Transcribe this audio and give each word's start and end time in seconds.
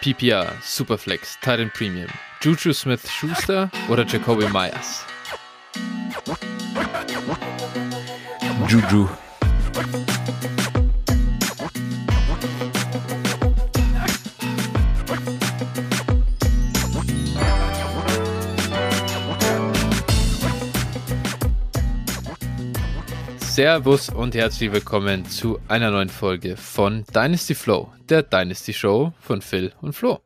PPR, 0.00 0.54
Superflex, 0.62 1.38
Titan 1.40 1.70
Premium, 1.74 2.08
Juju 2.40 2.72
Smith-Schuster 2.72 3.70
oder 3.90 4.06
Jacoby 4.06 4.48
Myers? 4.48 5.04
Juju. 8.66 9.08
Servus 23.60 24.08
und 24.08 24.34
herzlich 24.34 24.72
willkommen 24.72 25.26
zu 25.26 25.60
einer 25.68 25.90
neuen 25.90 26.08
Folge 26.08 26.56
von 26.56 27.04
Dynasty 27.14 27.54
Flow, 27.54 27.92
der 28.08 28.22
Dynasty 28.22 28.72
Show 28.72 29.12
von 29.20 29.42
Phil 29.42 29.74
und 29.82 29.92
Flo. 29.92 30.20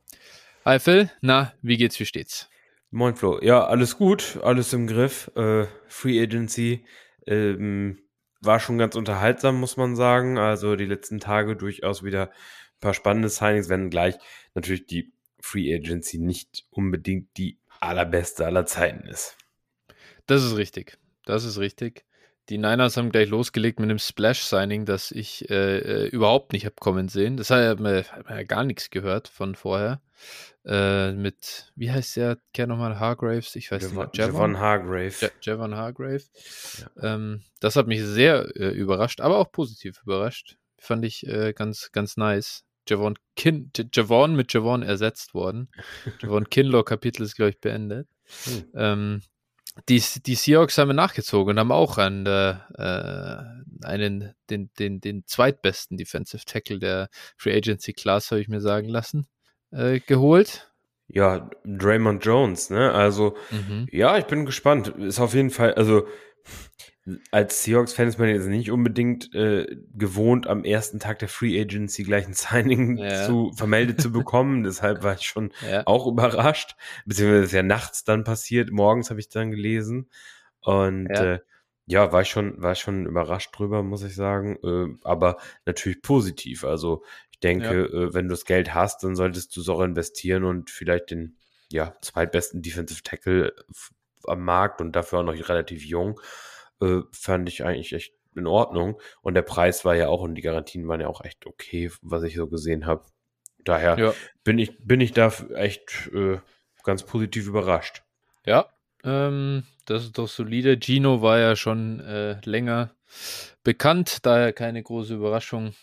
Hi 0.64 0.78
Phil, 0.78 1.10
na, 1.20 1.52
wie 1.60 1.76
geht's, 1.76 1.98
wie 1.98 2.06
steht's? 2.06 2.48
Moin 2.92 3.16
Flo. 3.16 3.42
Ja, 3.42 3.66
alles 3.66 3.98
gut, 3.98 4.38
alles 4.44 4.72
im 4.72 4.86
Griff. 4.86 5.32
Äh, 5.34 5.66
Free 5.88 6.22
Agency 6.22 6.84
ähm, 7.26 7.98
war 8.40 8.60
schon 8.60 8.78
ganz 8.78 8.94
unterhaltsam, 8.94 9.58
muss 9.58 9.76
man 9.76 9.96
sagen. 9.96 10.38
Also 10.38 10.76
die 10.76 10.86
letzten 10.86 11.18
Tage 11.18 11.56
durchaus 11.56 12.04
wieder 12.04 12.28
ein 12.28 12.80
paar 12.80 12.94
spannende 12.94 13.30
Signings, 13.30 13.68
wenn 13.68 13.90
gleich 13.90 14.14
natürlich 14.54 14.86
die 14.86 15.12
Free 15.40 15.74
Agency 15.74 16.18
nicht 16.18 16.66
unbedingt 16.70 17.36
die 17.36 17.58
allerbeste 17.80 18.46
aller 18.46 18.64
Zeiten 18.64 19.08
ist. 19.08 19.36
Das 20.26 20.44
ist 20.44 20.56
richtig. 20.56 20.98
Das 21.24 21.44
ist 21.44 21.58
richtig. 21.58 22.04
Die 22.48 22.58
Niners 22.58 22.96
haben 22.96 23.10
gleich 23.10 23.28
losgelegt 23.30 23.80
mit 23.80 23.88
einem 23.88 23.98
Splash-Signing, 23.98 24.84
das 24.84 25.10
ich 25.10 25.48
äh, 25.50 25.78
äh 25.78 26.08
überhaupt 26.08 26.52
nicht 26.52 26.66
habe 26.66 26.76
kommen 26.78 27.08
sehen. 27.08 27.36
Das 27.36 27.50
hat 27.50 27.80
man, 27.80 28.04
hat 28.04 28.28
man 28.28 28.36
ja 28.36 28.44
gar 28.44 28.64
nichts 28.64 28.90
gehört 28.90 29.28
von 29.28 29.54
vorher. 29.54 30.00
Äh, 30.66 31.12
mit, 31.12 31.72
wie 31.74 31.90
heißt 31.90 32.16
der 32.16 32.38
Kerl 32.52 32.68
nochmal? 32.68 32.98
Hargraves? 32.98 33.54
Ich 33.56 33.70
weiß 33.70 33.82
Javon, 33.82 34.06
nicht. 34.06 34.16
Javon 34.16 34.58
Hargrave. 34.58 35.14
Ja, 35.20 35.28
Javon 35.42 35.74
Hargrave. 35.74 36.22
Ja. 36.78 37.14
Ähm, 37.14 37.42
das 37.60 37.76
hat 37.76 37.86
mich 37.86 38.02
sehr 38.02 38.54
äh, 38.56 38.70
überrascht, 38.70 39.20
aber 39.20 39.38
auch 39.38 39.52
positiv 39.52 40.00
überrascht. 40.02 40.56
Fand 40.78 41.04
ich 41.04 41.26
äh, 41.26 41.52
ganz, 41.52 41.92
ganz 41.92 42.16
nice. 42.16 42.64
Javon, 42.88 43.18
Kin 43.36 43.70
Javon 43.92 44.36
mit 44.36 44.52
Javon 44.52 44.82
ersetzt 44.82 45.34
worden. 45.34 45.70
Javon 46.22 46.48
Kinlaw-Kapitel 46.48 47.22
ist, 47.22 47.36
glaube 47.36 47.50
ich, 47.50 47.60
beendet. 47.60 48.08
Hm. 48.44 48.64
Ähm, 48.74 49.22
die, 49.88 50.02
die 50.24 50.34
Seahawks 50.34 50.78
haben 50.78 50.94
nachgezogen 50.94 51.52
und 51.52 51.58
haben 51.58 51.72
auch 51.72 51.98
einen, 51.98 52.26
äh, 52.26 52.54
einen 53.82 54.34
den, 54.48 54.70
den, 54.78 55.00
den 55.00 55.24
zweitbesten 55.26 55.96
Defensive 55.96 56.44
Tackle 56.44 56.78
der 56.78 57.08
Free 57.36 57.56
Agency 57.56 57.92
Class, 57.92 58.30
habe 58.30 58.40
ich 58.40 58.48
mir 58.48 58.60
sagen 58.60 58.88
lassen, 58.88 59.26
äh, 59.72 60.00
geholt. 60.00 60.70
Ja, 61.08 61.50
Draymond 61.64 62.24
Jones, 62.24 62.70
ne? 62.70 62.92
Also, 62.92 63.36
mhm. 63.50 63.86
ja, 63.90 64.16
ich 64.16 64.24
bin 64.24 64.46
gespannt. 64.46 64.88
Ist 64.88 65.20
auf 65.20 65.34
jeden 65.34 65.50
Fall, 65.50 65.74
also 65.74 66.06
als 67.30 67.62
Seahawks-Fan 67.62 68.08
ist 68.08 68.18
man 68.18 68.28
jetzt 68.28 68.46
nicht 68.46 68.70
unbedingt 68.70 69.34
äh, 69.34 69.66
gewohnt, 69.94 70.46
am 70.46 70.64
ersten 70.64 71.00
Tag 71.00 71.18
der 71.18 71.28
Free 71.28 71.60
Agency 71.60 72.02
gleich 72.02 72.26
ein 72.26 72.32
Signing 72.32 72.96
ja. 72.96 73.26
zu 73.26 73.52
vermeldet 73.54 74.00
zu 74.00 74.10
bekommen. 74.10 74.62
Deshalb 74.64 75.02
war 75.02 75.14
ich 75.14 75.22
schon 75.22 75.52
ja. 75.68 75.82
auch 75.86 76.06
überrascht. 76.06 76.76
Beziehungsweise 77.04 77.44
ist 77.44 77.52
ja 77.52 77.62
nachts 77.62 78.04
dann 78.04 78.24
passiert. 78.24 78.70
Morgens 78.70 79.10
habe 79.10 79.20
ich 79.20 79.28
dann 79.28 79.50
gelesen. 79.50 80.08
Und 80.60 81.08
ja. 81.10 81.34
Äh, 81.34 81.38
ja, 81.86 82.10
war 82.12 82.22
ich 82.22 82.30
schon, 82.30 82.62
war 82.62 82.72
ich 82.72 82.78
schon 82.78 83.04
überrascht 83.04 83.50
drüber, 83.54 83.82
muss 83.82 84.02
ich 84.02 84.14
sagen. 84.14 84.56
Äh, 84.64 84.96
aber 85.04 85.36
natürlich 85.66 86.00
positiv. 86.00 86.64
Also 86.64 87.04
ich 87.30 87.40
denke, 87.40 87.84
äh, 87.84 88.14
wenn 88.14 88.28
du 88.28 88.32
das 88.32 88.46
Geld 88.46 88.72
hast, 88.72 89.04
dann 89.04 89.14
solltest 89.14 89.54
du 89.54 89.60
es 89.60 89.68
auch 89.68 89.82
investieren 89.82 90.44
und 90.44 90.70
vielleicht 90.70 91.10
den 91.10 91.36
ja, 91.70 91.94
zweitbesten 92.00 92.62
Defensive 92.62 93.02
Tackle 93.02 93.52
am 94.26 94.42
Markt 94.42 94.80
und 94.80 94.96
dafür 94.96 95.18
auch 95.18 95.24
noch 95.24 95.34
relativ 95.34 95.84
jung 95.84 96.18
äh, 96.80 97.00
fand 97.12 97.48
ich 97.48 97.64
eigentlich 97.64 97.92
echt 97.92 98.14
in 98.36 98.46
Ordnung. 98.46 99.00
Und 99.22 99.34
der 99.34 99.42
Preis 99.42 99.84
war 99.84 99.94
ja 99.94 100.08
auch 100.08 100.20
und 100.20 100.34
die 100.34 100.42
Garantien 100.42 100.88
waren 100.88 101.00
ja 101.00 101.08
auch 101.08 101.24
echt 101.24 101.46
okay, 101.46 101.90
was 102.02 102.22
ich 102.22 102.34
so 102.34 102.46
gesehen 102.46 102.86
habe. 102.86 103.04
Daher 103.64 103.98
ja. 103.98 104.14
bin 104.42 104.58
ich, 104.58 104.76
bin 104.84 105.00
ich 105.00 105.12
da 105.12 105.32
echt 105.54 106.10
äh, 106.12 106.38
ganz 106.82 107.02
positiv 107.04 107.46
überrascht. 107.46 108.02
Ja, 108.44 108.66
ähm, 109.02 109.64
das 109.86 110.04
ist 110.04 110.18
doch 110.18 110.28
solide. 110.28 110.78
Gino 110.78 111.22
war 111.22 111.38
ja 111.38 111.56
schon 111.56 112.00
äh, 112.00 112.40
länger 112.44 112.94
bekannt, 113.62 114.18
daher 114.22 114.52
keine 114.52 114.82
große 114.82 115.14
Überraschung. 115.14 115.74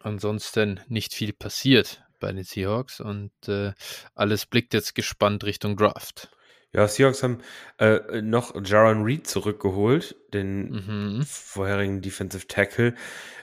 Ansonsten 0.00 0.80
nicht 0.88 1.14
viel 1.14 1.32
passiert 1.32 2.02
bei 2.20 2.32
den 2.32 2.44
Seahawks 2.44 3.00
und 3.00 3.32
äh, 3.48 3.72
alles 4.14 4.46
blickt 4.46 4.74
jetzt 4.74 4.94
gespannt 4.94 5.44
Richtung 5.44 5.76
Draft. 5.76 6.30
Ja, 6.76 6.86
Seahawks 6.86 7.22
haben 7.22 7.38
äh, 7.78 8.20
noch 8.20 8.54
Jaron 8.62 9.02
Reed 9.02 9.26
zurückgeholt, 9.26 10.14
den 10.34 10.72
mhm. 10.72 11.22
vorherigen 11.26 12.02
Defensive 12.02 12.48
Tackle. 12.48 12.94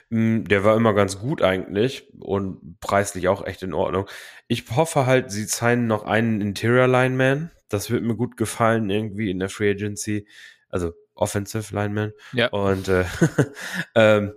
Mm, 0.08 0.44
der 0.44 0.62
war 0.62 0.76
immer 0.76 0.94
ganz 0.94 1.18
gut 1.18 1.42
eigentlich 1.42 2.06
und 2.20 2.78
preislich 2.78 3.26
auch 3.26 3.44
echt 3.44 3.64
in 3.64 3.74
Ordnung. 3.74 4.08
Ich 4.46 4.70
hoffe 4.70 5.06
halt, 5.06 5.32
sie 5.32 5.48
zeigen 5.48 5.88
noch 5.88 6.04
einen 6.04 6.40
Interior 6.40 6.86
Lineman. 6.86 7.50
Das 7.68 7.90
wird 7.90 8.04
mir 8.04 8.14
gut 8.14 8.36
gefallen 8.36 8.88
irgendwie 8.88 9.30
in 9.30 9.40
der 9.40 9.48
Free 9.48 9.72
Agency. 9.72 10.28
Also 10.68 10.92
Offensive 11.16 11.74
Lineman. 11.74 12.12
Ja. 12.34 12.50
Und 12.50 12.86
äh, 12.86 13.04
ähm, 13.96 14.34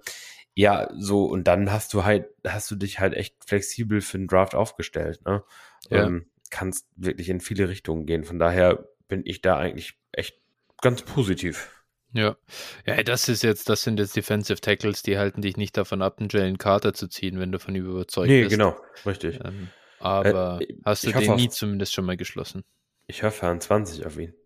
ja, 0.56 0.90
so, 0.98 1.26
und 1.26 1.44
dann 1.44 1.72
hast 1.72 1.94
du 1.94 2.04
halt, 2.04 2.30
hast 2.44 2.72
du 2.72 2.76
dich 2.76 3.00
halt 3.00 3.14
echt 3.14 3.36
flexibel 3.46 4.02
für 4.02 4.18
den 4.18 4.26
Draft 4.26 4.56
aufgestellt, 4.56 5.24
ne? 5.24 5.44
Ja. 5.92 6.08
Ähm, 6.08 6.26
kannst 6.50 6.88
wirklich 6.96 7.30
in 7.30 7.40
viele 7.40 7.70
Richtungen 7.70 8.06
gehen. 8.06 8.24
Von 8.24 8.40
daher 8.40 8.88
bin 9.08 9.22
ich 9.26 9.42
da 9.42 9.58
eigentlich 9.58 9.98
echt 10.12 10.40
ganz 10.82 11.02
positiv. 11.02 11.72
Ja. 12.14 12.38
Ja, 12.86 13.04
das 13.04 13.28
ist 13.30 13.44
jetzt, 13.44 13.70
das 13.70 13.84
sind 13.84 14.00
jetzt 14.00 14.16
Defensive 14.16 14.62
Tackles, 14.62 15.04
die 15.04 15.18
halten 15.18 15.42
dich 15.42 15.58
nicht 15.58 15.78
davon 15.78 16.02
ab, 16.02 16.18
einen 16.20 16.30
Jalen 16.30 16.58
Carter 16.58 16.94
zu 16.94 17.08
ziehen, 17.08 17.40
wenn 17.40 17.52
du 17.52 17.60
von 17.60 17.76
ihm 17.76 17.86
überzeugt 17.86 18.30
nee, 18.30 18.44
bist. 18.44 18.52
Nee, 18.52 18.58
genau, 18.58 18.78
richtig. 19.06 19.40
Ähm, 19.44 19.70
aber 20.00 20.60
äh, 20.62 20.76
hast 20.86 21.06
du 21.06 21.12
den 21.12 21.36
nie 21.36 21.50
zumindest 21.50 21.94
schon 21.94 22.06
mal 22.06 22.18
geschlossen? 22.18 22.64
Ich 23.10 23.24
hoffe 23.24 23.48
an 23.48 23.62
20 23.62 24.06
auf 24.06 24.18
ihn. 24.18 24.34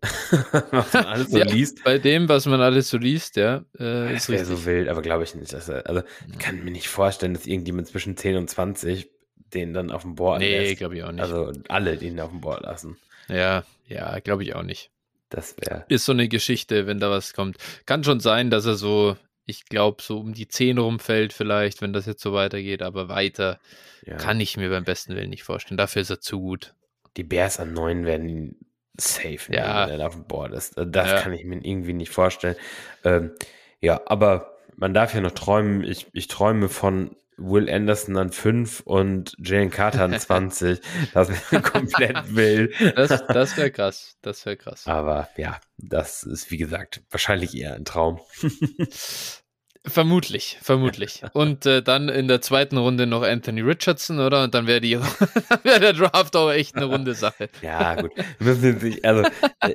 was 0.70 0.92
man 0.92 1.04
alles 1.04 1.30
so 1.30 1.38
ja, 1.38 1.44
liest. 1.44 1.82
Bei 1.82 1.98
dem, 1.98 2.28
was 2.28 2.46
man 2.46 2.60
alles 2.60 2.90
so 2.90 2.96
liest, 2.96 3.34
ja. 3.36 3.64
Äh, 3.76 4.12
das 4.12 4.28
wäre 4.28 4.44
so 4.44 4.64
wild, 4.64 4.88
aber 4.88 5.02
glaube 5.02 5.24
ich 5.24 5.34
nicht. 5.34 5.52
Dass 5.52 5.68
er, 5.68 5.88
also, 5.88 6.02
ich 6.30 6.38
kann 6.38 6.62
mir 6.62 6.70
nicht 6.70 6.88
vorstellen, 6.88 7.34
dass 7.34 7.46
irgendjemand 7.46 7.88
zwischen 7.88 8.16
10 8.16 8.36
und 8.36 8.48
20 8.48 9.10
den 9.54 9.72
dann 9.72 9.90
auf 9.90 10.02
dem 10.02 10.14
Board 10.14 10.40
nee, 10.40 10.56
lässt. 10.56 10.70
Nee, 10.70 10.74
glaube 10.76 10.96
ich 10.96 11.04
auch 11.04 11.12
nicht. 11.12 11.20
Also 11.20 11.52
alle 11.68 11.96
den 11.96 12.18
auf 12.20 12.30
dem 12.30 12.40
Board 12.40 12.62
lassen. 12.62 12.96
Ja, 13.28 13.64
ja, 13.88 14.18
glaube 14.20 14.42
ich 14.42 14.54
auch 14.54 14.62
nicht. 14.62 14.90
Das 15.28 15.56
wäre. 15.58 15.84
Ist 15.88 16.04
so 16.04 16.12
eine 16.12 16.28
Geschichte, 16.28 16.86
wenn 16.86 17.00
da 17.00 17.10
was 17.10 17.32
kommt. 17.32 17.56
Kann 17.86 18.04
schon 18.04 18.20
sein, 18.20 18.50
dass 18.50 18.66
er 18.66 18.74
so, 18.74 19.16
ich 19.46 19.64
glaube, 19.64 20.02
so 20.02 20.18
um 20.18 20.34
die 20.34 20.48
10 20.48 20.78
rumfällt, 20.78 21.32
vielleicht, 21.32 21.80
wenn 21.80 21.92
das 21.92 22.06
jetzt 22.06 22.22
so 22.22 22.32
weitergeht, 22.34 22.82
aber 22.82 23.08
weiter 23.08 23.58
ja. 24.04 24.16
kann 24.16 24.40
ich 24.40 24.56
mir 24.56 24.68
beim 24.68 24.84
besten 24.84 25.14
Willen 25.16 25.30
nicht 25.30 25.44
vorstellen. 25.44 25.78
Dafür 25.78 26.02
ist 26.02 26.10
er 26.10 26.20
zu 26.20 26.40
gut. 26.40 26.74
Die 27.16 27.24
Bears 27.24 27.60
an 27.60 27.72
9 27.72 28.04
werden 28.04 28.28
ihn 28.28 28.56
safe, 28.98 29.52
ja. 29.52 29.88
wenn 29.88 30.00
er 30.00 30.06
auf 30.06 30.14
dem 30.14 30.24
Board 30.24 30.52
ist. 30.52 30.74
Das 30.76 31.10
ja. 31.10 31.20
kann 31.20 31.32
ich 31.32 31.44
mir 31.44 31.64
irgendwie 31.64 31.94
nicht 31.94 32.10
vorstellen. 32.10 32.56
Ähm, 33.04 33.32
ja, 33.80 34.02
aber 34.06 34.58
man 34.76 34.92
darf 34.94 35.14
ja 35.14 35.20
noch 35.20 35.32
träumen. 35.32 35.82
Ich, 35.84 36.08
ich 36.12 36.28
träume 36.28 36.68
von 36.68 37.16
Will 37.36 37.70
Anderson 37.70 38.16
an 38.16 38.30
5 38.30 38.80
und 38.80 39.34
Jalen 39.38 39.70
Carter 39.70 40.04
an 40.04 40.18
20. 40.18 40.80
das 41.14 41.28
wäre 41.28 41.62
komplett 41.62 42.16
wild. 42.34 42.74
Das, 42.96 43.26
das 43.26 43.56
wäre 43.56 43.70
krass. 43.70 44.16
Das 44.22 44.44
wäre 44.46 44.56
krass. 44.56 44.86
Aber 44.86 45.28
ja, 45.36 45.60
das 45.78 46.22
ist 46.22 46.50
wie 46.50 46.58
gesagt 46.58 47.02
wahrscheinlich 47.10 47.56
eher 47.56 47.74
ein 47.74 47.84
Traum. 47.84 48.20
Vermutlich, 49.84 50.58
vermutlich. 50.62 51.22
Und 51.32 51.66
äh, 51.66 51.82
dann 51.82 52.08
in 52.08 52.28
der 52.28 52.40
zweiten 52.40 52.76
Runde 52.76 53.06
noch 53.06 53.22
Anthony 53.22 53.62
Richardson, 53.62 54.20
oder? 54.20 54.44
Und 54.44 54.54
dann 54.54 54.68
wäre 54.68 54.80
die 54.80 54.96
wär 55.64 55.80
der 55.80 55.92
Draft 55.92 56.36
auch 56.36 56.52
echt 56.52 56.76
eine 56.76 56.84
runde 56.84 57.14
Sache. 57.14 57.48
Ja, 57.62 58.00
gut. 58.00 58.12
Wir 58.38 58.54
müssen 58.54 58.78
nicht, 58.78 59.04
also, 59.04 59.22
äh, 59.60 59.74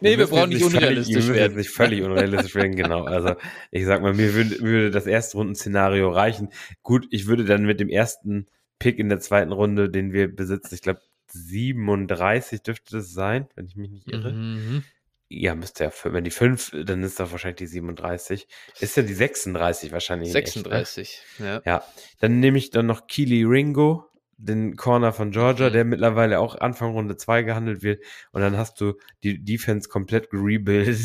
nee, 0.00 0.12
wir, 0.12 0.18
wir 0.18 0.26
brauchen 0.26 0.50
nicht 0.50 0.64
unrealistisch 0.64 1.24
völlig, 1.24 1.40
werden. 1.40 1.56
nicht 1.56 1.70
völlig 1.70 2.02
unrealistisch 2.02 2.54
werden, 2.54 2.76
genau. 2.76 3.04
Also 3.04 3.34
ich 3.70 3.84
sag 3.84 4.02
mal, 4.02 4.12
mir 4.12 4.34
würde, 4.34 4.60
würde 4.60 4.90
das 4.90 5.06
erste 5.06 5.36
Runden-Szenario 5.38 6.10
reichen. 6.10 6.50
Gut, 6.82 7.06
ich 7.10 7.26
würde 7.26 7.44
dann 7.44 7.64
mit 7.64 7.80
dem 7.80 7.88
ersten 7.88 8.46
Pick 8.78 8.98
in 8.98 9.08
der 9.08 9.20
zweiten 9.20 9.52
Runde, 9.52 9.90
den 9.90 10.12
wir 10.12 10.34
besitzen, 10.34 10.74
ich 10.74 10.82
glaube 10.82 11.00
37 11.32 12.62
dürfte 12.62 12.96
das 12.96 13.12
sein, 13.12 13.48
wenn 13.54 13.66
ich 13.66 13.76
mich 13.76 13.90
nicht 13.90 14.08
irre. 14.08 14.32
Mhm 14.32 14.84
ja, 15.32 15.54
müsste 15.54 15.84
ja, 15.84 15.92
wenn 16.04 16.24
die 16.24 16.30
5, 16.30 16.84
dann 16.84 17.04
ist 17.04 17.20
doch 17.20 17.30
wahrscheinlich 17.30 17.58
die 17.58 17.66
37. 17.68 18.48
Ist 18.80 18.96
ja 18.96 19.04
die 19.04 19.14
36 19.14 19.92
wahrscheinlich. 19.92 20.32
36, 20.32 20.98
echt, 20.98 21.40
ne? 21.40 21.46
ja. 21.46 21.62
Ja, 21.64 21.84
dann 22.18 22.40
nehme 22.40 22.58
ich 22.58 22.70
dann 22.70 22.86
noch 22.86 23.06
Keely 23.06 23.44
Ringo, 23.44 24.10
den 24.38 24.74
Corner 24.74 25.12
von 25.12 25.30
Georgia, 25.30 25.68
mhm. 25.68 25.72
der 25.72 25.84
mittlerweile 25.84 26.40
auch 26.40 26.56
Anfang 26.56 26.92
Runde 26.92 27.16
2 27.16 27.42
gehandelt 27.42 27.82
wird. 27.82 28.02
Und 28.32 28.40
dann 28.40 28.56
hast 28.56 28.80
du 28.80 28.94
die 29.22 29.42
Defense 29.42 29.88
komplett 29.88 30.30
gerebuilt 30.30 30.98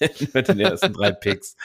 mit 0.34 0.48
den 0.48 0.58
ersten 0.58 0.92
drei 0.92 1.12
Picks. 1.12 1.56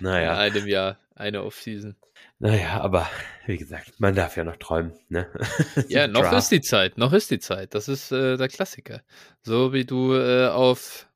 Naja. 0.00 0.32
In 0.32 0.52
einem 0.52 0.66
Jahr, 0.66 0.98
eine 1.14 1.42
Offseason. 1.42 1.96
Naja, 2.38 2.80
aber 2.80 3.10
wie 3.46 3.58
gesagt, 3.58 3.98
man 3.98 4.14
darf 4.14 4.36
ja 4.36 4.44
noch 4.44 4.56
träumen. 4.56 4.92
Ne? 5.08 5.26
ja, 5.88 6.06
noch 6.06 6.22
Draft. 6.22 6.38
ist 6.38 6.52
die 6.52 6.60
Zeit, 6.60 6.96
noch 6.96 7.12
ist 7.12 7.30
die 7.30 7.40
Zeit. 7.40 7.74
Das 7.74 7.88
ist 7.88 8.12
äh, 8.12 8.36
der 8.36 8.48
Klassiker. 8.48 9.02
So 9.42 9.72
wie 9.72 9.84
du 9.84 10.14
äh, 10.14 10.46
auf, 10.46 11.07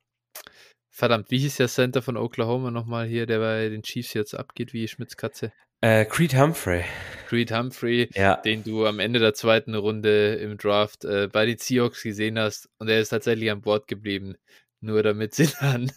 verdammt, 0.93 1.31
wie 1.31 1.39
hieß 1.39 1.57
der 1.57 1.67
Center 1.67 2.01
von 2.01 2.15
Oklahoma 2.15 2.71
nochmal 2.71 3.07
hier, 3.07 3.25
der 3.25 3.39
bei 3.39 3.67
den 3.69 3.81
Chiefs 3.81 4.13
jetzt 4.13 4.35
abgeht 4.35 4.73
wie 4.73 4.87
Schmitz 4.87 5.17
Katze? 5.17 5.51
Äh, 5.81 6.05
Creed 6.05 6.37
Humphrey. 6.37 6.85
Creed 7.27 7.51
Humphrey, 7.51 8.09
ja. 8.13 8.37
den 8.37 8.63
du 8.63 8.85
am 8.85 8.99
Ende 8.99 9.19
der 9.19 9.33
zweiten 9.33 9.75
Runde 9.75 10.35
im 10.35 10.57
Draft 10.57 11.03
äh, 11.03 11.27
bei 11.27 11.45
den 11.45 11.57
Seahawks 11.57 12.03
gesehen 12.03 12.39
hast 12.39 12.69
und 12.77 12.87
er 12.87 13.01
ist 13.01 13.09
tatsächlich 13.09 13.51
an 13.51 13.61
Bord 13.61 13.87
geblieben, 13.87 14.35
nur 14.79 15.03
damit 15.03 15.33
sie 15.33 15.49
dann 15.59 15.91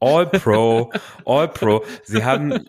All 0.00 0.26
Pro, 0.26 0.92
All 1.24 1.48
Pro. 1.48 1.84
Sie 2.04 2.24
haben 2.24 2.68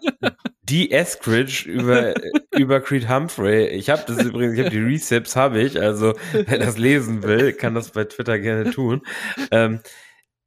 die 0.63 0.91
Eskridge 0.91 1.69
über, 1.69 2.13
über 2.57 2.81
Creed 2.81 3.09
Humphrey. 3.09 3.67
Ich 3.67 3.89
habe 3.89 4.03
das 4.07 4.23
übrigens, 4.23 4.53
ich 4.53 4.59
habe 4.59 4.69
die 4.69 4.79
Receipts, 4.79 5.35
habe 5.35 5.61
ich. 5.61 5.79
Also, 5.79 6.13
wer 6.31 6.57
das 6.57 6.77
lesen 6.77 7.23
will, 7.23 7.53
kann 7.53 7.75
das 7.75 7.91
bei 7.91 8.05
Twitter 8.05 8.39
gerne 8.39 8.71
tun. 8.71 9.01
Ähm, 9.51 9.81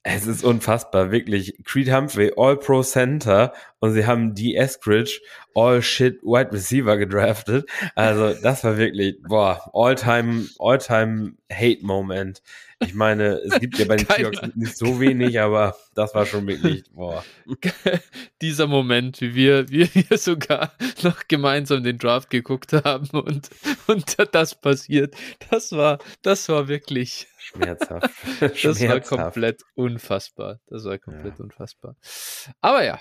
es 0.02 0.26
ist 0.26 0.44
unfassbar, 0.44 1.11
wirklich. 1.11 1.55
Creed 1.64 1.93
Humphrey, 1.93 2.32
All-Pro 2.37 2.82
Center 2.82 3.52
und 3.81 3.93
sie 3.93 4.06
haben 4.06 4.35
die 4.35 4.56
Eskridge, 4.56 5.20
All-Shit 5.55 6.23
Wide 6.23 6.52
Receiver 6.52 6.97
gedraftet. 6.97 7.69
Also 7.94 8.32
das 8.41 8.64
war 8.64 8.79
wirklich, 8.79 9.17
boah, 9.23 9.70
All-Time, 9.75 10.47
All-Time 10.58 11.35
Hate-Moment. 11.52 12.43
Ich 12.82 12.94
meine, 12.94 13.35
es 13.44 13.61
gibt 13.61 13.79
ja 13.79 13.85
bei 13.85 13.97
den. 13.97 14.06
Seahawks 14.17 14.41
nicht 14.55 14.77
so 14.77 15.00
wenig, 15.00 15.38
aber 15.38 15.77
das 15.94 16.15
war 16.15 16.25
schon 16.25 16.47
wirklich, 16.47 16.85
boah. 16.93 17.23
Dieser 18.41 18.67
Moment, 18.67 19.21
wie 19.21 19.35
wir, 19.35 19.69
wie 19.69 19.88
wir 20.09 20.17
sogar 20.17 20.73
noch 21.03 21.29
gemeinsam 21.29 21.85
den 21.85 21.99
Draft 21.99 22.31
geguckt 22.31 22.73
haben 22.73 23.11
und, 23.11 23.50
und 23.87 24.17
das 24.32 24.55
passiert, 24.55 25.15
das 25.50 25.73
war, 25.73 25.99
das 26.23 26.49
war 26.49 26.69
wirklich 26.69 27.29
schmerzhaft. 27.38 28.11
das 28.41 28.59
schmerzhaft. 28.59 28.88
war 28.88 29.00
komplett 29.00 29.62
unfassbar. 29.75 30.61
Das 30.67 30.85
war 30.85 30.99
komplett 30.99 31.38
ja. 31.38 31.44
unfassbar. 31.44 31.97
Aber 32.61 32.83
ja, 32.83 33.00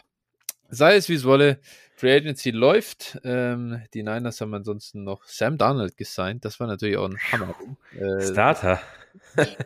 sei 0.69 0.95
es 0.95 1.07
wie 1.07 1.15
es 1.15 1.23
wolle, 1.23 1.61
Free 1.99 2.15
Agency 2.15 2.51
läuft. 2.51 3.19
Ähm, 3.25 3.81
die 3.93 4.03
Niners 4.03 4.39
haben 4.39 4.53
ansonsten 4.53 5.03
noch 5.03 5.25
Sam 5.25 5.57
Darnold 5.57 5.97
gesigned. 5.97 6.45
Das 6.45 6.57
war 6.61 6.67
natürlich 6.67 6.95
auch 6.95 7.09
ein 7.09 7.19
Hammer. 7.19 7.53
Äh, 7.93 8.21
Starter. 8.25 8.79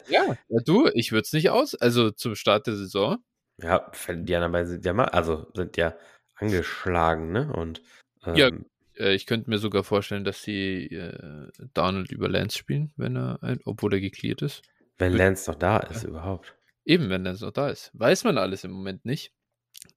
ja, 0.10 0.36
ja, 0.50 0.60
du, 0.66 0.90
ich 0.96 1.12
würde 1.12 1.22
es 1.22 1.34
nicht 1.34 1.52
aus. 1.52 1.76
Also 1.76 2.10
zum 2.10 2.34
Start 2.34 2.66
der 2.66 2.76
Saison. 2.76 3.18
Ja, 3.62 3.92
die 4.10 4.36
anderen 4.36 4.66
sind 4.66 4.84
ja 4.84 4.94
mal, 4.94 5.10
also 5.10 5.46
sind 5.54 5.78
ja 5.78 5.96
angeschlagen, 6.34 7.32
ne? 7.32 7.54
Und 7.54 7.84
ähm, 8.26 8.36
ja, 8.36 8.50
äh, 8.98 9.14
ich 9.14 9.28
könnte 9.28 9.52
mir 9.52 9.60
sogar 9.60 9.84
vorstellen, 9.84 10.24
dass 10.24 10.42
sie 10.42 10.88
äh, 10.88 11.52
Donald 11.76 12.12
über 12.12 12.30
Lance 12.30 12.58
spielen, 12.58 12.94
wenn 12.98 13.16
er, 13.16 13.38
obwohl 13.66 13.94
er 13.94 14.02
geklärt 14.02 14.42
ist. 14.42 14.64
Wenn 14.98 15.14
Lance 15.14 15.52
noch 15.52 15.60
da 15.60 15.78
ist, 15.78 16.02
ja. 16.02 16.10
überhaupt. 16.10 16.56
Eben, 16.84 17.10
wenn 17.10 17.24
Lance 17.24 17.46
noch 17.46 17.54
da 17.54 17.70
ist. 17.70 17.92
Weiß 17.94 18.24
man 18.24 18.40
alles 18.40 18.64
im 18.64 18.72
Moment 18.72 19.06
nicht. 19.06 19.32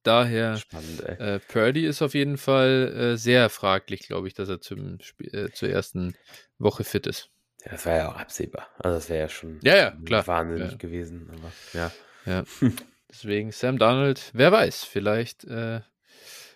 Daher, 0.03 0.57
Spannend, 0.57 1.01
äh, 1.01 1.41
Purdy 1.41 1.85
ist 1.85 2.03
auf 2.03 2.15
jeden 2.15 2.39
Fall 2.39 3.13
äh, 3.15 3.17
sehr 3.17 3.49
fraglich, 3.51 4.07
glaube 4.07 4.29
ich, 4.29 4.35
dass 4.35 4.49
er 4.49 4.61
zum 4.61 5.01
Spiel, 5.01 5.35
äh, 5.35 5.53
zur 5.53 5.69
ersten 5.69 6.15
Woche 6.59 6.85
fit 6.85 7.07
ist. 7.07 7.29
Ja, 7.65 7.73
das 7.73 7.87
war 7.87 7.97
ja 7.97 8.13
auch 8.13 8.17
absehbar. 8.17 8.69
Also 8.79 8.99
das 8.99 9.09
wäre 9.09 9.21
ja 9.21 9.29
schon 9.29 9.59
ja, 9.63 9.77
ja, 9.77 9.97
klar. 10.05 10.27
wahnsinnig 10.27 10.73
ja. 10.73 10.77
gewesen. 10.77 11.29
Aber, 11.33 11.53
ja. 11.73 11.93
ja. 12.25 12.45
Deswegen 13.11 13.51
Sam 13.51 13.79
Donald, 13.79 14.31
wer 14.33 14.53
weiß, 14.53 14.85
vielleicht, 14.85 15.45
äh, 15.45 15.81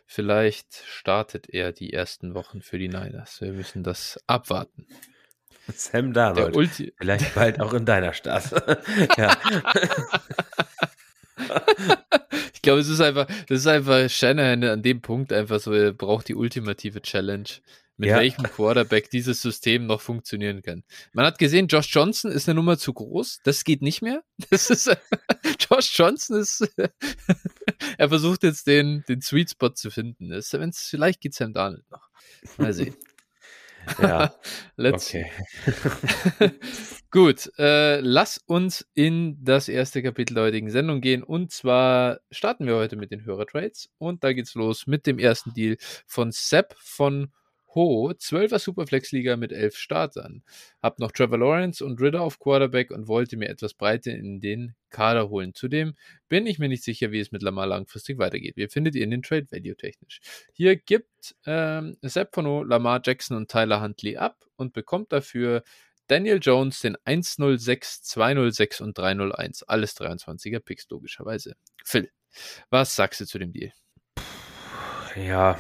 vielleicht 0.07 0.85
startet 0.87 1.49
er 1.49 1.73
die 1.73 1.93
ersten 1.93 2.35
Wochen 2.35 2.63
für 2.63 2.79
die 2.79 2.89
Niners. 2.89 3.41
Wir 3.41 3.53
müssen 3.53 3.83
das 3.83 4.23
abwarten. 4.27 4.87
Sam 5.75 6.13
Darnold. 6.13 6.93
Vielleicht 6.99 7.35
bald 7.35 7.61
auch 7.61 7.73
in 7.75 7.85
deiner 7.85 8.13
Stadt. 8.13 8.51
ja. 9.17 9.37
ich 12.61 12.63
glaube, 12.63 12.81
es 12.81 12.91
ist 12.91 13.01
einfach, 13.01 13.27
das 13.49 13.61
ist 13.61 13.67
einfach 13.67 14.11
Shanahan 14.11 14.63
an 14.65 14.83
dem 14.83 15.01
Punkt 15.01 15.33
einfach 15.33 15.61
so, 15.61 15.73
er 15.73 15.95
braucht 15.95 16.29
die 16.29 16.35
ultimative 16.35 17.01
Challenge, 17.01 17.49
mit 17.97 18.11
ja. 18.11 18.19
welchem 18.19 18.43
Quarterback 18.43 19.09
dieses 19.09 19.41
System 19.41 19.87
noch 19.87 20.03
funktionieren 20.03 20.61
kann. 20.61 20.85
Man 21.15 21.25
hat 21.25 21.39
gesehen, 21.39 21.69
Josh 21.69 21.89
Johnson 21.89 22.31
ist 22.31 22.51
eine 22.51 22.57
Nummer 22.57 22.77
zu 22.77 22.93
groß, 22.93 23.41
das 23.45 23.65
geht 23.65 23.81
nicht 23.81 24.03
mehr. 24.03 24.23
Das 24.51 24.69
ist, 24.69 24.95
Josh 25.71 25.99
Johnson 25.99 26.39
ist, 26.39 26.69
er 27.99 28.09
versucht 28.11 28.43
jetzt 28.43 28.67
den, 28.67 29.05
den 29.09 29.23
Sweet 29.23 29.53
Spot 29.53 29.71
zu 29.71 29.91
finden. 29.91 30.29
Wenn's, 30.31 30.87
vielleicht 30.87 31.23
geht 31.23 31.33
Sam 31.33 31.55
Darnold 31.55 31.91
noch. 31.91 32.11
Mal 32.59 32.75
sehen. 32.75 32.95
Ja. 34.01 34.35
Let's 34.77 35.09
okay. 35.09 35.31
Gut, 37.11 37.51
äh, 37.59 37.99
lass 38.01 38.39
uns 38.39 38.87
in 38.95 39.37
das 39.43 39.69
erste 39.69 40.03
Kapitel 40.03 40.35
der 40.35 40.45
heutigen 40.45 40.71
Sendung 40.71 41.01
gehen. 41.01 41.23
Und 41.25 41.51
zwar 41.51 42.21
starten 42.31 42.67
wir 42.67 42.77
heute 42.77 42.97
mit 42.97 43.11
den 43.11 43.25
Hörertrades. 43.25 43.91
Und 43.99 44.23
da 44.23 44.33
geht's 44.33 44.55
los 44.55 44.87
mit 44.87 45.07
dem 45.07 45.19
ersten 45.19 45.53
Deal 45.53 45.77
von 46.07 46.31
Sepp 46.31 46.75
von 46.79 47.33
Ho, 47.75 48.11
12er 48.11 48.59
Superflex-Liga 48.59 49.37
mit 49.37 49.53
11 49.53 49.77
Startern. 49.77 50.43
Hab 50.83 50.99
noch 50.99 51.13
Trevor 51.13 51.39
Lawrence 51.39 51.85
und 51.85 52.01
Ritter 52.01 52.21
auf 52.21 52.41
Quarterback 52.41 52.91
und 52.91 53.07
wollte 53.07 53.37
mir 53.37 53.49
etwas 53.49 53.75
Breite 53.75 54.11
in 54.11 54.41
den 54.41 54.75
Kader 54.91 55.29
holen. 55.29 55.55
Zudem 55.55 55.95
bin 56.29 56.47
ich 56.47 56.59
mir 56.59 56.69
nicht 56.69 56.83
sicher, 56.83 57.13
wie 57.13 57.21
es 57.21 57.31
mit 57.31 57.43
Lamar 57.43 57.69
langfristig 57.69 58.19
weitergeht. 58.19 58.57
Wie 58.57 58.67
findet 58.69 58.97
ihr 58.97 59.05
in 59.05 59.13
den 59.13 59.23
Trade 59.23 59.47
Value 59.51 59.77
technisch? 59.77 60.21
Hier 60.53 60.77
gibt 60.77 61.37
ähm, 61.47 61.97
Sepp 62.03 62.35
von 62.35 62.47
Ho, 62.47 62.65
Lamar 62.65 63.01
Jackson 63.05 63.37
und 63.37 63.49
Tyler 63.49 63.81
Huntley 63.81 64.17
ab 64.17 64.45
und 64.57 64.73
bekommt 64.73 65.13
dafür 65.13 65.63
Daniel 66.09 66.41
Jones 66.43 66.81
den 66.81 66.97
106, 67.05 68.03
206 68.03 68.81
und 68.81 68.99
301. 68.99 69.63
Alles 69.63 69.97
23er 69.97 70.59
Picks, 70.59 70.89
logischerweise. 70.91 71.55
Phil, 71.85 72.11
was 72.69 72.97
sagst 72.97 73.21
du 73.21 73.27
zu 73.27 73.39
dem 73.39 73.53
Deal? 73.53 73.73
Ja, 75.17 75.59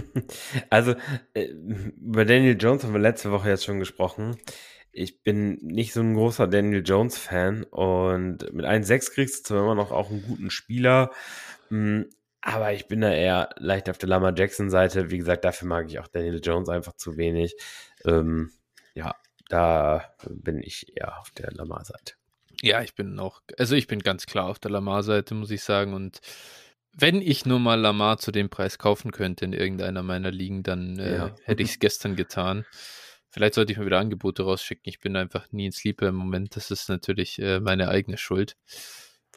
also 0.70 0.94
äh, 1.34 1.44
über 1.44 2.24
Daniel 2.24 2.56
Jones 2.58 2.84
haben 2.84 2.92
wir 2.92 3.00
letzte 3.00 3.30
Woche 3.30 3.48
jetzt 3.48 3.64
schon 3.64 3.78
gesprochen. 3.78 4.36
Ich 4.92 5.22
bin 5.22 5.54
nicht 5.62 5.92
so 5.92 6.00
ein 6.00 6.14
großer 6.14 6.48
Daniel 6.48 6.82
Jones 6.84 7.16
Fan 7.18 7.64
und 7.64 8.52
mit 8.52 8.66
1,6 8.66 9.12
kriegst 9.12 9.38
du 9.38 9.54
zwar 9.54 9.62
immer 9.62 9.74
noch 9.74 9.90
auch 9.90 10.10
einen 10.10 10.22
guten 10.22 10.50
Spieler, 10.50 11.10
hm, 11.68 12.10
aber 12.42 12.72
ich 12.72 12.88
bin 12.88 13.00
da 13.00 13.12
eher 13.12 13.50
leicht 13.56 13.88
auf 13.88 13.98
der 13.98 14.08
Lama 14.08 14.32
Jackson 14.36 14.68
Seite. 14.68 15.10
Wie 15.10 15.18
gesagt, 15.18 15.44
dafür 15.44 15.68
mag 15.68 15.86
ich 15.88 15.98
auch 15.98 16.08
Daniel 16.08 16.40
Jones 16.42 16.68
einfach 16.68 16.94
zu 16.94 17.16
wenig. 17.16 17.54
Ähm, 18.04 18.50
ja, 18.94 19.14
da 19.48 20.14
bin 20.28 20.60
ich 20.62 20.96
eher 20.96 21.20
auf 21.20 21.30
der 21.30 21.52
Lamar 21.52 21.84
Seite. 21.84 22.14
Ja, 22.62 22.82
ich 22.82 22.94
bin 22.94 23.18
auch, 23.18 23.42
also 23.58 23.74
ich 23.74 23.86
bin 23.86 24.00
ganz 24.00 24.26
klar 24.26 24.46
auf 24.46 24.58
der 24.58 24.70
Lamar 24.70 25.02
Seite, 25.02 25.34
muss 25.34 25.50
ich 25.50 25.62
sagen 25.62 25.94
und 25.94 26.20
wenn 26.92 27.22
ich 27.22 27.46
nur 27.46 27.58
mal 27.58 27.80
Lamar 27.80 28.18
zu 28.18 28.32
dem 28.32 28.50
Preis 28.50 28.78
kaufen 28.78 29.12
könnte 29.12 29.44
in 29.44 29.52
irgendeiner 29.52 30.02
meiner 30.02 30.30
Ligen, 30.30 30.62
dann 30.62 30.98
äh, 30.98 31.16
ja. 31.16 31.34
hätte 31.44 31.62
ich 31.62 31.70
es 31.70 31.78
gestern 31.78 32.16
getan. 32.16 32.64
Vielleicht 33.30 33.54
sollte 33.54 33.72
ich 33.72 33.78
mal 33.78 33.86
wieder 33.86 33.98
Angebote 33.98 34.42
rausschicken. 34.42 34.84
Ich 34.84 35.00
bin 35.00 35.16
einfach 35.16 35.50
nie 35.52 35.66
in 35.66 35.72
Sleeper 35.72 36.08
im 36.08 36.16
Moment. 36.16 36.54
Das 36.54 36.70
ist 36.70 36.90
natürlich 36.90 37.40
äh, 37.40 37.60
meine 37.60 37.88
eigene 37.88 38.18
Schuld. 38.18 38.56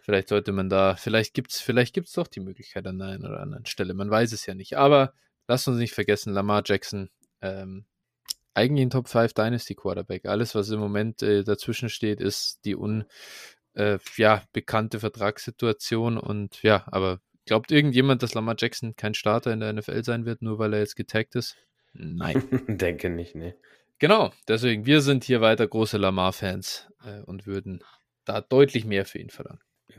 Vielleicht 0.02 0.30
sollte 0.30 0.52
man 0.52 0.70
da, 0.70 0.96
vielleicht 0.98 1.34
gibt's, 1.34 1.62
vielleicht 1.62 1.96
gibt's 1.96 2.12
doch 2.12 2.28
die 2.28 2.42
Möglichkeit 2.42 2.86
an 2.88 3.02
einer 3.02 3.30
oder 3.30 3.40
anderen 3.40 3.66
Stelle. 3.66 3.94
Man 3.94 4.12
weiß 4.12 4.34
es 4.34 4.46
ja 4.46 4.54
nicht. 4.54 4.78
Aber 4.78 5.14
lasst 5.48 5.68
uns 5.68 5.78
nicht 5.78 5.94
vergessen, 5.94 6.34
Lamar 6.34 6.62
Jackson, 6.66 7.10
ähm, 7.42 7.86
eigentlich 8.54 8.86
ein 8.86 8.90
Top 8.90 9.08
5 9.08 9.34
Dynasty 9.34 9.76
Quarterback. 9.76 10.26
Alles, 10.26 10.56
was 10.56 10.70
im 10.70 10.80
Moment 10.80 11.22
äh, 11.22 11.44
dazwischen 11.44 11.90
steht, 11.90 12.20
ist 12.20 12.66
die 12.66 12.76
un, 12.76 13.06
äh, 13.74 14.00
ja, 14.18 14.44
bekannte 14.54 15.00
Vertragssituation 15.00 16.18
und 16.18 16.62
ja, 16.64 16.84
aber 16.88 17.22
Glaubt 17.46 17.72
irgendjemand, 17.72 18.24
dass 18.24 18.34
Lamar 18.34 18.56
Jackson 18.58 18.96
kein 18.96 19.14
Starter 19.14 19.54
in 19.54 19.60
der 19.60 19.72
NFL 19.74 20.04
sein 20.04 20.26
wird, 20.26 20.42
nur 20.42 20.58
weil 20.60 20.74
er 20.74 20.80
jetzt 20.80 20.96
getaggt 20.96 21.36
ist? 21.36 21.56
Nein. 21.94 22.44
Denke 22.68 23.10
nicht, 23.10 23.36
ne. 23.36 23.56
Genau, 24.00 24.32
deswegen, 24.48 24.86
wir 24.86 25.02
sind 25.02 25.24
hier 25.24 25.42
weiter 25.42 25.68
große 25.68 25.98
Lamar-Fans 25.98 26.90
äh, 27.06 27.22
und 27.22 27.46
würden 27.46 27.84
da 28.26 28.42
deutlich 28.42 28.86
mehr 28.86 29.06
für 29.06 29.20
ihn 29.20 29.30
verlangen. 29.30 29.62
Ja. 29.90 29.98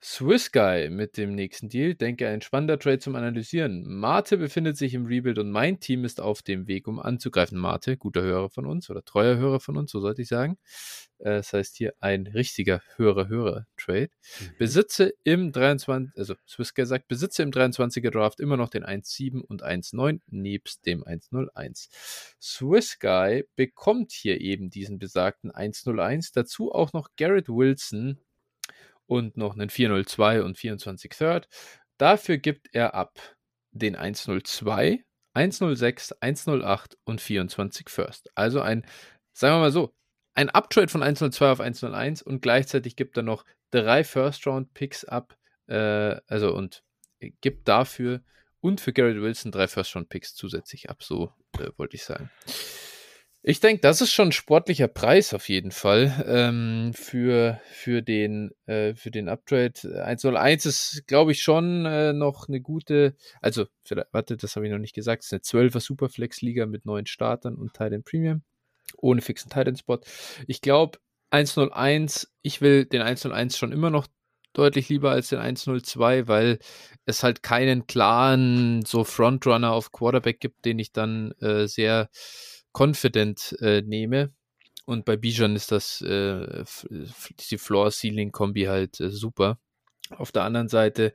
Swiss 0.00 0.52
Guy 0.52 0.90
mit 0.90 1.16
dem 1.16 1.34
nächsten 1.34 1.68
Deal. 1.68 1.94
Denke, 1.94 2.28
ein 2.28 2.40
spannender 2.40 2.78
Trade 2.78 3.00
zum 3.00 3.16
Analysieren. 3.16 3.82
Mate 3.84 4.36
befindet 4.36 4.76
sich 4.76 4.94
im 4.94 5.06
Rebuild 5.06 5.38
und 5.38 5.50
mein 5.50 5.80
Team 5.80 6.04
ist 6.04 6.20
auf 6.20 6.42
dem 6.42 6.68
Weg, 6.68 6.86
um 6.86 7.00
anzugreifen. 7.00 7.58
Mate, 7.58 7.96
guter 7.96 8.22
Hörer 8.22 8.48
von 8.48 8.66
uns 8.66 8.88
oder 8.90 9.04
treuer 9.04 9.36
Hörer 9.36 9.58
von 9.58 9.76
uns, 9.76 9.90
so 9.90 9.98
sollte 10.00 10.22
ich 10.22 10.28
sagen. 10.28 10.56
Äh, 11.18 11.38
das 11.38 11.52
heißt 11.52 11.76
hier 11.76 11.94
ein 11.98 12.28
richtiger 12.28 12.80
Hörer-Hörer-Trade. 12.96 14.10
Mhm. 14.40 14.50
Besitze 14.58 15.14
im 15.24 15.50
23, 15.50 16.16
also 16.16 16.34
Swiss 16.46 16.74
Guy 16.74 16.86
sagt, 16.86 17.08
besitze 17.08 17.42
im 17.42 17.50
23er 17.50 18.10
Draft 18.10 18.38
immer 18.38 18.56
noch 18.56 18.70
den 18.70 18.84
1.7 18.84 19.40
und 19.40 19.64
1.9 19.64 20.20
nebst 20.28 20.86
dem 20.86 21.02
1.01. 21.02 21.88
Swiss 22.40 23.00
Guy 23.00 23.44
bekommt 23.56 24.12
hier 24.12 24.40
eben 24.40 24.70
diesen 24.70 25.00
besagten 25.00 25.50
1.01. 25.50 26.30
Dazu 26.34 26.72
auch 26.72 26.92
noch 26.92 27.08
Garrett 27.16 27.48
Wilson 27.48 28.20
und 29.08 29.36
noch 29.36 29.54
einen 29.54 29.70
402 29.70 30.42
und 30.42 30.56
24 30.56 31.10
Third. 31.10 31.48
Dafür 31.96 32.38
gibt 32.38 32.68
er 32.72 32.94
ab 32.94 33.18
den 33.72 33.96
102, 33.96 35.04
106, 35.34 36.12
108 36.20 36.96
und 37.04 37.20
24 37.20 37.88
First. 37.88 38.30
Also 38.34 38.60
ein, 38.60 38.86
sagen 39.32 39.56
wir 39.56 39.60
mal 39.60 39.72
so, 39.72 39.94
ein 40.34 40.50
Uptrade 40.50 40.88
von 40.88 41.02
102 41.02 41.50
auf 41.50 41.60
101 41.60 42.22
und 42.22 42.42
gleichzeitig 42.42 42.94
gibt 42.94 43.16
er 43.16 43.24
noch 43.24 43.44
drei 43.70 44.04
First-Round-Picks 44.04 45.04
ab, 45.04 45.36
äh, 45.66 46.16
also 46.26 46.54
und 46.54 46.84
gibt 47.40 47.66
dafür 47.66 48.22
und 48.60 48.80
für 48.80 48.92
Garrett 48.92 49.20
Wilson 49.20 49.50
drei 49.50 49.66
First-Round-Picks 49.66 50.34
zusätzlich 50.34 50.90
ab, 50.90 51.02
so 51.02 51.32
äh, 51.58 51.70
wollte 51.76 51.96
ich 51.96 52.04
sagen. 52.04 52.30
Ich 53.42 53.60
denke, 53.60 53.80
das 53.80 54.00
ist 54.00 54.12
schon 54.12 54.28
ein 54.28 54.32
sportlicher 54.32 54.88
Preis 54.88 55.32
auf 55.32 55.48
jeden 55.48 55.70
Fall 55.70 56.24
ähm, 56.26 56.92
für, 56.92 57.60
für, 57.70 58.02
den, 58.02 58.50
äh, 58.66 58.94
für 58.94 59.12
den 59.12 59.28
Uptrade. 59.28 60.04
101 60.04 60.66
ist, 60.66 61.04
glaube 61.06 61.32
ich, 61.32 61.40
schon 61.40 61.86
äh, 61.86 62.12
noch 62.12 62.48
eine 62.48 62.60
gute, 62.60 63.16
also, 63.40 63.66
warte, 64.10 64.36
das 64.36 64.56
habe 64.56 64.66
ich 64.66 64.72
noch 64.72 64.78
nicht 64.78 64.94
gesagt, 64.94 65.22
es 65.22 65.32
ist 65.32 65.54
eine 65.54 65.68
12er 65.68 65.80
Superflex-Liga 65.80 66.66
mit 66.66 66.84
neun 66.84 67.06
Startern 67.06 67.54
und 67.54 67.74
Titan 67.74 68.02
Premium, 68.02 68.42
ohne 68.96 69.20
fixen 69.20 69.50
Titan-Spot. 69.50 70.00
Ich 70.48 70.60
glaube, 70.60 70.98
101, 71.30 72.32
ich 72.42 72.60
will 72.60 72.86
den 72.86 73.02
101 73.02 73.56
schon 73.56 73.70
immer 73.70 73.90
noch 73.90 74.08
deutlich 74.52 74.88
lieber 74.88 75.12
als 75.12 75.28
den 75.28 75.38
102, 75.38 76.26
weil 76.26 76.58
es 77.06 77.22
halt 77.22 77.44
keinen 77.44 77.86
klaren 77.86 78.84
so 78.84 79.04
Frontrunner 79.04 79.72
auf 79.72 79.92
Quarterback 79.92 80.40
gibt, 80.40 80.64
den 80.64 80.80
ich 80.80 80.92
dann 80.92 81.32
äh, 81.40 81.68
sehr 81.68 82.08
confident 82.78 83.56
äh, 83.60 83.82
nehme. 83.82 84.32
Und 84.86 85.04
bei 85.04 85.16
Bijan 85.16 85.56
ist 85.56 85.72
das 85.72 86.00
äh, 86.00 86.64
die 87.50 87.58
Floor-Ceiling-Kombi 87.58 88.64
halt 88.64 89.00
äh, 89.00 89.10
super. 89.10 89.58
Auf 90.10 90.32
der 90.32 90.44
anderen 90.44 90.68
Seite, 90.68 91.12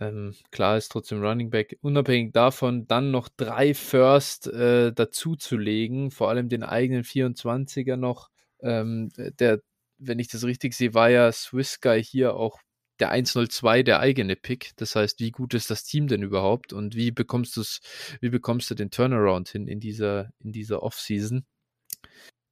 ähm, 0.00 0.34
klar 0.50 0.76
ist 0.76 0.90
trotzdem 0.90 1.22
Running 1.22 1.48
Back, 1.48 1.78
unabhängig 1.80 2.32
davon, 2.34 2.86
dann 2.86 3.10
noch 3.10 3.28
drei 3.36 3.72
First 3.72 4.48
äh, 4.48 4.92
dazu 4.92 5.36
zu 5.36 5.56
legen, 5.56 6.10
vor 6.10 6.28
allem 6.28 6.48
den 6.48 6.62
eigenen 6.62 7.04
24er 7.04 7.96
noch. 7.96 8.28
Ähm, 8.60 9.10
der, 9.16 9.60
wenn 9.98 10.18
ich 10.18 10.28
das 10.28 10.44
richtig 10.44 10.74
sehe, 10.74 10.92
war 10.92 11.08
ja 11.08 11.32
Swiss 11.32 11.80
Guy 11.80 12.02
hier 12.04 12.34
auch 12.34 12.58
der 13.00 13.10
102 13.10 13.82
der 13.82 14.00
eigene 14.00 14.36
Pick. 14.36 14.72
Das 14.76 14.96
heißt, 14.96 15.20
wie 15.20 15.30
gut 15.30 15.54
ist 15.54 15.70
das 15.70 15.84
Team 15.84 16.08
denn 16.08 16.22
überhaupt 16.22 16.72
und 16.72 16.94
wie 16.94 17.10
bekommst 17.10 17.56
du 17.56 17.62
wie 18.20 18.28
bekommst 18.28 18.70
du 18.70 18.74
den 18.74 18.90
Turnaround 18.90 19.48
hin 19.48 19.68
in 19.68 19.80
dieser, 19.80 20.32
in 20.40 20.52
dieser 20.52 20.82
Offseason? 20.82 21.44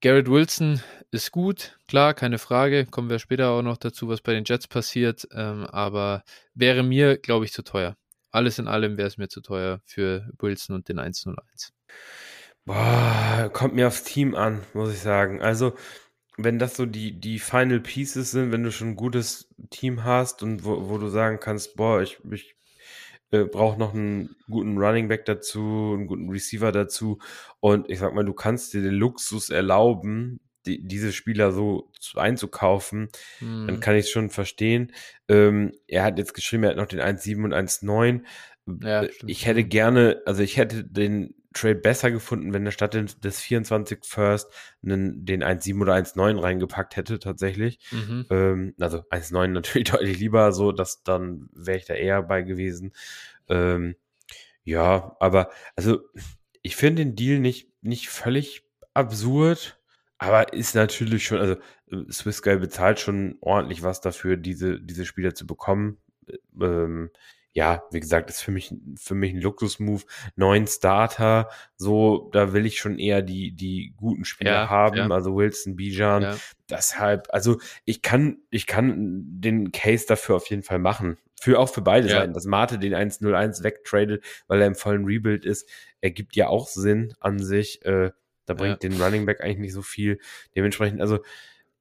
Garrett 0.03 0.29
Wilson 0.29 0.81
ist 1.13 1.31
gut, 1.31 1.79
klar, 1.87 2.13
keine 2.13 2.39
Frage. 2.39 2.87
Kommen 2.87 3.09
wir 3.09 3.21
später 3.21 3.51
auch 3.51 3.63
noch 3.63 3.77
dazu, 3.77 4.09
was 4.09 4.21
bei 4.21 4.33
den 4.33 4.43
Jets 4.45 4.67
passiert. 4.67 5.29
Ähm, 5.33 5.65
aber 5.67 6.25
wäre 6.55 6.83
mir, 6.83 7.19
glaube 7.19 7.45
ich, 7.45 7.53
zu 7.53 7.63
teuer. 7.63 7.97
Alles 8.33 8.59
in 8.59 8.67
allem 8.67 8.97
wäre 8.97 9.07
es 9.07 9.17
mir 9.17 9.29
zu 9.29 9.43
teuer 9.43 9.81
für 9.85 10.29
Wilson 10.41 10.75
und 10.75 10.89
den 10.89 10.99
101. 10.99 11.73
Boah, 12.65 13.49
kommt 13.53 13.75
mir 13.75 13.87
aufs 13.87 14.03
Team 14.03 14.35
an, 14.35 14.63
muss 14.75 14.93
ich 14.93 14.99
sagen. 14.99 15.41
Also, 15.41 15.77
wenn 16.37 16.59
das 16.59 16.77
so 16.77 16.87
die, 16.87 17.19
die 17.19 17.39
Final 17.39 17.81
Pieces 17.81 18.31
sind, 18.31 18.53
wenn 18.53 18.63
du 18.63 18.73
schon 18.73 18.89
ein 18.89 18.97
gutes 18.97 19.49
Team 19.71 20.05
hast 20.05 20.43
und 20.43 20.65
wo, 20.65 20.89
wo 20.89 20.99
du 20.99 21.09
sagen 21.09 21.39
kannst, 21.41 21.77
boah, 21.77 22.01
ich, 22.01 22.19
ich 22.31 22.57
äh, 23.31 23.45
brauche 23.45 23.79
noch 23.79 23.95
einen 23.95 24.37
guten 24.49 24.79
Running 24.79 25.09
Back 25.09 25.25
dazu, 25.27 25.95
einen 25.95 26.07
guten 26.07 26.31
Receiver 26.31 26.73
dazu 26.73 27.19
und 27.61 27.91
ich 27.91 27.99
sag 27.99 28.15
mal, 28.15 28.25
du 28.25 28.33
kannst 28.33 28.73
dir 28.73 28.83
den 28.83 28.95
Luxus 28.95 29.51
erlauben, 29.51 30.41
die, 30.67 30.87
diese 30.87 31.13
Spieler 31.13 31.53
so 31.53 31.91
einzukaufen, 32.15 33.09
hm. 33.39 33.67
dann 33.67 33.81
kann 33.81 33.97
ich 33.97 34.07
es 34.07 34.11
schon 34.11 34.31
verstehen. 34.31 34.93
Ähm, 35.29 35.73
er 35.89 36.05
hat 36.05 36.19
jetzt 36.19 36.35
geschrieben, 36.35 36.65
er 36.65 36.71
hat 36.71 36.77
noch 36.77 36.87
den 36.87 37.01
1,7 37.01 37.45
und 37.45 37.55
1,9. 37.55 38.23
Ja, 38.81 39.07
ich 39.27 39.47
hätte 39.47 39.65
gerne, 39.65 40.23
also 40.25 40.43
ich 40.43 40.57
hätte 40.57 40.85
den 40.85 41.35
Trade 41.53 41.77
besser 41.77 42.11
gefunden, 42.11 42.53
wenn 42.53 42.67
er 42.67 42.73
statt 42.73 42.95
des 42.95 43.41
24 43.41 44.01
First 44.05 44.53
einen, 44.83 45.25
den 45.25 45.43
1.7 45.43 45.81
oder 45.81 45.95
1.9 45.95 46.43
reingepackt 46.43 46.97
hätte, 46.97 47.19
tatsächlich. 47.19 47.79
Mhm. 47.91 48.27
Ähm, 48.31 48.75
also 48.81 48.99
1.9 49.11 49.47
natürlich 49.49 49.91
deutlich 49.91 50.19
lieber, 50.19 50.53
so, 50.53 50.73
dass 50.73 51.03
dann 51.03 51.49
wäre 51.53 51.79
ich 51.79 51.85
da 51.85 51.95
eher 51.95 52.23
bei 52.23 52.43
gewesen. 52.43 52.93
Ähm, 53.49 53.97
ja, 54.65 55.17
aber 55.21 55.51
also 55.77 56.01
ich 56.63 56.77
finde 56.77 57.05
den 57.05 57.17
Deal 57.17 57.39
nicht, 57.39 57.69
nicht 57.83 58.09
völlig 58.09 58.65
absurd, 58.95 59.81
aber 60.19 60.53
ist 60.53 60.75
natürlich 60.75 61.25
schon, 61.25 61.39
also 61.39 61.57
Swiss 62.11 62.43
Guy 62.43 62.57
bezahlt 62.57 63.01
schon 63.01 63.37
ordentlich 63.41 63.83
was 63.83 64.01
dafür, 64.01 64.37
diese, 64.37 64.81
diese 64.81 65.05
Spieler 65.05 65.35
zu 65.35 65.47
bekommen. 65.47 65.99
Ähm, 66.61 67.11
ja, 67.55 67.83
wie 67.91 68.01
gesagt, 68.01 68.31
ist 68.31 68.41
für 68.41 68.51
mich, 68.51 68.75
für 68.97 69.15
mich 69.15 69.33
ein 69.33 69.41
Luxusmove. 69.41 70.05
Neun 70.37 70.67
Starter, 70.67 71.51
so, 71.77 72.31
da 72.33 72.53
will 72.53 72.65
ich 72.65 72.79
schon 72.79 72.99
eher 72.99 73.21
die, 73.21 73.53
die 73.53 73.93
guten 73.97 74.25
Spieler 74.25 74.53
ja, 74.53 74.71
haben, 74.71 74.97
ja. 74.97 75.09
also 75.11 75.37
Wilson, 75.37 75.77
Bijan. 75.77 76.23
Ja. 76.23 76.37
Deshalb, 76.71 77.29
also 77.31 77.61
ich 77.85 78.01
kann, 78.01 78.39
ich 78.51 78.67
kann 78.67 79.25
den 79.27 79.71
Case 79.71 80.07
dafür 80.07 80.37
auf 80.37 80.47
jeden 80.49 80.63
Fall 80.63 80.79
machen. 80.79 81.19
Für, 81.39 81.59
auch 81.59 81.69
für 81.69 81.83
beide 81.83 82.09
Seiten. 82.09 82.33
Dass 82.33 82.45
Mate 82.45 82.79
den 82.79 82.95
1-0-1 82.95 83.65
wegtradet, 83.65 84.25
weil 84.47 84.61
er 84.61 84.69
im 84.69 84.77
vollen 84.77 85.05
Rebuild 85.05 85.45
ist, 85.45 85.69
ergibt 86.01 86.37
ja 86.37 86.47
auch 86.47 86.69
Sinn 86.69 87.15
an 87.19 87.41
sich. 87.41 87.85
Äh, 87.85 88.13
da 88.47 88.55
bringt 88.55 88.83
den 88.83 89.01
Running 89.01 89.27
Back 89.27 89.41
eigentlich 89.41 89.59
nicht 89.59 89.73
so 89.73 89.83
viel. 89.83 90.21
Dementsprechend, 90.55 91.01
also, 91.01 91.19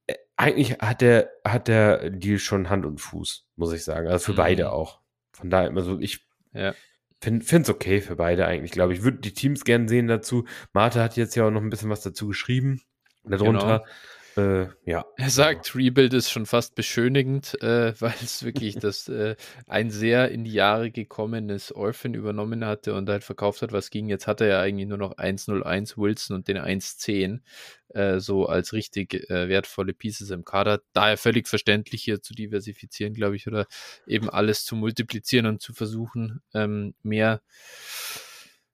äh, 0.07 0.15
eigentlich 0.35 0.79
hat 0.79 1.01
der, 1.01 1.31
hat 1.45 1.67
der 1.67 2.09
Deal 2.09 2.39
schon 2.39 2.69
Hand 2.69 2.85
und 2.87 2.99
Fuß, 2.99 3.47
muss 3.55 3.71
ich 3.71 3.83
sagen. 3.83 4.07
Also 4.07 4.25
für 4.25 4.31
mhm. 4.31 4.37
beide 4.37 4.71
auch. 4.71 4.99
Von 5.33 5.50
daher, 5.50 5.71
also 5.75 6.00
ich 6.00 6.25
ja. 6.53 6.73
finde 7.19 7.45
es 7.45 7.69
okay 7.69 8.01
für 8.01 8.15
beide 8.15 8.45
eigentlich, 8.45 8.71
glaube 8.71 8.93
ich. 8.93 9.03
Würde 9.03 9.19
die 9.19 9.33
Teams 9.33 9.63
gern 9.63 9.88
sehen 9.88 10.07
dazu. 10.07 10.45
Marte 10.73 11.01
hat 11.01 11.17
jetzt 11.17 11.35
ja 11.35 11.45
auch 11.45 11.51
noch 11.51 11.61
ein 11.61 11.69
bisschen 11.69 11.89
was 11.89 12.01
dazu 12.01 12.27
geschrieben. 12.27 12.81
Darunter. 13.23 13.79
Genau. 13.79 13.91
Äh, 14.38 14.67
ja. 14.85 15.05
Er 15.17 15.29
sagt, 15.29 15.75
Rebuild 15.75 16.13
ist 16.13 16.31
schon 16.31 16.45
fast 16.45 16.75
beschönigend, 16.75 17.61
äh, 17.61 17.93
weil 18.00 18.13
es 18.21 18.43
wirklich 18.43 18.75
das 18.75 19.09
äh, 19.09 19.35
ein 19.67 19.91
sehr 19.91 20.31
in 20.31 20.43
die 20.43 20.53
Jahre 20.53 20.91
gekommenes 20.91 21.71
Orphan 21.71 22.13
übernommen 22.13 22.65
hatte 22.65 22.93
und 22.93 23.09
halt 23.09 23.23
verkauft 23.23 23.61
hat, 23.61 23.71
was 23.71 23.89
ging. 23.89 24.07
Jetzt 24.09 24.27
hat 24.27 24.41
er 24.41 24.47
ja 24.47 24.61
eigentlich 24.61 24.88
nur 24.88 24.97
noch 24.97 25.17
101 25.17 25.97
Wilson 25.97 26.38
und 26.38 26.47
den 26.47 26.57
110 26.57 27.41
äh, 27.89 28.19
so 28.19 28.45
als 28.45 28.73
richtig 28.73 29.13
äh, 29.29 29.50
wertvolle 29.50 29.93
Pieces 29.93 30.29
im 30.29 30.45
Kader. 30.45 30.81
Daher 30.93 31.17
völlig 31.17 31.47
verständlich 31.47 32.03
hier 32.03 32.21
zu 32.21 32.33
diversifizieren, 32.33 33.13
glaube 33.13 33.35
ich, 33.35 33.47
oder 33.47 33.67
eben 34.07 34.29
alles 34.29 34.63
zu 34.65 34.75
multiplizieren 34.75 35.45
und 35.45 35.61
zu 35.61 35.73
versuchen, 35.73 36.41
ähm, 36.53 36.93
mehr 37.03 37.41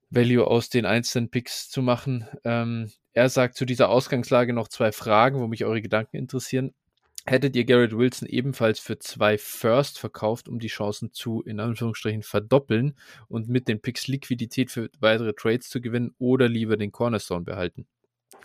Value 0.10 0.46
aus 0.46 0.70
den 0.70 0.86
einzelnen 0.86 1.30
Picks 1.30 1.70
zu 1.70 1.82
machen. 1.82 2.26
Ähm, 2.44 2.92
er 3.14 3.30
sagt 3.30 3.56
zu 3.58 3.66
dieser 3.66 3.90
Ausgangslage 3.90 4.54
noch 4.54 4.68
zwei 4.68 4.92
Fragen, 4.92 5.40
wo 5.40 5.48
mich 5.48 5.66
eure 5.66 5.82
Gedanken 5.82 6.18
interessieren. 6.18 6.74
Hättet 7.26 7.58
ihr 7.58 7.66
Garrett 7.66 7.98
Wilson 7.98 8.28
ebenfalls 8.30 8.80
für 8.80 9.00
zwei 9.00 9.38
First 9.38 10.00
verkauft, 10.00 10.48
um 10.48 10.60
die 10.60 10.68
Chancen 10.68 11.12
zu, 11.12 11.42
in 11.42 11.60
Anführungsstrichen, 11.60 12.24
verdoppeln 12.24 12.98
und 13.28 13.50
mit 13.50 13.68
den 13.68 13.82
Picks 13.82 14.08
Liquidität 14.08 14.72
für 14.72 14.90
weitere 15.00 15.34
Trades 15.34 15.68
zu 15.68 15.82
gewinnen 15.82 16.16
oder 16.20 16.48
lieber 16.48 16.78
den 16.78 16.94
Cornerstone 16.94 17.44
behalten? 17.44 17.86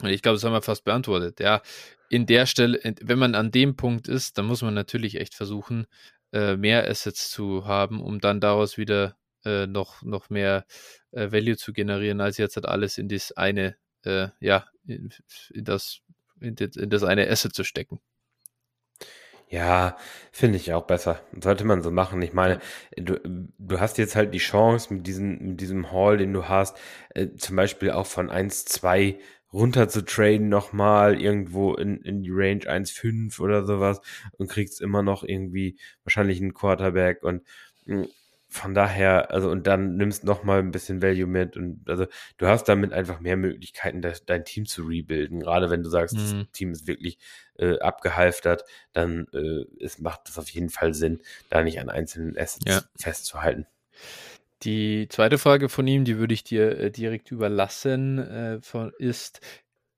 Ich 0.02 0.22
glaube, 0.22 0.34
das 0.36 0.44
haben 0.44 0.52
wir 0.52 0.62
fast 0.62 0.84
beantwortet. 0.84 1.38
Ja, 1.38 1.62
in 2.08 2.26
der 2.26 2.46
Stelle, 2.46 2.80
wenn 3.00 3.18
man 3.18 3.36
an 3.36 3.52
dem 3.52 3.76
Punkt 3.76 4.08
ist, 4.08 4.36
dann 4.36 4.46
muss 4.46 4.62
man 4.62 4.74
natürlich 4.74 5.20
echt 5.20 5.34
versuchen, 5.34 5.86
äh, 6.32 6.56
mehr 6.56 6.88
Assets 6.88 7.30
zu 7.30 7.66
haben, 7.66 8.00
um 8.00 8.18
dann 8.18 8.40
daraus 8.40 8.78
wieder 8.78 9.16
äh, 9.44 9.66
noch, 9.66 10.02
noch 10.02 10.30
mehr 10.30 10.64
äh, 11.12 11.32
Value 11.32 11.56
zu 11.56 11.72
generieren, 11.72 12.20
als 12.20 12.38
jetzt 12.38 12.56
halt 12.56 12.66
alles 12.66 12.98
in 12.98 13.08
das 13.08 13.32
eine 13.32 13.76
äh, 14.04 14.28
ja, 14.40 14.66
in, 14.86 15.10
in, 15.50 15.64
das, 15.64 16.00
in, 16.40 16.54
in 16.56 16.90
das 16.90 17.02
eine 17.02 17.28
Asset 17.28 17.54
zu 17.54 17.64
stecken. 17.64 18.00
Ja, 19.48 19.98
finde 20.30 20.56
ich 20.56 20.72
auch 20.72 20.86
besser. 20.86 21.20
Sollte 21.38 21.64
man 21.64 21.82
so 21.82 21.90
machen. 21.90 22.22
Ich 22.22 22.32
meine, 22.32 22.58
du, 22.96 23.20
du 23.58 23.80
hast 23.80 23.98
jetzt 23.98 24.16
halt 24.16 24.32
die 24.32 24.38
Chance 24.38 24.94
mit 24.94 25.06
diesem, 25.06 25.38
mit 25.50 25.60
diesem 25.60 25.92
Haul, 25.92 26.16
den 26.16 26.32
du 26.32 26.48
hast, 26.48 26.78
äh, 27.10 27.28
zum 27.36 27.56
Beispiel 27.56 27.90
auch 27.90 28.06
von 28.06 28.30
1, 28.30 28.64
2 28.64 29.18
runter 29.52 29.88
zu 29.90 30.02
traden 30.06 30.48
nochmal 30.48 31.20
irgendwo 31.20 31.74
in, 31.74 32.00
in 32.00 32.22
die 32.22 32.30
Range 32.32 32.60
1,5 32.60 33.38
oder 33.40 33.66
sowas 33.66 34.00
und 34.38 34.48
kriegst 34.48 34.80
immer 34.80 35.02
noch 35.02 35.22
irgendwie 35.22 35.76
wahrscheinlich 36.04 36.40
einen 36.40 36.54
Quarterback 36.54 37.22
und 37.22 37.42
hm, 37.84 38.08
von 38.52 38.74
daher, 38.74 39.30
also 39.30 39.50
und 39.50 39.66
dann 39.66 39.96
nimmst 39.96 40.24
noch 40.24 40.44
mal 40.44 40.58
ein 40.58 40.72
bisschen 40.72 41.00
Value 41.00 41.26
mit 41.26 41.56
und 41.56 41.88
also 41.88 42.06
du 42.36 42.46
hast 42.46 42.64
damit 42.64 42.92
einfach 42.92 43.18
mehr 43.18 43.38
Möglichkeiten, 43.38 44.02
das, 44.02 44.26
dein 44.26 44.44
Team 44.44 44.66
zu 44.66 44.82
rebuilden. 44.82 45.40
Gerade 45.40 45.70
wenn 45.70 45.82
du 45.82 45.88
sagst, 45.88 46.14
mhm. 46.14 46.18
das 46.18 46.52
Team 46.52 46.72
ist 46.72 46.86
wirklich 46.86 47.18
äh, 47.58 47.78
abgehalftert, 47.78 48.64
dann 48.92 49.26
äh, 49.32 49.64
es 49.82 50.00
macht 50.00 50.28
das 50.28 50.38
auf 50.38 50.50
jeden 50.50 50.68
Fall 50.68 50.92
Sinn, 50.92 51.22
da 51.48 51.62
nicht 51.62 51.80
an 51.80 51.88
einzelnen 51.88 52.36
Assets 52.36 52.66
ja. 52.68 52.82
festzuhalten. 52.94 53.66
Die 54.64 55.08
zweite 55.08 55.38
Frage 55.38 55.70
von 55.70 55.86
ihm, 55.86 56.04
die 56.04 56.18
würde 56.18 56.34
ich 56.34 56.44
dir 56.44 56.78
äh, 56.78 56.90
direkt 56.90 57.30
überlassen, 57.30 58.18
äh, 58.18 58.60
von, 58.60 58.92
ist, 58.98 59.40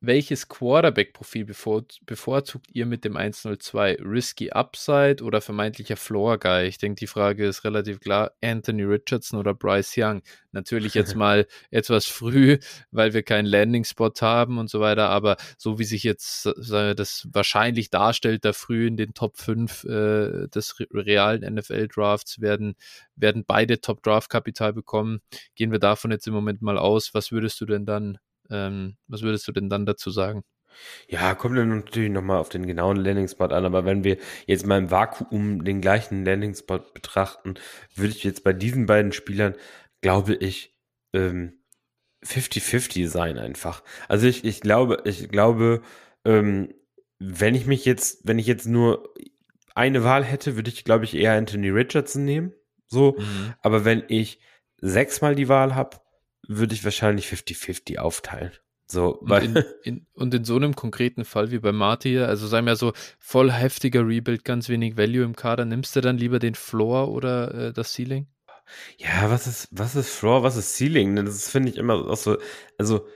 welches 0.06 0.48
Quarterback-Profil 0.48 1.44
bevor, 1.44 1.84
bevorzugt 2.06 2.66
ihr 2.72 2.86
mit 2.86 3.04
dem 3.04 3.16
102? 3.16 3.96
Risky 3.96 4.50
Upside 4.50 5.22
oder 5.22 5.40
vermeintlicher 5.40 5.96
Floor 5.96 6.38
Guy? 6.38 6.66
Ich 6.66 6.78
denke, 6.78 7.00
die 7.00 7.06
Frage 7.06 7.46
ist 7.46 7.64
relativ 7.64 8.00
klar. 8.00 8.32
Anthony 8.42 8.82
Richardson 8.84 9.38
oder 9.38 9.54
Bryce 9.54 9.94
Young? 9.96 10.22
Natürlich 10.52 10.94
jetzt 10.94 11.14
mal 11.16 11.46
etwas 11.70 12.06
früh, 12.06 12.58
weil 12.90 13.14
wir 13.14 13.22
keinen 13.22 13.46
Landing-Spot 13.46 14.12
haben 14.20 14.58
und 14.58 14.70
so 14.70 14.80
weiter, 14.80 15.08
aber 15.08 15.36
so 15.58 15.78
wie 15.78 15.84
sich 15.84 16.02
jetzt 16.02 16.46
das 16.46 17.28
wahrscheinlich 17.32 17.90
darstellt, 17.90 18.44
da 18.44 18.52
früh 18.52 18.86
in 18.86 18.96
den 18.96 19.14
Top 19.14 19.36
5 19.36 19.84
äh, 19.84 20.48
des 20.48 20.76
realen 20.92 21.54
NFL-Drafts 21.54 22.40
werden, 22.40 22.74
werden 23.16 23.44
beide 23.46 23.80
Top-Draft-Kapital 23.80 24.72
bekommen. 24.72 25.20
Gehen 25.54 25.72
wir 25.72 25.78
davon 25.78 26.10
jetzt 26.10 26.26
im 26.26 26.34
Moment 26.34 26.62
mal 26.62 26.78
aus. 26.78 27.14
Was 27.14 27.32
würdest 27.32 27.60
du 27.60 27.66
denn 27.66 27.86
dann 27.86 28.18
ähm, 28.50 28.96
was 29.08 29.22
würdest 29.22 29.46
du 29.48 29.52
denn 29.52 29.68
dann 29.68 29.86
dazu 29.86 30.10
sagen? 30.10 30.42
Ja, 31.08 31.34
kommt 31.34 31.56
dann 31.56 31.68
natürlich 31.68 32.10
nochmal 32.10 32.38
auf 32.38 32.48
den 32.48 32.66
genauen 32.66 32.96
Landing-Spot 32.96 33.46
an, 33.46 33.64
aber 33.64 33.84
wenn 33.84 34.04
wir 34.04 34.18
jetzt 34.46 34.66
mal 34.66 34.78
im 34.78 34.90
Vakuum 34.90 35.64
den 35.64 35.80
gleichen 35.80 36.24
Landing-Spot 36.24 36.80
betrachten, 36.92 37.54
würde 37.94 38.12
ich 38.12 38.24
jetzt 38.24 38.44
bei 38.44 38.52
diesen 38.52 38.86
beiden 38.86 39.12
Spielern, 39.12 39.54
glaube 40.00 40.34
ich, 40.34 40.74
50-50 41.14 42.98
ähm, 43.00 43.08
sein 43.08 43.38
einfach. 43.38 43.82
Also 44.08 44.26
ich, 44.26 44.44
ich 44.44 44.60
glaube, 44.60 45.02
ich 45.04 45.28
glaube, 45.28 45.82
ähm, 46.24 46.74
wenn 47.18 47.54
ich 47.54 47.66
mich 47.66 47.84
jetzt, 47.84 48.26
wenn 48.26 48.38
ich 48.38 48.46
jetzt 48.46 48.66
nur 48.66 49.14
eine 49.74 50.04
Wahl 50.04 50.24
hätte, 50.24 50.56
würde 50.56 50.70
ich, 50.70 50.84
glaube 50.84 51.04
ich, 51.04 51.14
eher 51.14 51.34
Anthony 51.34 51.68
Richardson 51.70 52.24
nehmen. 52.24 52.52
So. 52.86 53.16
Mhm. 53.18 53.54
Aber 53.60 53.84
wenn 53.84 54.04
ich 54.08 54.40
sechsmal 54.80 55.34
die 55.34 55.48
Wahl 55.48 55.74
habe, 55.74 55.98
würde 56.48 56.74
ich 56.74 56.84
wahrscheinlich 56.84 57.26
50-50 57.26 57.98
aufteilen. 57.98 58.52
So, 58.86 59.18
weil 59.22 59.48
und 59.48 59.56
in, 59.56 59.64
in, 59.84 60.06
und 60.12 60.34
in, 60.34 60.44
so 60.44 60.56
einem 60.56 60.76
konkreten 60.76 61.24
Fall 61.24 61.50
wie 61.50 61.58
bei 61.58 61.72
Marty 61.72 62.10
hier, 62.10 62.28
also 62.28 62.46
sagen 62.46 62.66
wir 62.66 62.76
so, 62.76 62.92
voll 63.18 63.50
heftiger 63.50 64.06
Rebuild, 64.06 64.44
ganz 64.44 64.68
wenig 64.68 64.96
Value 64.96 65.24
im 65.24 65.36
Kader, 65.36 65.64
nimmst 65.64 65.96
du 65.96 66.00
dann 66.02 66.18
lieber 66.18 66.38
den 66.38 66.54
Floor 66.54 67.10
oder 67.10 67.54
äh, 67.54 67.72
das 67.72 67.94
Ceiling? 67.94 68.26
Ja, 68.98 69.30
was 69.30 69.46
ist, 69.46 69.68
was 69.70 69.96
ist 69.96 70.10
Floor, 70.10 70.42
was 70.42 70.56
ist 70.56 70.76
Ceiling? 70.76 71.16
Das 71.16 71.50
finde 71.50 71.70
ich 71.70 71.76
immer 71.76 71.94
auch 71.94 72.16
so, 72.16 72.36
also 72.78 73.06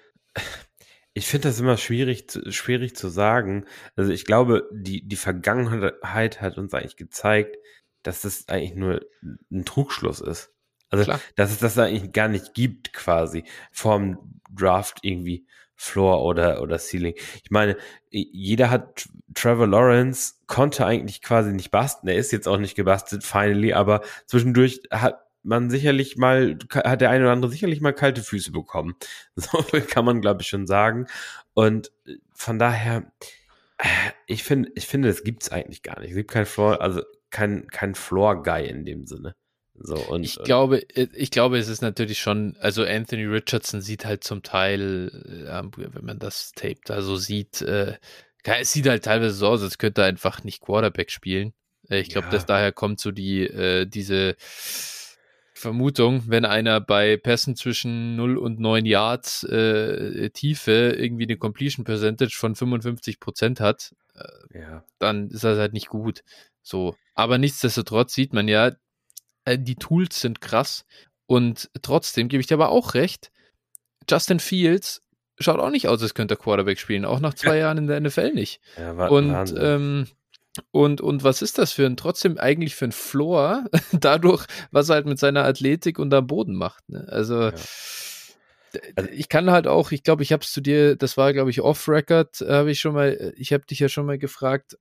ich 1.19 1.27
finde 1.27 1.49
das 1.49 1.61
immer 1.61 1.77
schwierig, 1.77 2.27
schwierig 2.49 2.95
zu 2.97 3.09
sagen. 3.09 3.67
Also 3.97 4.13
ich 4.13 4.25
glaube, 4.25 4.69
die, 4.73 5.07
die 5.07 5.17
Vergangenheit 5.17 6.41
hat 6.41 6.59
uns 6.59 6.73
eigentlich 6.75 6.97
gezeigt, 6.97 7.57
dass 8.03 8.23
das 8.23 8.49
eigentlich 8.49 8.75
nur 8.75 9.05
ein 9.51 9.65
Trugschluss 9.65 10.21
ist. 10.21 10.55
Also, 10.91 11.05
Klar. 11.05 11.21
dass 11.37 11.51
es 11.51 11.59
das 11.59 11.79
eigentlich 11.79 12.13
gar 12.13 12.29
nicht 12.29 12.55
gibt, 12.55 12.93
quasi, 12.93 13.45
vorm 13.71 14.41
Draft 14.51 14.99
irgendwie 15.03 15.47
Floor 15.79 16.25
oder, 16.25 16.61
oder 16.61 16.79
Ceiling. 16.79 17.15
Ich 17.45 17.51
meine, 17.51 17.77
jeder 18.11 18.71
hat 18.71 19.09
Trevor 19.35 19.69
Lawrence 19.69 20.35
konnte 20.49 20.85
eigentlich 20.85 21.23
quasi 21.23 21.53
nicht 21.53 21.71
basteln. 21.71 22.09
Er 22.09 22.19
ist 22.19 22.33
jetzt 22.33 22.49
auch 22.49 22.59
nicht 22.59 22.75
gebastelt, 22.75 23.23
finally, 23.23 23.73
aber 23.73 24.03
zwischendurch 24.27 24.83
hat 24.91 25.21
man 25.45 25.71
sicherlich 25.71 26.17
mal, 26.17 26.59
hat 26.75 27.01
der 27.01 27.11
eine 27.11 27.25
oder 27.25 27.33
andere 27.33 27.51
sicherlich 27.51 27.81
mal 27.81 27.93
kalte 27.93 28.23
Füße 28.23 28.51
bekommen. 28.51 28.97
So 29.37 29.65
kann 29.89 30.05
man, 30.05 30.21
glaube 30.21 30.43
ich, 30.43 30.49
schon 30.49 30.67
sagen. 30.67 31.07
Und 31.55 31.93
von 32.33 32.59
daher, 32.59 33.13
äh, 33.79 33.87
ich 34.27 34.43
finde, 34.43 34.71
ich 34.75 34.87
finde, 34.87 35.09
das 35.09 35.23
gibt's 35.23 35.51
eigentlich 35.51 35.85
gar 35.85 36.01
nicht. 36.01 36.11
Es 36.11 36.17
gibt 36.17 36.33
kein 36.33 36.47
Floor, 36.47 36.81
also 36.81 37.03
kein, 37.31 37.69
kein 37.69 37.95
Floor-Guy 37.95 38.67
in 38.67 38.85
dem 38.85 39.07
Sinne. 39.07 39.37
So, 39.81 39.97
und, 39.97 40.25
ich 40.25 40.37
glaube, 40.43 40.83
äh, 40.97 41.09
ich 41.15 41.31
glaube, 41.31 41.59
es 41.59 41.69
ist 41.69 41.83
natürlich 41.83 42.19
schon, 42.19 42.57
also 42.61 42.85
Anthony 42.85 43.25
Richardson 43.25 43.81
sieht 43.81 44.05
halt 44.05 44.25
zum 44.25 44.43
Teil, 44.43 45.11
äh, 45.47 45.63
wenn 45.77 46.05
man 46.05 46.19
das 46.19 46.53
taped, 46.53 46.91
also 46.91 47.17
sieht, 47.17 47.63
äh, 47.63 47.95
es 48.45 48.73
sieht 48.73 48.89
halt 48.89 49.05
teilweise 49.05 49.35
so 49.35 49.49
aus, 49.49 49.63
als 49.63 49.79
könnte 49.79 50.03
er 50.03 50.09
einfach 50.09 50.43
nicht 50.45 50.63
Quarterback 50.63 51.11
spielen. 51.11 51.53
Äh, 51.89 52.01
ich 52.01 52.09
glaube, 52.09 52.27
ja. 52.27 52.33
dass 52.33 52.47
daher 52.47 52.73
kommt 52.73 53.01
so 53.01 53.11
die, 53.11 53.43
äh, 53.43 53.87
diese 53.87 54.37
Vermutung, 55.53 56.25
wenn 56.29 56.45
einer 56.45 56.81
bei 56.81 57.17
Pässen 57.17 57.57
zwischen 57.57 58.17
0 58.17 58.39
und 58.39 58.61
9 58.61 58.87
Yards 58.87 59.43
äh, 59.45 60.31
Tiefe 60.31 60.95
irgendwie 60.97 61.25
eine 61.25 61.37
Completion 61.37 61.85
Percentage 61.85 62.37
von 62.39 62.55
55 62.55 63.19
Prozent 63.19 63.59
hat, 63.59 63.93
ja. 64.55 64.85
dann 65.01 65.31
ist 65.31 65.43
das 65.43 65.59
halt 65.59 65.73
nicht 65.73 65.89
gut. 65.89 66.23
So. 66.63 66.95
Aber 67.15 67.39
nichtsdestotrotz 67.39 68.15
sieht 68.15 68.33
man 68.33 68.47
ja, 68.47 68.69
äh, 68.69 68.73
die 69.57 69.77
Tools 69.77 70.21
sind 70.21 70.41
krass. 70.41 70.85
Und 71.27 71.71
trotzdem 71.83 72.29
gebe 72.29 72.41
ich 72.41 72.47
dir 72.47 72.55
aber 72.55 72.71
auch 72.71 72.95
recht, 72.95 73.31
Justin 74.09 74.41
Fields 74.41 75.03
schaut 75.39 75.61
auch 75.61 75.71
nicht 75.71 75.89
aus, 75.89 76.03
als 76.03 76.15
könnte 76.15 76.35
er 76.35 76.39
Quarterback 76.39 76.79
spielen, 76.79 77.05
auch 77.05 77.21
nach 77.21 77.35
zwei 77.35 77.57
ja. 77.57 77.67
Jahren 77.67 77.79
in 77.79 77.87
der 77.87 78.01
NFL 78.01 78.33
nicht. 78.33 78.61
Ja, 78.77 78.97
war, 78.97 79.11
und, 79.11 79.55
ähm, 79.59 80.07
und, 80.73 81.01
und 81.01 81.23
was 81.23 81.43
ist 81.43 81.59
das 81.59 81.73
für 81.73 81.87
ein, 81.87 81.97
trotzdem 81.97 82.39
eigentlich 82.39 82.75
für 82.75 82.87
ein 82.87 82.93
Floor, 82.93 83.65
dadurch, 83.93 84.47
was 84.71 84.89
er 84.89 84.97
halt 84.97 85.07
mit 85.07 85.19
seiner 85.19 85.45
Athletik 85.45 85.99
und 85.99 86.13
am 86.13 86.27
Boden 86.27 86.57
macht. 86.57 86.89
Ne? 86.89 87.07
Also, 87.09 87.43
ja. 87.43 87.53
also, 88.97 89.11
ich 89.13 89.29
kann 89.29 89.51
halt 89.51 89.67
auch, 89.67 89.93
ich 89.93 90.03
glaube, 90.03 90.23
ich 90.23 90.33
habe 90.33 90.43
es 90.43 90.53
zu 90.53 90.61
dir, 90.61 90.97
das 90.97 91.17
war, 91.17 91.33
glaube 91.33 91.51
ich, 91.51 91.61
off-Record, 91.61 92.41
habe 92.41 92.71
ich 92.71 92.81
schon 92.81 92.95
mal, 92.95 93.33
ich 93.37 93.53
habe 93.53 93.67
dich 93.67 93.79
ja 93.79 93.89
schon 93.89 94.07
mal 94.07 94.19
gefragt, 94.19 94.77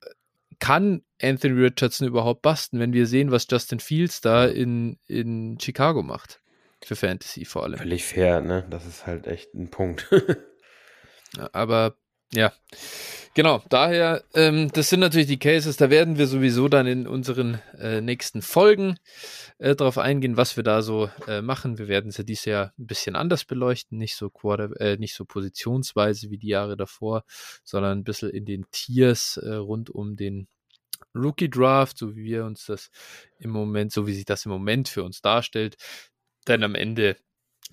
kann 0.59 1.03
Anthony 1.21 1.59
Richardson 1.59 2.07
überhaupt 2.07 2.41
basten, 2.41 2.79
wenn 2.79 2.93
wir 2.93 3.07
sehen, 3.07 3.31
was 3.31 3.47
Justin 3.49 3.79
Fields 3.79 4.21
da 4.21 4.45
in, 4.45 4.99
in 5.07 5.59
Chicago 5.59 6.03
macht? 6.03 6.41
Für 6.83 6.95
Fantasy 6.95 7.45
vor 7.45 7.63
allem. 7.63 7.77
Völlig 7.77 8.05
fair, 8.05 8.41
ne? 8.41 8.65
Das 8.69 8.85
ist 8.85 9.07
halt 9.07 9.27
echt 9.27 9.53
ein 9.53 9.69
Punkt. 9.69 10.07
Aber 11.51 11.97
ja, 12.33 12.51
genau. 13.33 13.63
Daher, 13.69 14.23
ähm, 14.33 14.69
das 14.73 14.89
sind 14.89 14.99
natürlich 14.99 15.27
die 15.27 15.39
Cases, 15.39 15.77
da 15.77 15.89
werden 15.89 16.17
wir 16.17 16.27
sowieso 16.27 16.67
dann 16.67 16.87
in 16.87 17.07
unseren 17.07 17.61
äh, 17.79 18.01
nächsten 18.01 18.41
Folgen 18.41 18.97
äh, 19.59 19.75
darauf 19.75 19.97
eingehen, 19.97 20.35
was 20.35 20.57
wir 20.57 20.63
da 20.63 20.81
so 20.81 21.09
äh, 21.27 21.41
machen. 21.41 21.77
Wir 21.77 21.87
werden 21.87 22.09
es 22.09 22.17
ja 22.17 22.23
dieses 22.23 22.45
Jahr 22.45 22.73
ein 22.77 22.87
bisschen 22.87 23.15
anders 23.15 23.45
beleuchten, 23.45 23.97
nicht 23.97 24.15
so 24.15 24.29
Quarter, 24.29 24.69
äh, 24.81 24.97
nicht 24.97 25.15
so 25.15 25.25
positionsweise 25.25 26.29
wie 26.29 26.37
die 26.37 26.49
Jahre 26.49 26.75
davor, 26.75 27.23
sondern 27.63 27.99
ein 27.99 28.03
bisschen 28.03 28.29
in 28.29 28.45
den 28.45 28.65
Tiers 28.71 29.37
äh, 29.37 29.53
rund 29.53 29.89
um 29.89 30.15
den 30.17 30.47
Rookie 31.15 31.49
Draft, 31.49 31.97
so 31.97 32.15
wie 32.15 32.25
wir 32.25 32.45
uns 32.45 32.65
das 32.65 32.89
im 33.39 33.51
Moment, 33.51 33.91
so 33.91 34.05
wie 34.07 34.13
sich 34.13 34.25
das 34.25 34.45
im 34.45 34.51
Moment 34.51 34.89
für 34.89 35.03
uns 35.03 35.21
darstellt. 35.21 35.77
Denn 36.47 36.63
am 36.63 36.75
Ende 36.75 37.17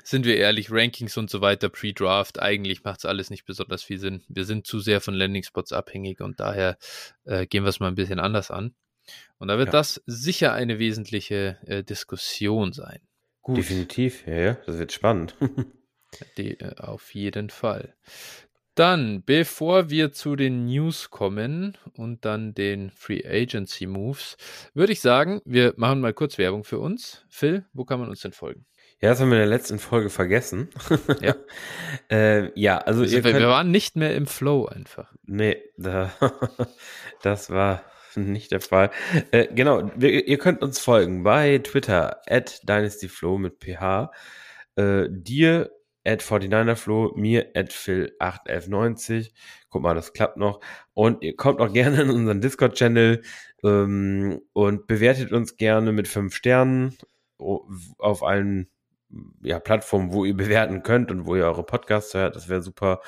sind 0.03 0.27
wir 0.27 0.37
ehrlich, 0.37 0.71
Rankings 0.71 1.17
und 1.17 1.31
so 1.31 1.41
weiter, 1.41 1.69
Pre-Draft, 1.69 2.41
eigentlich 2.41 2.85
macht 2.85 2.99
es 2.99 3.05
alles 3.05 3.31
nicht 3.31 3.45
besonders 3.45 3.83
viel 3.83 3.99
Sinn. 3.99 4.23
Wir 4.29 4.45
sind 4.45 4.67
zu 4.67 4.81
sehr 4.81 5.01
von 5.01 5.15
Landing-Spots 5.15 5.73
abhängig 5.73 6.21
und 6.21 6.41
daher 6.41 6.77
äh, 7.25 7.47
gehen 7.47 7.65
wir 7.65 7.69
es 7.69 7.81
mal 7.81 7.89
ein 7.89 7.95
bisschen 7.95 8.21
anders 8.21 8.51
an. 8.51 8.75
Und 9.39 9.49
da 9.49 9.59
wird 9.59 9.69
ja. 9.69 9.73
das 9.73 10.03
sicher 10.07 10.53
eine 10.53 10.79
wesentliche 10.79 11.59
äh, 11.67 11.85
Diskussion 11.85 12.73
sein. 12.73 13.01
Gut. 13.43 13.59
Definitiv, 13.59 14.27
ja, 14.27 14.35
ja, 14.35 14.55
das 14.67 14.79
wird 14.79 14.93
spannend. 14.93 15.37
Die, 16.39 16.59
äh, 16.59 16.77
auf 16.77 17.15
jeden 17.15 17.51
Fall. 17.51 17.95
Dann, 18.75 19.23
bevor 19.23 19.91
wir 19.91 20.13
zu 20.13 20.35
den 20.35 20.67
News 20.67 21.11
kommen 21.11 21.79
und 21.93 22.25
dann 22.25 22.55
den 22.55 22.91
Free 22.91 23.23
Agency 23.25 23.87
Moves, 23.87 24.37
würde 24.75 24.93
ich 24.93 25.01
sagen, 25.01 25.41
wir 25.45 25.75
machen 25.77 26.01
mal 26.01 26.13
kurz 26.13 26.39
Werbung 26.39 26.65
für 26.65 26.81
uns. 26.81 27.25
Phil, 27.29 27.65
wo 27.73 27.85
kann 27.85 28.01
man 28.01 28.09
uns 28.09 28.21
denn 28.21 28.33
folgen? 28.33 28.67
Ja, 29.01 29.11
das 29.11 29.21
haben 29.21 29.31
wir 29.31 29.37
in 29.37 29.49
der 29.49 29.59
letzten 29.59 29.79
Folge 29.79 30.09
vergessen. 30.09 30.71
Ja. 31.21 31.35
äh, 32.11 32.59
ja, 32.59 32.79
also, 32.79 33.03
also 33.03 33.13
wir, 33.13 33.23
könnt, 33.23 33.39
wir, 33.39 33.49
waren 33.49 33.71
nicht 33.71 33.97
mehr 33.97 34.15
im 34.15 34.27
Flow 34.27 34.67
einfach. 34.67 35.13
Nee, 35.27 35.63
da, 35.77 36.13
das 37.23 37.51
war 37.51 37.83
nicht 38.17 38.53
der 38.53 38.61
Fall. 38.61 38.91
Äh, 39.31 39.49
genau, 39.55 39.91
wir, 39.97 40.27
ihr 40.27 40.39
könnt 40.39 40.63
uns 40.63 40.79
folgen 40.79 41.23
bei 41.23 41.59
Twitter 41.59 42.23
at 42.27 42.61
dynastyflow 42.69 43.39
mit 43.39 43.63
ph. 43.63 44.11
Äh, 44.77 45.07
dir 45.11 45.71
at 46.05 46.23
49erflow, 46.23 47.17
mir 47.17 47.51
at 47.55 47.73
phil81190. 47.73 49.33
Guck 49.71 49.83
mal, 49.83 49.95
das 49.95 50.13
klappt 50.13 50.37
noch. 50.37 50.61
Und 50.93 51.23
ihr 51.23 51.35
kommt 51.35 51.61
auch 51.61 51.73
gerne 51.73 52.03
in 52.03 52.11
unseren 52.11 52.41
Discord-Channel 52.41 53.23
ähm, 53.65 54.41
und 54.53 54.87
bewertet 54.87 55.33
uns 55.33 55.57
gerne 55.57 55.93
mit 55.93 56.09
fünf 56.09 56.35
Sternen 56.35 56.97
auf 57.39 58.23
allen 58.23 58.69
ja, 59.43 59.59
Plattformen, 59.59 60.13
wo 60.13 60.25
ihr 60.25 60.35
bewerten 60.37 60.83
könnt 60.83 61.11
und 61.11 61.27
wo 61.27 61.37
ihr 61.37 61.45
eure 61.45 61.65
Podcasts 61.65 62.15
hört. 62.15 62.37
Das 62.37 62.49
wäre 62.49 62.63
super. 62.63 63.01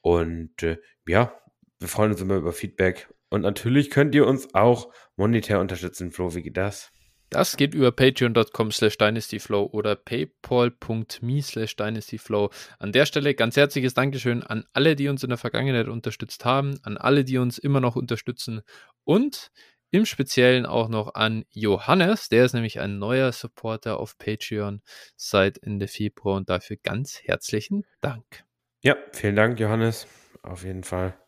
Und 0.00 0.62
äh, 0.62 0.78
ja, 1.06 1.32
wir 1.78 1.88
freuen 1.88 2.12
uns 2.12 2.20
immer 2.20 2.36
über 2.36 2.52
Feedback. 2.52 3.08
Und 3.30 3.42
natürlich 3.42 3.90
könnt 3.90 4.14
ihr 4.14 4.26
uns 4.26 4.54
auch 4.54 4.92
monetär 5.16 5.60
unterstützen. 5.60 6.12
Flo, 6.12 6.34
wie 6.34 6.42
geht 6.42 6.56
das? 6.56 6.90
Das 7.30 7.58
geht 7.58 7.74
über 7.74 7.92
patreon.com 7.92 8.72
slash 8.72 8.96
dynastyflow 8.96 9.68
oder 9.72 9.96
paypal.me 9.96 11.42
slash 11.42 11.76
dynastyflow. 11.76 12.50
An 12.78 12.92
der 12.92 13.04
Stelle 13.04 13.34
ganz 13.34 13.56
herzliches 13.56 13.92
Dankeschön 13.92 14.42
an 14.42 14.64
alle, 14.72 14.96
die 14.96 15.08
uns 15.08 15.22
in 15.22 15.28
der 15.28 15.36
Vergangenheit 15.36 15.88
unterstützt 15.88 16.46
haben, 16.46 16.78
an 16.84 16.96
alle, 16.96 17.24
die 17.24 17.36
uns 17.36 17.58
immer 17.58 17.80
noch 17.80 17.96
unterstützen 17.96 18.62
und 19.04 19.50
im 19.90 20.04
Speziellen 20.04 20.66
auch 20.66 20.88
noch 20.88 21.14
an 21.14 21.44
Johannes, 21.50 22.28
der 22.28 22.44
ist 22.44 22.52
nämlich 22.52 22.80
ein 22.80 22.98
neuer 22.98 23.32
Supporter 23.32 23.98
auf 23.98 24.18
Patreon 24.18 24.82
seit 25.16 25.62
Ende 25.62 25.88
Februar 25.88 26.36
und 26.36 26.48
dafür 26.48 26.76
ganz 26.82 27.20
herzlichen 27.22 27.84
Dank. 28.00 28.44
Ja, 28.82 28.96
vielen 29.12 29.36
Dank, 29.36 29.58
Johannes. 29.58 30.06
auf 30.42 30.64
jeden 30.64 30.84
Fall. 30.84 31.18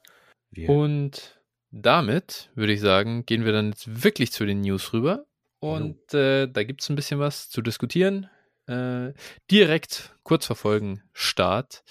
Wir. 0.51 0.69
Und 0.69 1.41
damit 1.71 2.51
würde 2.55 2.73
ich 2.73 2.81
sagen, 2.81 3.25
gehen 3.27 3.45
wir 3.45 3.53
dann 3.53 3.71
jetzt 3.71 4.03
wirklich 4.03 4.33
zu 4.33 4.45
den 4.45 4.61
News 4.61 4.93
rüber. 4.93 5.27
Und 5.61 6.15
äh, 6.15 6.47
da 6.47 6.65
gibt 6.65 6.83
es 6.83 6.89
ein 6.89 6.97
bisschen 6.97 7.21
was 7.21 7.49
zu 7.49 7.63
diskutieren. 7.63 8.29
Äh, 8.67 9.13
direkt 9.51 10.17
kurz 10.23 10.47
verfolgen, 10.47 11.03
Start, 11.13 11.83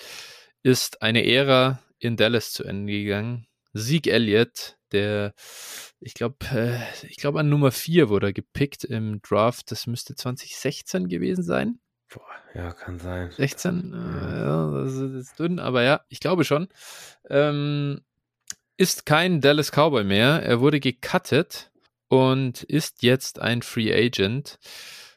ist 0.64 1.02
eine 1.02 1.26
Ära 1.26 1.80
in 2.00 2.18
Dallas 2.18 2.52
zu 2.52 2.64
Ende 2.64 2.92
gegangen. 2.94 3.48
Sieg 3.74 4.08
Elliott, 4.08 4.79
der, 4.92 5.34
ich 6.00 6.14
glaube, 6.14 6.38
äh, 6.52 6.80
ich 7.08 7.18
glaube 7.18 7.40
an 7.40 7.50
Nummer 7.50 7.72
4 7.72 8.10
wurde 8.10 8.28
er 8.28 8.34
gepickt 8.34 8.84
im 8.84 9.22
Draft. 9.22 9.72
Das 9.72 9.88
müsste 9.88 10.16
2016 10.16 11.08
gewesen 11.08 11.44
sein. 11.44 11.80
Boah, 12.12 12.26
ja, 12.56 12.72
kann 12.72 12.98
sein. 13.00 13.32
16, 13.32 13.94
äh, 13.94 14.40
ja, 14.40 14.84
das 14.84 14.94
ist 14.96 15.40
dünn, 15.40 15.60
aber 15.60 15.84
ja, 15.84 16.02
ich 16.10 16.20
glaube 16.20 16.44
schon. 16.44 16.68
Ähm, 17.30 18.02
ist 18.78 19.06
kein 19.06 19.42
Dallas 19.42 19.72
Cowboy 19.72 20.04
mehr. 20.04 20.42
Er 20.42 20.62
wurde 20.62 20.80
gecuttet 20.80 21.70
und 22.08 22.64
ist 22.64 23.04
jetzt 23.04 23.40
ein 23.40 23.62
Free 23.62 23.94
Agent. 23.94 24.58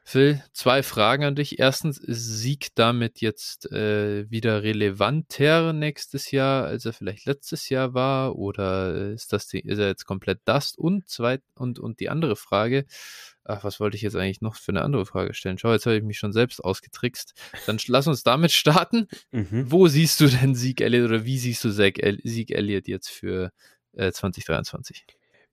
Phil, 0.05 0.43
zwei 0.53 0.83
Fragen 0.83 1.25
an 1.25 1.37
dich. 1.37 1.61
Erstens, 1.61 1.97
ist 1.97 2.25
Sieg 2.25 2.69
damit 2.75 3.21
jetzt 3.21 3.71
äh, 3.71 4.29
wieder 4.31 4.62
relevanter 4.65 5.73
nächstes 5.73 6.33
Jahr, 6.33 6.65
als 6.65 6.85
er 6.85 6.93
vielleicht 6.93 7.25
letztes 7.25 7.69
Jahr 7.69 7.95
war? 7.95 8.37
Oder 8.37 9.12
ist, 9.12 9.33
das 9.33 9.53
ist 9.53 9.79
er 9.79 9.87
jetzt 9.87 10.05
komplett 10.05 10.41
Dust? 10.45 10.77
Und, 10.77 11.09
zweit, 11.09 11.43
und, 11.55 11.79
und 11.79 12.01
die 12.01 12.09
andere 12.09 12.35
Frage, 12.35 12.85
ach, 13.45 13.62
was 13.62 13.79
wollte 13.79 13.97
ich 13.97 14.03
jetzt 14.03 14.17
eigentlich 14.17 14.41
noch 14.41 14.57
für 14.57 14.73
eine 14.73 14.83
andere 14.83 15.07
Frage 15.07 15.35
stellen? 15.35 15.59
Schau, 15.59 15.73
jetzt 15.73 15.87
habe 15.87 15.97
ich 15.97 16.03
mich 16.03 16.19
schon 16.19 16.33
selbst 16.33 16.62
ausgetrickst. 16.65 17.35
Dann 17.67 17.79
lass 17.87 18.09
uns 18.09 18.25
damit 18.25 18.51
starten. 18.51 19.07
Mhm. 19.31 19.71
Wo 19.71 19.87
siehst 19.87 20.21
du 20.21 20.27
denn 20.27 20.57
Sieg 20.57 20.81
Elliott 20.81 21.11
oder 21.11 21.25
wie 21.25 21.38
siehst 21.38 21.62
du 21.62 21.71
Sieg 21.71 22.01
Elliott 22.51 22.88
jetzt 22.88 23.09
für 23.09 23.53
äh, 23.93 24.11
2023? 24.11 25.07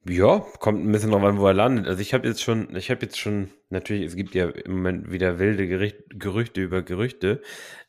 Ja, 0.08 0.40
kommt 0.60 0.86
ein 0.86 0.92
bisschen 0.92 1.12
drauf 1.12 1.24
an, 1.24 1.40
wo 1.40 1.48
er 1.48 1.54
landet. 1.54 1.88
Also 1.88 2.02
ich 2.02 2.14
habe 2.14 2.28
jetzt 2.28 2.42
schon, 2.42 2.76
ich 2.76 2.90
habe 2.90 3.02
jetzt 3.02 3.20
schon, 3.20 3.52
natürlich, 3.70 4.06
es 4.06 4.16
gibt 4.16 4.34
ja 4.34 4.50
im 4.50 4.78
Moment 4.78 5.12
wieder 5.12 5.40
wilde 5.40 5.68
Gericht, 5.68 5.98
Gerüchte 6.10 6.62
über 6.62 6.82
Gerüchte. 6.82 7.42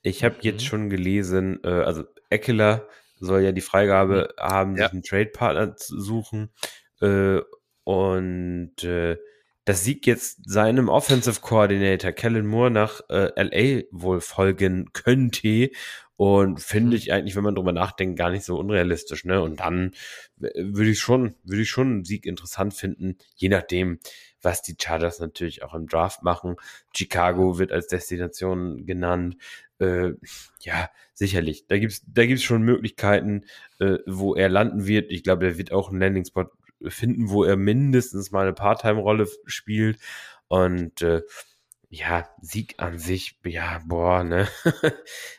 Ich 0.03 0.25
habe 0.25 0.35
mhm. 0.35 0.40
jetzt 0.42 0.64
schon 0.64 0.90
gelesen, 0.90 1.61
äh, 1.62 1.68
also 1.68 2.05
Eckler 2.29 2.88
soll 3.20 3.42
ja 3.42 3.53
die 3.53 3.61
Freigabe 3.61 4.35
mhm. 4.37 4.42
haben, 4.42 4.77
ja. 4.77 4.85
sich 4.85 4.92
einen 4.92 5.03
Trade-Partner 5.03 5.77
zu 5.77 6.01
suchen. 6.01 6.51
Äh, 7.01 7.40
und 7.85 8.83
äh, 8.83 9.16
das 9.64 9.85
Sieg 9.85 10.07
jetzt 10.07 10.51
seinem 10.51 10.88
Offensive 10.88 11.40
Coordinator 11.40 12.12
Kellen 12.12 12.46
Moore 12.46 12.70
nach 12.70 13.03
äh, 13.09 13.31
LA 13.37 13.85
wohl 13.92 14.20
folgen 14.20 14.92
könnte. 14.92 15.70
Und 16.20 16.61
finde 16.61 16.98
ich 16.98 17.14
eigentlich, 17.14 17.35
wenn 17.35 17.44
man 17.44 17.54
drüber 17.54 17.72
nachdenkt, 17.72 18.18
gar 18.18 18.28
nicht 18.28 18.44
so 18.44 18.59
unrealistisch, 18.59 19.24
ne? 19.24 19.40
Und 19.40 19.61
dann 19.61 19.92
würde 20.37 20.90
ich 20.90 21.00
schon, 21.00 21.35
würde 21.44 21.62
ich 21.62 21.70
schon 21.70 21.87
einen 21.87 22.04
Sieg 22.04 22.26
interessant 22.26 22.74
finden, 22.74 23.16
je 23.37 23.48
nachdem, 23.48 24.00
was 24.42 24.61
die 24.61 24.76
Chargers 24.78 25.18
natürlich 25.18 25.62
auch 25.62 25.72
im 25.72 25.87
Draft 25.87 26.22
machen. 26.22 26.56
Chicago 26.94 27.59
wird 27.59 27.72
als 27.72 27.87
Destination 27.87 28.85
genannt. 28.85 29.38
Äh, 29.78 30.11
ja, 30.61 30.90
sicherlich. 31.14 31.66
Da 31.68 31.78
gibt's, 31.78 32.02
da 32.06 32.26
gibt's 32.26 32.42
schon 32.42 32.64
Möglichkeiten, 32.64 33.46
äh, 33.78 33.96
wo 34.04 34.35
er 34.35 34.50
landen 34.50 34.87
wird. 34.87 35.11
Ich 35.11 35.22
glaube, 35.22 35.46
er 35.46 35.56
wird 35.56 35.72
auch 35.72 35.88
einen 35.88 36.00
Landing-Spot 36.00 36.50
finden, 36.87 37.30
wo 37.30 37.44
er 37.44 37.56
mindestens 37.56 38.30
mal 38.30 38.42
eine 38.42 38.52
Part-Time-Rolle 38.52 39.26
spielt. 39.46 39.98
Und 40.48 41.00
äh, 41.00 41.22
ja, 41.90 42.29
Sieg 42.40 42.74
an 42.79 42.98
sich, 42.98 43.38
ja, 43.44 43.81
boah, 43.85 44.22
ne, 44.22 44.48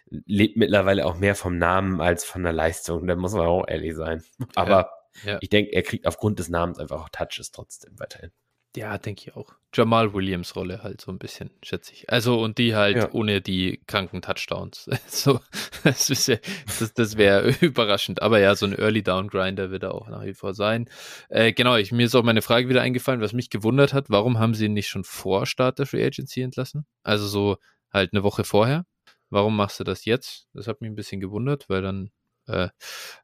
lebt 0.09 0.57
mittlerweile 0.57 1.05
auch 1.05 1.15
mehr 1.15 1.35
vom 1.35 1.57
Namen 1.57 2.01
als 2.01 2.25
von 2.25 2.43
der 2.43 2.51
Leistung, 2.51 3.07
da 3.07 3.15
muss 3.15 3.33
man 3.33 3.47
auch 3.47 3.65
ehrlich 3.67 3.95
sein. 3.95 4.21
Aber 4.55 4.91
ja, 5.23 5.33
ja. 5.33 5.37
ich 5.39 5.47
denke, 5.47 5.71
er 5.71 5.81
kriegt 5.81 6.05
aufgrund 6.05 6.39
des 6.39 6.49
Namens 6.49 6.77
einfach 6.77 7.03
auch 7.03 7.09
Touches 7.09 7.51
trotzdem 7.51 7.97
weiterhin. 7.97 8.31
Ja, 8.75 8.97
denke 8.97 9.23
ich 9.27 9.35
auch. 9.35 9.53
Jamal 9.73 10.13
Williams 10.13 10.55
Rolle 10.55 10.83
halt 10.83 10.99
so 11.01 11.11
ein 11.11 11.17
bisschen, 11.17 11.49
schätze 11.63 11.93
ich. 11.93 12.09
Also 12.09 12.41
und 12.41 12.57
die 12.57 12.75
halt 12.75 12.97
ja. 12.97 13.11
ohne 13.11 13.41
die 13.41 13.81
kranken 13.87 14.21
Touchdowns. 14.21 14.89
so, 15.07 15.39
das, 15.83 16.27
ja, 16.27 16.37
das, 16.79 16.93
das 16.93 17.17
wäre 17.17 17.49
überraschend. 17.61 18.21
Aber 18.21 18.39
ja, 18.39 18.55
so 18.55 18.65
ein 18.65 18.77
Early 18.77 19.03
Down 19.03 19.29
Grinder 19.29 19.71
wird 19.71 19.83
er 19.83 19.93
auch 19.93 20.09
nach 20.09 20.23
wie 20.23 20.33
vor 20.33 20.53
sein. 20.53 20.89
Äh, 21.29 21.53
genau, 21.53 21.75
ich, 21.75 21.91
mir 21.91 22.05
ist 22.05 22.15
auch 22.15 22.23
meine 22.23 22.41
Frage 22.41 22.69
wieder 22.69 22.81
eingefallen, 22.81 23.21
was 23.21 23.33
mich 23.33 23.49
gewundert 23.49 23.93
hat. 23.93 24.09
Warum 24.09 24.39
haben 24.39 24.53
sie 24.53 24.65
ihn 24.65 24.73
nicht 24.73 24.89
schon 24.89 25.03
vor 25.03 25.45
Start 25.45 25.79
der 25.79 25.85
Free 25.85 26.05
Agency 26.05 26.41
entlassen? 26.41 26.85
Also 27.03 27.27
so 27.27 27.57
halt 27.91 28.13
eine 28.13 28.23
Woche 28.23 28.43
vorher. 28.43 28.85
Warum 29.29 29.55
machst 29.55 29.79
du 29.79 29.85
das 29.85 30.03
jetzt? 30.05 30.47
Das 30.53 30.67
hat 30.67 30.81
mich 30.81 30.89
ein 30.89 30.95
bisschen 30.95 31.21
gewundert, 31.21 31.69
weil 31.69 31.81
dann 31.81 32.11
äh, 32.47 32.69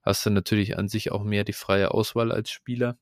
hast 0.03 0.25
du 0.25 0.29
natürlich 0.29 0.77
an 0.77 0.87
sich 0.87 1.11
auch 1.11 1.23
mehr 1.23 1.43
die 1.43 1.53
freie 1.53 1.91
Auswahl 1.91 2.31
als 2.31 2.51
Spieler 2.51 2.97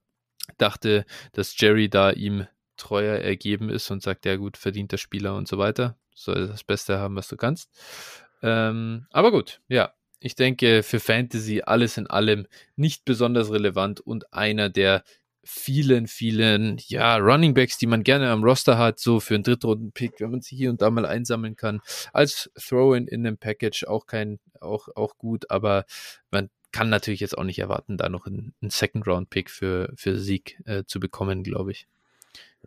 dachte, 0.58 1.06
dass 1.34 1.60
Jerry 1.60 1.90
da 1.90 2.12
ihm 2.12 2.48
treuer 2.78 3.18
ergeben 3.18 3.70
ist 3.70 3.90
und 3.92 4.04
sagt, 4.04 4.26
ja 4.26 4.36
gut, 4.36 4.58
verdient 4.58 4.92
der 4.92 4.98
Spieler 4.98 5.36
und 5.36 5.48
so 5.48 5.58
weiter. 5.58 5.98
Soll 6.14 6.48
das 6.48 6.64
Beste 6.64 7.00
haben, 7.00 7.16
was 7.16 7.28
du 7.28 7.38
kannst. 7.38 7.70
Ähm, 8.42 9.08
aber 9.12 9.32
gut, 9.32 9.62
ja. 9.68 9.94
Ich 10.20 10.36
denke, 10.36 10.82
für 10.82 11.00
Fantasy 11.00 11.62
alles 11.66 11.98
in 11.98 12.08
allem 12.08 12.48
nicht 12.76 13.06
besonders 13.06 13.52
relevant 13.52 14.00
und 14.00 14.34
einer 14.34 14.70
der 14.70 15.04
vielen, 15.44 16.08
vielen, 16.08 16.78
ja, 16.88 17.18
Running 17.18 17.54
Backs, 17.54 17.78
die 17.78 17.86
man 17.86 18.04
gerne 18.04 18.32
am 18.32 18.44
Roster 18.44 18.78
hat, 18.80 19.00
so 19.00 19.20
für 19.20 19.36
einen 19.36 19.44
Drittrunden-Pick, 19.44 20.20
wenn 20.20 20.32
man 20.32 20.42
sie 20.42 20.56
hier 20.56 20.72
und 20.72 20.82
da 20.82 20.90
mal 20.90 21.06
einsammeln 21.06 21.56
kann. 21.56 21.82
Als 22.12 22.50
Throw-in 22.56 23.08
in 23.08 23.26
einem 23.26 23.38
Package 23.38 23.86
auch 23.86 24.08
kein, 24.08 24.40
auch, 24.60 24.88
auch 24.96 25.18
gut, 25.18 25.52
aber 25.52 25.86
man 26.32 26.50
kann 26.76 26.90
natürlich 26.90 27.22
jetzt 27.22 27.38
auch 27.38 27.46
nicht 27.46 27.60
erwarten, 27.60 27.96
da 27.96 28.10
noch 28.10 28.26
einen, 28.26 28.54
einen 28.62 28.70
Second-Round-Pick 28.70 29.50
für, 29.50 29.94
für 29.96 30.18
Sieg 30.18 30.60
äh, 30.66 30.84
zu 30.84 31.00
bekommen, 31.00 31.42
glaube 31.42 31.72
ich. 31.72 31.88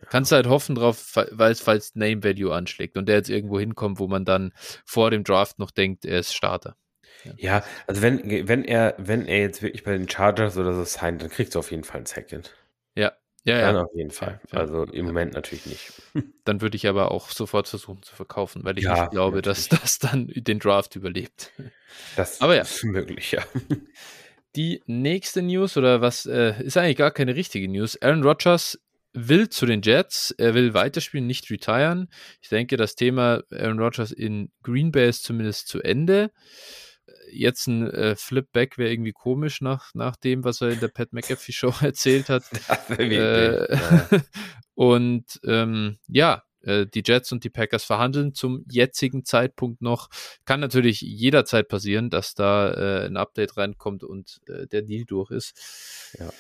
Kannst 0.09 0.33
du 0.33 0.37
halt 0.37 0.47
hoffen 0.47 0.77
drauf, 0.77 1.15
weil 1.15 1.53
es 1.53 1.61
falls 1.61 1.95
Name 1.95 2.25
Value 2.25 2.55
anschlägt 2.55 2.97
und 2.97 3.07
der 3.07 3.17
jetzt 3.17 3.29
irgendwo 3.29 3.61
hinkommt, 3.61 3.99
wo 3.99 4.07
man 4.07 4.25
dann 4.25 4.55
vor 4.87 5.11
dem 5.11 5.25
Draft 5.25 5.59
noch 5.59 5.71
denkt, 5.71 6.07
er 6.07 6.21
ist 6.21 6.35
Starter. 6.35 6.75
Ja, 7.25 7.33
ja 7.37 7.65
also 7.87 8.01
wenn, 8.01 8.49
wenn 8.49 8.65
er, 8.65 8.95
wenn 8.97 9.27
er 9.27 9.41
jetzt 9.41 9.61
wirklich 9.61 9.85
bei 9.85 9.93
den 9.93 10.09
Chargers 10.09 10.57
oder 10.57 10.73
so 10.73 10.85
signed, 10.85 11.21
dann 11.21 11.29
kriegst 11.29 11.55
du 11.55 11.59
auf 11.59 11.71
jeden 11.71 11.85
Fall 11.85 11.99
einen 11.99 12.07
Second. 12.07 12.55
Ja, 12.95 13.13
ja, 13.57 13.61
Dann 13.61 13.77
ja. 13.77 13.83
auf 13.83 13.95
jeden 13.95 14.11
Fall. 14.11 14.41
Ja, 14.53 14.59
also 14.59 14.85
im 14.85 15.07
Moment 15.07 15.35
natürlich 15.35 15.67
nicht. 15.67 15.93
Dann 16.45 16.61
würde 16.61 16.77
ich 16.77 16.87
aber 16.87 17.11
auch 17.11 17.31
sofort 17.31 17.69
versuchen 17.69 18.03
zu 18.03 18.15
verkaufen, 18.15 18.65
weil 18.65 18.79
ich 18.79 18.85
ja, 18.85 19.01
nicht 19.01 19.11
glaube, 19.11 19.37
natürlich. 19.37 19.69
dass 19.69 19.81
das 19.81 19.99
dann 19.99 20.29
den 20.29 20.59
Draft 20.59 20.97
überlebt. 20.97 21.53
Das 22.17 22.41
aber 22.41 22.57
ja. 22.57 22.63
ist 22.63 22.85
möglich, 22.85 23.33
ja. 23.33 23.43
Die 24.57 24.83
nächste 24.87 25.43
News, 25.43 25.77
oder 25.77 26.01
was 26.01 26.27
äh, 26.27 26.63
ist 26.63 26.77
eigentlich 26.77 26.97
gar 26.97 27.11
keine 27.11 27.37
richtige 27.37 27.69
News. 27.69 28.01
Aaron 28.01 28.23
Rodgers 28.23 28.79
will 29.13 29.49
zu 29.49 29.67
den 29.67 29.83
Jets, 29.83 30.35
er 30.37 30.55
will 30.55 30.75
weiterspielen, 30.75 31.27
nicht 31.27 31.51
retiren. 31.51 32.09
Ich 32.41 32.49
denke, 32.49 32.77
das 32.77 32.95
Thema 32.95 33.43
Aaron 33.51 33.79
Rodgers 33.79 34.11
in 34.11 34.51
Green 34.63 34.91
Bay 34.91 35.09
ist 35.09 35.25
zumindest 35.25 35.69
zu 35.69 35.83
Ende 35.83 36.31
jetzt 37.31 37.67
ein 37.67 37.89
äh, 37.91 38.17
Flipback 38.17 38.79
wäre 38.79 38.91
irgendwie 38.91 39.13
komisch 39.13 39.61
nach, 39.61 39.95
nach 39.95 40.17
dem, 40.17 40.45
was 40.45 40.61
er 40.61 40.71
in 40.71 40.81
der 40.81 40.89
Pat 40.89 41.13
McAfee 41.13 41.53
Show 41.53 41.73
erzählt 41.81 42.29
hat. 42.29 42.45
äh, 42.99 43.73
ja. 43.73 44.09
und 44.75 45.41
ähm, 45.45 45.99
ja, 46.09 46.43
äh, 46.63 46.87
die 46.87 47.03
Jets 47.05 47.33
und 47.33 47.45
die 47.45 47.51
Packers 47.51 47.85
verhandeln 47.85 48.35
zum 48.35 48.65
jetzigen 48.71 49.25
Zeitpunkt 49.25 49.83
noch. 49.83 50.09
Kann 50.45 50.61
natürlich 50.61 51.01
jederzeit 51.01 51.69
passieren, 51.69 52.11
dass 52.11 52.35
da 52.35 52.73
äh, 52.73 53.07
ein 53.07 53.17
Update 53.17 53.57
reinkommt 53.57 54.05
und 54.05 54.41
äh, 54.49 54.67
der 54.67 54.83
Deal 54.83 55.05
durch 55.05 55.31
ist. 55.31 56.13
Ja. 56.19 56.31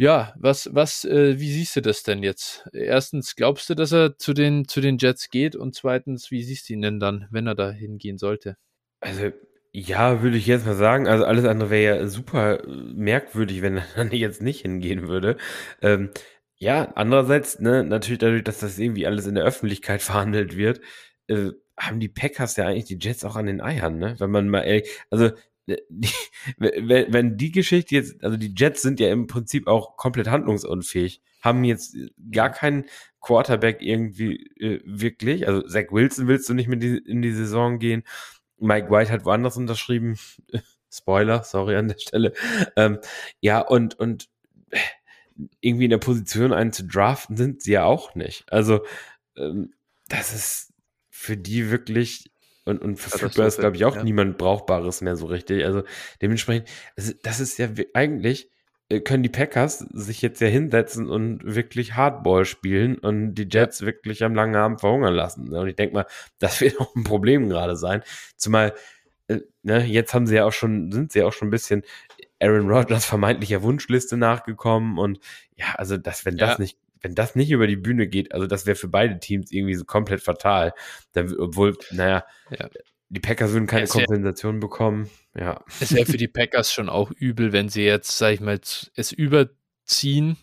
Ja, 0.00 0.32
was, 0.38 0.72
was, 0.72 1.04
äh, 1.04 1.40
wie 1.40 1.50
siehst 1.50 1.74
du 1.74 1.82
das 1.82 2.04
denn 2.04 2.22
jetzt? 2.22 2.68
Erstens, 2.72 3.34
glaubst 3.34 3.68
du, 3.68 3.74
dass 3.74 3.90
er 3.90 4.16
zu 4.16 4.32
den, 4.32 4.68
zu 4.68 4.80
den 4.80 4.96
Jets 4.96 5.28
geht? 5.28 5.56
Und 5.56 5.74
zweitens, 5.74 6.30
wie 6.30 6.44
siehst 6.44 6.68
du 6.68 6.74
ihn 6.74 6.82
denn 6.82 7.00
dann, 7.00 7.26
wenn 7.32 7.48
er 7.48 7.56
da 7.56 7.72
hingehen 7.72 8.16
sollte? 8.16 8.56
Also, 9.00 9.32
ja, 9.78 10.22
würde 10.22 10.36
ich 10.36 10.46
jetzt 10.46 10.66
mal 10.66 10.74
sagen. 10.74 11.06
Also 11.06 11.24
alles 11.24 11.44
andere 11.44 11.70
wäre 11.70 11.98
ja 11.98 12.08
super 12.08 12.64
äh, 12.64 12.66
merkwürdig, 12.94 13.62
wenn 13.62 13.76
er 13.78 13.86
dann 13.96 14.10
jetzt 14.10 14.42
nicht 14.42 14.62
hingehen 14.62 15.08
würde. 15.08 15.36
Ähm, 15.82 16.10
ja, 16.56 16.92
andererseits, 16.96 17.60
ne, 17.60 17.84
natürlich 17.84 18.18
dadurch, 18.18 18.42
dass 18.44 18.58
das 18.58 18.78
irgendwie 18.78 19.06
alles 19.06 19.26
in 19.26 19.36
der 19.36 19.44
Öffentlichkeit 19.44 20.02
verhandelt 20.02 20.56
wird, 20.56 20.80
äh, 21.28 21.50
haben 21.78 22.00
die 22.00 22.08
Packers 22.08 22.56
ja 22.56 22.66
eigentlich 22.66 22.86
die 22.86 22.98
Jets 23.00 23.24
auch 23.24 23.36
an 23.36 23.46
den 23.46 23.60
Eiern, 23.60 23.98
ne? 23.98 24.16
Wenn 24.18 24.30
man 24.30 24.48
mal 24.48 24.62
ehrlich, 24.62 24.88
also 25.10 25.26
äh, 25.66 25.76
die, 25.88 26.08
wenn, 26.58 27.36
die 27.36 27.52
Geschichte 27.52 27.94
jetzt, 27.94 28.24
also 28.24 28.36
die 28.36 28.54
Jets 28.56 28.82
sind 28.82 28.98
ja 29.00 29.10
im 29.10 29.28
Prinzip 29.28 29.68
auch 29.68 29.96
komplett 29.96 30.28
handlungsunfähig, 30.28 31.22
haben 31.40 31.62
jetzt 31.62 31.96
gar 32.32 32.50
keinen 32.50 32.86
Quarterback 33.20 33.80
irgendwie 33.80 34.44
äh, 34.58 34.80
wirklich, 34.84 35.46
also 35.46 35.62
Zach 35.62 35.92
Wilson 35.92 36.26
willst 36.26 36.48
du 36.48 36.54
nicht 36.54 36.68
mit 36.68 36.82
in 36.82 37.22
die 37.22 37.32
Saison 37.32 37.78
gehen 37.78 38.02
Mike 38.60 38.90
White 38.90 39.10
hat 39.10 39.24
woanders 39.24 39.56
unterschrieben. 39.56 40.18
Spoiler, 40.90 41.42
sorry 41.44 41.76
an 41.76 41.88
der 41.88 41.98
Stelle. 41.98 42.32
Ähm, 42.76 42.98
ja, 43.40 43.60
und, 43.60 43.98
und 43.98 44.28
irgendwie 45.60 45.84
in 45.84 45.90
der 45.90 45.98
Position 45.98 46.52
einen 46.52 46.72
zu 46.72 46.84
draften 46.86 47.36
sind 47.36 47.62
sie 47.62 47.72
ja 47.72 47.84
auch 47.84 48.14
nicht. 48.14 48.50
Also, 48.52 48.84
ähm, 49.36 49.74
das 50.08 50.34
ist 50.34 50.72
für 51.10 51.36
die 51.36 51.70
wirklich 51.70 52.30
Und, 52.64 52.82
und 52.82 52.96
verfügbar 52.98 53.46
ist, 53.46 53.58
glaube 53.60 53.76
ich, 53.76 53.84
auch 53.86 53.96
ja. 53.96 54.04
niemand 54.04 54.36
Brauchbares 54.38 55.00
mehr 55.00 55.16
so 55.16 55.26
richtig. 55.26 55.64
Also 55.64 55.84
dementsprechend, 56.20 56.68
also 56.96 57.12
das 57.22 57.40
ist 57.40 57.58
ja 57.58 57.68
eigentlich, 57.94 58.50
können 59.04 59.22
die 59.22 59.28
Packers 59.28 59.78
sich 59.78 60.22
jetzt 60.22 60.40
ja 60.40 60.48
hinsetzen 60.48 61.10
und 61.10 61.40
wirklich 61.44 61.94
Hardball 61.94 62.46
spielen 62.46 62.96
und 62.96 63.34
die 63.34 63.48
Jets 63.50 63.82
wirklich 63.82 64.24
am 64.24 64.34
langen 64.34 64.56
Abend 64.56 64.80
verhungern 64.80 65.14
lassen. 65.14 65.54
Und 65.54 65.68
ich 65.68 65.76
denke 65.76 65.94
mal, 65.94 66.06
das 66.38 66.60
wird 66.60 66.80
auch 66.80 66.94
ein 66.94 67.04
Problem 67.04 67.48
gerade 67.48 67.76
sein. 67.76 68.02
Zumal, 68.36 68.74
äh, 69.28 69.40
ne, 69.62 69.84
jetzt 69.84 70.14
haben 70.14 70.26
sie 70.26 70.36
ja 70.36 70.46
auch 70.46 70.52
schon, 70.52 70.90
sind 70.90 71.12
sie 71.12 71.20
ja 71.20 71.26
auch 71.26 71.32
schon 71.32 71.48
ein 71.48 71.52
bisschen 71.52 71.82
Aaron 72.40 72.70
Rodgers 72.70 73.04
vermeintlicher 73.04 73.62
Wunschliste 73.62 74.16
nachgekommen 74.16 74.98
und 74.98 75.18
ja, 75.56 75.74
also 75.74 75.96
das, 75.96 76.24
wenn 76.24 76.36
das 76.36 76.52
ja. 76.52 76.58
nicht 76.58 76.78
wenn 77.00 77.14
das 77.14 77.36
nicht 77.36 77.52
über 77.52 77.68
die 77.68 77.76
Bühne 77.76 78.08
geht, 78.08 78.32
also 78.32 78.48
das 78.48 78.66
wäre 78.66 78.74
für 78.74 78.88
beide 78.88 79.20
Teams 79.20 79.52
irgendwie 79.52 79.74
so 79.74 79.84
komplett 79.84 80.20
fatal. 80.20 80.74
Dann, 81.12 81.32
obwohl, 81.38 81.76
naja, 81.92 82.24
ja. 82.50 82.68
Die 83.10 83.20
Packers 83.20 83.52
würden 83.52 83.66
keine 83.66 83.86
Kompensation 83.86 84.60
bekommen. 84.60 85.08
Ja. 85.34 85.64
Es 85.80 85.94
wäre 85.94 86.06
für 86.06 86.16
die 86.18 86.28
Packers 86.28 86.72
schon 86.72 86.88
auch 86.88 87.10
übel, 87.10 87.52
wenn 87.52 87.68
sie 87.68 87.84
jetzt, 87.84 88.18
sag 88.18 88.34
ich 88.34 88.40
mal, 88.40 88.60
es 88.94 89.12
überziehen 89.12 90.36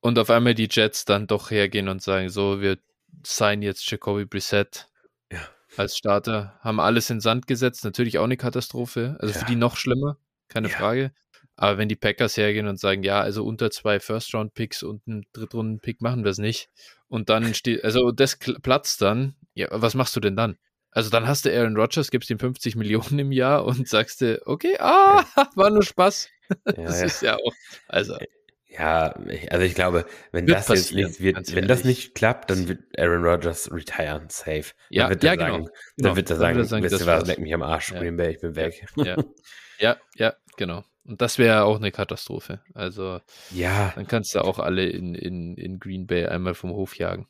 und 0.00 0.18
auf 0.18 0.30
einmal 0.30 0.54
die 0.54 0.68
Jets 0.70 1.04
dann 1.04 1.26
doch 1.26 1.50
hergehen 1.50 1.88
und 1.88 2.02
sagen, 2.02 2.28
so, 2.28 2.60
wir 2.60 2.78
signen 3.24 3.62
jetzt 3.62 3.88
Jacoby 3.90 4.26
Brissett 4.26 4.88
ja. 5.32 5.40
als 5.76 5.96
Starter, 5.96 6.58
haben 6.60 6.80
alles 6.80 7.08
in 7.08 7.20
Sand 7.20 7.46
gesetzt, 7.46 7.84
natürlich 7.84 8.18
auch 8.18 8.24
eine 8.24 8.36
Katastrophe, 8.36 9.16
also 9.20 9.32
ja. 9.32 9.40
für 9.40 9.46
die 9.46 9.56
noch 9.56 9.76
schlimmer, 9.76 10.18
keine 10.48 10.68
Frage. 10.68 11.12
Aber 11.56 11.78
wenn 11.78 11.88
die 11.88 11.96
Packers 11.96 12.36
hergehen 12.36 12.66
und 12.66 12.80
sagen, 12.80 13.02
ja, 13.02 13.20
also 13.20 13.44
unter 13.44 13.70
zwei 13.70 14.00
First-Round-Picks 14.00 14.82
und 14.82 15.06
einen 15.06 15.26
Drittrunden-Pick 15.32 16.00
machen 16.00 16.24
wir 16.24 16.30
es 16.30 16.38
nicht. 16.38 16.70
Und 17.08 17.28
dann 17.28 17.54
steht, 17.54 17.84
also 17.84 18.10
das 18.10 18.38
platzt 18.38 19.02
dann, 19.02 19.36
ja, 19.54 19.68
was 19.70 19.94
machst 19.94 20.16
du 20.16 20.20
denn 20.20 20.34
dann? 20.34 20.56
Also 20.92 21.08
dann 21.08 21.26
hast 21.26 21.46
du 21.46 21.50
Aaron 21.50 21.76
Rodgers, 21.76 22.10
gibst 22.10 22.30
ihm 22.30 22.38
50 22.38 22.76
Millionen 22.76 23.18
im 23.18 23.32
Jahr 23.32 23.64
und 23.64 23.88
sagst 23.88 24.20
dir, 24.20 24.42
okay, 24.44 24.76
ah, 24.78 25.24
ja. 25.36 25.50
war 25.54 25.70
nur 25.70 25.82
Spaß. 25.82 26.28
Ja, 26.66 26.72
das 26.74 27.00
ja. 27.00 27.06
ist 27.06 27.22
ja 27.22 27.36
auch, 27.36 27.54
also. 27.88 28.18
Ja, 28.68 29.14
also 29.50 29.64
ich 29.64 29.74
glaube, 29.74 30.06
wenn 30.32 30.46
das 30.46 30.68
jetzt 30.68 30.94
nicht 30.94 31.20
wird, 31.20 31.54
wenn 31.54 31.68
das 31.68 31.84
nicht 31.84 32.14
klappt, 32.14 32.50
dann 32.50 32.68
wird 32.68 32.80
Aaron 32.98 33.22
Rodgers 33.22 33.70
retiren, 33.70 34.28
safe. 34.30 34.72
Ja, 34.88 35.04
dann 35.04 35.10
wird 35.10 35.24
ja, 35.24 35.32
er 35.32 35.38
sagen, 35.38 35.52
genau. 35.52 35.66
Dann 35.66 35.74
genau. 35.96 36.16
wird 36.16 36.30
er 36.30 36.36
sagen, 36.36 36.64
sagen 36.64 36.82
wisst 36.84 37.00
ihr 37.00 37.06
was, 37.06 37.26
leck 37.26 37.38
mich 37.38 37.52
am 37.52 37.62
Arsch, 37.62 37.92
Green 37.92 38.16
Bay, 38.16 38.32
ich 38.32 38.40
bin 38.40 38.56
weg. 38.56 38.86
Ja, 38.96 39.16
ja, 39.78 39.96
ja 40.16 40.34
genau. 40.56 40.84
Und 41.04 41.20
das 41.20 41.38
wäre 41.38 41.64
auch 41.64 41.76
eine 41.76 41.90
Katastrophe. 41.90 42.60
Also, 42.74 43.20
ja. 43.50 43.92
Dann 43.94 44.06
kannst 44.06 44.34
du 44.34 44.40
auch 44.40 44.58
alle 44.58 44.86
in, 44.86 45.14
in, 45.14 45.56
in 45.56 45.78
Green 45.78 46.06
Bay 46.06 46.26
einmal 46.26 46.54
vom 46.54 46.70
Hof 46.70 46.96
jagen. 46.96 47.26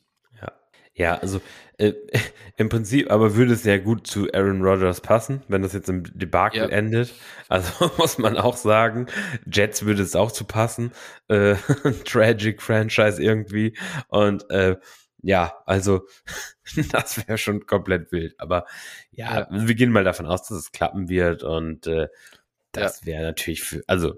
Ja. 0.95 1.17
Also 1.17 1.41
äh, 1.77 1.93
im 2.57 2.69
Prinzip, 2.69 3.11
aber 3.11 3.35
würde 3.35 3.53
es 3.53 3.63
ja 3.63 3.77
gut 3.77 4.07
zu 4.07 4.31
Aaron 4.33 4.61
Rodgers 4.61 5.01
passen, 5.01 5.41
wenn 5.47 5.61
das 5.61 5.73
jetzt 5.73 5.89
im 5.89 6.03
Debakel 6.17 6.61
ja. 6.61 6.67
endet. 6.69 7.13
Also 7.49 7.91
muss 7.97 8.17
man 8.17 8.37
auch 8.37 8.57
sagen, 8.57 9.07
Jets 9.51 9.85
würde 9.85 10.03
es 10.03 10.15
auch 10.15 10.31
zu 10.31 10.45
passen. 10.45 10.91
Äh, 11.27 11.55
Tragic 12.05 12.61
Franchise 12.61 13.21
irgendwie. 13.21 13.77
Und 14.07 14.49
äh, 14.49 14.77
ja, 15.21 15.53
also 15.65 16.07
das 16.91 17.27
wäre 17.27 17.37
schon 17.37 17.65
komplett 17.65 18.11
wild. 18.11 18.35
Aber 18.39 18.65
ja, 19.11 19.39
ja, 19.39 19.47
wir 19.49 19.75
gehen 19.75 19.91
mal 19.91 20.03
davon 20.03 20.25
aus, 20.25 20.47
dass 20.47 20.57
es 20.57 20.71
klappen 20.71 21.09
wird 21.09 21.43
und 21.43 21.87
äh, 21.87 22.07
das 22.71 23.01
ja. 23.01 23.07
wäre 23.07 23.23
natürlich 23.23 23.63
für, 23.63 23.83
also 23.87 24.15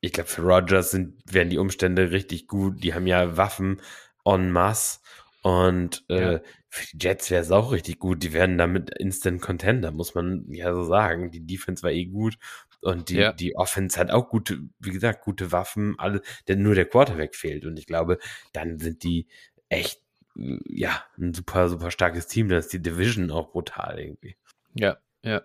ich 0.00 0.12
glaube, 0.12 0.28
für 0.28 0.42
Rogers 0.42 0.90
sind, 0.90 1.20
wären 1.24 1.48
die 1.48 1.56
Umstände 1.56 2.10
richtig 2.10 2.46
gut. 2.46 2.84
Die 2.84 2.92
haben 2.92 3.06
ja 3.06 3.38
Waffen 3.38 3.80
en 4.26 4.50
masse. 4.50 5.00
Und 5.44 6.06
äh, 6.08 6.32
ja. 6.32 6.40
für 6.70 6.86
die 6.86 7.04
Jets 7.04 7.30
wäre 7.30 7.42
es 7.42 7.50
auch 7.50 7.70
richtig 7.70 7.98
gut. 7.98 8.22
Die 8.22 8.32
werden 8.32 8.56
damit 8.56 8.96
Instant 8.98 9.42
Contender, 9.42 9.90
muss 9.90 10.14
man 10.14 10.50
ja 10.50 10.72
so 10.72 10.84
sagen. 10.84 11.30
Die 11.30 11.44
Defense 11.44 11.82
war 11.82 11.90
eh 11.90 12.06
gut. 12.06 12.38
Und 12.80 13.10
die, 13.10 13.16
ja. 13.16 13.32
die 13.34 13.54
Offense 13.54 14.00
hat 14.00 14.10
auch 14.10 14.30
gute, 14.30 14.58
wie 14.78 14.90
gesagt, 14.90 15.22
gute 15.22 15.52
Waffen, 15.52 15.96
alle, 15.98 16.22
denn 16.48 16.62
nur 16.62 16.74
der 16.74 16.86
Quarterback 16.86 17.34
fehlt. 17.34 17.66
Und 17.66 17.78
ich 17.78 17.84
glaube, 17.84 18.18
dann 18.54 18.78
sind 18.78 19.04
die 19.04 19.26
echt, 19.68 20.00
ja, 20.34 21.04
ein 21.18 21.34
super, 21.34 21.68
super 21.68 21.90
starkes 21.90 22.26
Team. 22.26 22.48
Dann 22.48 22.60
ist 22.60 22.72
die 22.72 22.80
Division 22.80 23.30
auch 23.30 23.52
brutal 23.52 23.98
irgendwie. 23.98 24.36
Ja, 24.74 24.96
ja. 25.22 25.42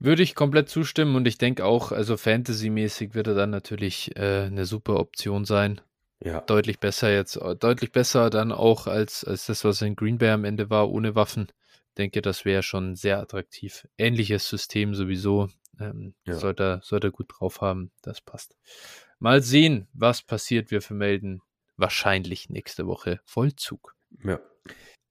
Würde 0.00 0.24
ich 0.24 0.34
komplett 0.34 0.68
zustimmen 0.68 1.14
und 1.14 1.28
ich 1.28 1.38
denke 1.38 1.64
auch, 1.64 1.92
also 1.92 2.16
Fantasy-mäßig 2.16 3.14
wird 3.14 3.28
er 3.28 3.34
dann 3.34 3.50
natürlich 3.50 4.16
äh, 4.16 4.46
eine 4.46 4.66
super 4.66 4.98
Option 4.98 5.44
sein. 5.44 5.80
Ja. 6.24 6.40
Deutlich 6.40 6.80
besser 6.80 7.12
jetzt, 7.12 7.36
äh, 7.36 7.56
deutlich 7.56 7.92
besser 7.92 8.30
dann 8.30 8.52
auch 8.52 8.86
als, 8.86 9.24
als 9.24 9.46
das, 9.46 9.64
was 9.64 9.82
in 9.82 9.96
Green 9.96 10.18
Bay 10.18 10.30
am 10.30 10.44
Ende 10.44 10.70
war, 10.70 10.90
ohne 10.90 11.14
Waffen. 11.14 11.48
Ich 11.88 11.94
denke, 11.98 12.22
das 12.22 12.44
wäre 12.44 12.62
schon 12.62 12.94
sehr 12.94 13.20
attraktiv. 13.20 13.86
Ähnliches 13.98 14.48
System 14.48 14.94
sowieso. 14.94 15.48
Ähm, 15.78 16.14
ja. 16.26 16.34
sollte, 16.34 16.62
er, 16.62 16.80
sollte 16.82 17.10
gut 17.10 17.26
drauf 17.28 17.60
haben. 17.60 17.90
Das 18.02 18.20
passt. 18.20 18.56
Mal 19.18 19.42
sehen, 19.42 19.88
was 19.92 20.22
passiert. 20.22 20.70
Wir 20.70 20.80
vermelden 20.80 21.42
wahrscheinlich 21.76 22.48
nächste 22.48 22.86
Woche 22.86 23.20
Vollzug. 23.24 23.94
Ja. 24.24 24.40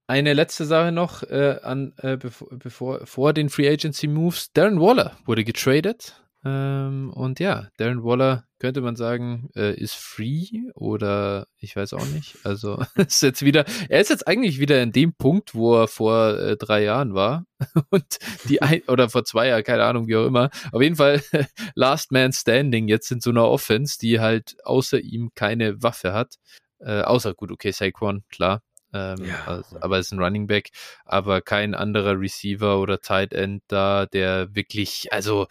Eine 0.07 0.33
letzte 0.33 0.65
Sache 0.65 0.91
noch 0.91 1.23
äh, 1.23 1.59
an, 1.63 1.93
äh, 1.97 2.17
bevor, 2.17 2.49
bevor, 2.51 3.05
vor 3.07 3.33
den 3.33 3.49
Free 3.49 3.69
Agency 3.69 4.07
Moves. 4.07 4.51
Darren 4.53 4.79
Waller 4.79 5.17
wurde 5.25 5.43
getradet. 5.43 6.23
Ähm, 6.47 7.11
und 7.11 7.39
ja, 7.39 7.69
Darren 7.77 8.03
Waller 8.03 8.45
könnte 8.59 8.81
man 8.81 8.95
sagen, 8.95 9.49
äh, 9.55 9.73
ist 9.73 9.95
free 9.95 10.45
oder 10.75 11.47
ich 11.57 11.75
weiß 11.75 11.93
auch 11.93 12.05
nicht. 12.05 12.37
Also 12.43 12.83
ist 12.95 13.23
jetzt 13.23 13.43
wieder, 13.43 13.65
er 13.89 13.99
ist 13.99 14.11
jetzt 14.11 14.27
eigentlich 14.27 14.59
wieder 14.59 14.81
in 14.83 14.91
dem 14.91 15.13
Punkt, 15.15 15.55
wo 15.55 15.75
er 15.75 15.87
vor 15.87 16.37
äh, 16.37 16.55
drei 16.55 16.83
Jahren 16.83 17.15
war. 17.15 17.45
Und 17.89 18.19
die 18.47 18.61
ein, 18.61 18.83
oder 18.87 19.09
vor 19.09 19.25
zwei 19.25 19.47
Jahren, 19.47 19.63
keine 19.63 19.85
Ahnung, 19.85 20.07
wie 20.07 20.17
auch 20.17 20.27
immer. 20.27 20.51
Auf 20.71 20.83
jeden 20.83 20.97
Fall 20.97 21.23
Last 21.73 22.11
Man 22.11 22.31
Standing 22.31 22.87
jetzt 22.87 23.11
in 23.11 23.21
so 23.21 23.31
einer 23.31 23.49
Offense, 23.49 23.97
die 23.99 24.19
halt 24.19 24.55
außer 24.63 24.99
ihm 24.99 25.31
keine 25.33 25.81
Waffe 25.81 26.13
hat. 26.13 26.35
Äh, 26.79 27.01
außer 27.01 27.33
gut, 27.33 27.51
okay, 27.51 27.71
Saquon, 27.71 28.23
klar, 28.29 28.61
ähm, 28.95 29.25
ja. 29.25 29.43
also, 29.45 29.77
aber 29.81 29.97
es 29.99 30.07
ist 30.07 30.11
ein 30.13 30.21
Running 30.21 30.47
Back, 30.47 30.69
aber 31.03 31.41
kein 31.41 31.75
anderer 31.75 32.19
Receiver 32.19 32.79
oder 32.79 33.01
Tight 33.01 33.33
End 33.33 33.63
da, 33.67 34.05
der 34.05 34.55
wirklich, 34.55 35.11
also 35.11 35.47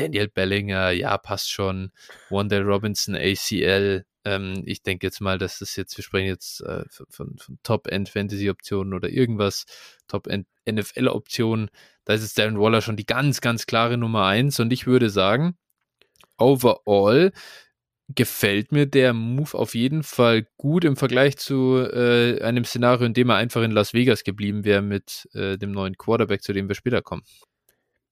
Daniel 0.00 0.28
Bellinger, 0.28 0.90
ja, 0.90 1.18
passt 1.18 1.50
schon. 1.50 1.92
Wanda 2.30 2.58
Robinson, 2.58 3.14
ACL. 3.14 4.04
Ähm, 4.24 4.62
ich 4.66 4.82
denke 4.82 5.06
jetzt 5.06 5.20
mal, 5.20 5.38
dass 5.38 5.58
das 5.58 5.76
jetzt, 5.76 5.96
wir 5.96 6.04
sprechen 6.04 6.26
jetzt 6.26 6.60
äh, 6.62 6.84
von, 6.88 7.36
von 7.38 7.58
Top-End-Fantasy-Optionen 7.62 8.94
oder 8.94 9.08
irgendwas, 9.08 9.64
Top-End-NFL-Optionen. 10.08 11.70
Da 12.04 12.14
ist 12.14 12.22
jetzt 12.22 12.38
Darren 12.38 12.58
Waller 12.58 12.82
schon 12.82 12.96
die 12.96 13.06
ganz, 13.06 13.40
ganz 13.40 13.66
klare 13.66 13.96
Nummer 13.96 14.26
eins. 14.26 14.60
Und 14.60 14.72
ich 14.72 14.86
würde 14.86 15.10
sagen, 15.10 15.56
overall 16.38 17.32
gefällt 18.14 18.72
mir 18.72 18.86
der 18.86 19.12
Move 19.12 19.56
auf 19.56 19.74
jeden 19.74 20.02
Fall 20.02 20.46
gut 20.56 20.84
im 20.84 20.96
Vergleich 20.96 21.36
zu 21.36 21.78
äh, 21.78 22.42
einem 22.42 22.64
Szenario, 22.64 23.06
in 23.06 23.14
dem 23.14 23.30
er 23.30 23.36
einfach 23.36 23.62
in 23.62 23.70
Las 23.70 23.94
Vegas 23.94 24.24
geblieben 24.24 24.64
wäre 24.64 24.82
mit 24.82 25.28
äh, 25.32 25.56
dem 25.58 25.70
neuen 25.70 25.96
Quarterback, 25.96 26.42
zu 26.42 26.52
dem 26.52 26.68
wir 26.68 26.74
später 26.74 27.02
kommen. 27.02 27.22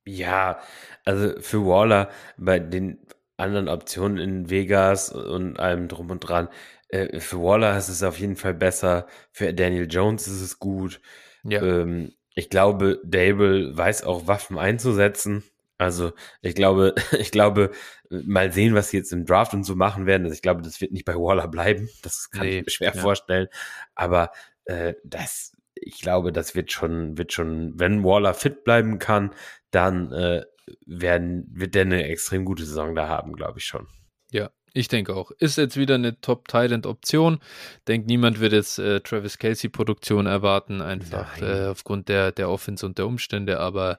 Ja, 0.08 0.58
also 1.04 1.40
für 1.40 1.66
Waller 1.66 2.10
bei 2.38 2.58
den 2.58 2.98
anderen 3.36 3.68
Optionen 3.68 4.18
in 4.18 4.50
Vegas 4.50 5.10
und 5.12 5.60
allem 5.60 5.88
drum 5.88 6.10
und 6.10 6.20
dran, 6.20 6.48
äh, 6.88 7.20
für 7.20 7.42
Waller 7.42 7.76
ist 7.76 7.88
es 7.88 8.02
auf 8.02 8.18
jeden 8.18 8.36
Fall 8.36 8.54
besser, 8.54 9.06
für 9.32 9.52
Daniel 9.52 9.86
Jones 9.88 10.26
ist 10.26 10.40
es 10.40 10.58
gut. 10.58 11.00
Ja. 11.44 11.62
Ähm, 11.62 12.14
ich 12.34 12.48
glaube, 12.48 13.00
Dable 13.04 13.76
weiß 13.76 14.04
auch 14.04 14.26
Waffen 14.26 14.58
einzusetzen. 14.58 15.44
Also 15.76 16.12
ich 16.40 16.54
glaube, 16.54 16.94
ich 17.18 17.30
glaube, 17.30 17.70
mal 18.08 18.52
sehen, 18.52 18.74
was 18.74 18.90
sie 18.90 18.96
jetzt 18.96 19.12
im 19.12 19.26
Draft 19.26 19.52
und 19.52 19.64
so 19.64 19.74
machen 19.74 20.06
werden. 20.06 20.24
Also 20.24 20.34
ich 20.34 20.42
glaube, 20.42 20.62
das 20.62 20.80
wird 20.80 20.92
nicht 20.92 21.04
bei 21.04 21.14
Waller 21.14 21.48
bleiben. 21.48 21.88
Das 22.02 22.30
kann 22.30 22.46
nee, 22.46 22.60
ich 22.60 22.64
mir 22.64 22.70
schwer 22.70 22.94
ja. 22.94 23.00
vorstellen. 23.00 23.48
Aber 23.94 24.30
äh, 24.64 24.94
das, 25.04 25.52
ich 25.74 26.00
glaube, 26.00 26.32
das 26.32 26.54
wird 26.54 26.72
schon, 26.72 27.18
wird 27.18 27.32
schon, 27.32 27.78
wenn 27.78 28.04
Waller 28.04 28.34
fit 28.34 28.64
bleiben 28.64 28.98
kann, 28.98 29.32
dann 29.70 30.12
äh, 30.12 30.42
werden, 30.86 31.46
wird 31.50 31.74
der 31.74 31.82
eine 31.82 32.04
extrem 32.04 32.44
gute 32.44 32.64
Saison 32.64 32.94
da 32.94 33.08
haben, 33.08 33.32
glaube 33.32 33.58
ich 33.58 33.64
schon. 33.64 33.86
Ja, 34.30 34.50
ich 34.74 34.88
denke 34.88 35.14
auch. 35.14 35.30
Ist 35.38 35.56
jetzt 35.56 35.76
wieder 35.76 35.94
eine 35.94 36.20
Top-Talent-Option. 36.20 37.40
Denkt 37.86 38.06
niemand 38.06 38.40
wird 38.40 38.52
jetzt 38.52 38.78
äh, 38.78 39.00
Travis 39.00 39.38
Kelsey-Produktion 39.38 40.26
erwarten, 40.26 40.82
einfach 40.82 41.40
äh, 41.40 41.66
aufgrund 41.66 42.08
der, 42.08 42.32
der 42.32 42.50
Offense 42.50 42.84
und 42.84 42.98
der 42.98 43.06
Umstände, 43.06 43.60
aber 43.60 43.98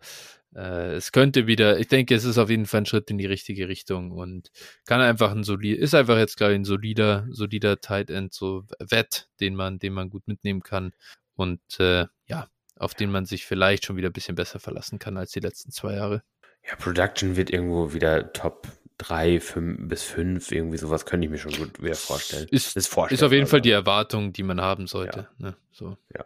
äh, 0.56 0.94
es 0.96 1.12
könnte 1.12 1.48
wieder, 1.48 1.80
ich 1.80 1.88
denke, 1.88 2.16
es 2.16 2.24
ist 2.24 2.38
auf 2.38 2.50
jeden 2.50 2.66
Fall 2.66 2.82
ein 2.82 2.86
Schritt 2.86 3.10
in 3.12 3.18
die 3.18 3.26
richtige 3.26 3.68
Richtung 3.68 4.12
und 4.12 4.52
kann 4.86 5.02
einfach 5.02 5.32
ein 5.32 5.44
solid, 5.44 5.78
ist 5.78 5.96
einfach 5.96 6.18
jetzt 6.18 6.40
ich 6.40 6.46
ein 6.48 6.66
solider, 6.66 7.28
solider 7.32 7.82
Tight 7.82 8.10
End, 8.10 8.34
so 8.34 8.64
Wett, 8.80 9.28
den 9.40 9.56
man, 9.56 9.80
den 9.80 9.94
man 9.94 10.10
gut 10.10 10.28
mitnehmen 10.28 10.62
kann 10.62 10.94
und 11.36 11.62
äh, 11.80 12.06
ja, 12.26 12.48
auf 12.80 12.96
den 12.96 13.12
man 13.12 13.26
sich 13.26 13.46
vielleicht 13.46 13.86
schon 13.86 13.98
wieder 13.98 14.10
ein 14.10 14.14
bisschen 14.14 14.36
besser 14.36 14.60
verlassen 14.60 14.98
kann 14.98 15.18
als 15.18 15.32
die 15.32 15.40
letzten 15.40 15.72
zwei 15.72 15.96
Jahre. 15.96 16.24
Ja, 16.68 16.76
Production 16.76 17.36
wird 17.36 17.52
irgendwo 17.52 17.94
wieder 17.94 18.34
Top 18.34 18.68
3 18.98 19.40
5 19.40 19.88
bis 19.88 20.04
5, 20.04 20.52
irgendwie 20.52 20.78
sowas 20.78 21.06
könnte 21.06 21.26
ich 21.26 21.32
mir 21.32 21.38
schon 21.38 21.54
gut 21.54 21.82
wieder 21.82 21.96
vorstellen. 21.96 22.48
Ist, 22.52 22.76
ist, 22.76 22.98
ist 22.98 23.24
auf 23.24 23.32
jeden 23.32 23.48
Fall 23.48 23.62
die 23.62 23.72
Erwartung, 23.72 24.34
die 24.34 24.44
man 24.44 24.60
haben 24.60 24.88
sollte. 24.88 25.30
Ja. 25.38 25.50
Ne? 25.50 25.56
So. 25.72 25.98
Ja. 26.16 26.26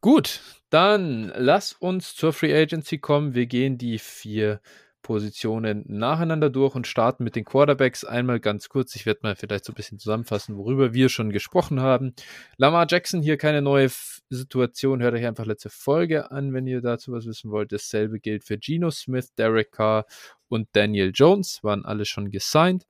Gut, 0.00 0.40
Dann 0.70 1.32
lass 1.36 1.72
uns 1.72 2.14
zur 2.14 2.32
Free 2.32 2.54
Agency 2.54 2.98
kommen. 2.98 3.34
Wir 3.34 3.46
gehen 3.46 3.78
die 3.78 3.98
vier 3.98 4.60
Positionen 5.06 5.84
nacheinander 5.86 6.50
durch 6.50 6.74
und 6.74 6.88
starten 6.88 7.22
mit 7.22 7.36
den 7.36 7.44
Quarterbacks. 7.44 8.04
Einmal 8.04 8.40
ganz 8.40 8.68
kurz, 8.68 8.96
ich 8.96 9.06
werde 9.06 9.20
mal 9.22 9.36
vielleicht 9.36 9.64
so 9.64 9.72
ein 9.72 9.76
bisschen 9.76 10.00
zusammenfassen, 10.00 10.56
worüber 10.56 10.92
wir 10.92 11.08
schon 11.08 11.30
gesprochen 11.30 11.80
haben. 11.80 12.14
Lamar 12.56 12.88
Jackson 12.90 13.22
hier 13.22 13.36
keine 13.36 13.62
neue 13.62 13.88
Situation, 14.28 15.02
hört 15.02 15.14
euch 15.14 15.26
einfach 15.26 15.46
letzte 15.46 15.70
Folge 15.70 16.30
an, 16.30 16.52
wenn 16.52 16.66
ihr 16.66 16.80
dazu 16.80 17.12
was 17.12 17.26
wissen 17.26 17.50
wollt. 17.50 17.72
Dasselbe 17.72 18.20
gilt 18.20 18.44
für 18.44 18.58
Geno 18.58 18.90
Smith, 18.90 19.34
Derek 19.34 19.72
Carr 19.72 20.06
und 20.48 20.68
Daniel 20.72 21.12
Jones, 21.14 21.62
waren 21.62 21.84
alle 21.84 22.04
schon 22.04 22.30
gesigned. 22.30 22.86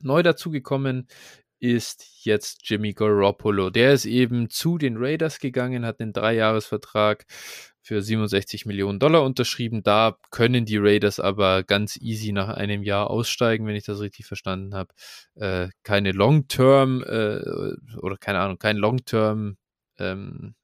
Neu 0.00 0.22
dazugekommen 0.22 1.08
ist 1.60 2.24
jetzt 2.24 2.60
Jimmy 2.68 2.92
Garoppolo. 2.92 3.70
Der 3.70 3.92
ist 3.92 4.04
eben 4.04 4.48
zu 4.48 4.78
den 4.78 4.96
Raiders 4.96 5.40
gegangen, 5.40 5.84
hat 5.84 6.00
einen 6.00 6.12
Dreijahresvertrag 6.12 7.26
für 7.82 8.02
67 8.02 8.66
Millionen 8.66 8.98
Dollar 8.98 9.24
unterschrieben. 9.24 9.82
Da 9.82 10.18
können 10.30 10.66
die 10.66 10.76
Raiders 10.76 11.18
aber 11.20 11.64
ganz 11.64 11.96
easy 11.96 12.32
nach 12.32 12.48
einem 12.48 12.82
Jahr 12.82 13.10
aussteigen, 13.10 13.66
wenn 13.66 13.76
ich 13.76 13.84
das 13.84 14.00
richtig 14.00 14.26
verstanden 14.26 14.74
habe. 14.74 14.92
Äh, 15.34 15.68
keine 15.82 16.12
Long-Term 16.12 17.02
äh, 17.02 17.96
oder 17.96 18.18
keine 18.18 18.40
Ahnung, 18.40 18.58
kein 18.58 18.76
Long-Term 18.76 19.56
ähm, 19.98 20.54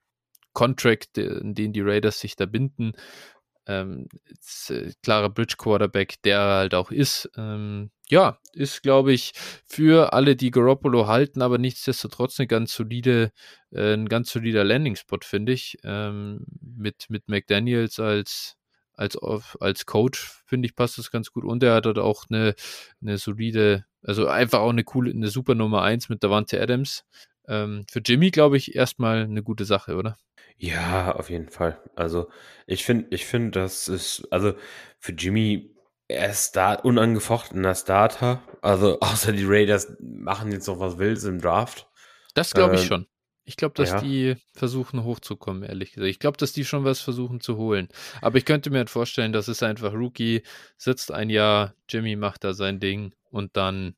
Contract, 0.54 1.18
in 1.18 1.54
den 1.54 1.72
die 1.72 1.82
Raiders 1.82 2.20
sich 2.20 2.36
da 2.36 2.46
binden. 2.46 2.94
Ähm, 3.66 4.08
äh, 4.68 4.92
klarer 5.02 5.30
Bridge 5.30 5.54
Quarterback, 5.56 6.20
der 6.22 6.40
halt 6.40 6.74
auch 6.74 6.90
ist. 6.90 7.30
Ähm, 7.36 7.90
ja, 8.08 8.38
ist, 8.52 8.82
glaube 8.82 9.12
ich, 9.12 9.32
für 9.64 10.12
alle, 10.12 10.36
die 10.36 10.50
Garoppolo 10.50 11.06
halten, 11.06 11.40
aber 11.40 11.56
nichtsdestotrotz 11.58 12.38
eine 12.38 12.46
ganz 12.46 12.74
solide, 12.74 13.32
äh, 13.72 13.94
ein 13.94 14.08
ganz 14.08 14.30
solider 14.30 14.64
Landing-Spot, 14.64 15.18
finde 15.22 15.52
ich. 15.52 15.78
Ähm, 15.82 16.44
mit, 16.60 17.06
mit 17.08 17.28
McDaniels 17.28 17.98
als, 17.98 18.56
als, 18.92 19.16
als 19.60 19.86
Coach, 19.86 20.42
finde 20.46 20.66
ich, 20.66 20.76
passt 20.76 20.98
das 20.98 21.10
ganz 21.10 21.30
gut. 21.30 21.44
Und 21.44 21.62
er 21.62 21.74
hat 21.74 21.86
dort 21.86 21.98
auch 21.98 22.24
eine, 22.28 22.54
eine 23.00 23.16
solide, 23.16 23.86
also 24.02 24.28
einfach 24.28 24.60
auch 24.60 24.70
eine 24.70 24.84
coole, 24.84 25.10
eine 25.10 25.28
super 25.28 25.54
Nummer 25.54 25.82
1 25.82 26.10
mit 26.10 26.22
Davante 26.22 26.60
Adams. 26.60 27.04
Ähm, 27.48 27.86
für 27.90 28.00
Jimmy, 28.00 28.30
glaube 28.30 28.58
ich, 28.58 28.74
erstmal 28.74 29.24
eine 29.24 29.42
gute 29.42 29.64
Sache, 29.64 29.96
oder? 29.96 30.16
Ja, 30.56 31.12
auf 31.12 31.30
jeden 31.30 31.48
Fall. 31.48 31.80
Also, 31.96 32.28
ich 32.66 32.84
finde, 32.84 33.06
ich 33.10 33.26
finde, 33.26 33.60
das 33.60 33.88
ist, 33.88 34.26
also 34.30 34.54
für 34.98 35.12
Jimmy 35.12 35.74
er 36.08 36.30
ist 36.30 36.50
Start, 36.50 36.84
unangefochtener 36.84 37.74
Starter. 37.74 38.42
Also 38.62 38.98
außer 39.00 39.32
die 39.32 39.44
Raiders 39.44 39.96
machen 40.00 40.52
jetzt 40.52 40.66
noch 40.66 40.78
was 40.78 40.98
Wildes 40.98 41.24
im 41.24 41.40
Draft. 41.40 41.88
Das 42.34 42.52
glaube 42.52 42.74
ich 42.74 42.82
ähm, 42.82 42.86
schon. 42.86 43.06
Ich 43.46 43.56
glaube, 43.56 43.74
dass 43.74 43.90
ja. 43.90 44.00
die 44.00 44.36
versuchen 44.54 45.04
hochzukommen, 45.04 45.64
ehrlich 45.64 45.92
gesagt. 45.92 46.10
Ich 46.10 46.18
glaube, 46.18 46.38
dass 46.38 46.52
die 46.52 46.64
schon 46.64 46.84
was 46.84 47.00
versuchen 47.00 47.40
zu 47.40 47.58
holen. 47.58 47.88
Aber 48.22 48.38
ich 48.38 48.46
könnte 48.46 48.70
mir 48.70 48.78
halt 48.78 48.90
vorstellen, 48.90 49.34
das 49.34 49.48
ist 49.48 49.62
einfach 49.62 49.92
Rookie, 49.92 50.42
sitzt 50.78 51.12
ein 51.12 51.28
Jahr, 51.28 51.74
Jimmy 51.88 52.16
macht 52.16 52.42
da 52.42 52.54
sein 52.54 52.80
Ding 52.80 53.14
und 53.30 53.56
dann 53.58 53.96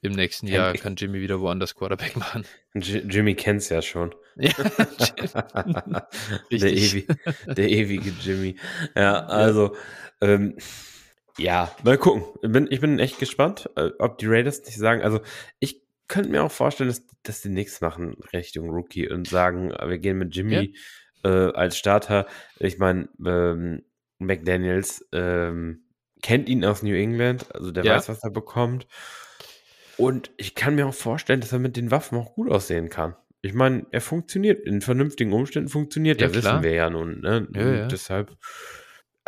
im 0.00 0.12
nächsten 0.12 0.46
Jahr 0.46 0.72
kann 0.74 0.96
Jimmy 0.96 1.20
wieder 1.20 1.40
woanders 1.40 1.74
Quarterback 1.74 2.16
machen. 2.16 2.44
J 2.74 3.02
Jimmy 3.12 3.34
kennt's 3.34 3.68
ja 3.68 3.82
schon. 3.82 4.14
Ja, 4.36 4.52
der, 6.50 6.72
ewig, 6.72 7.08
der 7.46 7.68
ewige 7.68 8.10
Jimmy. 8.20 8.56
Ja, 8.94 9.26
also 9.26 9.74
ähm, 10.20 10.56
ja, 11.38 11.74
mal 11.82 11.98
gucken. 11.98 12.24
Ich 12.42 12.50
bin, 12.52 12.68
ich 12.70 12.80
bin 12.80 12.98
echt 12.98 13.18
gespannt, 13.18 13.70
äh, 13.76 13.90
ob 13.98 14.18
die 14.18 14.26
Raiders 14.26 14.64
nicht 14.64 14.76
sagen, 14.76 15.02
also 15.02 15.20
ich 15.58 15.82
könnte 16.08 16.30
mir 16.30 16.42
auch 16.42 16.52
vorstellen, 16.52 16.88
dass, 16.88 17.06
dass 17.22 17.42
die 17.42 17.48
nichts 17.48 17.80
machen 17.80 18.16
Richtung 18.32 18.70
Rookie 18.70 19.08
und 19.08 19.28
sagen, 19.28 19.70
äh, 19.70 19.88
wir 19.88 19.98
gehen 19.98 20.18
mit 20.18 20.34
Jimmy 20.34 20.74
ja. 21.24 21.48
äh, 21.48 21.52
als 21.52 21.76
Starter. 21.76 22.26
Ich 22.58 22.78
meine, 22.78 23.08
ähm, 23.24 23.82
McDaniels 24.18 25.06
ähm, 25.12 25.84
kennt 26.22 26.48
ihn 26.48 26.64
aus 26.64 26.82
New 26.82 26.94
England, 26.94 27.54
also 27.54 27.70
der 27.70 27.84
ja. 27.84 27.96
weiß, 27.96 28.08
was 28.08 28.22
er 28.22 28.30
bekommt. 28.30 28.86
Und 29.98 30.30
ich 30.36 30.54
kann 30.54 30.76
mir 30.76 30.86
auch 30.86 30.94
vorstellen, 30.94 31.40
dass 31.40 31.52
er 31.52 31.58
mit 31.58 31.76
den 31.76 31.90
Waffen 31.90 32.16
auch 32.18 32.34
gut 32.34 32.50
aussehen 32.50 32.88
kann. 32.88 33.16
Ich 33.42 33.52
meine, 33.52 33.86
er 33.90 34.00
funktioniert, 34.00 34.66
in 34.66 34.80
vernünftigen 34.80 35.32
Umständen 35.32 35.68
funktioniert, 35.68 36.20
ja, 36.20 36.28
das 36.28 36.36
wissen 36.36 36.62
wir 36.62 36.72
ja 36.72 36.90
nun. 36.90 37.20
Ne? 37.20 37.48
Ja, 37.54 37.74
ja. 37.74 37.86
Deshalb 37.86 38.36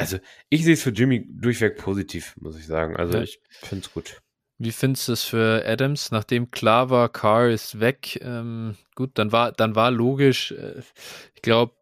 also 0.01 0.19
ich 0.49 0.65
sehe 0.65 0.73
es 0.73 0.83
für 0.83 0.91
Jimmy 0.91 1.29
durchweg 1.29 1.77
positiv, 1.77 2.35
muss 2.41 2.59
ich 2.59 2.67
sagen. 2.67 2.97
Also 2.97 3.19
ja. 3.19 3.23
ich 3.23 3.39
finde 3.53 3.85
es 3.85 3.93
gut. 3.93 4.23
Wie 4.57 4.73
findest 4.73 5.09
du 5.09 5.13
es 5.13 5.25
für 5.25 5.63
Adams, 5.67 6.11
nachdem 6.11 6.51
klar 6.51 6.89
war, 6.89 7.11
Carr 7.11 7.51
ist 7.51 7.81
weg? 7.81 8.19
Ähm, 8.23 8.77
gut, 8.95 9.11
dann 9.15 9.31
war, 9.31 9.53
dann 9.53 9.75
war 9.75 9.91
logisch, 9.91 10.53
äh, 10.53 10.81
ich 11.35 11.43
glaube, 11.43 11.75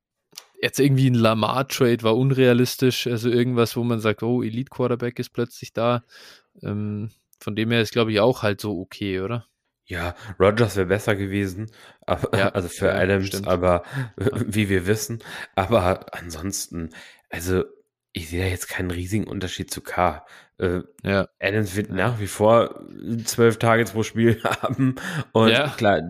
jetzt 0.61 0.81
irgendwie 0.81 1.09
ein 1.09 1.14
Lamar-Trade 1.14 2.03
war 2.03 2.16
unrealistisch, 2.16 3.07
also 3.07 3.31
irgendwas, 3.31 3.77
wo 3.77 3.85
man 3.85 4.01
sagt, 4.01 4.24
oh, 4.24 4.42
Elite-Quarterback 4.42 5.18
ist 5.20 5.31
plötzlich 5.31 5.72
da. 5.72 6.05
Ähm, 6.62 7.11
von 7.38 7.57
dem 7.57 7.70
her 7.70 7.81
ist, 7.81 7.92
glaube 7.92 8.12
ich, 8.12 8.20
auch 8.20 8.42
halt 8.42 8.61
so 8.61 8.79
okay, 8.81 9.20
oder? 9.20 9.46
Ja, 9.85 10.14
Rogers 10.38 10.77
wäre 10.77 10.87
besser 10.87 11.16
gewesen, 11.16 11.70
aber, 12.03 12.37
ja, 12.38 12.48
also 12.55 12.68
für 12.68 12.87
ja, 12.87 12.94
Adams, 12.94 13.29
stimmt. 13.29 13.48
aber 13.48 13.83
wie 14.16 14.68
wir 14.68 14.87
wissen. 14.87 15.22
Aber 15.55 16.14
ansonsten, 16.14 16.90
also 17.31 17.64
ich 18.12 18.29
sehe 18.29 18.42
da 18.42 18.48
jetzt 18.48 18.68
keinen 18.68 18.90
riesigen 18.90 19.27
Unterschied 19.27 19.70
zu 19.70 19.81
K. 19.81 20.27
Äh, 20.59 20.81
ja. 21.05 21.29
Adams 21.40 21.77
wird 21.77 21.90
nach 21.90 22.18
wie 22.20 22.27
vor 22.27 22.85
zwölf 23.24 23.59
Targets 23.59 23.92
pro 23.92 24.03
Spiel 24.03 24.42
haben. 24.44 24.96
Und 25.33 25.51
ja. 25.51 25.68
klar, 25.68 26.03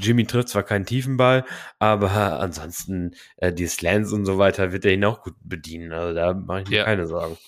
Jimmy 0.00 0.26
trifft 0.26 0.50
zwar 0.50 0.62
keinen 0.62 0.84
Tiefenball, 0.84 1.44
aber 1.78 2.40
ansonsten 2.40 3.14
äh, 3.38 3.52
die 3.52 3.66
Slants 3.66 4.12
und 4.12 4.26
so 4.26 4.38
weiter 4.38 4.72
wird 4.72 4.84
er 4.84 4.92
ihn 4.92 5.04
auch 5.04 5.22
gut 5.22 5.34
bedienen. 5.40 5.92
Also 5.92 6.14
da 6.14 6.34
mache 6.34 6.62
ich 6.62 6.68
mir 6.68 6.78
ja. 6.78 6.84
keine 6.84 7.06
Sorgen. 7.06 7.38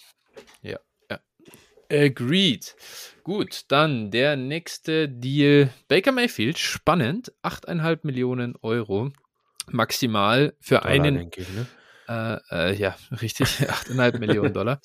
Agreed. 1.90 2.74
Gut, 3.24 3.64
dann 3.68 4.10
der 4.10 4.36
nächste 4.36 5.08
Deal. 5.08 5.70
Baker 5.88 6.12
Mayfield, 6.12 6.58
spannend. 6.58 7.32
8,5 7.42 8.00
Millionen 8.02 8.54
Euro 8.62 9.12
maximal 9.68 10.54
für 10.60 10.76
Dollar, 10.76 10.86
einen. 10.86 11.30
Ich, 11.34 11.48
ne? 11.48 11.66
Äh, 12.08 12.38
äh, 12.50 12.74
ja, 12.74 12.96
richtig, 13.20 13.46
8,5 13.60 14.18
Millionen 14.18 14.52
Dollar, 14.52 14.80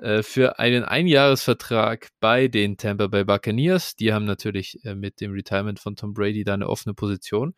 äh, 0.00 0.22
für 0.22 0.58
einen 0.58 0.84
Einjahresvertrag 0.84 2.08
bei 2.20 2.48
den 2.48 2.76
Tampa 2.76 3.06
Bay 3.06 3.24
Buccaneers. 3.24 3.96
Die 3.96 4.12
haben 4.12 4.26
natürlich 4.26 4.84
äh, 4.84 4.94
mit 4.94 5.20
dem 5.20 5.32
Retirement 5.32 5.78
von 5.78 5.96
Tom 5.96 6.12
Brady 6.12 6.44
da 6.44 6.54
eine 6.54 6.68
offene 6.68 6.94
Position. 6.94 7.54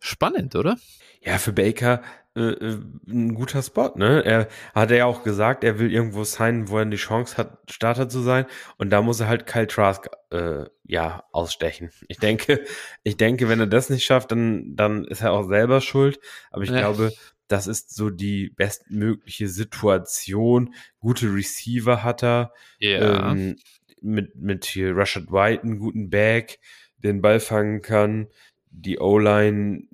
Spannend, 0.00 0.56
oder? 0.56 0.76
Ja, 1.20 1.38
für 1.38 1.52
Baker 1.52 2.02
äh, 2.34 2.40
äh, 2.40 2.78
ein 3.08 3.34
guter 3.34 3.62
Spot, 3.62 3.92
ne? 3.96 4.24
Er 4.24 4.48
hat 4.74 4.90
ja 4.90 5.04
auch 5.04 5.22
gesagt, 5.22 5.64
er 5.64 5.78
will 5.78 5.92
irgendwo 5.92 6.24
sein, 6.24 6.68
wo 6.68 6.78
er 6.78 6.86
die 6.86 6.96
Chance 6.96 7.36
hat, 7.36 7.58
Starter 7.70 8.08
zu 8.08 8.20
sein. 8.20 8.46
Und 8.78 8.90
da 8.90 9.02
muss 9.02 9.20
er 9.20 9.28
halt 9.28 9.46
Kyle 9.46 9.66
Trask 9.66 10.08
äh, 10.30 10.64
ja 10.84 11.24
ausstechen. 11.32 11.90
Ich 12.08 12.18
denke, 12.18 12.64
ich 13.02 13.16
denke, 13.16 13.48
wenn 13.48 13.60
er 13.60 13.66
das 13.66 13.90
nicht 13.90 14.04
schafft, 14.04 14.32
dann, 14.32 14.74
dann 14.76 15.04
ist 15.04 15.20
er 15.20 15.32
auch 15.32 15.46
selber 15.46 15.80
schuld. 15.80 16.20
Aber 16.50 16.62
ich 16.62 16.70
ja. 16.70 16.78
glaube, 16.78 17.12
das 17.48 17.66
ist 17.66 17.94
so 17.94 18.08
die 18.08 18.48
bestmögliche 18.48 19.48
Situation. 19.48 20.74
Gute 21.00 21.26
Receiver 21.34 22.02
hat 22.02 22.22
er. 22.22 22.54
Ja. 22.78 23.30
Ähm, 23.30 23.56
mit, 24.00 24.36
mit 24.36 24.64
hier 24.64 24.96
Rashad 24.96 25.30
White 25.30 25.62
einen 25.62 25.78
guten 25.78 26.10
Bag, 26.10 26.58
den 26.96 27.20
Ball 27.20 27.40
fangen 27.40 27.82
kann. 27.82 28.28
Die 28.74 28.98
O-Line, 28.98 29.84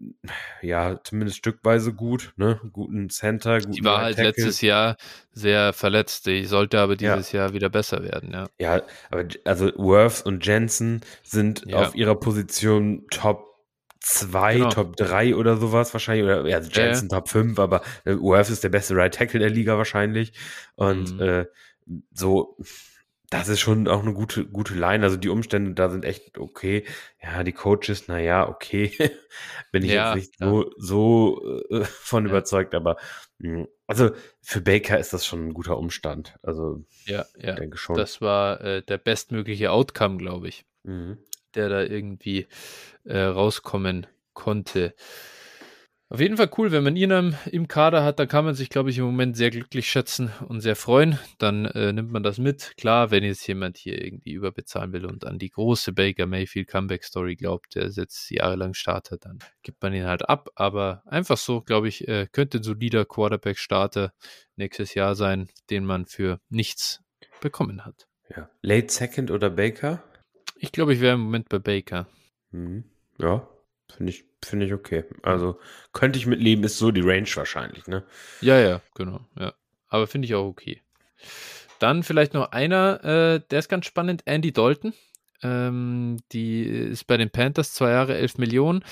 ja, 0.63 1.01
zumindest 1.03 1.39
stückweise 1.39 1.93
gut, 1.93 2.33
ne? 2.37 2.61
Guten 2.73 3.11
Center, 3.11 3.59
guten 3.59 3.73
Die 3.73 3.85
war 3.85 4.03
halt 4.03 4.17
Tackle. 4.17 4.31
letztes 4.31 4.61
Jahr 4.61 4.97
sehr 5.33 5.73
verletzt. 5.73 6.27
Die 6.27 6.45
sollte 6.45 6.79
aber 6.79 6.95
dieses 6.95 7.33
ja. 7.33 7.41
Jahr 7.41 7.53
wieder 7.53 7.69
besser 7.69 8.03
werden, 8.05 8.33
ja. 8.33 8.47
Ja, 8.59 8.83
aber 9.11 9.25
also 9.45 9.73
Worth 9.77 10.25
und 10.25 10.47
Jensen 10.47 11.01
sind 11.25 11.65
ja. 11.67 11.79
auf 11.79 11.95
ihrer 11.97 12.15
Position 12.15 13.05
top 13.11 13.49
2, 14.01 14.55
genau. 14.55 14.69
Top 14.71 14.97
3 14.97 15.35
oder 15.35 15.57
sowas 15.57 15.93
wahrscheinlich. 15.93 16.25
Oder 16.25 16.47
ja, 16.47 16.57
also 16.57 16.71
Jensen. 16.71 17.09
Top 17.09 17.29
5, 17.29 17.59
aber 17.59 17.83
äh, 18.05 18.15
UF 18.15 18.49
ist 18.49 18.65
der 18.65 18.69
beste 18.69 18.95
Right 18.95 19.13
Tackle 19.13 19.41
der 19.41 19.51
Liga 19.51 19.77
wahrscheinlich. 19.77 20.33
Und 20.77 21.17
mhm. 21.17 21.21
äh, 21.21 21.47
so, 22.13 22.57
das 23.31 23.49
ist 23.49 23.61
schon 23.61 23.89
auch 23.89 24.03
eine 24.03 24.15
gute, 24.15 24.47
gute 24.47 24.75
Line. 24.75 25.05
Also 25.05 25.17
die 25.17 25.29
Umstände 25.29 25.75
da 25.75 25.91
sind 25.91 26.05
echt 26.05 26.39
okay. 26.39 26.85
Ja, 27.23 27.43
die 27.43 27.53
Coaches, 27.53 28.09
naja, 28.09 28.49
okay. 28.49 28.93
Bin 29.73 29.85
ich 29.85 29.93
ja, 29.93 30.15
jetzt 30.15 30.17
nicht 30.17 30.39
so, 30.39 30.71
so 30.77 31.61
äh, 31.71 31.85
von 31.85 32.25
ja. 32.25 32.31
überzeugt, 32.31 32.75
aber 32.75 32.97
mh, 33.39 33.61
hm, 33.61 33.69
also 33.87 34.11
für 34.43 34.61
Baker 34.61 34.99
ist 34.99 35.13
das 35.13 35.25
schon 35.25 35.49
ein 35.49 35.55
guter 35.55 35.79
Umstand. 35.79 36.39
Also 36.43 36.85
ja, 37.07 37.25
ja. 37.39 37.55
denke 37.55 37.79
schon. 37.79 37.97
Das 37.97 38.21
war 38.21 38.61
äh, 38.61 38.83
der 38.83 38.99
bestmögliche 38.99 39.71
Outcome, 39.71 40.19
glaube 40.19 40.49
ich. 40.49 40.65
Mhm 40.83 41.19
der 41.55 41.69
da 41.69 41.83
irgendwie 41.83 42.47
äh, 43.05 43.19
rauskommen 43.19 44.07
konnte. 44.33 44.95
Auf 46.11 46.21
jeden 46.21 46.39
Fall 46.39 46.49
cool, 46.57 46.73
wenn 46.73 46.85
man 46.85 46.97
ihn 46.97 47.11
im, 47.11 47.35
im 47.51 47.69
Kader 47.69 48.03
hat, 48.03 48.19
dann 48.19 48.29
kann 48.29 48.47
man 48.47 48.55
sich, 48.55 48.71
glaube 48.71 48.89
ich, 48.89 48.97
im 48.97 49.05
Moment 49.05 49.37
sehr 49.37 49.51
glücklich 49.51 49.91
schätzen 49.91 50.33
und 50.49 50.63
sehr 50.63 50.75
freuen. 50.75 51.19
Dann 51.37 51.67
äh, 51.67 51.93
nimmt 51.93 52.11
man 52.11 52.23
das 52.23 52.39
mit. 52.39 52.73
Klar, 52.79 53.11
wenn 53.11 53.25
jetzt 53.25 53.47
jemand 53.47 53.77
hier 53.77 54.03
irgendwie 54.03 54.33
überbezahlen 54.33 54.95
will 54.95 55.05
und 55.05 55.27
an 55.27 55.39
die 55.39 55.51
große 55.51 55.93
Baker 55.93 56.25
Mayfield 56.25 56.67
Comeback 56.69 57.05
Story 57.05 57.37
glaubt, 57.37 57.75
der 57.75 57.89
jetzt 57.89 58.31
jahrelang 58.31 58.73
startet, 58.73 59.27
dann 59.27 59.39
gibt 59.63 59.83
man 59.83 59.93
ihn 59.93 60.07
halt 60.07 60.27
ab. 60.27 60.49
Aber 60.55 61.03
einfach 61.05 61.37
so, 61.37 61.61
glaube 61.61 61.89
ich, 61.89 62.09
äh, 62.09 62.27
könnte 62.33 62.59
ein 62.59 62.63
solider 62.63 63.05
Quarterback-Starter 63.05 64.15
nächstes 64.57 64.95
Jahr 64.95 65.15
sein, 65.15 65.51
den 65.69 65.85
man 65.85 66.07
für 66.07 66.41
nichts 66.49 67.03
bekommen 67.43 67.85
hat. 67.85 68.09
Ja. 68.35 68.49
Late 68.63 68.91
Second 68.91 69.31
oder 69.31 69.51
Baker? 69.51 70.03
Ich 70.57 70.73
glaube, 70.73 70.95
ich 70.95 71.01
wäre 71.01 71.17
im 71.17 71.21
Moment 71.21 71.51
bei 71.51 71.59
Baker. 71.59 72.09
Mhm. 72.51 72.85
Ja, 73.19 73.47
Finde 73.91 74.13
ich, 74.13 74.25
finde 74.45 74.67
ich 74.67 74.73
okay. 74.73 75.05
Also 75.23 75.59
könnte 75.93 76.19
ich 76.19 76.27
mitleben, 76.27 76.65
ist 76.65 76.79
so 76.79 76.91
die 76.91 77.01
Range 77.01 77.29
wahrscheinlich, 77.35 77.87
ne? 77.87 78.05
Ja, 78.41 78.59
ja, 78.59 78.81
genau. 78.95 79.21
Ja. 79.39 79.55
Aber 79.89 80.07
finde 80.07 80.27
ich 80.27 80.35
auch 80.35 80.47
okay. 80.47 80.83
Dann 81.79 82.03
vielleicht 82.03 82.35
noch 82.35 82.53
einer, 82.53 83.05
äh, 83.05 83.41
der 83.51 83.59
ist 83.59 83.69
ganz 83.69 83.87
spannend, 83.87 84.23
Andy 84.27 84.53
Dalton. 84.53 84.93
Ähm, 85.43 86.19
die 86.33 86.63
ist 86.65 87.07
bei 87.07 87.17
den 87.17 87.31
Panthers 87.31 87.73
zwei 87.73 87.91
Jahre, 87.91 88.17
elf 88.17 88.39
Millionen. 88.39 88.85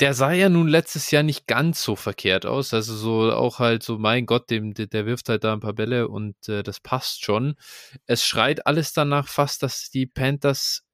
Der 0.00 0.14
sah 0.14 0.32
ja 0.32 0.48
nun 0.48 0.66
letztes 0.66 1.12
Jahr 1.12 1.22
nicht 1.22 1.46
ganz 1.46 1.82
so 1.82 1.94
verkehrt 1.94 2.44
aus. 2.44 2.74
Also 2.74 2.94
so 2.96 3.32
auch 3.32 3.60
halt 3.60 3.84
so, 3.84 3.98
mein 3.98 4.26
Gott, 4.26 4.50
dem, 4.50 4.74
der 4.74 5.06
wirft 5.06 5.28
halt 5.28 5.44
da 5.44 5.52
ein 5.52 5.60
paar 5.60 5.74
Bälle 5.74 6.08
und 6.08 6.48
äh, 6.48 6.64
das 6.64 6.80
passt 6.80 7.24
schon. 7.24 7.54
Es 8.06 8.26
schreit 8.26 8.66
alles 8.66 8.92
danach 8.92 9.28
fast, 9.28 9.62
dass 9.62 9.90
die 9.90 10.06
Panthers 10.06 10.84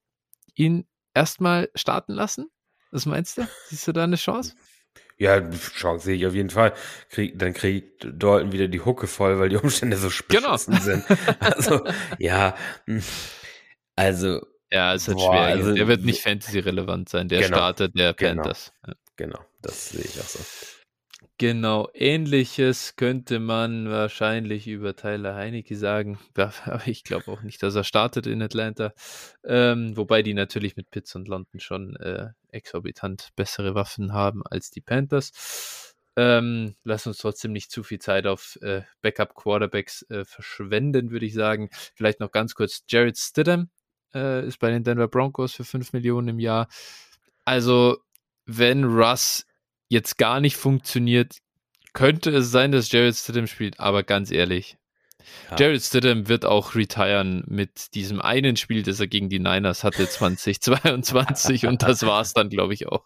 ihn 0.54 0.86
erstmal 1.14 1.70
starten 1.74 2.12
lassen. 2.12 2.50
Was 2.90 3.06
meinst 3.06 3.38
du? 3.38 3.48
Siehst 3.68 3.86
du 3.88 3.92
da 3.92 4.04
eine 4.04 4.16
Chance? 4.16 4.54
Ja, 5.18 5.40
Chance 5.50 6.04
sehe 6.04 6.16
ich 6.16 6.26
auf 6.26 6.34
jeden 6.34 6.50
Fall. 6.50 6.72
Krieg, 7.10 7.38
dann 7.38 7.52
kriegt 7.52 8.04
Dalton 8.04 8.52
wieder 8.52 8.68
die 8.68 8.80
Hucke 8.80 9.08
voll, 9.08 9.38
weil 9.40 9.48
die 9.48 9.56
Umstände 9.56 9.96
so 9.96 10.08
genau. 10.28 10.56
sind. 10.56 11.04
Also, 11.40 11.84
ja, 12.18 12.54
hm. 12.86 13.02
also. 13.96 14.40
Ja, 14.70 14.94
es 14.94 15.02
ist 15.02 15.08
halt 15.08 15.20
schwer. 15.20 15.40
Also, 15.40 15.74
der 15.74 15.88
wird 15.88 16.04
nicht 16.04 16.22
Fantasy-relevant 16.22 17.08
sein. 17.08 17.28
Der 17.28 17.40
genau, 17.40 17.56
startet 17.56 17.98
der 17.98 18.12
genau. 18.14 18.42
Panthers. 18.42 18.72
Genau, 18.82 18.96
genau, 19.16 19.44
das 19.62 19.88
sehe 19.88 20.02
ich 20.02 20.20
auch 20.20 20.24
so. 20.24 20.38
Genau, 21.40 21.88
ähnliches 21.94 22.94
könnte 22.96 23.40
man 23.40 23.88
wahrscheinlich 23.90 24.66
über 24.68 24.94
Tyler 24.94 25.34
Heinecke 25.34 25.76
sagen. 25.76 26.18
Aber 26.36 26.86
ich 26.86 27.04
glaube 27.04 27.30
auch 27.30 27.42
nicht, 27.42 27.62
dass 27.62 27.74
er 27.74 27.84
startet 27.84 28.26
in 28.26 28.42
Atlanta. 28.42 28.92
Ähm, 29.44 29.96
wobei 29.96 30.22
die 30.22 30.34
natürlich 30.34 30.76
mit 30.76 30.90
Pitts 30.90 31.14
und 31.16 31.26
London 31.28 31.60
schon 31.60 31.96
äh, 31.96 32.28
exorbitant 32.50 33.30
bessere 33.36 33.74
Waffen 33.74 34.12
haben 34.12 34.42
als 34.46 34.70
die 34.70 34.80
Panthers. 34.80 35.94
Ähm, 36.16 36.74
lass 36.84 37.06
uns 37.06 37.18
trotzdem 37.18 37.52
nicht 37.52 37.70
zu 37.70 37.82
viel 37.84 38.00
Zeit 38.00 38.26
auf 38.26 38.56
äh, 38.62 38.82
Backup-Quarterbacks 39.02 40.02
äh, 40.10 40.24
verschwenden, 40.24 41.10
würde 41.10 41.26
ich 41.26 41.34
sagen. 41.34 41.68
Vielleicht 41.94 42.20
noch 42.20 42.32
ganz 42.32 42.54
kurz: 42.54 42.82
Jared 42.88 43.16
Stidham 43.18 43.70
äh, 44.14 44.46
ist 44.46 44.58
bei 44.58 44.70
den 44.70 44.84
Denver 44.84 45.08
Broncos 45.08 45.54
für 45.54 45.64
5 45.64 45.92
Millionen 45.92 46.28
im 46.28 46.38
Jahr. 46.40 46.68
Also, 47.44 47.98
wenn 48.46 48.84
Russ 48.84 49.44
jetzt 49.88 50.18
gar 50.18 50.40
nicht 50.40 50.56
funktioniert, 50.56 51.38
könnte 51.92 52.30
es 52.30 52.50
sein, 52.50 52.72
dass 52.72 52.92
Jared 52.92 53.16
Stidham 53.16 53.46
spielt, 53.46 53.80
aber 53.80 54.02
ganz 54.02 54.30
ehrlich, 54.30 54.76
ja. 55.50 55.56
Jared 55.58 55.82
Stidham 55.82 56.28
wird 56.28 56.44
auch 56.44 56.74
retiren 56.74 57.44
mit 57.46 57.94
diesem 57.94 58.20
einen 58.20 58.56
Spiel, 58.56 58.82
das 58.82 59.00
er 59.00 59.06
gegen 59.06 59.28
die 59.28 59.38
Niners 59.38 59.84
hatte 59.84 60.08
2022 60.08 61.66
und 61.66 61.82
das 61.82 62.04
war 62.04 62.20
es 62.20 62.34
dann, 62.34 62.50
glaube 62.50 62.74
ich, 62.74 62.86
auch. 62.86 63.04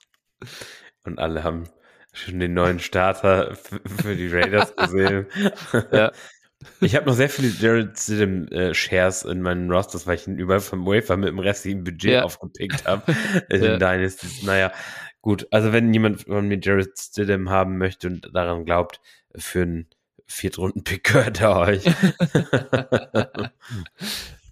Und 1.04 1.18
alle 1.18 1.42
haben 1.42 1.68
schon 2.12 2.40
den 2.40 2.54
neuen 2.54 2.78
Starter 2.78 3.56
für 3.56 4.14
die 4.14 4.28
Raiders 4.28 4.76
gesehen. 4.76 5.26
ja. 5.92 6.12
Ich 6.80 6.94
habe 6.94 7.06
noch 7.06 7.14
sehr 7.14 7.28
viele 7.28 7.48
Jared 7.48 7.98
Stidham 7.98 8.46
äh, 8.48 8.72
Shares 8.72 9.24
in 9.24 9.42
meinen 9.42 9.70
Rosters, 9.70 10.06
weil 10.06 10.16
ich 10.16 10.28
ihn 10.28 10.38
überall 10.38 10.60
vom 10.60 10.86
Wafer 10.86 11.16
mit 11.16 11.28
dem 11.28 11.40
restlichen 11.40 11.82
Budget 11.82 12.12
ja. 12.12 12.22
aufgepickt 12.22 12.84
habe. 12.84 13.16
In 13.48 13.62
ja. 13.64 13.78
Dynasties. 13.78 14.44
Naja, 14.44 14.70
Gut, 15.22 15.46
also 15.52 15.72
wenn 15.72 15.94
jemand 15.94 16.22
von 16.22 16.48
mir 16.48 16.58
Jared 16.60 16.98
Stidham 16.98 17.48
haben 17.48 17.78
möchte 17.78 18.08
und 18.08 18.28
daran 18.34 18.64
glaubt, 18.64 19.00
für 19.36 19.62
einen 19.62 19.86
Viertrunden-Pick 20.26 21.04
gehört 21.04 21.40
er 21.40 21.56
euch. 21.58 21.84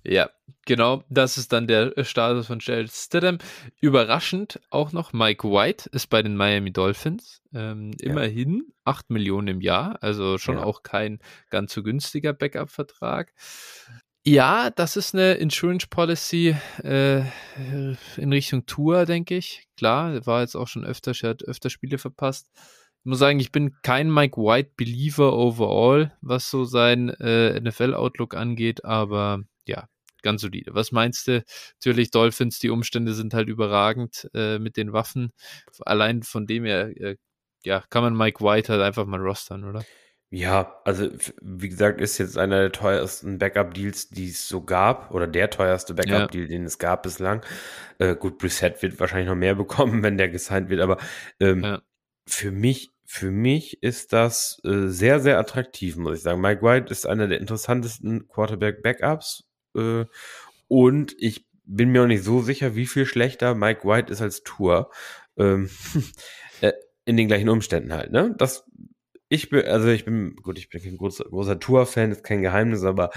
ja, 0.05 0.31
genau, 0.67 1.03
das 1.09 1.39
ist 1.39 1.53
dann 1.53 1.67
der 1.67 1.93
Status 2.05 2.47
von 2.47 2.61
Jared 2.61 2.93
Stidham. 2.93 3.39
Überraschend 3.81 4.61
auch 4.71 4.93
noch 4.93 5.13
Mike 5.13 5.49
White 5.49 5.91
ist 5.91 6.07
bei 6.07 6.23
den 6.23 6.37
Miami 6.37 6.73
Dolphins. 6.73 7.43
Ähm, 7.53 7.91
ja. 8.01 8.11
Immerhin 8.13 8.73
8 8.85 9.11
Millionen 9.11 9.49
im 9.49 9.61
Jahr, 9.61 9.99
also 10.03 10.39
schon 10.39 10.57
ja. 10.57 10.63
auch 10.63 10.85
kein 10.85 11.19
ganz 11.51 11.73
so 11.73 11.83
günstiger 11.83 12.33
Backup-Vertrag. 12.33 13.33
Ja, 14.27 14.69
das 14.71 14.97
ist 14.97 15.15
eine 15.15 15.35
Insurance 15.35 15.87
Policy 15.89 16.55
äh, 16.83 17.21
in 18.19 18.33
Richtung 18.33 18.67
Tour, 18.67 19.07
denke 19.07 19.37
ich. 19.37 19.67
Klar, 19.79 20.27
war 20.27 20.43
jetzt 20.43 20.57
auch 20.57 20.69
schon 20.69 20.85
öfter, 20.85 21.13
er 21.23 21.31
hat 21.31 21.43
öfter 21.45 21.71
Spiele 21.71 21.97
verpasst. 21.97 22.51
Ich 22.99 23.07
muss 23.07 23.19
sagen, 23.19 23.41
ich 23.41 23.51
bin 23.51 23.75
kein 23.83 24.11
Mike 24.13 24.37
White 24.39 24.73
Believer 24.77 25.33
overall, 25.33 26.13
was 26.21 26.51
so 26.51 26.65
sein 26.65 27.09
äh, 27.09 27.59
NFL-Outlook 27.61 28.35
angeht, 28.35 28.85
aber 28.85 29.43
ja, 29.67 29.89
ganz 30.23 30.43
solide. 30.43 30.75
Was 30.75 30.93
meinst 30.93 31.27
du? 31.27 31.43
Natürlich, 31.77 32.11
Dolphins, 32.11 32.59
die 32.59 32.69
Umstände 32.69 33.15
sind 33.15 33.33
halt 33.33 33.49
überragend 33.49 34.29
äh, 34.35 34.59
mit 34.59 34.77
den 34.77 34.93
Waffen. 34.93 35.33
Allein 35.87 36.23
von 36.23 36.47
dem 36.47 36.67
her, 36.67 36.95
äh, 37.01 37.17
ja, 37.65 37.83
kann 37.89 38.03
man 38.03 38.15
Mike 38.15 38.45
White 38.45 38.71
halt 38.71 38.83
einfach 38.83 39.07
mal 39.07 39.21
rostern, 39.21 39.65
oder? 39.65 39.83
Ja, 40.33 40.81
also 40.85 41.09
wie 41.43 41.69
gesagt, 41.69 42.01
ist 42.01 42.19
jetzt 42.19 42.39
einer 42.39 42.61
der 42.61 42.71
teuersten 42.71 43.39
Backup-Deals, 43.39 44.11
die 44.11 44.29
es 44.29 44.47
so 44.47 44.63
gab, 44.63 45.11
oder 45.11 45.27
der 45.27 45.51
teuerste 45.51 45.93
Backup-Deal, 45.93 46.45
ja. 46.45 46.49
den 46.49 46.65
es 46.65 46.79
gab 46.79 47.03
bislang. 47.03 47.43
Äh, 47.99 48.15
gut, 48.15 48.39
Brissett 48.39 48.81
wird 48.81 49.01
wahrscheinlich 49.01 49.29
noch 49.29 49.35
mehr 49.35 49.55
bekommen, 49.57 50.05
wenn 50.05 50.19
der 50.19 50.29
gesigned 50.29 50.71
wird, 50.71 50.83
aber 50.83 50.99
ähm, 51.41 51.65
ja. 51.65 51.83
für 52.29 52.53
mich, 52.53 52.91
für 53.05 53.33
mich 53.33 53.83
ist 53.83 54.13
das 54.13 54.61
äh, 54.65 54.87
sehr, 54.87 55.19
sehr 55.19 55.37
attraktiv, 55.37 55.97
muss 55.97 56.19
ich 56.19 56.23
sagen. 56.23 56.41
Mike 56.41 56.63
White 56.63 56.93
ist 56.93 57.09
einer 57.09 57.27
der 57.27 57.41
interessantesten 57.41 58.29
Quarterback-Backups 58.29 59.49
äh, 59.77 60.05
und 60.69 61.17
ich 61.19 61.45
bin 61.65 61.91
mir 61.91 62.05
auch 62.05 62.07
nicht 62.07 62.23
so 62.23 62.41
sicher, 62.41 62.77
wie 62.77 62.87
viel 62.87 63.05
schlechter 63.05 63.57
Mike 63.57 63.85
White 63.85 64.13
ist 64.13 64.23
als 64.23 64.45
Tour. 64.45 64.93
Ähm, 65.37 65.71
äh, 66.61 66.73
in 67.05 67.17
den 67.17 67.27
gleichen 67.27 67.49
Umständen 67.49 67.93
halt, 67.93 68.13
ne? 68.13 68.33
Das 68.39 68.70
ich 69.33 69.49
bin, 69.49 69.65
also 69.65 69.87
ich 69.89 70.05
bin, 70.05 70.35
gut, 70.35 70.59
ich 70.59 70.69
bin 70.69 70.83
kein 70.83 70.97
großer, 70.97 71.25
großer 71.25 71.61
Tour-Fan, 71.61 72.11
ist 72.11 72.25
kein 72.25 72.43
Geheimnis, 72.43 72.83
aber. 72.83 73.11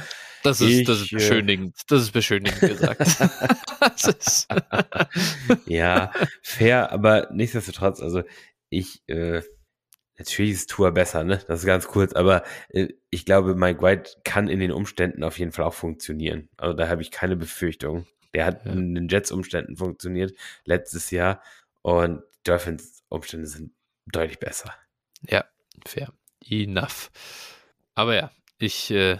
Das 0.43 0.61
ist, 0.61 0.70
ich, 0.70 0.86
das 0.86 1.01
ist 1.01 1.11
äh, 1.11 1.16
beschönigend. 1.16 1.76
Das 1.88 2.03
ist 2.03 2.11
beschönigend 2.11 2.59
gesagt. 2.59 3.01
ist 3.95 4.47
ja, 5.66 6.11
fair, 6.43 6.91
aber 6.91 7.30
nichtsdestotrotz, 7.34 7.99
also 7.99 8.22
ich, 8.70 9.01
äh, 9.07 9.41
natürlich 10.20 10.51
ist 10.51 10.70
Tour 10.70 10.91
besser, 10.91 11.24
ne? 11.24 11.41
Das 11.47 11.61
ist 11.61 11.66
ganz 11.66 11.88
kurz, 11.88 12.14
aber 12.14 12.43
äh, 12.70 12.89
ich 13.09 13.26
glaube, 13.26 13.55
Mike 13.55 13.82
White 13.82 14.11
kann 14.24 14.49
in 14.49 14.59
den 14.59 14.72
Umständen 14.72 15.24
auf 15.24 15.39
jeden 15.39 15.51
Fall 15.51 15.66
auch 15.66 15.74
funktionieren. 15.74 16.47
Also 16.57 16.76
da 16.76 16.89
habe 16.89 17.01
ich 17.01 17.09
keine 17.09 17.36
Befürchtung. 17.36 18.05
Der 18.36 18.45
hat 18.45 18.68
ja. 18.68 18.74
in 18.74 18.93
den 18.93 19.07
Jets-Umständen 19.07 19.78
funktioniert 19.78 20.36
letztes 20.64 21.09
Jahr 21.09 21.41
und 21.82 22.22
Dolphins-Umstände 22.43 23.47
sind 23.47 23.72
deutlich 24.05 24.38
besser. 24.38 24.76
Ja, 25.28 25.45
Fair. 25.86 26.14
Enough. 26.50 27.10
Aber 27.96 28.16
ja, 28.16 28.32
ich 28.58 28.92
äh, 28.92 29.18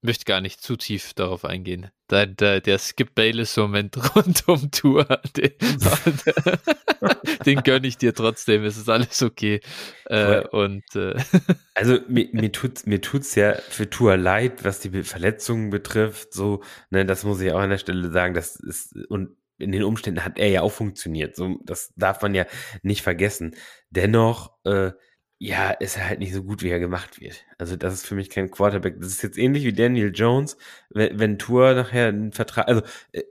möchte 0.00 0.24
gar 0.24 0.40
nicht 0.40 0.60
zu 0.60 0.76
tief 0.76 1.14
darauf 1.14 1.44
eingehen. 1.44 1.90
Der, 2.10 2.26
der, 2.26 2.60
der 2.60 2.78
Skip 2.78 3.14
Bayless-Moment 3.14 3.96
rund 4.16 4.48
um 4.48 4.70
Tour, 4.70 5.04
den, 5.36 5.52
den 7.46 7.62
gönne 7.62 7.86
ich 7.86 7.98
dir 7.98 8.14
trotzdem. 8.14 8.64
Es 8.64 8.76
ist 8.76 8.88
alles 8.88 9.22
okay. 9.22 9.60
Äh, 10.06 10.46
und 10.48 10.84
äh, 10.94 11.16
also 11.74 11.98
mir, 12.08 12.28
mir 12.32 12.52
tut 12.52 12.86
mir 12.86 13.00
tut's 13.00 13.34
ja 13.34 13.54
für 13.54 13.90
Tour 13.90 14.16
leid, 14.16 14.64
was 14.64 14.80
die 14.80 15.02
Verletzungen 15.02 15.70
betrifft. 15.70 16.32
So, 16.32 16.62
ne, 16.90 17.04
das 17.04 17.24
muss 17.24 17.40
ich 17.40 17.52
auch 17.52 17.60
an 17.60 17.70
der 17.70 17.78
Stelle 17.78 18.10
sagen. 18.10 18.34
Das 18.34 18.56
ist 18.56 18.94
und 19.08 19.36
in 19.58 19.72
den 19.72 19.82
Umständen 19.82 20.24
hat 20.24 20.38
er 20.38 20.48
ja 20.48 20.62
auch 20.62 20.72
funktioniert. 20.72 21.34
So, 21.34 21.58
das 21.64 21.92
darf 21.96 22.22
man 22.22 22.34
ja 22.34 22.46
nicht 22.82 23.02
vergessen. 23.02 23.56
Dennoch 23.90 24.52
äh, 24.64 24.92
ja, 25.38 25.70
ist 25.70 25.96
er 25.96 26.08
halt 26.08 26.18
nicht 26.18 26.34
so 26.34 26.42
gut, 26.42 26.62
wie 26.62 26.70
er 26.70 26.80
gemacht 26.80 27.20
wird. 27.20 27.44
Also 27.58 27.76
das 27.76 27.94
ist 27.94 28.06
für 28.06 28.16
mich 28.16 28.28
kein 28.28 28.50
Quarterback. 28.50 28.98
Das 28.98 29.08
ist 29.08 29.22
jetzt 29.22 29.38
ähnlich 29.38 29.64
wie 29.64 29.72
Daniel 29.72 30.12
Jones, 30.12 30.56
wenn, 30.90 31.18
wenn 31.18 31.38
Tour 31.38 31.74
nachher 31.74 32.08
einen 32.08 32.32
Vertrag, 32.32 32.66
also 32.66 32.82
äh, 33.12 33.22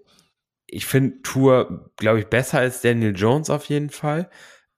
ich 0.68 0.86
finde 0.86 1.22
Tour, 1.22 1.92
glaube 1.98 2.20
ich, 2.20 2.28
besser 2.28 2.60
als 2.60 2.82
Daniel 2.82 3.16
Jones 3.16 3.50
auf 3.50 3.66
jeden 3.66 3.90
Fall. 3.90 4.30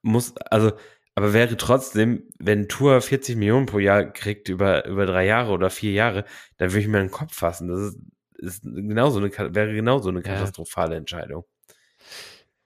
Muss, 0.02 0.36
also, 0.36 0.72
aber 1.14 1.32
wäre 1.32 1.56
trotzdem, 1.56 2.28
wenn 2.38 2.68
Tour 2.68 3.00
40 3.00 3.36
Millionen 3.36 3.66
pro 3.66 3.78
Jahr 3.78 4.04
kriegt 4.04 4.48
über, 4.48 4.86
über 4.86 5.06
drei 5.06 5.26
Jahre 5.26 5.52
oder 5.52 5.70
vier 5.70 5.92
Jahre, 5.92 6.24
dann 6.56 6.70
würde 6.70 6.80
ich 6.80 6.88
mir 6.88 6.98
den 6.98 7.10
Kopf 7.10 7.34
fassen. 7.34 7.68
Das 7.68 7.80
ist, 7.80 7.98
ist 8.38 8.62
genauso 8.62 9.18
eine, 9.18 9.30
wäre 9.54 9.74
genauso 9.74 10.08
eine 10.08 10.22
katastrophale 10.22 10.96
Entscheidung. 10.96 11.44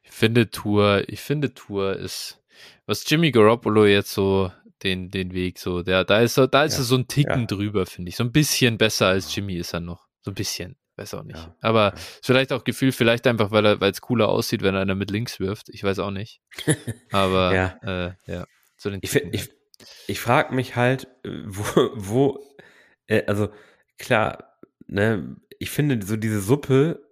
Ich 0.02 0.12
finde 0.12 0.50
Tour, 0.50 1.04
ich 1.08 1.20
finde 1.20 1.54
Tour 1.54 1.96
ist, 1.96 2.43
was 2.86 3.08
Jimmy 3.08 3.30
Garoppolo 3.30 3.86
jetzt 3.86 4.12
so 4.12 4.50
den, 4.82 5.10
den 5.10 5.32
Weg 5.32 5.58
so, 5.58 5.82
der, 5.82 6.04
da 6.04 6.20
ist, 6.20 6.36
da 6.36 6.64
ist 6.64 6.74
ja, 6.74 6.80
er 6.80 6.84
so 6.84 6.96
ein 6.96 7.08
Ticken 7.08 7.40
ja. 7.40 7.46
drüber, 7.46 7.86
finde 7.86 8.10
ich. 8.10 8.16
So 8.16 8.24
ein 8.24 8.32
bisschen 8.32 8.78
besser 8.78 9.06
als 9.06 9.34
Jimmy 9.34 9.56
ist 9.56 9.72
er 9.72 9.80
noch. 9.80 10.06
So 10.20 10.30
ein 10.30 10.34
bisschen. 10.34 10.76
Weiß 10.96 11.14
auch 11.14 11.24
nicht. 11.24 11.36
Ja, 11.36 11.56
Aber 11.60 11.94
vielleicht 12.22 12.52
auch 12.52 12.62
Gefühl, 12.62 12.92
vielleicht 12.92 13.26
einfach, 13.26 13.50
weil 13.50 13.66
er, 13.66 13.80
weil 13.80 13.90
es 13.90 14.00
cooler 14.00 14.28
aussieht, 14.28 14.62
wenn 14.62 14.76
einer 14.76 14.94
mit 14.94 15.10
links 15.10 15.40
wirft. 15.40 15.68
Ich 15.70 15.82
weiß 15.82 15.98
auch 15.98 16.12
nicht. 16.12 16.40
Aber 17.10 17.54
ja, 17.54 17.78
äh, 17.82 18.12
ja. 18.32 18.46
So 18.76 18.90
den 18.90 19.00
ich, 19.02 19.14
ich, 19.14 19.50
ich 20.06 20.20
frage 20.20 20.54
mich 20.54 20.76
halt, 20.76 21.08
äh, 21.24 21.30
wo, 21.46 21.90
wo 21.94 22.56
äh, 23.06 23.24
also 23.26 23.48
klar, 23.98 24.56
ne, 24.86 25.36
ich 25.58 25.70
finde 25.70 26.04
so 26.04 26.16
diese 26.16 26.40
Suppe 26.40 27.03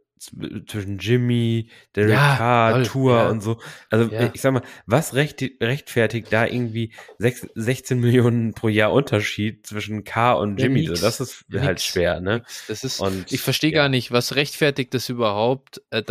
zwischen 0.67 0.99
Jimmy, 0.99 1.69
Derek 1.95 2.13
ja, 2.13 2.37
Carr, 2.37 2.83
Tour 2.85 3.17
ja. 3.17 3.29
und 3.29 3.41
so. 3.41 3.59
Also 3.91 4.13
ja. 4.13 4.31
ich 4.33 4.41
sag 4.41 4.53
mal, 4.53 4.63
was 4.87 5.15
recht, 5.15 5.43
rechtfertigt 5.61 6.29
da 6.31 6.47
irgendwie 6.47 6.93
6, 7.19 7.49
16 7.55 7.99
Millionen 7.99 8.55
pro 8.55 8.69
Jahr 8.69 8.93
Unterschied 8.93 9.67
zwischen 9.67 10.05
Carr 10.05 10.39
und 10.39 10.61
Jimmy? 10.61 10.87
Nix, 10.87 11.01
das 11.01 11.21
ist 11.21 11.45
nix, 11.49 11.63
halt 11.63 11.81
schwer, 11.81 12.21
ne? 12.21 12.43
Das 12.69 12.85
ist, 12.85 13.01
und, 13.01 13.31
ich 13.33 13.41
verstehe 13.41 13.73
gar 13.73 13.89
nicht, 13.89 14.13
was 14.13 14.35
rechtfertigt 14.35 14.95
das 14.95 15.09
überhaupt? 15.09 15.83
Äh, 15.91 16.03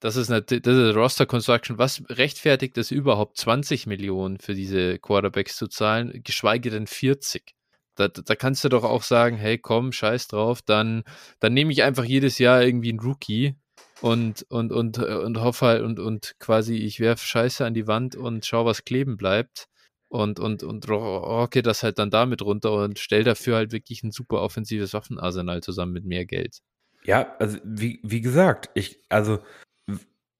das 0.00 0.16
ist 0.16 0.30
eine 0.30 0.42
das 0.42 0.60
ist 0.76 0.96
Roster 0.96 1.26
Construction. 1.26 1.78
Was 1.78 2.02
rechtfertigt 2.08 2.76
das 2.76 2.90
überhaupt, 2.90 3.38
20 3.38 3.86
Millionen 3.86 4.38
für 4.38 4.54
diese 4.54 4.98
Quarterbacks 4.98 5.56
zu 5.56 5.66
zahlen, 5.66 6.20
geschweige 6.22 6.70
denn 6.70 6.86
40? 6.86 7.54
Da, 7.96 8.08
da 8.08 8.34
kannst 8.34 8.64
du 8.64 8.68
doch 8.68 8.84
auch 8.84 9.02
sagen, 9.02 9.36
hey, 9.36 9.58
komm, 9.58 9.92
scheiß 9.92 10.28
drauf, 10.28 10.62
dann, 10.62 11.04
dann 11.40 11.54
nehme 11.54 11.72
ich 11.72 11.82
einfach 11.82 12.04
jedes 12.04 12.38
Jahr 12.38 12.62
irgendwie 12.62 12.90
einen 12.90 13.00
Rookie 13.00 13.56
und, 14.00 14.44
und, 14.50 14.72
und, 14.72 14.98
äh, 14.98 15.14
und 15.14 15.40
hoffe 15.40 15.66
halt 15.66 15.82
und, 15.82 15.98
und 15.98 16.34
quasi 16.38 16.76
ich 16.76 17.00
werfe 17.00 17.24
Scheiße 17.24 17.64
an 17.64 17.74
die 17.74 17.86
Wand 17.86 18.16
und 18.16 18.44
schau, 18.44 18.64
was 18.64 18.84
kleben 18.84 19.16
bleibt 19.16 19.68
und, 20.08 20.38
und, 20.40 20.62
und 20.62 20.88
rocke 20.88 21.62
das 21.62 21.82
halt 21.82 21.98
dann 21.98 22.10
damit 22.10 22.42
runter 22.42 22.72
und 22.72 22.98
stell 22.98 23.24
dafür 23.24 23.56
halt 23.56 23.72
wirklich 23.72 24.02
ein 24.02 24.12
super 24.12 24.42
offensives 24.42 24.92
Waffenarsenal 24.92 25.62
zusammen 25.62 25.92
mit 25.92 26.04
mehr 26.04 26.26
Geld. 26.26 26.58
Ja, 27.04 27.34
also 27.38 27.58
wie, 27.64 28.00
wie 28.02 28.20
gesagt, 28.20 28.70
ich, 28.74 29.02
also 29.08 29.40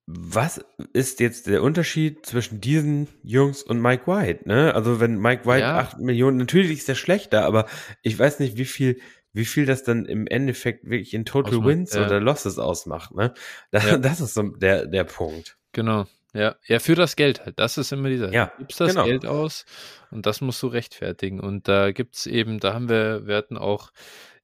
was 0.06 0.62
ist 0.92 1.20
jetzt 1.20 1.46
der 1.46 1.62
Unterschied 1.62 2.26
zwischen 2.26 2.60
diesen 2.60 3.08
Jungs 3.22 3.62
und 3.62 3.80
Mike 3.80 4.06
White? 4.06 4.46
Ne? 4.46 4.74
Also 4.74 5.00
wenn 5.00 5.18
Mike 5.18 5.46
White 5.46 5.60
ja. 5.60 5.78
8 5.78 5.98
Millionen, 5.98 6.36
natürlich 6.36 6.72
ist 6.72 6.88
der 6.88 6.94
schlechter, 6.94 7.44
aber 7.44 7.66
ich 8.02 8.18
weiß 8.18 8.38
nicht, 8.40 8.58
wie 8.58 8.66
viel, 8.66 9.00
wie 9.32 9.46
viel 9.46 9.64
das 9.64 9.82
dann 9.82 10.04
im 10.04 10.26
Endeffekt 10.26 10.84
wirklich 10.84 11.14
in 11.14 11.24
Total 11.24 11.54
Ausmacht, 11.54 11.68
Wins 11.68 11.94
ja. 11.94 12.04
oder 12.04 12.20
Losses 12.20 12.58
ausmacht. 12.58 13.14
Ne? 13.14 13.32
Das, 13.70 13.86
ja. 13.86 13.96
das 13.98 14.20
ist 14.20 14.34
so 14.34 14.42
der, 14.42 14.86
der 14.86 15.04
Punkt. 15.04 15.56
Genau. 15.72 16.06
Ja, 16.34 16.56
ja, 16.66 16.80
für 16.80 16.96
das 16.96 17.14
Geld 17.14 17.46
halt. 17.46 17.58
Das 17.58 17.78
ist 17.78 17.92
immer 17.92 18.08
dieser. 18.08 18.32
Ja, 18.32 18.46
du 18.46 18.64
gibst 18.64 18.80
das 18.80 18.90
genau. 18.90 19.04
Geld 19.04 19.24
aus 19.24 19.64
und 20.10 20.26
das 20.26 20.40
musst 20.40 20.60
du 20.62 20.66
rechtfertigen. 20.66 21.40
Und 21.40 21.68
da 21.68 21.92
gibt's 21.92 22.26
eben, 22.26 22.58
da 22.58 22.74
haben 22.74 22.88
wir, 22.88 23.26
wir 23.26 23.36
hatten 23.36 23.56
auch 23.56 23.92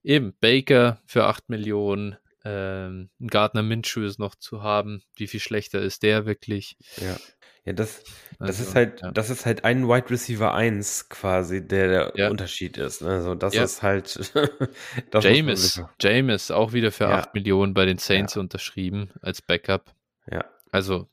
eben 0.01 0.33
Baker 0.39 0.99
für 1.05 1.25
8 1.25 1.49
Millionen, 1.49 2.15
ähm, 2.43 3.09
Gardner 3.19 3.63
Minshew 3.63 4.03
ist 4.03 4.19
noch 4.19 4.35
zu 4.35 4.63
haben. 4.63 5.03
Wie 5.15 5.27
viel 5.27 5.39
schlechter 5.39 5.81
ist 5.81 6.03
der 6.03 6.25
wirklich? 6.25 6.77
Ja. 6.97 7.17
Ja, 7.63 7.73
das, 7.73 8.03
das 8.39 8.59
also, 8.59 8.63
ist 8.63 8.75
halt, 8.75 9.01
ja. 9.01 9.11
das 9.11 9.29
ist 9.29 9.45
halt 9.45 9.65
ein 9.65 9.87
Wide 9.87 10.09
Receiver 10.09 10.51
1 10.51 11.09
quasi, 11.09 11.65
der 11.65 11.87
der 11.87 12.13
ja. 12.15 12.29
Unterschied 12.29 12.77
ist. 12.77 13.03
Also 13.03 13.35
das 13.35 13.53
ja. 13.53 13.63
ist 13.63 13.83
halt. 13.83 14.33
das 15.11 15.23
James, 15.23 15.81
James 15.99 16.49
auch 16.49 16.73
wieder 16.73 16.91
für 16.91 17.09
8 17.09 17.35
Millionen 17.35 17.75
bei 17.75 17.85
den 17.85 17.99
Saints 17.99 18.35
unterschrieben 18.35 19.11
als 19.21 19.43
Backup. 19.43 19.93
Ja. 20.31 20.45
Also, 20.71 21.07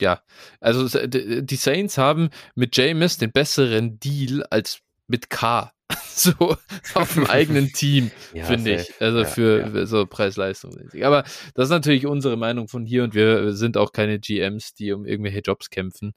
ja. 0.00 0.22
Also 0.60 1.06
die 1.06 1.56
Saints 1.56 1.98
haben 1.98 2.30
mit 2.54 2.76
James 2.76 3.18
den 3.18 3.32
besseren 3.32 4.00
Deal 4.00 4.42
als 4.44 4.80
mit 5.06 5.28
K. 5.28 5.70
so 6.14 6.56
auf 6.94 7.14
dem 7.14 7.26
eigenen 7.26 7.68
Team, 7.72 8.10
ja, 8.32 8.44
finde 8.44 8.76
ich. 8.76 8.92
Also 9.00 9.20
ja, 9.20 9.24
für 9.24 9.60
ja. 9.74 9.86
so 9.86 10.06
Preis-Leistung. 10.06 10.72
Aber 11.02 11.22
das 11.54 11.64
ist 11.64 11.70
natürlich 11.70 12.06
unsere 12.06 12.36
Meinung 12.36 12.68
von 12.68 12.84
hier 12.84 13.04
und 13.04 13.14
wir 13.14 13.52
sind 13.52 13.76
auch 13.76 13.92
keine 13.92 14.18
GMs, 14.18 14.74
die 14.74 14.92
um 14.92 15.06
irgendwelche 15.06 15.40
Jobs 15.40 15.70
kämpfen 15.70 16.12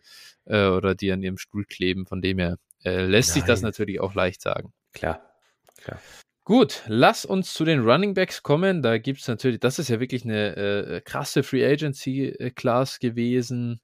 äh, 0.46 0.68
oder 0.68 0.96
die 0.96 1.12
an 1.12 1.22
ihrem 1.22 1.38
Stuhl 1.38 1.66
kleben. 1.66 2.06
Von 2.06 2.22
dem 2.22 2.40
her 2.40 2.58
äh, 2.84 3.06
lässt 3.06 3.30
Nein. 3.30 3.34
sich 3.36 3.44
das 3.44 3.62
natürlich 3.62 4.00
auch 4.00 4.14
leicht 4.14 4.42
sagen. 4.42 4.74
Klar, 4.94 5.22
klar. 5.78 6.00
Gut, 6.46 6.84
lass 6.88 7.24
uns 7.24 7.54
zu 7.54 7.64
den 7.64 7.80
Running 7.80 8.14
Backs 8.14 8.44
kommen. 8.44 8.82
Da 8.82 8.98
gibt 8.98 9.22
es 9.22 9.30
natürlich, 9.30 9.62
das 9.62 9.80
ist 9.80 9.88
ja 9.88 10.02
wirklich 10.02 10.26
eine 10.26 10.56
äh, 10.58 11.02
krasse 11.02 11.42
Free 11.42 11.66
Agency 11.66 12.26
äh, 12.26 12.52
Class 12.52 13.00
gewesen. 13.00 13.80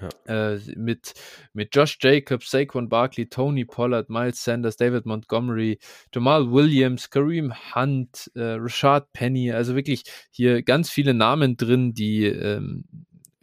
Ja. 0.00 0.54
Äh, 0.54 0.60
mit, 0.76 1.14
mit 1.52 1.74
Josh 1.74 1.98
Jacobs, 2.00 2.50
Saquon 2.50 2.88
Barkley, 2.88 3.26
Tony 3.26 3.64
Pollard, 3.64 4.10
Miles 4.10 4.42
Sanders, 4.42 4.76
David 4.76 5.06
Montgomery, 5.06 5.78
Jamal 6.12 6.50
Williams, 6.50 7.10
Kareem 7.10 7.52
Hunt, 7.74 8.30
äh, 8.34 8.56
Rashad 8.58 9.12
Penny, 9.12 9.52
also 9.52 9.74
wirklich 9.76 10.04
hier 10.30 10.62
ganz 10.62 10.90
viele 10.90 11.14
Namen 11.14 11.56
drin, 11.56 11.94
die 11.94 12.24
ähm, 12.24 12.84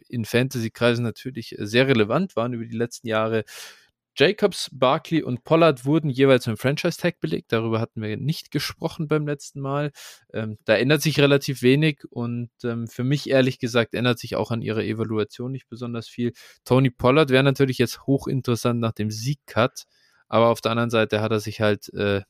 in 0.08 0.24
Fantasy-Kreisen 0.24 1.02
natürlich 1.02 1.56
sehr 1.58 1.88
relevant 1.88 2.36
waren 2.36 2.52
über 2.52 2.66
die 2.66 2.76
letzten 2.76 3.08
Jahre. 3.08 3.44
Jacobs, 4.14 4.68
Barkley 4.72 5.22
und 5.22 5.42
Pollard 5.44 5.86
wurden 5.86 6.10
jeweils 6.10 6.46
mit 6.46 6.58
Franchise-Tag 6.58 7.20
belegt. 7.20 7.52
Darüber 7.52 7.80
hatten 7.80 8.02
wir 8.02 8.16
nicht 8.16 8.50
gesprochen 8.50 9.08
beim 9.08 9.26
letzten 9.26 9.60
Mal. 9.60 9.90
Ähm, 10.32 10.58
da 10.64 10.76
ändert 10.76 11.00
sich 11.00 11.18
relativ 11.18 11.62
wenig 11.62 12.00
und 12.10 12.50
ähm, 12.62 12.86
für 12.88 13.04
mich 13.04 13.30
ehrlich 13.30 13.58
gesagt 13.58 13.94
ändert 13.94 14.18
sich 14.18 14.36
auch 14.36 14.50
an 14.50 14.60
ihrer 14.60 14.82
Evaluation 14.82 15.52
nicht 15.52 15.68
besonders 15.68 16.08
viel. 16.08 16.32
Tony 16.64 16.90
Pollard 16.90 17.30
wäre 17.30 17.42
natürlich 17.42 17.78
jetzt 17.78 18.06
hochinteressant 18.06 18.80
nach 18.80 18.92
dem 18.92 19.10
Sieg-Cut, 19.10 19.84
aber 20.28 20.48
auf 20.48 20.60
der 20.60 20.72
anderen 20.72 20.90
Seite 20.90 21.20
hat 21.22 21.32
er 21.32 21.40
sich 21.40 21.60
halt 21.60 21.92
äh, 21.94 22.20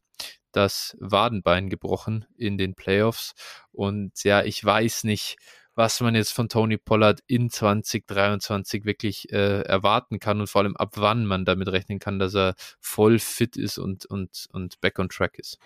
das 0.53 0.97
Wadenbein 1.01 1.69
gebrochen 1.69 2.27
in 2.37 2.59
den 2.59 2.75
Playoffs 2.75 3.33
und 3.73 4.23
ja, 4.23 4.45
ich 4.45 4.65
weiß 4.65 5.05
nicht, 5.05 5.37
was 5.75 6.01
man 6.01 6.15
jetzt 6.15 6.33
von 6.33 6.49
Tony 6.49 6.77
Pollard 6.77 7.21
in 7.27 7.51
2023 7.51 8.85
wirklich 8.85 9.33
äh, 9.33 9.63
erwarten 9.63 10.21
kann 10.21 10.41
und 10.41 10.49
vor 10.49 10.63
allem 10.63 10.77
ab 10.77 10.95
wann 10.97 11.25
man 11.25 11.45
damit 11.45 11.69
rechnen 11.69 11.99
kann, 11.99 12.19
dass 12.19 12.35
er 12.35 12.55
voll 12.81 13.19
fit 13.19 13.57
ist 13.57 13.79
und, 13.79 14.07
und, 14.07 14.47
und 14.53 14.81
back 14.81 14.99
on 14.99 15.09
track 15.09 15.39
ist. 15.39 15.59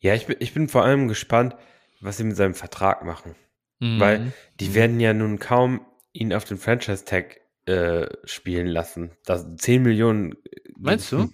Ja, 0.00 0.14
ich 0.14 0.26
bin, 0.26 0.36
ich 0.40 0.54
bin 0.54 0.68
vor 0.68 0.84
allem 0.84 1.08
gespannt, 1.08 1.56
was 2.00 2.16
sie 2.16 2.24
mit 2.24 2.36
seinem 2.36 2.54
Vertrag 2.54 3.04
machen. 3.04 3.36
Mhm. 3.78 4.00
Weil 4.00 4.32
die 4.60 4.70
mhm. 4.70 4.74
werden 4.74 5.00
ja 5.00 5.14
nun 5.14 5.38
kaum 5.38 5.86
ihn 6.12 6.32
auf 6.32 6.44
den 6.44 6.58
Franchise-Tag 6.58 7.40
äh, 7.66 8.06
spielen 8.24 8.66
lassen. 8.66 9.12
Das 9.24 9.46
10 9.56 9.82
Millionen. 9.82 10.34
Meinst 10.76 11.12
du? 11.12 11.30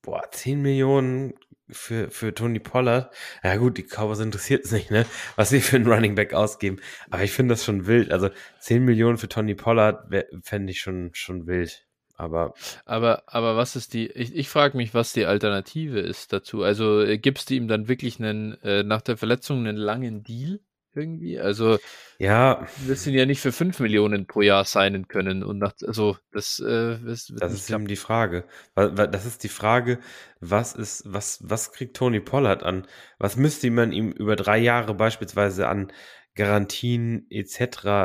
Boah, 0.00 0.22
10 0.30 0.60
Millionen 0.62 1.34
für, 1.68 2.10
für 2.10 2.34
Tony 2.34 2.58
Pollard. 2.58 3.12
Ja 3.42 3.56
gut, 3.56 3.78
die 3.78 3.84
Cowboys 3.84 4.20
interessiert 4.20 4.64
es 4.64 4.72
nicht, 4.72 4.90
ne? 4.90 5.06
Was 5.36 5.50
sie 5.50 5.60
für 5.60 5.76
einen 5.76 5.86
Running 5.86 6.14
Back 6.14 6.34
ausgeben. 6.34 6.78
Aber 7.10 7.22
ich 7.22 7.32
finde 7.32 7.54
das 7.54 7.64
schon 7.64 7.86
wild. 7.86 8.12
Also 8.12 8.30
10 8.60 8.84
Millionen 8.84 9.18
für 9.18 9.28
Tony 9.28 9.54
Pollard 9.54 10.06
fände 10.42 10.72
ich 10.72 10.80
schon, 10.80 11.10
schon 11.14 11.46
wild. 11.46 11.86
Aber, 12.14 12.54
aber, 12.84 13.24
aber 13.26 13.56
was 13.56 13.74
ist 13.74 13.94
die, 13.94 14.06
ich, 14.06 14.34
ich 14.36 14.48
frage 14.48 14.76
mich, 14.76 14.94
was 14.94 15.12
die 15.12 15.24
Alternative 15.24 15.98
ist 15.98 16.32
dazu. 16.32 16.62
Also 16.62 17.00
äh, 17.00 17.18
gibst 17.18 17.50
du 17.50 17.54
ihm 17.54 17.68
dann 17.68 17.88
wirklich 17.88 18.18
einen, 18.20 18.60
äh, 18.62 18.82
nach 18.82 19.02
der 19.02 19.16
Verletzung 19.16 19.60
einen 19.60 19.76
langen 19.76 20.22
Deal? 20.22 20.60
Irgendwie. 20.94 21.38
Also 21.40 21.78
ja, 22.18 22.66
wirst 22.86 23.06
ihn 23.06 23.14
ja 23.14 23.26
nicht 23.26 23.40
für 23.40 23.52
5 23.52 23.80
Millionen 23.80 24.26
pro 24.26 24.42
Jahr 24.42 24.64
signen 24.64 25.08
können. 25.08 25.42
Und 25.42 25.58
nach, 25.58 25.72
also 25.84 26.16
das, 26.32 26.60
äh, 26.60 27.02
wirst, 27.02 27.32
das 27.36 27.52
ist 27.52 27.70
eben 27.70 27.88
die 27.88 27.96
Frage. 27.96 28.44
Das 28.74 29.26
ist 29.26 29.42
die 29.42 29.48
Frage, 29.48 29.98
was 30.40 30.74
ist, 30.74 31.02
was, 31.06 31.40
was 31.42 31.72
kriegt 31.72 31.96
Tony 31.96 32.20
Pollard 32.20 32.62
an? 32.62 32.86
Was 33.18 33.36
müsste 33.36 33.70
man 33.70 33.92
ihm 33.92 34.12
über 34.12 34.36
drei 34.36 34.58
Jahre 34.58 34.94
beispielsweise 34.94 35.68
an 35.68 35.92
Garantien 36.34 37.26
etc. 37.28 37.60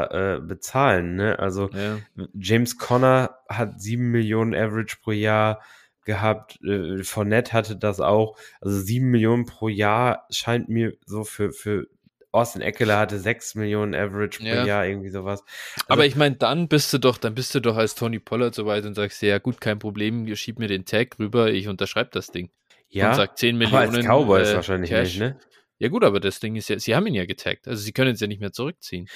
Äh, 0.09 0.39
bezahlen? 0.41 1.15
Ne? 1.15 1.37
Also 1.37 1.69
ja. 1.69 1.99
James 2.33 2.77
Conner 2.77 3.37
hat 3.47 3.79
7 3.79 4.09
Millionen 4.09 4.55
Average 4.55 4.97
pro 5.03 5.11
Jahr 5.11 5.61
gehabt. 6.05 6.59
Äh, 6.63 7.03
Fournette 7.03 7.53
hatte 7.53 7.75
das 7.75 7.99
auch. 7.99 8.35
Also 8.61 8.79
7 8.79 9.11
Millionen 9.11 9.45
pro 9.45 9.67
Jahr 9.69 10.25
scheint 10.31 10.69
mir 10.69 10.93
so 11.05 11.23
für, 11.23 11.51
für 11.51 11.87
Austin 12.31 12.61
Eckler 12.61 12.97
hatte 12.97 13.19
6 13.19 13.55
Millionen 13.55 13.95
Average 13.95 14.39
pro 14.39 14.47
ja. 14.47 14.65
Jahr, 14.65 14.85
irgendwie 14.85 15.09
sowas. 15.09 15.43
Also, 15.75 15.85
Aber 15.87 16.05
ich 16.05 16.15
meine, 16.15 16.35
dann 16.35 16.67
bist 16.67 16.93
du 16.93 16.97
doch, 16.97 17.17
dann 17.17 17.35
bist 17.35 17.55
du 17.55 17.61
doch 17.61 17.77
als 17.77 17.95
Tony 17.95 18.19
Pollard 18.19 18.53
soweit 18.53 18.85
und 18.85 18.93
sagst, 18.93 19.21
ja 19.21 19.39
gut, 19.39 19.61
kein 19.61 19.79
Problem, 19.79 20.33
schieb 20.35 20.59
mir 20.59 20.67
den 20.67 20.85
Tag 20.85 21.17
rüber, 21.19 21.51
ich 21.51 21.67
unterschreibe 21.67 22.09
das 22.11 22.31
Ding. 22.31 22.49
Ja, 22.89 23.09
und 23.09 23.15
sag 23.15 23.37
10 23.37 23.57
Millionen. 23.57 23.87
Aber 23.87 23.97
als 23.97 24.05
Cowboys 24.05 24.49
äh, 24.49 24.55
wahrscheinlich 24.55 24.89
Cash. 24.89 25.13
nicht, 25.15 25.19
ne? 25.19 25.39
Ja 25.79 25.89
gut, 25.89 26.03
aber 26.03 26.19
das 26.19 26.39
Ding 26.39 26.55
ist 26.55 26.69
ja, 26.69 26.79
sie 26.79 26.95
haben 26.95 27.05
ihn 27.07 27.13
ja 27.13 27.25
getaggt, 27.25 27.67
also 27.67 27.81
sie 27.81 27.91
können 27.91 28.13
es 28.13 28.19
ja 28.19 28.27
nicht 28.27 28.41
mehr 28.41 28.51
zurückziehen. 28.51 29.07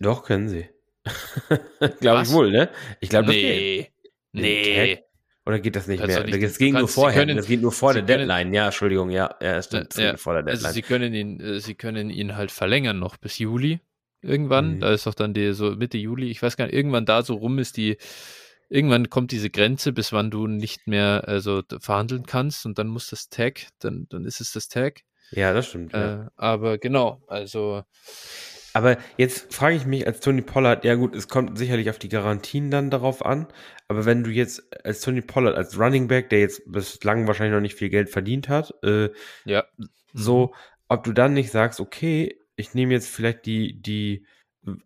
Doch, 0.00 0.24
können 0.24 0.48
sie. 0.48 0.68
glaube 2.00 2.22
ich 2.22 2.32
wohl, 2.32 2.50
ne? 2.50 2.70
Ich 3.00 3.08
glaube, 3.08 3.28
nee. 3.28 3.90
das 4.32 4.42
geht. 4.42 4.42
Nee. 4.42 5.04
Oder 5.46 5.60
geht 5.60 5.76
das 5.76 5.86
nicht 5.86 6.00
Kannst 6.00 6.16
mehr? 6.16 6.24
Nicht, 6.24 6.42
das 6.42 6.58
ging 6.58 6.74
nur 6.74 6.88
vorher. 6.88 7.20
Können, 7.20 7.36
das 7.36 7.46
geht 7.46 7.60
nur 7.60 7.72
vor 7.72 7.92
der 7.92 8.02
können, 8.02 8.28
Deadline. 8.28 8.54
Ja, 8.54 8.66
Entschuldigung, 8.66 9.10
ja, 9.10 9.34
ja, 9.42 9.62
stimmt. 9.62 9.94
Ja, 9.96 10.16
vor 10.16 10.32
der 10.34 10.42
Deadline. 10.42 10.64
Also 10.64 10.74
sie 10.74 10.82
können 10.82 11.14
ihn, 11.14 11.40
äh, 11.40 11.60
sie 11.60 11.74
können 11.74 12.10
ihn 12.10 12.36
halt 12.36 12.50
verlängern 12.50 12.98
noch 12.98 13.16
bis 13.18 13.38
Juli 13.38 13.80
irgendwann. 14.22 14.76
Mhm. 14.76 14.80
Da 14.80 14.92
ist 14.92 15.06
doch 15.06 15.14
dann 15.14 15.34
die 15.34 15.52
so 15.52 15.72
Mitte 15.72 15.98
Juli. 15.98 16.30
Ich 16.30 16.42
weiß 16.42 16.56
gar 16.56 16.64
nicht. 16.66 16.74
Irgendwann 16.74 17.04
da 17.04 17.22
so 17.22 17.34
rum 17.34 17.58
ist 17.58 17.76
die 17.76 17.98
irgendwann 18.68 19.10
kommt 19.10 19.30
diese 19.30 19.50
Grenze, 19.50 19.92
bis 19.92 20.12
wann 20.12 20.30
du 20.30 20.46
nicht 20.46 20.86
mehr 20.86 21.24
also 21.26 21.62
verhandeln 21.80 22.26
kannst 22.26 22.66
und 22.66 22.78
dann 22.78 22.88
muss 22.88 23.08
das 23.08 23.28
Tag, 23.28 23.66
dann, 23.78 24.06
dann 24.10 24.24
ist 24.24 24.40
es 24.40 24.52
das 24.52 24.68
Tag. 24.68 25.02
Ja, 25.30 25.52
das 25.52 25.68
stimmt. 25.68 25.94
Äh, 25.94 25.98
ja. 25.98 26.30
Aber 26.36 26.78
genau, 26.78 27.22
also. 27.28 27.82
Aber 28.74 28.98
jetzt 29.16 29.54
frage 29.54 29.76
ich 29.76 29.86
mich 29.86 30.04
als 30.06 30.18
Tony 30.18 30.42
Pollard, 30.42 30.84
ja 30.84 30.96
gut, 30.96 31.14
es 31.14 31.28
kommt 31.28 31.56
sicherlich 31.56 31.90
auf 31.90 31.98
die 32.00 32.08
Garantien 32.08 32.72
dann 32.72 32.90
darauf 32.90 33.24
an, 33.24 33.46
aber 33.86 34.04
wenn 34.04 34.24
du 34.24 34.30
jetzt 34.30 34.64
als 34.84 35.00
Tony 35.00 35.20
Pollard, 35.20 35.56
als 35.56 35.78
Running 35.78 36.08
Back, 36.08 36.28
der 36.28 36.40
jetzt 36.40 36.62
bislang 36.66 37.28
wahrscheinlich 37.28 37.54
noch 37.54 37.60
nicht 37.60 37.76
viel 37.76 37.88
Geld 37.88 38.10
verdient 38.10 38.48
hat, 38.48 38.74
äh, 38.82 39.10
ja. 39.44 39.64
so, 40.12 40.54
ob 40.88 41.04
du 41.04 41.12
dann 41.12 41.34
nicht 41.34 41.52
sagst, 41.52 41.78
okay, 41.78 42.36
ich 42.56 42.74
nehme 42.74 42.92
jetzt 42.92 43.08
vielleicht 43.08 43.46
die, 43.46 43.80
die 43.80 44.26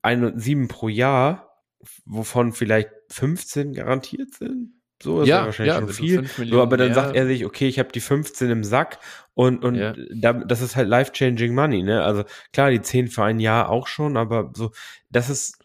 ein, 0.02 0.38
sieben 0.38 0.68
pro 0.68 0.88
Jahr, 0.88 1.64
wovon 2.04 2.52
vielleicht 2.52 2.90
15 3.08 3.72
garantiert 3.72 4.34
sind. 4.34 4.77
So 5.00 5.22
ist 5.22 5.28
ja, 5.28 5.40
ja 5.40 5.46
wahrscheinlich 5.46 5.74
ja, 5.74 5.80
schon 5.80 6.26
viel. 6.26 6.50
So, 6.50 6.60
aber 6.60 6.76
dann 6.76 6.88
mehr. 6.88 6.94
sagt 6.94 7.14
er 7.14 7.26
sich, 7.26 7.44
okay, 7.44 7.68
ich 7.68 7.78
habe 7.78 7.90
die 7.92 8.00
15 8.00 8.50
im 8.50 8.64
Sack 8.64 8.98
und, 9.34 9.64
und 9.64 9.76
ja. 9.76 9.94
da, 10.12 10.32
das 10.32 10.60
ist 10.60 10.74
halt 10.74 10.88
life-changing 10.88 11.54
money, 11.54 11.82
ne? 11.82 12.02
Also 12.02 12.24
klar, 12.52 12.70
die 12.70 12.80
10 12.80 13.08
für 13.08 13.22
ein 13.22 13.38
Jahr 13.38 13.70
auch 13.70 13.86
schon, 13.86 14.16
aber 14.16 14.50
so, 14.56 14.72
das 15.10 15.30
ist, 15.30 15.58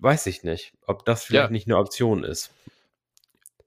weiß 0.00 0.26
ich 0.26 0.42
nicht, 0.42 0.72
ob 0.86 1.04
das 1.04 1.22
vielleicht 1.24 1.52
nicht 1.52 1.68
eine 1.68 1.76
Option 1.76 2.24
ist. 2.24 2.50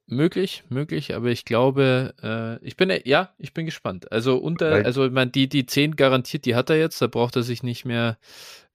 Möglich, 0.05 0.65
möglich, 0.67 1.15
aber 1.15 1.27
ich 1.27 1.45
glaube, 1.45 2.13
äh, 2.21 2.65
ich 2.65 2.75
bin, 2.75 2.91
ja, 3.05 3.33
ich 3.37 3.53
bin 3.53 3.65
gespannt. 3.65 4.11
Also 4.11 4.35
unter, 4.35 4.85
also 4.85 5.05
ich 5.05 5.13
meine, 5.13 5.31
die, 5.31 5.47
die 5.47 5.65
10 5.65 5.95
garantiert, 5.95 6.43
die 6.43 6.55
hat 6.55 6.69
er 6.69 6.77
jetzt, 6.77 7.01
da 7.01 7.07
braucht 7.07 7.37
er 7.37 7.43
sich 7.43 7.63
nicht 7.63 7.85
mehr 7.85 8.17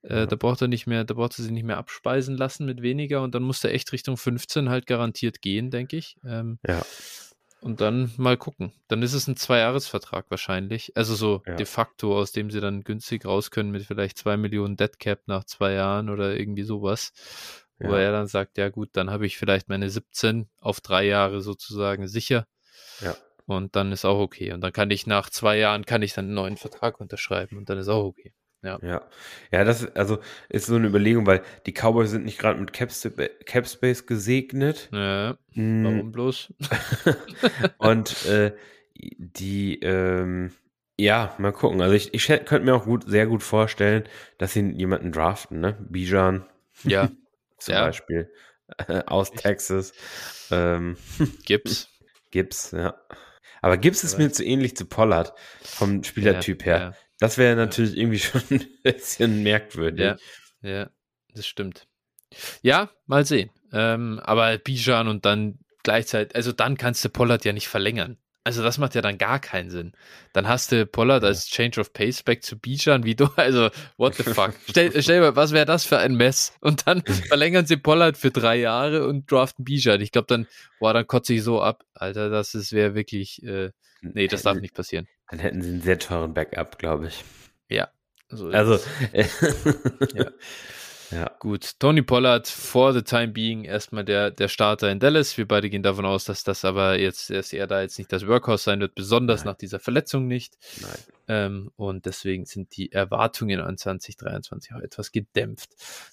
äh, 0.03 0.27
da 0.27 0.37
braucht 0.37 0.63
er 0.63 0.69
nicht 0.69 0.87
mehr, 0.87 1.05
da 1.05 1.15
braucht 1.15 1.39
er 1.39 1.43
sich 1.43 1.53
nicht 1.53 1.65
mehr 1.65 1.79
abspeisen 1.79 2.37
lassen 2.37 2.67
mit 2.67 2.83
weniger 2.83 3.23
und 3.23 3.35
dann 3.35 3.43
muss 3.43 3.65
er 3.65 3.73
echt 3.75 3.93
Richtung 3.93 4.17
15 4.17 4.69
halt 4.69 4.87
garantiert 4.87 5.43
gehen, 5.43 5.71
denke 5.71 5.97
ich. 5.97 6.17
Ähm, 6.25 6.59
ja. 6.67 6.83
Und 7.61 7.81
dann 7.81 8.13
mal 8.17 8.37
gucken. 8.37 8.73
Dann 8.87 9.03
ist 9.03 9.15
es 9.15 9.27
ein 9.27 9.37
Zwei-Jahres-Vertrag 9.37 10.27
wahrscheinlich. 10.31 10.97
Also 10.97 11.17
so 11.17 11.43
ja. 11.45 11.57
de 11.57 11.67
facto, 11.67 12.17
aus 12.17 12.31
dem 12.31 12.51
sie 12.53 12.61
dann 12.61 12.85
günstig 12.85 13.25
raus 13.25 13.51
können 13.51 13.73
mit 13.73 13.83
vielleicht 13.83 14.17
zwei 14.17 14.37
Millionen 14.37 14.77
Deadcap 14.77 15.23
nach 15.27 15.43
zwei 15.43 15.73
Jahren 15.73 16.09
oder 16.09 16.39
irgendwie 16.39 16.63
sowas. 16.63 17.13
Wo 17.81 17.93
ja. 17.95 17.99
er 17.99 18.13
dann 18.13 18.29
sagt, 18.29 18.59
ja 18.59 18.69
gut, 18.69 18.91
dann 18.93 19.11
habe 19.11 19.27
ich 19.27 19.39
vielleicht 19.39 19.69
meine 19.69 19.91
17 19.91 20.49
auf 20.61 20.81
drei 20.81 21.05
Jahre 21.05 21.41
sozusagen 21.41 22.07
sicher. 22.07 22.47
Ja. 23.01 23.17
Und 23.47 23.77
dann 23.77 23.93
ist 23.93 24.05
auch 24.05 24.19
okay. 24.19 24.53
Und 24.53 24.61
dann 24.61 24.73
kann 24.73 24.91
ich 24.91 25.07
nach 25.07 25.31
zwei 25.31 25.59
Jahren 25.59 25.85
kann 25.85 26.03
ich 26.03 26.13
dann 26.13 26.27
einen 26.27 26.35
neuen 26.35 26.57
Vertrag 26.57 27.01
unterschreiben 27.01 27.57
und 27.57 27.69
dann 27.71 27.79
ist 27.79 27.89
auch 27.89 28.05
okay. 28.05 28.35
Ja. 28.63 28.79
Ja, 28.83 29.09
ja 29.53 29.65
das 29.65 29.95
also 29.97 30.19
ist 30.49 30.67
so 30.67 30.75
eine 30.75 30.89
Überlegung, 30.89 31.27
weil 31.27 31.43
die 31.67 31.73
Cowboys 31.73 32.11
sind 32.11 32.25
nicht 32.25 32.39
gerade 32.39 32.59
mit 32.59 32.73
Capspace 32.73 34.07
gesegnet. 34.07 34.89
Ja, 34.93 35.37
hm. 35.53 35.85
warum 35.85 36.13
bloß? 36.13 36.53
Und 37.79 38.27
äh, 38.27 38.53
die, 38.95 39.79
ähm, 39.81 40.53
ja, 40.99 41.35
mal 41.39 41.53
gucken. 41.53 41.81
Also 41.81 41.95
ich, 41.95 42.13
ich 42.13 42.27
könnte 42.27 42.61
mir 42.61 42.75
auch 42.75 42.85
gut, 42.85 43.05
sehr 43.07 43.27
gut 43.27 43.45
vorstellen, 43.45 44.05
dass 44.39 44.53
sie 44.53 44.69
jemanden 44.73 45.13
draften, 45.13 45.61
ne? 45.61 45.77
Bijan. 45.89 46.45
Ja. 46.83 47.11
Zum 47.59 47.75
ja. 47.75 47.87
Beispiel. 47.87 48.33
Aus 49.07 49.31
Texas. 49.31 49.93
Ähm, 50.51 50.97
Gibbs. 51.45 51.89
Gibbs, 52.31 52.73
ja. 52.73 52.95
Aber 53.63 53.77
Gibbs 53.77 54.05
ist 54.05 54.19
mir 54.19 54.31
zu 54.31 54.45
ähnlich 54.45 54.77
zu 54.77 54.87
Pollard 54.87 55.33
vom 55.63 56.05
Spielertyp 56.05 56.65
ja, 56.65 56.79
her. 56.79 56.97
Das 57.19 57.39
wäre 57.39 57.57
natürlich 57.57 57.93
ja. 57.93 57.99
irgendwie 57.99 58.19
schon 58.21 58.43
ein 58.51 58.67
bisschen 58.83 59.43
merkwürdig. 59.43 60.05
Ja, 60.05 60.17
ja, 60.63 60.91
das 61.35 61.47
stimmt. 61.47 61.87
Ja, 62.63 62.91
mal 63.07 63.25
sehen. 63.25 63.51
Ähm, 63.73 64.21
aber 64.23 64.59
Bijan 64.59 65.09
und 65.09 65.25
dann 65.25 65.59
gleichzeitig, 65.83 66.35
also 66.37 66.53
dann 66.53 66.77
kannst 66.77 67.05
du 67.05 67.09
Pollard 67.09 67.45
ja 67.45 67.53
nicht 67.53 67.69
verlängern. 67.69 68.19
Also 68.45 68.63
das 68.63 68.79
macht 68.79 68.95
ja 68.95 69.03
dann 69.03 69.19
gar 69.19 69.41
keinen 69.41 69.69
Sinn. 69.69 69.93
Dann 70.33 70.49
hast 70.49 70.73
du 70.73 70.87
Pollard 70.87 71.23
ja. 71.23 71.29
als 71.29 71.49
Change 71.49 71.81
of 71.81 71.93
Pace 71.93 72.23
back 72.23 72.43
zu 72.43 72.59
Bijan, 72.59 73.05
wie 73.05 73.15
du, 73.15 73.27
also 73.37 73.69
what 73.99 74.15
the 74.15 74.23
fuck. 74.23 74.55
stell, 74.69 75.03
stell 75.03 75.21
mal, 75.21 75.37
was 75.37 75.53
wäre 75.53 75.67
das 75.67 75.85
für 75.85 75.99
ein 75.99 76.15
Mess? 76.15 76.55
Und 76.61 76.87
dann 76.87 77.03
verlängern 77.03 77.67
sie 77.67 77.77
Pollard 77.77 78.17
für 78.17 78.31
drei 78.31 78.57
Jahre 78.57 79.07
und 79.07 79.31
draften 79.31 79.65
Bijan. 79.65 80.01
Ich 80.01 80.13
glaube 80.13 80.27
dann, 80.29 80.47
boah, 80.79 80.95
dann 80.95 81.07
kotze 81.07 81.35
ich 81.35 81.43
so 81.43 81.61
ab. 81.61 81.85
Alter, 81.93 82.31
das 82.31 82.55
wäre 82.73 82.95
wirklich, 82.95 83.43
äh, 83.43 83.71
nee, 84.01 84.29
das 84.29 84.45
darf 84.45 84.59
nicht 84.59 84.75
passieren. 84.75 85.07
Dann 85.31 85.41
hätten 85.41 85.63
sie 85.63 85.71
einen 85.71 85.83
sehr 85.83 85.99
teuren 85.99 86.35
Backup, 86.35 86.79
glaube 86.79 87.09
ich. 87.09 87.25
Ja. 87.69 87.89
So 88.29 88.49
also, 88.49 88.79
ja. 90.15 90.27
Ja. 91.11 91.31
Gut, 91.39 91.79
Tony 91.79 92.03
Pollard 92.03 92.47
for 92.47 92.93
the 92.93 93.03
time 93.03 93.29
being 93.29 93.65
erstmal 93.65 94.05
der, 94.05 94.31
der 94.31 94.49
Starter 94.49 94.91
in 94.91 95.01
Dallas. 95.01 95.39
Wir 95.39 95.49
beide 95.49 95.71
gehen 95.71 95.83
davon 95.83 96.05
aus, 96.05 96.25
dass 96.25 96.45
das 96.45 96.65
aber 96.65 96.99
jetzt, 96.99 97.31
dass 97.31 97.53
er 97.53 97.67
da 97.67 97.81
jetzt 97.81 97.99
nicht 97.99 98.13
das 98.13 98.27
Workhouse 98.27 98.65
sein 98.65 98.81
wird, 98.81 98.95
besonders 98.95 99.41
Nein. 99.41 99.53
nach 99.53 99.57
dieser 99.57 99.79
Verletzung 99.79 100.27
nicht. 100.27 100.59
Nein. 100.83 100.99
Ähm, 101.29 101.71
und 101.77 102.05
deswegen 102.05 102.45
sind 102.45 102.77
die 102.77 102.93
Erwartungen 102.93 103.61
an 103.61 103.79
2023 103.79 104.75
auch 104.75 104.81
etwas 104.81 105.11
gedämpft. 105.11 105.71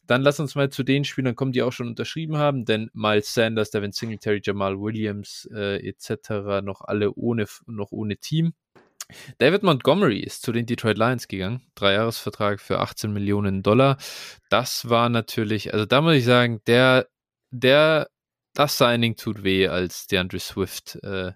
Dann 0.07 0.22
lass 0.22 0.39
uns 0.39 0.55
mal 0.55 0.70
zu 0.70 0.84
den 0.84 1.03
Spielern 1.03 1.36
kommen, 1.36 1.51
die 1.51 1.63
auch 1.63 1.74
schon 1.74 1.88
unterschrieben 1.88 2.38
haben, 2.38 2.63
denn 2.63 2.89
Miles 2.93 3.34
Sanders, 3.34 3.72
Devin 3.72 3.91
Singletary, 3.91 4.39
Jamal 4.43 4.80
Williams 4.80 5.49
äh, 5.53 5.86
etc. 5.86 6.63
noch 6.63 6.82
alle 6.82 7.13
ohne, 7.13 7.45
noch 7.66 7.91
ohne 7.91 8.18
Team. 8.18 8.53
David 9.38 9.64
Montgomery 9.64 10.20
ist 10.20 10.41
zu 10.41 10.51
den 10.51 10.66
Detroit 10.66 10.97
Lions 10.97 11.28
gegangen. 11.28 11.62
Dreijahresvertrag 11.76 12.60
für 12.60 12.80
18 12.80 13.12
Millionen 13.12 13.64
Dollar. 13.64 13.97
Das 14.49 14.89
war 14.89 15.10
natürlich, 15.10 15.74
also 15.74 15.86
da 15.86 16.01
muss 16.01 16.16
ich 16.16 16.26
sagen, 16.26 16.62
der, 16.68 17.08
der, 17.51 18.10
das 18.53 18.78
Signing 18.78 19.16
tut 19.16 19.43
weh 19.43 19.68
als 19.68 20.08
DeAndre 20.08 20.39
Swift 20.39 20.97
äh, 21.03 21.34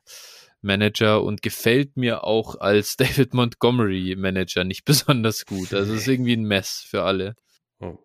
Manager 0.62 1.24
und 1.24 1.42
gefällt 1.42 1.96
mir 1.98 2.24
auch 2.24 2.60
als 2.60 2.98
David 2.98 3.34
Montgomery 3.34 4.16
Manager 4.18 4.64
nicht 4.64 4.86
besonders 4.86 5.46
gut. 5.46 5.74
Also 5.74 5.94
es 5.94 6.02
ist 6.02 6.08
irgendwie 6.08 6.36
ein 6.36 6.44
Mess 6.44 6.86
für 6.88 7.04
alle. 7.04 7.36
Oh. 7.80 7.98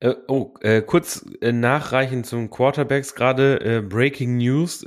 Äh, 0.00 0.16
oh, 0.26 0.54
äh, 0.60 0.82
kurz 0.82 1.24
äh, 1.40 1.52
nachreichen 1.52 2.24
zum 2.24 2.50
Quarterbacks 2.50 3.14
gerade 3.14 3.60
äh, 3.60 3.80
Breaking 3.82 4.36
News. 4.36 4.84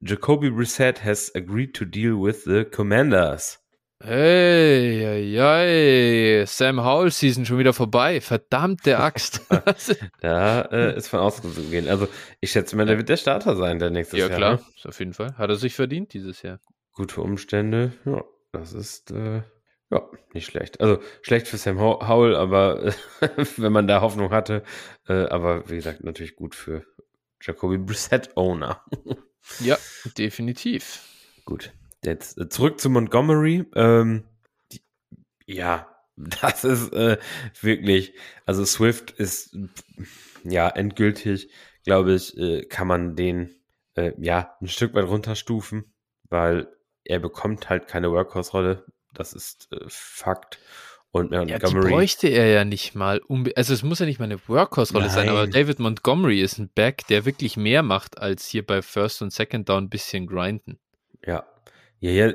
Jacoby 0.00 0.50
Brissett 0.50 1.04
has 1.04 1.34
agreed 1.34 1.74
to 1.74 1.84
deal 1.84 2.14
with 2.14 2.44
the 2.44 2.64
Commanders. 2.64 3.63
Hey, 4.06 4.98
hey, 5.00 5.32
hey, 5.34 6.46
Sam 6.46 6.84
Howell 6.84 7.10
Season 7.10 7.46
schon 7.46 7.56
wieder 7.56 7.72
vorbei. 7.72 8.20
Verdammte 8.20 8.98
Axt. 8.98 9.40
da 10.20 10.60
äh, 10.60 10.94
ist 10.94 11.08
von 11.08 11.20
auszugehen. 11.20 11.88
Also, 11.88 12.08
ich 12.40 12.50
schätze 12.50 12.76
mal, 12.76 12.84
der 12.84 12.98
wird 12.98 13.08
der 13.08 13.16
Starter 13.16 13.56
sein, 13.56 13.78
der 13.78 13.88
nächste 13.88 14.18
Jahr. 14.18 14.28
Ja, 14.28 14.36
klar, 14.36 14.52
ne? 14.56 14.62
auf 14.84 14.98
jeden 14.98 15.14
Fall. 15.14 15.34
Hat 15.38 15.48
er 15.48 15.56
sich 15.56 15.74
verdient 15.74 16.12
dieses 16.12 16.42
Jahr. 16.42 16.60
Gute 16.92 17.22
Umstände. 17.22 17.94
Ja, 18.04 18.22
das 18.52 18.74
ist, 18.74 19.10
äh, 19.10 19.40
ja, 19.90 20.02
nicht 20.34 20.44
schlecht. 20.44 20.82
Also, 20.82 21.00
schlecht 21.22 21.48
für 21.48 21.56
Sam 21.56 21.80
Howell, 21.80 22.36
aber 22.36 22.92
wenn 23.56 23.72
man 23.72 23.88
da 23.88 24.02
Hoffnung 24.02 24.32
hatte. 24.32 24.64
Äh, 25.08 25.28
aber 25.28 25.70
wie 25.70 25.76
gesagt, 25.76 26.04
natürlich 26.04 26.36
gut 26.36 26.54
für 26.54 26.84
Jacoby 27.40 27.78
Brissett 27.78 28.36
Owner. 28.36 28.84
ja, 29.60 29.78
definitiv. 30.18 31.00
Gut. 31.46 31.72
Jetzt 32.04 32.38
äh, 32.38 32.48
zurück 32.48 32.80
zu 32.80 32.90
Montgomery. 32.90 33.64
Ähm, 33.74 34.24
die, 34.72 34.80
ja, 35.46 35.88
das 36.16 36.64
ist 36.64 36.92
äh, 36.92 37.18
wirklich, 37.60 38.14
also 38.46 38.64
Swift 38.64 39.10
ist 39.10 39.56
ja 40.44 40.68
endgültig, 40.68 41.50
glaube 41.84 42.14
ich, 42.14 42.36
äh, 42.36 42.64
kann 42.64 42.86
man 42.86 43.16
den 43.16 43.54
äh, 43.94 44.12
ja 44.18 44.56
ein 44.60 44.68
Stück 44.68 44.94
weit 44.94 45.06
runterstufen, 45.06 45.92
weil 46.28 46.68
er 47.04 47.18
bekommt 47.18 47.68
halt 47.68 47.88
keine 47.88 48.10
Workhorse-Rolle. 48.10 48.84
Das 49.12 49.32
ist 49.32 49.68
äh, 49.72 49.84
Fakt. 49.88 50.58
Und 51.10 51.30
Montgomery. 51.30 51.50
Ja, 51.52 51.58
die 51.60 51.74
bräuchte 51.88 52.26
er 52.26 52.46
ja 52.48 52.64
nicht 52.64 52.96
mal. 52.96 53.20
Also 53.54 53.72
es 53.72 53.84
muss 53.84 54.00
ja 54.00 54.06
nicht 54.06 54.18
mal 54.18 54.24
eine 54.24 54.48
Workhorse-Rolle 54.48 55.10
sein, 55.10 55.28
aber 55.28 55.46
David 55.46 55.78
Montgomery 55.78 56.40
ist 56.40 56.58
ein 56.58 56.70
Back, 56.74 57.06
der 57.06 57.24
wirklich 57.24 57.56
mehr 57.56 57.84
macht, 57.84 58.18
als 58.18 58.48
hier 58.48 58.66
bei 58.66 58.82
First 58.82 59.22
und 59.22 59.32
Second 59.32 59.68
Down 59.68 59.84
ein 59.84 59.90
bisschen 59.90 60.26
grinden. 60.26 60.80
Ja, 61.24 61.46
ja, 62.00 62.10
ja, 62.10 62.34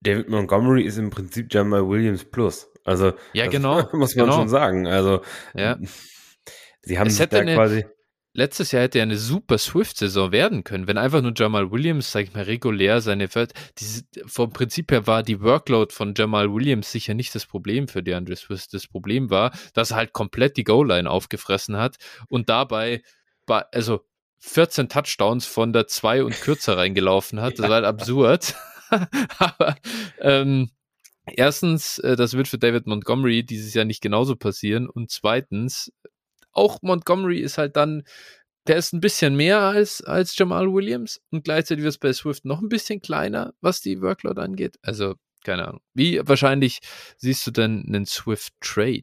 David 0.00 0.28
Montgomery 0.28 0.82
ist 0.82 0.98
im 0.98 1.10
Prinzip 1.10 1.52
Jamal 1.52 1.88
Williams 1.88 2.24
plus. 2.24 2.68
Also, 2.84 3.12
ja, 3.32 3.46
genau. 3.48 3.82
Muss 3.92 4.16
man 4.16 4.26
genau. 4.26 4.38
schon 4.38 4.48
sagen. 4.48 4.86
Also, 4.86 5.22
ja. 5.54 5.78
sie 6.82 6.98
haben 6.98 7.08
es 7.08 7.16
sich 7.16 7.26
da 7.26 7.44
quasi. 7.44 7.84
Letztes 8.32 8.70
Jahr 8.70 8.84
hätte 8.84 8.98
ja 8.98 9.02
eine 9.02 9.16
super 9.16 9.58
Swift-Saison 9.58 10.30
werden 10.30 10.62
können, 10.62 10.86
wenn 10.86 10.98
einfach 10.98 11.20
nur 11.20 11.32
Jamal 11.34 11.72
Williams, 11.72 12.12
sag 12.12 12.22
ich 12.26 12.32
mal, 12.32 12.44
regulär 12.44 13.00
seine 13.00 13.28
diese, 13.78 14.04
vom 14.26 14.52
Prinzip 14.52 14.92
her 14.92 15.08
war 15.08 15.24
die 15.24 15.40
Workload 15.40 15.92
von 15.92 16.14
Jamal 16.16 16.52
Williams 16.52 16.92
sicher 16.92 17.14
nicht 17.14 17.34
das 17.34 17.44
Problem 17.44 17.88
für 17.88 18.04
DeAndre 18.04 18.36
Swift. 18.36 18.72
Das 18.72 18.86
Problem 18.86 19.30
war, 19.30 19.50
dass 19.74 19.90
er 19.90 19.96
halt 19.96 20.12
komplett 20.12 20.56
die 20.56 20.64
Goal-Line 20.64 21.10
aufgefressen 21.10 21.76
hat 21.76 21.96
und 22.28 22.48
dabei, 22.48 23.02
also 23.72 24.06
14 24.38 24.88
Touchdowns 24.88 25.46
von 25.46 25.72
der 25.72 25.88
2 25.88 26.22
und 26.22 26.40
kürzer 26.40 26.76
reingelaufen 26.76 27.40
hat. 27.40 27.58
Das 27.58 27.68
war 27.68 27.76
halt 27.76 27.84
absurd. 27.84 28.54
Aber 29.38 29.76
ähm, 30.20 30.70
erstens, 31.26 31.98
äh, 31.98 32.16
das 32.16 32.34
wird 32.34 32.48
für 32.48 32.58
David 32.58 32.86
Montgomery 32.86 33.44
dieses 33.44 33.74
Jahr 33.74 33.84
nicht 33.84 34.02
genauso 34.02 34.36
passieren. 34.36 34.88
Und 34.88 35.10
zweitens, 35.10 35.92
auch 36.52 36.78
Montgomery 36.82 37.38
ist 37.38 37.58
halt 37.58 37.76
dann 37.76 38.02
der 38.66 38.76
ist 38.76 38.92
ein 38.92 39.00
bisschen 39.00 39.36
mehr 39.36 39.60
als, 39.60 40.02
als 40.02 40.36
Jamal 40.36 40.72
Williams 40.72 41.20
und 41.30 41.44
gleichzeitig 41.44 41.82
wird 41.82 41.94
es 41.94 41.98
bei 41.98 42.12
Swift 42.12 42.44
noch 42.44 42.60
ein 42.60 42.68
bisschen 42.68 43.00
kleiner, 43.00 43.54
was 43.60 43.80
die 43.80 44.00
Workload 44.00 44.40
angeht. 44.40 44.78
Also, 44.82 45.14
keine 45.44 45.66
Ahnung. 45.66 45.80
Wie 45.94 46.20
wahrscheinlich 46.22 46.80
siehst 47.16 47.46
du 47.46 47.50
denn 47.50 47.84
einen 47.86 48.06
Swift 48.06 48.52
Trade? 48.60 49.02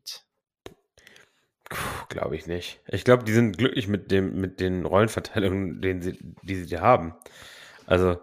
Glaube 2.07 2.35
ich 2.37 2.47
nicht. 2.47 2.79
Ich 2.87 3.03
glaube, 3.03 3.25
die 3.25 3.33
sind 3.33 3.57
glücklich 3.57 3.87
mit 3.87 4.11
dem, 4.11 4.39
mit 4.39 4.59
den 4.59 4.85
Rollenverteilungen, 4.85 5.81
den 5.81 6.01
sie, 6.01 6.17
die 6.43 6.63
sie 6.63 6.77
haben. 6.77 7.13
Also, 7.85 8.21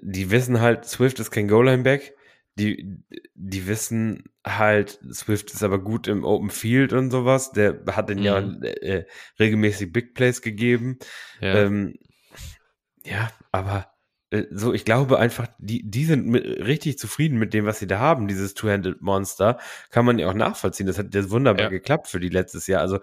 die 0.00 0.30
wissen 0.30 0.60
halt, 0.60 0.84
Swift 0.86 1.20
ist 1.20 1.30
kein 1.30 1.48
Goal-Line-Back. 1.48 2.14
Die, 2.54 3.02
die 3.34 3.66
wissen 3.66 4.24
halt, 4.46 5.00
Swift 5.12 5.52
ist 5.52 5.62
aber 5.62 5.78
gut 5.78 6.06
im 6.06 6.24
Open 6.24 6.50
Field 6.50 6.92
und 6.92 7.10
sowas. 7.10 7.52
Der 7.52 7.82
hat 7.92 8.08
den 8.08 8.18
mhm. 8.18 8.24
ja 8.24 8.38
äh, 8.38 9.06
regelmäßig 9.38 9.92
Big 9.92 10.14
Plays 10.14 10.42
gegeben. 10.42 10.98
Ja, 11.40 11.54
ähm, 11.54 11.94
ja 13.04 13.30
aber 13.52 13.92
äh, 14.30 14.44
so, 14.50 14.74
ich 14.74 14.84
glaube 14.84 15.18
einfach, 15.18 15.48
die, 15.58 15.88
die 15.88 16.04
sind 16.04 16.26
mit, 16.26 16.44
richtig 16.44 16.98
zufrieden 16.98 17.38
mit 17.38 17.54
dem, 17.54 17.64
was 17.64 17.78
sie 17.78 17.86
da 17.86 17.98
haben, 17.98 18.28
dieses 18.28 18.54
Two-Handed 18.54 19.00
Monster. 19.00 19.58
Kann 19.90 20.04
man 20.04 20.18
ja 20.18 20.28
auch 20.28 20.34
nachvollziehen. 20.34 20.86
Das 20.86 20.98
hat 20.98 21.14
jetzt 21.14 21.30
wunderbar 21.30 21.64
ja. 21.64 21.70
geklappt 21.70 22.08
für 22.08 22.20
die 22.20 22.28
letztes 22.30 22.66
Jahr. 22.66 22.80
Also, 22.80 23.00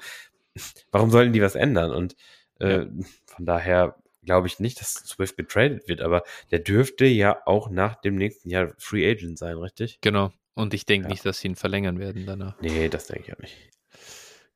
warum 0.92 1.10
sollten 1.10 1.34
die 1.34 1.42
was 1.42 1.56
ändern? 1.56 1.92
Und 1.92 2.16
äh, 2.60 2.84
ja. 2.84 2.88
von 3.26 3.46
daher 3.46 3.96
glaube 4.24 4.47
ich 4.47 4.59
nicht, 4.59 4.80
dass 4.80 4.93
Swift 4.93 5.38
getradet 5.38 5.88
wird, 5.88 6.01
aber 6.01 6.24
der 6.51 6.59
dürfte 6.59 7.05
ja 7.05 7.41
auch 7.45 7.70
nach 7.70 7.95
dem 7.95 8.15
nächsten 8.15 8.49
Jahr 8.49 8.74
Free 8.78 9.09
Agent 9.09 9.38
sein, 9.38 9.57
richtig? 9.57 9.99
Genau. 10.01 10.32
Und 10.55 10.74
ich 10.74 10.86
denke 10.86 11.07
ja. 11.07 11.11
nicht, 11.11 11.26
dass 11.26 11.39
sie 11.39 11.47
ihn 11.47 11.55
verlängern 11.55 11.99
werden 11.99 12.26
danach. 12.26 12.59
Nee, 12.61 12.89
das 12.89 13.07
denke 13.07 13.28
ich 13.28 13.34
auch 13.34 13.39
nicht. 13.39 13.55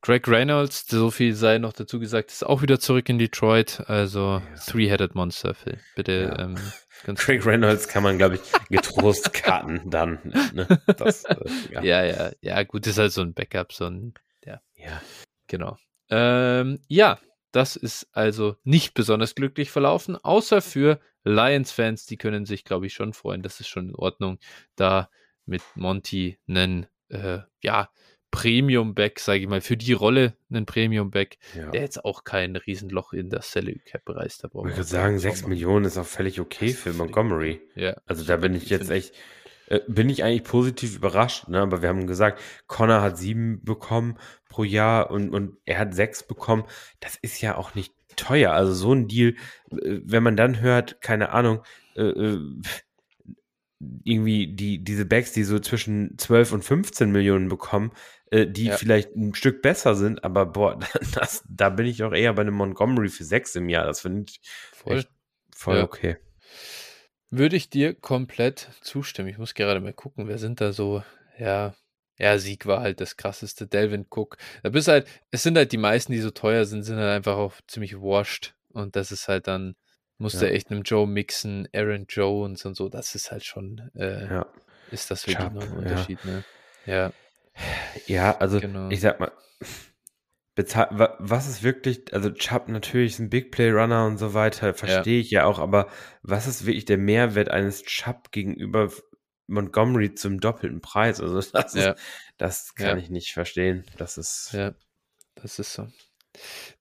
Greg 0.04 0.28
Reynolds, 0.28 0.86
so 0.86 1.10
viel 1.10 1.34
sei 1.34 1.56
noch 1.56 1.72
dazu 1.72 1.98
gesagt, 1.98 2.30
ist 2.30 2.44
auch 2.44 2.60
wieder 2.60 2.78
zurück 2.78 3.08
in 3.08 3.18
Detroit. 3.18 3.82
Also 3.86 4.42
ja. 4.44 4.54
Three-Headed 4.66 5.14
Monster, 5.14 5.54
Phil. 5.54 5.78
Bitte. 5.96 6.34
Ja. 6.36 6.44
Ähm, 6.44 6.56
Greg 7.16 7.46
Reynolds 7.46 7.88
kann 7.88 8.02
man, 8.02 8.18
glaube 8.18 8.34
ich, 8.34 8.42
getrost 8.68 9.32
cutten 9.32 9.88
dann. 9.88 10.18
Ne? 10.52 10.66
Das, 10.98 11.24
äh, 11.24 11.36
ja. 11.70 11.82
ja. 11.82 12.04
ja, 12.04 12.32
ja, 12.42 12.62
gut, 12.64 12.86
ist 12.86 12.98
halt 12.98 13.12
so 13.12 13.22
ein 13.22 13.32
Backup, 13.32 13.72
so 13.72 13.86
ein, 13.86 14.12
ja. 14.44 14.60
Ja. 14.74 15.00
Genau. 15.46 15.78
Ähm, 16.10 16.80
ja, 16.86 17.18
das 17.54 17.76
ist 17.76 18.08
also 18.12 18.56
nicht 18.64 18.94
besonders 18.94 19.36
glücklich 19.36 19.70
verlaufen, 19.70 20.16
außer 20.16 20.60
für 20.60 20.98
Lions-Fans, 21.22 22.04
die 22.06 22.16
können 22.16 22.46
sich, 22.46 22.64
glaube 22.64 22.86
ich, 22.86 22.94
schon 22.94 23.12
freuen. 23.12 23.42
Das 23.42 23.60
ist 23.60 23.68
schon 23.68 23.90
in 23.90 23.94
Ordnung, 23.94 24.38
da 24.74 25.08
mit 25.46 25.62
Monty 25.76 26.38
einen, 26.48 26.86
äh, 27.08 27.38
ja, 27.62 27.90
Premium-Back, 28.32 29.20
sage 29.20 29.38
ich 29.38 29.46
mal, 29.46 29.60
für 29.60 29.76
die 29.76 29.92
Rolle 29.92 30.36
einen 30.50 30.66
Premium-Back, 30.66 31.38
ja. 31.56 31.70
der 31.70 31.82
jetzt 31.82 32.04
auch 32.04 32.24
kein 32.24 32.56
Riesenloch 32.56 33.12
in 33.12 33.30
der 33.30 33.42
Salary 33.42 33.80
Cap 33.84 34.02
reißt. 34.08 34.44
ich 34.44 34.52
würde 34.52 34.82
sagen, 34.82 35.20
6 35.20 35.46
Millionen 35.46 35.84
ist 35.84 35.96
auch 35.96 36.04
völlig 36.04 36.40
okay 36.40 36.70
für 36.70 36.92
Montgomery. 36.92 37.62
Ja. 37.76 37.96
Also 38.06 38.24
da 38.24 38.36
bin 38.36 38.56
ich 38.56 38.68
jetzt 38.68 38.90
echt, 38.90 39.14
äh, 39.66 39.80
bin 39.88 40.08
ich 40.08 40.24
eigentlich 40.24 40.44
positiv 40.44 40.96
überrascht, 40.96 41.48
ne? 41.48 41.60
aber 41.60 41.82
wir 41.82 41.88
haben 41.88 42.06
gesagt, 42.06 42.40
Connor 42.66 43.02
hat 43.02 43.18
sieben 43.18 43.62
bekommen 43.64 44.18
pro 44.48 44.64
Jahr 44.64 45.10
und, 45.10 45.30
und 45.30 45.56
er 45.64 45.78
hat 45.78 45.94
sechs 45.94 46.26
bekommen. 46.26 46.64
Das 47.00 47.16
ist 47.16 47.40
ja 47.40 47.56
auch 47.56 47.74
nicht 47.74 47.92
teuer. 48.16 48.52
Also 48.52 48.72
so 48.72 48.92
ein 48.92 49.08
Deal, 49.08 49.34
äh, 49.70 50.00
wenn 50.04 50.22
man 50.22 50.36
dann 50.36 50.60
hört, 50.60 51.00
keine 51.00 51.30
Ahnung, 51.30 51.62
äh, 51.96 52.02
äh 52.02 52.38
irgendwie 54.04 54.54
die, 54.54 54.82
diese 54.82 55.04
Backs, 55.04 55.32
die 55.32 55.44
so 55.44 55.58
zwischen 55.58 56.16
12 56.16 56.52
und 56.52 56.64
15 56.64 57.10
Millionen 57.10 57.48
bekommen, 57.48 57.92
äh, 58.30 58.46
die 58.46 58.66
ja. 58.66 58.76
vielleicht 58.76 59.14
ein 59.14 59.34
Stück 59.34 59.62
besser 59.62 59.94
sind, 59.94 60.24
aber 60.24 60.46
boah, 60.46 60.78
das, 61.14 61.44
da 61.48 61.70
bin 61.70 61.86
ich 61.86 62.02
auch 62.02 62.12
eher 62.12 62.32
bei 62.32 62.42
einem 62.42 62.54
Montgomery 62.54 63.08
für 63.08 63.24
6 63.24 63.56
im 63.56 63.68
Jahr. 63.68 63.86
Das 63.86 64.00
finde 64.00 64.24
ich 64.28 64.40
voll, 64.72 65.04
voll 65.54 65.76
ja. 65.76 65.84
okay. 65.84 66.16
Würde 67.36 67.56
ich 67.56 67.68
dir 67.68 67.94
komplett 67.94 68.68
zustimmen. 68.80 69.28
Ich 69.28 69.38
muss 69.38 69.54
gerade 69.54 69.80
mal 69.80 69.92
gucken, 69.92 70.28
wer 70.28 70.38
sind 70.38 70.60
da 70.60 70.72
so, 70.72 71.02
ja, 71.38 71.74
ja, 72.16 72.38
Sieg 72.38 72.66
war 72.66 72.80
halt 72.80 73.00
das 73.00 73.16
krasseste. 73.16 73.66
Delvin 73.66 74.06
Cook. 74.08 74.36
Da 74.62 74.68
bist 74.68 74.86
halt, 74.86 75.08
es 75.32 75.42
sind 75.42 75.56
halt 75.56 75.72
die 75.72 75.78
meisten, 75.78 76.12
die 76.12 76.20
so 76.20 76.30
teuer 76.30 76.64
sind, 76.64 76.84
sind 76.84 76.96
halt 76.96 77.10
einfach 77.10 77.36
auch 77.36 77.54
ziemlich 77.66 77.96
washed. 77.96 78.54
Und 78.72 78.94
das 78.94 79.10
ist 79.10 79.26
halt 79.26 79.48
dann, 79.48 79.74
musste 80.18 80.46
ja. 80.46 80.52
echt 80.52 80.70
einem 80.70 80.82
Joe 80.82 81.08
Mixon, 81.08 81.68
Aaron 81.74 82.06
Jones 82.08 82.64
und 82.66 82.76
so, 82.76 82.88
das 82.88 83.14
ist 83.16 83.32
halt 83.32 83.44
schon, 83.44 83.90
äh, 83.96 84.26
ja. 84.26 84.46
ist 84.92 85.10
das 85.10 85.26
wirklich 85.26 85.44
Chubb, 85.48 85.54
noch 85.54 85.62
ein 85.62 85.78
Unterschied, 85.78 86.18
ja. 86.24 86.30
ne? 86.30 86.44
Ja. 86.86 87.12
Ja, 88.06 88.38
also 88.38 88.60
genau. 88.60 88.90
ich 88.90 89.00
sag 89.00 89.18
mal, 89.18 89.32
was 90.56 91.48
ist 91.48 91.62
wirklich, 91.62 92.12
also 92.14 92.30
Chubb 92.30 92.68
natürlich 92.68 93.14
ist 93.14 93.18
ein 93.18 93.30
Big 93.30 93.50
Play 93.50 93.70
Runner 93.70 94.06
und 94.06 94.18
so 94.18 94.34
weiter, 94.34 94.72
verstehe 94.74 95.20
ich 95.20 95.30
ja 95.30 95.46
auch, 95.46 95.58
aber 95.58 95.88
was 96.22 96.46
ist 96.46 96.64
wirklich 96.64 96.84
der 96.84 96.98
Mehrwert 96.98 97.48
eines 97.50 97.82
Chubb 97.82 98.30
gegenüber 98.30 98.90
Montgomery 99.46 100.14
zum 100.14 100.40
doppelten 100.40 100.80
Preis? 100.80 101.20
Also 101.20 101.40
das, 101.52 101.74
ist, 101.74 101.94
das 102.36 102.74
kann 102.74 102.98
ich 102.98 103.10
nicht 103.10 103.32
verstehen. 103.32 103.84
Das 103.96 104.16
ist. 104.16 104.50
Ja, 104.52 104.74
das 105.34 105.58
ist 105.58 105.72
so. 105.72 105.88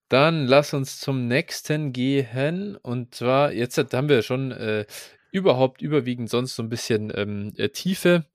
Dann 0.08 0.46
lass 0.46 0.74
uns 0.74 1.00
zum 1.00 1.28
nächsten 1.28 1.94
gehen. 1.94 2.78
Und 2.78 3.16
zwar, 3.16 3.52
jetzt 3.52 3.78
haben 3.78 4.10
wir 4.10 4.22
schon 4.22 4.52
äh, 4.52 4.86
überhaupt 5.32 5.82
überwiegend 5.82 6.30
sonst 6.30 6.56
so 6.56 6.62
ein 6.62 6.70
bisschen 6.70 7.12
ähm, 7.16 7.54
äh, 7.58 7.70
Tiefe 7.70 8.26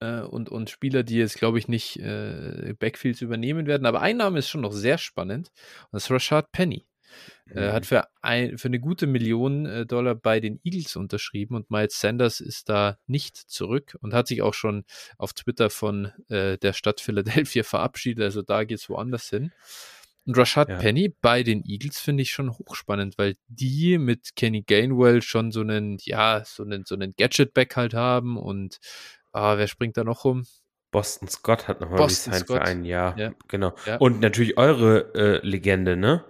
äh, 0.00 0.20
und, 0.20 0.48
und 0.48 0.70
Spieler, 0.70 1.02
die 1.02 1.16
jetzt, 1.16 1.36
glaube 1.36 1.58
ich, 1.58 1.68
nicht 1.68 1.96
äh, 1.98 2.74
Backfields 2.78 3.20
übernehmen 3.20 3.66
werden. 3.66 3.86
Aber 3.86 4.00
ein 4.00 4.16
Name 4.16 4.38
ist 4.38 4.48
schon 4.48 4.62
noch 4.62 4.72
sehr 4.72 4.98
spannend. 4.98 5.50
Und 5.84 5.92
das 5.92 6.04
ist 6.04 6.10
Rashad 6.10 6.52
Penny. 6.52 6.84
Mhm. 7.46 7.56
Er 7.56 7.72
hat 7.72 7.86
für, 7.86 8.08
ein, 8.22 8.58
für 8.58 8.68
eine 8.68 8.80
gute 8.80 9.06
Million 9.06 9.66
äh, 9.66 9.86
Dollar 9.86 10.14
bei 10.14 10.40
den 10.40 10.60
Eagles 10.64 10.96
unterschrieben 10.96 11.54
und 11.54 11.70
Miles 11.70 12.00
Sanders 12.00 12.40
ist 12.40 12.68
da 12.68 12.98
nicht 13.06 13.36
zurück 13.36 13.96
und 14.00 14.14
hat 14.14 14.26
sich 14.26 14.42
auch 14.42 14.54
schon 14.54 14.84
auf 15.18 15.32
Twitter 15.32 15.70
von 15.70 16.12
äh, 16.28 16.58
der 16.58 16.72
Stadt 16.72 17.00
Philadelphia 17.00 17.62
verabschiedet. 17.64 18.24
Also 18.24 18.42
da 18.42 18.64
geht 18.64 18.78
es 18.78 18.88
woanders 18.88 19.28
hin. 19.28 19.52
Und 20.26 20.38
Rashad 20.38 20.70
ja. 20.70 20.78
Penny 20.78 21.14
bei 21.20 21.42
den 21.42 21.62
Eagles 21.66 22.00
finde 22.00 22.22
ich 22.22 22.32
schon 22.32 22.50
hochspannend, 22.50 23.18
weil 23.18 23.36
die 23.48 23.98
mit 23.98 24.34
Kenny 24.36 24.62
Gainwell 24.62 25.20
schon 25.20 25.52
so 25.52 25.60
einen, 25.60 25.98
ja, 26.00 26.42
so 26.46 26.62
einen, 26.62 26.84
so 26.86 26.94
einen 26.94 27.14
Gadget-Back 27.14 27.76
halt 27.76 27.92
haben 27.92 28.38
und 28.38 28.78
ah, 29.34 29.58
wer 29.58 29.66
springt 29.66 29.96
da 29.96 30.04
noch 30.04 30.24
rum? 30.24 30.46
Boston 30.90 31.28
Scott 31.28 31.66
hat 31.66 31.80
nochmal 31.80 32.02
resigned 32.02 32.46
für 32.46 32.62
ein 32.62 32.84
Jahr. 32.84 33.18
Ja. 33.18 33.32
Genau. 33.48 33.72
Ja. 33.84 33.96
Und 33.96 34.20
natürlich 34.20 34.56
eure 34.56 35.12
äh, 35.14 35.46
Legende, 35.46 35.96
ne? 35.96 36.24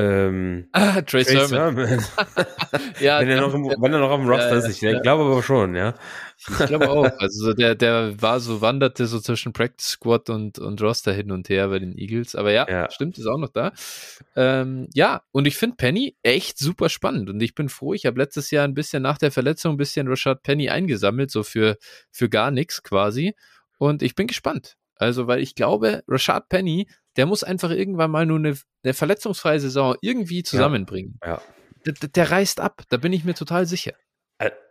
Ähm, 0.00 0.68
ah, 0.72 1.02
Trey, 1.02 1.24
Trey 1.24 1.46
Sermon. 1.46 1.76
Sermon. 1.76 2.04
ja, 3.00 3.20
wenn, 3.20 3.28
er 3.28 3.40
noch 3.40 3.54
im, 3.54 3.64
wenn 3.64 3.92
er 3.92 3.98
noch 4.00 4.10
auf 4.10 4.20
dem 4.20 4.28
Roster 4.28 4.52
ja, 4.52 4.56
ist, 4.58 4.68
ich 4.68 4.80
ja. 4.80 5.00
glaube 5.00 5.24
aber 5.24 5.42
schon, 5.42 5.74
ja. 5.74 5.94
Ich 6.38 6.66
glaube 6.66 6.88
auch. 6.88 7.10
Also 7.18 7.52
der, 7.52 7.74
der 7.74 8.20
war 8.22 8.40
so, 8.40 8.60
wanderte 8.60 9.06
so 9.06 9.20
zwischen 9.20 9.52
Practice 9.52 9.88
Squad 9.88 10.30
und, 10.30 10.58
und 10.58 10.80
Roster 10.80 11.12
hin 11.12 11.30
und 11.30 11.48
her 11.48 11.68
bei 11.68 11.78
den 11.78 11.96
Eagles. 11.96 12.34
Aber 12.34 12.50
ja, 12.50 12.66
ja. 12.68 12.90
stimmt, 12.90 13.18
ist 13.18 13.26
auch 13.26 13.38
noch 13.38 13.50
da. 13.50 13.72
Ähm, 14.36 14.88
ja, 14.94 15.22
und 15.32 15.46
ich 15.46 15.56
finde 15.56 15.76
Penny 15.76 16.16
echt 16.22 16.58
super 16.58 16.88
spannend. 16.88 17.28
Und 17.28 17.40
ich 17.42 17.54
bin 17.54 17.68
froh, 17.68 17.92
ich 17.92 18.06
habe 18.06 18.18
letztes 18.18 18.50
Jahr 18.50 18.64
ein 18.64 18.74
bisschen 18.74 19.02
nach 19.02 19.18
der 19.18 19.32
Verletzung 19.32 19.74
ein 19.74 19.78
bisschen 19.78 20.08
Rashad 20.08 20.42
Penny 20.42 20.70
eingesammelt, 20.70 21.30
so 21.30 21.42
für, 21.42 21.76
für 22.10 22.28
gar 22.30 22.50
nichts 22.50 22.82
quasi. 22.82 23.34
Und 23.78 24.02
ich 24.02 24.14
bin 24.14 24.26
gespannt. 24.26 24.76
Also, 24.96 25.26
weil 25.26 25.40
ich 25.40 25.54
glaube, 25.54 26.02
Rashad 26.08 26.48
Penny 26.48 26.86
der 27.20 27.26
muss 27.26 27.44
einfach 27.44 27.70
irgendwann 27.70 28.10
mal 28.10 28.24
nur 28.24 28.38
eine, 28.38 28.56
eine 28.82 28.94
verletzungsfreie 28.94 29.60
Saison 29.60 29.94
irgendwie 30.00 30.42
zusammenbringen. 30.42 31.18
Ja, 31.22 31.34
ja. 31.34 31.42
Der, 31.84 32.08
der 32.08 32.30
reißt 32.30 32.60
ab, 32.60 32.80
da 32.88 32.96
bin 32.96 33.12
ich 33.12 33.24
mir 33.24 33.34
total 33.34 33.66
sicher. 33.66 33.92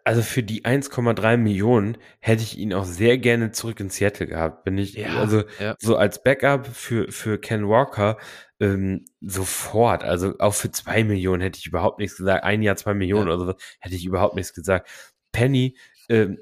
Also 0.04 0.24
für 0.24 0.42
die 0.42 0.66
1,3 0.66 1.38
Millionen 1.38 2.00
hätte 2.20 2.42
ich 2.42 2.58
ihn 2.58 2.74
auch 2.74 2.86
sehr 2.86 3.20
gerne 3.20 3.52
zurück 3.52 3.80
in 3.80 3.92
Seattle 3.92 4.26
gehabt. 4.26 4.64
Bin 4.64 4.80
ich, 4.80 4.96
ja, 4.96 5.20
also 5.20 5.44
ja. 5.60 5.76
so 5.78 5.96
als 5.96 6.24
Backup 6.24 6.66
für, 6.66 7.12
für 7.12 7.38
Ken 7.38 7.70
Walker 7.70 8.18
ähm, 8.60 9.06
sofort. 9.22 10.04
Also 10.04 10.34
auch 10.40 10.56
für 10.56 10.72
zwei 10.72 11.04
Millionen 11.04 11.44
hätte 11.44 11.60
ich 11.60 11.68
überhaupt 11.68 12.00
nichts 12.00 12.18
gesagt. 12.18 12.44
Ein 12.44 12.64
Jahr 12.64 12.78
zwei 12.78 12.96
Millionen 12.96 13.28
ja. 13.28 13.36
oder 13.36 13.46
so 13.46 13.54
hätte 13.80 13.96
ich 13.96 14.06
überhaupt 14.06 14.34
nichts 14.34 14.56
gesagt. 14.56 14.90
Penny 15.32 15.78
ähm, 16.10 16.40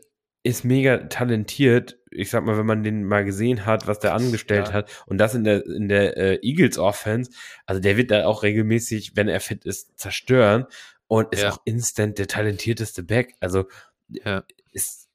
ist 0.48 0.64
mega 0.64 0.98
talentiert. 0.98 2.00
Ich 2.10 2.30
sag 2.30 2.46
mal, 2.46 2.58
wenn 2.58 2.66
man 2.66 2.84
den 2.84 3.04
mal 3.04 3.26
gesehen 3.26 3.66
hat, 3.66 3.86
was 3.86 4.00
der 4.00 4.14
angestellt 4.14 4.70
ja. 4.70 4.74
hat 4.74 5.04
und 5.06 5.18
das 5.18 5.36
in 5.36 5.44
der 5.44 5.66
in 5.66 5.90
der 5.90 6.18
äh, 6.18 6.40
Eagles 6.42 6.78
Offense, 6.78 7.32
also 7.66 7.82
der 7.82 7.98
wird 7.98 8.12
da 8.12 8.26
auch 8.26 8.44
regelmäßig, 8.44 9.16
wenn 9.16 9.28
er 9.28 9.42
fit 9.42 9.66
ist, 9.66 10.00
zerstören 10.00 10.66
und 11.08 11.34
ist 11.34 11.44
ja. 11.44 11.52
auch 11.52 11.60
instant 11.66 12.18
der 12.18 12.28
talentierteste 12.28 13.04
Back. 13.04 13.36
Also 13.42 13.66
ja. 14.10 14.44
ist 14.72 15.10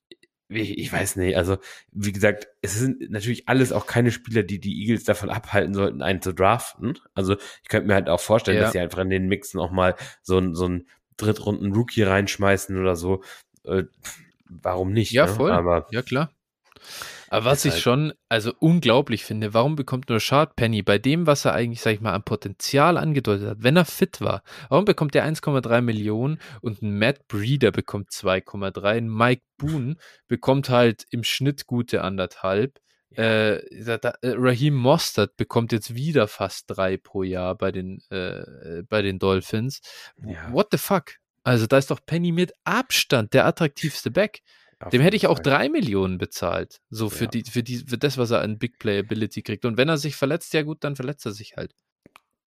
ich, 0.48 0.76
ich 0.76 0.92
weiß 0.92 1.16
nicht, 1.16 1.34
also 1.38 1.56
wie 1.92 2.12
gesagt, 2.12 2.46
es 2.60 2.78
sind 2.78 3.10
natürlich 3.10 3.48
alles 3.48 3.72
auch 3.72 3.86
keine 3.86 4.10
Spieler, 4.10 4.42
die 4.42 4.60
die 4.60 4.82
Eagles 4.82 5.04
davon 5.04 5.30
abhalten 5.30 5.72
sollten, 5.72 6.02
einen 6.02 6.20
zu 6.20 6.34
draften. 6.34 6.98
Also 7.14 7.36
ich 7.62 7.68
könnte 7.70 7.88
mir 7.88 7.94
halt 7.94 8.10
auch 8.10 8.20
vorstellen, 8.20 8.60
dass 8.60 8.72
sie 8.72 8.80
einfach 8.80 8.98
in 8.98 9.08
den 9.08 9.28
Mixen 9.28 9.58
auch 9.60 9.70
mal 9.70 9.94
so 10.20 10.38
ein 10.38 10.54
so 10.54 10.68
ein 10.68 10.86
Drittrunden 11.16 11.72
Rookie 11.72 12.02
reinschmeißen 12.02 12.78
oder 12.78 12.96
so. 12.96 13.22
Äh, 13.64 13.84
warum 14.62 14.92
nicht? 14.92 15.12
Ja, 15.12 15.26
ne? 15.26 15.32
voll. 15.32 15.52
Aber 15.52 15.86
ja, 15.90 16.02
klar. 16.02 16.30
Aber 17.32 17.46
was 17.46 17.64
ich 17.64 17.72
halt 17.72 17.82
schon, 17.82 18.12
also 18.28 18.52
unglaublich 18.58 19.24
finde, 19.24 19.54
warum 19.54 19.74
bekommt 19.74 20.10
nur 20.10 20.20
Shard 20.20 20.54
Penny 20.54 20.82
bei 20.82 20.98
dem, 20.98 21.26
was 21.26 21.46
er 21.46 21.54
eigentlich, 21.54 21.80
sag 21.80 21.94
ich 21.94 22.02
mal, 22.02 22.12
an 22.12 22.24
Potenzial 22.24 22.98
angedeutet 22.98 23.48
hat, 23.48 23.62
wenn 23.62 23.76
er 23.76 23.86
fit 23.86 24.20
war, 24.20 24.42
warum 24.68 24.84
bekommt 24.84 25.14
er 25.14 25.24
1,3 25.24 25.80
Millionen 25.80 26.38
und 26.60 26.82
ein 26.82 26.98
Matt 26.98 27.26
Breeder 27.28 27.70
bekommt 27.70 28.10
2,3, 28.10 28.84
ein 28.84 29.08
Mike 29.08 29.42
Boone 29.56 29.96
bekommt 30.28 30.68
halt 30.68 31.06
im 31.08 31.24
Schnitt 31.24 31.66
gute 31.66 32.02
anderthalb. 32.02 32.78
Äh, 33.16 33.60
da, 33.98 34.12
Raheem 34.22 34.74
Mostert 34.74 35.36
bekommt 35.36 35.72
jetzt 35.72 35.94
wieder 35.94 36.28
fast 36.28 36.64
drei 36.66 36.98
pro 36.98 37.22
Jahr 37.22 37.54
bei 37.56 37.72
den, 37.72 38.02
äh, 38.10 38.82
bei 38.88 39.00
den 39.00 39.18
Dolphins. 39.18 39.80
Ja. 40.22 40.52
What 40.52 40.68
the 40.70 40.78
fuck? 40.78 41.14
Also 41.42 41.66
da 41.66 41.78
ist 41.78 41.90
doch 41.90 42.00
Penny 42.04 42.32
mit 42.32 42.52
Abstand 42.64 43.34
der 43.34 43.46
attraktivste 43.46 44.10
Back. 44.10 44.42
Dem 44.90 45.00
hätte 45.00 45.16
ich 45.16 45.28
auch 45.28 45.38
drei 45.38 45.68
Millionen 45.68 46.18
bezahlt. 46.18 46.80
So 46.90 47.08
für 47.08 47.24
ja. 47.24 47.30
die, 47.30 47.44
für 47.44 47.62
die, 47.62 47.78
für 47.78 47.98
das, 47.98 48.18
was 48.18 48.32
er 48.32 48.40
an 48.40 48.58
Big 48.58 48.78
Playability 48.78 49.42
kriegt. 49.42 49.64
Und 49.64 49.76
wenn 49.76 49.88
er 49.88 49.96
sich 49.96 50.16
verletzt, 50.16 50.52
ja 50.54 50.62
gut, 50.62 50.82
dann 50.82 50.96
verletzt 50.96 51.24
er 51.24 51.32
sich 51.32 51.56
halt. 51.56 51.72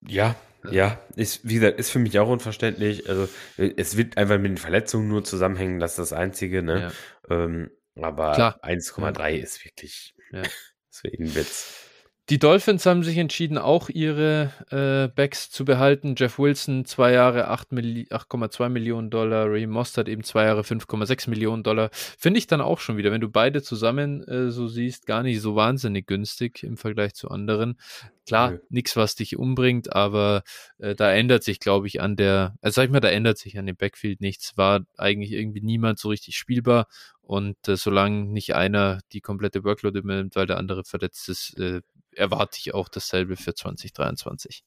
Ja, 0.07 0.35
ja, 0.71 0.99
ist, 1.15 1.47
wie 1.47 1.55
gesagt, 1.55 1.79
ist 1.79 1.91
für 1.91 1.99
mich 1.99 2.19
auch 2.19 2.27
unverständlich. 2.27 3.09
Also, 3.09 3.29
es 3.57 3.97
wird 3.97 4.17
einfach 4.17 4.37
mit 4.37 4.51
den 4.51 4.57
Verletzungen 4.57 5.07
nur 5.07 5.23
zusammenhängen, 5.23 5.79
das 5.79 5.91
ist 5.91 5.99
das 5.99 6.13
Einzige, 6.13 6.63
ne? 6.63 6.91
Ja. 7.29 7.35
Ähm, 7.35 7.71
aber 7.95 8.35
1,3 8.63 9.29
ja. 9.29 9.43
ist 9.43 9.63
wirklich, 9.63 10.15
ja. 10.31 10.43
für 10.89 11.07
ihn 11.09 11.33
Witz. 11.35 11.84
Die 12.30 12.39
Dolphins 12.39 12.88
haben 12.88 13.03
sich 13.03 13.19
entschieden, 13.19 13.59
auch 13.59 13.88
ihre 13.88 14.51
äh, 14.71 15.13
Backs 15.13 15.51
zu 15.51 15.63
behalten. 15.63 16.15
Jeff 16.17 16.39
Wilson, 16.39 16.86
zwei 16.86 17.11
Jahre 17.11 17.51
8,2 17.51 18.69
Millionen 18.69 19.11
Dollar. 19.11 19.45
Ray 19.47 19.67
Mostert 19.67 20.09
eben 20.09 20.23
zwei 20.23 20.45
Jahre 20.45 20.61
5,6 20.61 21.30
Millionen 21.30 21.61
Dollar. 21.61 21.91
Finde 21.91 22.39
ich 22.39 22.47
dann 22.47 22.61
auch 22.61 22.80
schon 22.80 22.97
wieder, 22.97 23.11
wenn 23.11 23.21
du 23.21 23.30
beide 23.30 23.61
zusammen 23.61 24.23
äh, 24.23 24.49
so 24.49 24.67
siehst, 24.67 25.05
gar 25.05 25.21
nicht 25.21 25.39
so 25.39 25.55
wahnsinnig 25.55 26.07
günstig 26.07 26.63
im 26.63 26.78
Vergleich 26.78 27.13
zu 27.13 27.30
anderen. 27.30 27.78
Klar, 28.26 28.53
ja. 28.53 28.59
nichts, 28.69 28.95
was 28.95 29.13
dich 29.13 29.38
umbringt, 29.38 29.93
aber 29.93 30.41
äh, 30.80 30.95
da 30.95 31.13
ändert 31.13 31.43
sich, 31.43 31.59
glaube 31.59 31.86
ich, 31.86 32.01
an 32.01 32.15
der, 32.15 32.55
also 32.59 32.78
sag 32.78 32.86
ich 32.86 32.91
mal, 32.91 33.01
da 33.01 33.09
ändert 33.09 33.38
sich 33.38 33.59
an 33.59 33.67
dem 33.67 33.76
Backfield 33.76 34.19
nichts. 34.19 34.57
War 34.57 34.82
eigentlich 34.97 35.32
irgendwie 35.32 35.61
niemand 35.61 35.99
so 35.99 36.09
richtig 36.09 36.38
spielbar 36.38 36.88
und 37.21 37.55
äh, 37.67 37.76
solange 37.76 38.26
nicht 38.26 38.55
einer 38.55 39.01
die 39.11 39.21
komplette 39.21 39.63
Workload 39.63 39.99
übernimmt, 39.99 40.36
weil 40.36 40.47
der 40.47 40.57
andere 40.57 40.84
verletzt 40.84 41.30
ist, 41.30 41.59
äh, 41.59 41.82
erwarte 42.16 42.57
ich 42.59 42.74
auch 42.74 42.89
dasselbe 42.89 43.36
für 43.36 43.53
2023. 43.53 44.63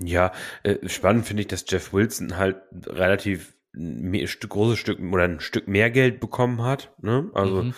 Ja, 0.00 0.32
äh, 0.62 0.88
spannend 0.88 1.26
finde 1.26 1.42
ich, 1.42 1.48
dass 1.48 1.64
Jeff 1.68 1.92
Wilson 1.92 2.36
halt 2.36 2.56
relativ 2.86 3.54
Stück, 4.24 4.50
großes 4.50 4.78
Stück 4.78 5.00
oder 5.00 5.24
ein 5.24 5.40
Stück 5.40 5.68
mehr 5.68 5.90
Geld 5.90 6.20
bekommen 6.20 6.62
hat. 6.62 6.92
Ne? 7.02 7.30
Also 7.34 7.64
mhm. 7.64 7.74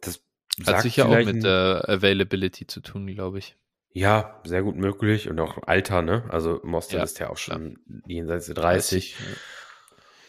das 0.00 0.20
hat 0.66 0.82
sicher 0.82 1.08
auch 1.08 1.24
mit 1.24 1.44
der 1.44 1.84
Availability 1.88 2.66
zu 2.66 2.80
tun, 2.80 3.06
glaube 3.06 3.38
ich. 3.38 3.56
Ja, 3.92 4.40
sehr 4.44 4.62
gut 4.62 4.76
möglich 4.76 5.28
und 5.30 5.40
auch 5.40 5.62
Alter, 5.66 6.02
ne? 6.02 6.24
Also 6.28 6.60
Mostert 6.64 6.98
ja, 6.98 7.04
ist 7.04 7.18
ja 7.18 7.30
auch 7.30 7.38
schon 7.38 7.78
jenseits 8.06 8.44
der 8.44 8.54
30. 8.54 9.14
30 9.14 9.18
ja. 9.18 9.36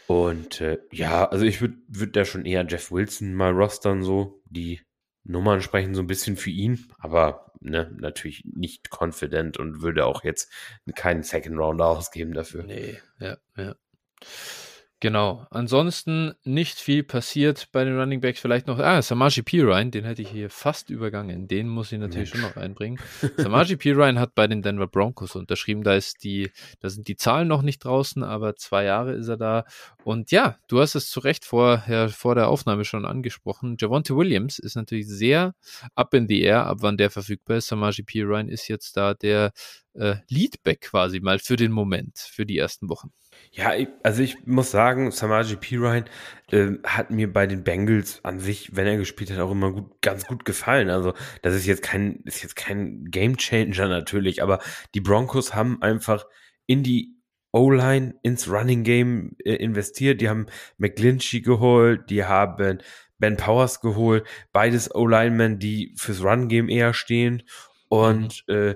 Und 0.08 0.62
äh, 0.62 0.78
ja, 0.90 1.28
also 1.28 1.44
ich 1.44 1.60
würde 1.60 1.76
würd 1.86 2.16
da 2.16 2.24
schon 2.24 2.46
eher 2.46 2.66
Jeff 2.66 2.90
Wilson 2.90 3.34
mal 3.34 3.52
rostern, 3.52 4.02
so. 4.02 4.40
Die 4.46 4.80
Nummern 5.28 5.60
sprechen 5.60 5.94
so 5.94 6.02
ein 6.02 6.06
bisschen 6.06 6.36
für 6.36 6.50
ihn, 6.50 6.90
aber 6.98 7.52
ne, 7.60 7.94
natürlich 7.98 8.44
nicht 8.44 8.88
confident 8.90 9.58
und 9.58 9.82
würde 9.82 10.06
auch 10.06 10.24
jetzt 10.24 10.50
keinen 10.94 11.22
Second 11.22 11.58
Round 11.58 11.80
ausgeben 11.80 12.32
dafür. 12.32 12.64
Nee, 12.64 12.98
ja, 13.20 13.36
ja. 13.56 13.76
Genau. 15.00 15.46
Ansonsten 15.50 16.34
nicht 16.42 16.80
viel 16.80 17.04
passiert 17.04 17.68
bei 17.70 17.84
den 17.84 17.96
Running 17.96 18.20
Backs. 18.20 18.40
Vielleicht 18.40 18.66
noch, 18.66 18.80
ah, 18.80 19.00
Samaji 19.00 19.42
Pirine, 19.42 19.90
den 19.90 20.04
hätte 20.04 20.22
ich 20.22 20.28
hier 20.28 20.50
fast 20.50 20.90
übergangen. 20.90 21.46
Den 21.46 21.68
muss 21.68 21.92
ich 21.92 22.00
natürlich 22.00 22.34
Mensch. 22.34 22.42
schon 22.42 22.50
noch 22.50 22.56
einbringen. 22.56 22.98
Samaji 23.36 23.76
Pirine 23.76 24.18
hat 24.18 24.34
bei 24.34 24.48
den 24.48 24.60
Denver 24.60 24.88
Broncos 24.88 25.36
unterschrieben. 25.36 25.84
Da 25.84 25.94
ist 25.94 26.24
die, 26.24 26.50
da 26.80 26.88
sind 26.88 27.06
die 27.06 27.14
Zahlen 27.14 27.46
noch 27.46 27.62
nicht 27.62 27.84
draußen, 27.84 28.24
aber 28.24 28.56
zwei 28.56 28.84
Jahre 28.84 29.12
ist 29.12 29.28
er 29.28 29.36
da. 29.36 29.64
Und 30.02 30.32
ja, 30.32 30.56
du 30.66 30.80
hast 30.80 30.96
es 30.96 31.10
zu 31.10 31.20
Recht 31.20 31.44
vorher, 31.44 32.08
vor 32.08 32.34
der 32.34 32.48
Aufnahme 32.48 32.84
schon 32.84 33.04
angesprochen. 33.04 33.76
Javonte 33.78 34.16
Williams 34.16 34.58
ist 34.58 34.74
natürlich 34.74 35.06
sehr 35.06 35.54
up 35.94 36.12
in 36.12 36.26
the 36.26 36.40
air, 36.40 36.66
ab 36.66 36.78
wann 36.80 36.96
der 36.96 37.10
verfügbar 37.10 37.58
ist. 37.58 37.68
Samaji 37.68 38.02
Pirine 38.02 38.50
ist 38.50 38.66
jetzt 38.66 38.96
da 38.96 39.14
der 39.14 39.52
äh, 39.94 40.16
Leadback 40.28 40.80
quasi 40.80 41.20
mal 41.20 41.38
für 41.38 41.54
den 41.54 41.70
Moment, 41.70 42.18
für 42.18 42.44
die 42.44 42.58
ersten 42.58 42.88
Wochen. 42.88 43.12
Ja, 43.52 43.72
also 44.02 44.22
ich 44.22 44.46
muss 44.46 44.70
sagen, 44.70 45.10
Samaji 45.10 45.56
Pirine 45.56 46.04
äh, 46.50 46.72
hat 46.84 47.10
mir 47.10 47.32
bei 47.32 47.46
den 47.46 47.64
Bengals 47.64 48.24
an 48.24 48.38
sich, 48.38 48.76
wenn 48.76 48.86
er 48.86 48.96
gespielt 48.96 49.30
hat, 49.30 49.40
auch 49.40 49.50
immer 49.50 49.72
gut, 49.72 50.00
ganz 50.00 50.26
gut 50.26 50.44
gefallen. 50.44 50.90
Also 50.90 51.14
das 51.42 51.54
ist 51.54 51.66
jetzt 51.66 51.82
kein, 51.82 52.20
ist 52.24 52.42
jetzt 52.42 52.56
kein 52.56 53.06
Game 53.06 53.36
Changer 53.36 53.88
natürlich, 53.88 54.42
aber 54.42 54.60
die 54.94 55.00
Broncos 55.00 55.54
haben 55.54 55.82
einfach 55.82 56.26
in 56.66 56.82
die 56.82 57.16
O-Line 57.52 58.14
ins 58.22 58.48
Running 58.48 58.84
Game 58.84 59.36
äh, 59.44 59.54
investiert. 59.54 60.20
Die 60.20 60.28
haben 60.28 60.46
McGlinchey 60.76 61.40
geholt, 61.40 62.10
die 62.10 62.24
haben 62.24 62.78
Ben 63.18 63.36
Powers 63.36 63.80
geholt, 63.80 64.26
beides 64.52 64.94
O-Linemen, 64.94 65.58
die 65.58 65.94
fürs 65.96 66.22
Run 66.22 66.48
Game 66.48 66.68
eher 66.68 66.94
stehen 66.94 67.42
und 67.88 68.44
mhm. 68.46 68.54
äh, 68.54 68.74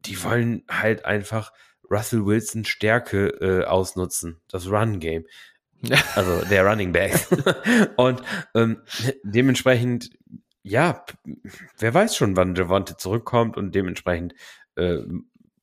die 0.00 0.22
wollen 0.22 0.64
halt 0.68 1.04
einfach 1.04 1.52
Russell 1.90 2.24
Wilson 2.26 2.64
Stärke 2.64 3.28
äh, 3.40 3.64
ausnutzen, 3.64 4.40
das 4.48 4.70
Run 4.70 5.00
Game. 5.00 5.24
Also 6.16 6.44
der 6.46 6.66
Running 6.66 6.92
Back. 6.92 7.14
und 7.96 8.20
ähm, 8.54 8.82
dementsprechend, 9.22 10.10
ja, 10.64 11.04
wer 11.78 11.94
weiß 11.94 12.16
schon, 12.16 12.36
wann 12.36 12.56
Javante 12.56 12.96
zurückkommt 12.96 13.56
und 13.56 13.76
dementsprechend 13.76 14.34
äh, 14.74 15.02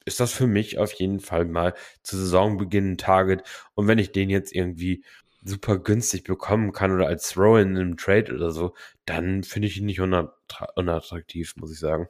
ist 0.05 0.19
das 0.19 0.31
für 0.31 0.47
mich 0.47 0.77
auf 0.77 0.93
jeden 0.93 1.19
Fall 1.19 1.45
mal 1.45 1.73
zu 2.03 2.15
Saisonbeginn 2.15 2.93
ein 2.93 2.97
Target. 2.97 3.43
Und 3.73 3.87
wenn 3.87 3.97
ich 3.97 4.11
den 4.11 4.29
jetzt 4.29 4.55
irgendwie 4.55 5.03
super 5.43 5.77
günstig 5.77 6.23
bekommen 6.23 6.71
kann 6.71 6.91
oder 6.91 7.07
als 7.07 7.29
Throw 7.29 7.59
in 7.59 7.75
einem 7.75 7.97
Trade 7.97 8.33
oder 8.33 8.51
so, 8.51 8.73
dann 9.05 9.43
finde 9.43 9.67
ich 9.67 9.77
ihn 9.77 9.85
nicht 9.85 9.99
unattraktiv, 9.99 11.55
muss 11.55 11.71
ich 11.71 11.79
sagen. 11.79 12.07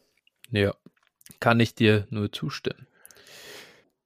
Ja, 0.52 0.74
kann 1.40 1.60
ich 1.60 1.76
dir 1.76 2.08
nur 2.10 2.32
zustimmen. 2.32 2.88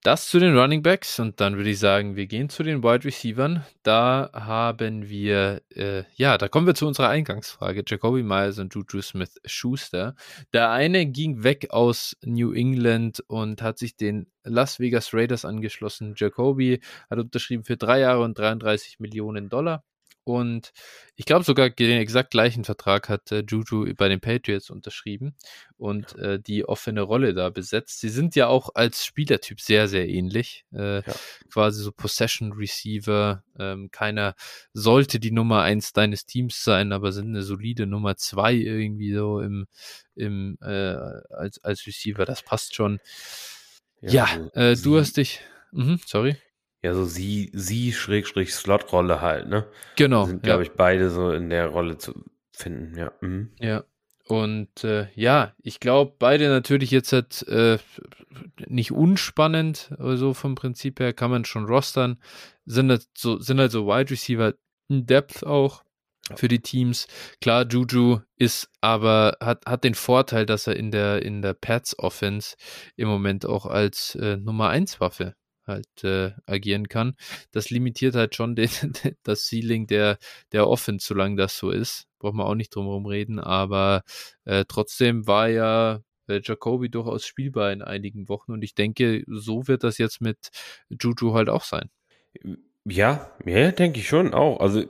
Das 0.02 0.30
zu 0.30 0.40
den 0.40 0.58
Running 0.58 0.82
Backs 0.82 1.20
und 1.20 1.42
dann 1.42 1.58
würde 1.58 1.72
ich 1.72 1.80
sagen, 1.80 2.16
wir 2.16 2.26
gehen 2.26 2.48
zu 2.48 2.64
den 2.64 2.84
Wide 2.84 3.04
Receivers. 3.04 3.60
Da 3.84 4.30
haben 4.34 5.10
wir, 5.10 5.62
äh, 5.76 6.04
ja, 6.16 6.38
da 6.38 6.48
kommen 6.48 6.68
wir 6.68 6.74
zu 6.74 6.88
unserer 6.88 7.10
Eingangsfrage. 7.10 7.84
Jacoby 7.86 8.24
Myers 8.24 8.60
und 8.60 8.74
Juju 8.74 9.02
Smith 9.02 9.36
Schuster. 9.44 10.16
Der 10.54 10.72
eine 10.72 11.06
ging 11.06 11.44
weg 11.44 11.72
aus 11.72 12.16
New 12.24 12.54
England 12.54 13.22
und 13.28 13.62
hat 13.62 13.78
sich 13.78 13.98
den 13.98 14.28
Las 14.46 14.80
Vegas 14.80 15.14
Raiders 15.14 15.44
angeschlossen. 15.44 16.14
Jacoby 16.16 16.80
hat 17.10 17.20
unterschrieben 17.20 17.66
für 17.66 17.76
drei 17.76 18.00
Jahre 18.00 18.24
und 18.24 18.40
33 18.40 19.00
Millionen 19.00 19.50
Dollar. 19.50 19.84
Und 20.30 20.74
ich 21.16 21.26
glaube 21.26 21.44
sogar 21.44 21.72
den 21.72 21.98
exakt 21.98 22.30
gleichen 22.30 22.64
Vertrag 22.64 23.10
hat 23.10 23.32
äh, 23.32 23.44
Juju 23.50 23.92
bei 23.96 24.10
den 24.10 24.20
Patriots 24.20 24.70
unterschrieben 24.70 25.34
und 25.76 26.16
äh, 26.20 26.40
die 26.40 26.66
offene 26.66 27.02
Rolle 27.02 27.34
da 27.34 27.50
besetzt. 27.50 28.00
Sie 28.00 28.10
sind 28.10 28.36
ja 28.36 28.46
auch 28.46 28.70
als 28.76 29.04
Spielertyp 29.04 29.60
sehr, 29.60 29.88
sehr 29.88 30.08
ähnlich. 30.08 30.66
Äh, 30.72 30.98
ja. 30.98 31.16
Quasi 31.52 31.82
so 31.82 31.92
Possession 31.92 32.54
Receiver. 32.54 33.44
Ähm, 33.58 33.90
keiner 33.92 34.36
sollte 34.72 35.20
die 35.20 35.32
Nummer 35.32 35.64
eins 35.64 35.94
deines 35.94 36.28
Teams 36.28 36.64
sein, 36.64 36.92
aber 36.92 37.12
sind 37.12 37.30
eine 37.30 37.42
solide 37.42 37.88
Nummer 37.88 38.16
zwei 38.16 38.54
irgendwie 38.54 39.12
so 39.12 39.42
im, 39.42 39.66
im 40.14 40.60
äh, 40.62 40.96
als, 41.32 41.64
als 41.64 41.88
Receiver. 41.88 42.26
Das 42.26 42.44
passt 42.44 42.76
schon. 42.76 43.00
Ja, 44.00 44.12
ja 44.12 44.50
also, 44.54 44.92
du 44.92 45.00
hast 45.00 45.18
dich. 45.18 45.42
Mh, 45.72 45.98
sorry 46.06 46.38
ja, 46.82 46.94
so 46.94 47.04
sie, 47.04 47.52
sie 47.54 47.92
Schrägstrich 47.92 48.54
Slot-Rolle 48.54 49.22
halt, 49.22 49.48
ne? 49.50 49.68
Genau. 49.98 50.26
Sind, 50.26 50.44
glaube 50.44 50.64
ja. 50.64 50.70
ich, 50.70 50.76
beide 50.78 51.10
so 51.10 51.32
in 51.32 51.50
der 51.50 51.68
Rolle 51.68 51.98
zu 51.98 52.14
finden, 52.52 52.98
ja. 52.98 53.12
Mhm. 53.22 53.52
Ja. 53.60 53.84
Und 54.28 54.84
äh, 54.84 55.08
ja, 55.16 55.54
ich 55.64 55.80
glaube, 55.80 56.14
beide 56.20 56.50
natürlich 56.50 56.92
jetzt 56.92 57.12
halt, 57.14 57.42
äh, 57.48 57.80
nicht 58.68 58.92
unspannend, 58.92 59.92
aber 59.98 60.18
so 60.18 60.36
vom 60.36 60.54
Prinzip 60.56 61.00
her 61.00 61.14
kann 61.14 61.32
man 61.32 61.46
schon 61.46 61.66
rostern. 61.66 62.20
Sind 62.66 62.92
halt 62.92 63.08
so, 63.18 63.40
sind 63.40 63.60
halt 63.60 63.72
so 63.72 63.88
Wide 63.88 64.12
Receiver 64.12 64.54
in 64.88 65.08
Depth 65.08 65.44
auch 65.44 65.84
für 66.36 66.48
die 66.48 66.60
Teams. 66.60 67.08
Klar, 67.42 67.66
Juju 67.68 68.20
ist 68.36 68.70
aber, 68.82 69.36
hat, 69.42 69.66
hat 69.66 69.84
den 69.84 69.96
Vorteil, 69.96 70.46
dass 70.46 70.68
er 70.68 70.76
in 70.76 70.92
der, 70.92 71.24
in 71.24 71.42
der 71.42 71.56
Pats 71.56 71.98
Offense 71.98 72.56
im 72.96 73.08
Moment 73.08 73.48
auch 73.48 73.66
als 73.66 74.14
äh, 74.14 74.38
Nummer 74.38 74.70
1 74.70 75.00
Waffe 75.00 75.36
halt 75.70 76.04
äh, 76.04 76.32
agieren 76.46 76.90
kann. 76.90 77.16
Das 77.52 77.70
limitiert 77.70 78.16
halt 78.16 78.36
schon 78.36 78.56
den, 78.56 78.70
das 79.24 79.48
Ceiling 79.48 79.88
der, 79.88 80.18
der 80.52 80.68
Offense, 80.68 81.08
solange 81.08 81.38
das 81.38 81.58
so 81.58 81.72
ist. 81.72 82.08
Braucht 82.20 82.36
man 82.36 82.46
auch 82.46 82.56
nicht 82.56 82.76
drum 82.76 82.86
herum 82.88 83.06
reden, 83.06 83.40
aber 83.40 84.04
äh, 84.44 84.66
trotzdem 84.68 85.26
war 85.26 85.48
ja 85.48 86.02
äh, 86.28 86.42
Jacoby 86.44 86.90
durchaus 86.90 87.26
spielbar 87.26 87.72
in 87.72 87.82
einigen 87.82 88.30
Wochen 88.30 88.52
und 88.52 88.62
ich 88.64 88.76
denke, 88.76 89.24
so 89.28 89.68
wird 89.68 89.84
das 89.84 89.98
jetzt 89.98 90.22
mit 90.22 90.50
Juju 90.90 91.34
halt 91.34 91.50
auch 91.50 91.64
sein. 91.64 91.90
Ja, 92.86 93.32
ja, 93.46 93.72
denke 93.72 94.00
ich 94.00 94.08
schon 94.08 94.34
auch. 94.34 94.60
Also, 94.60 94.84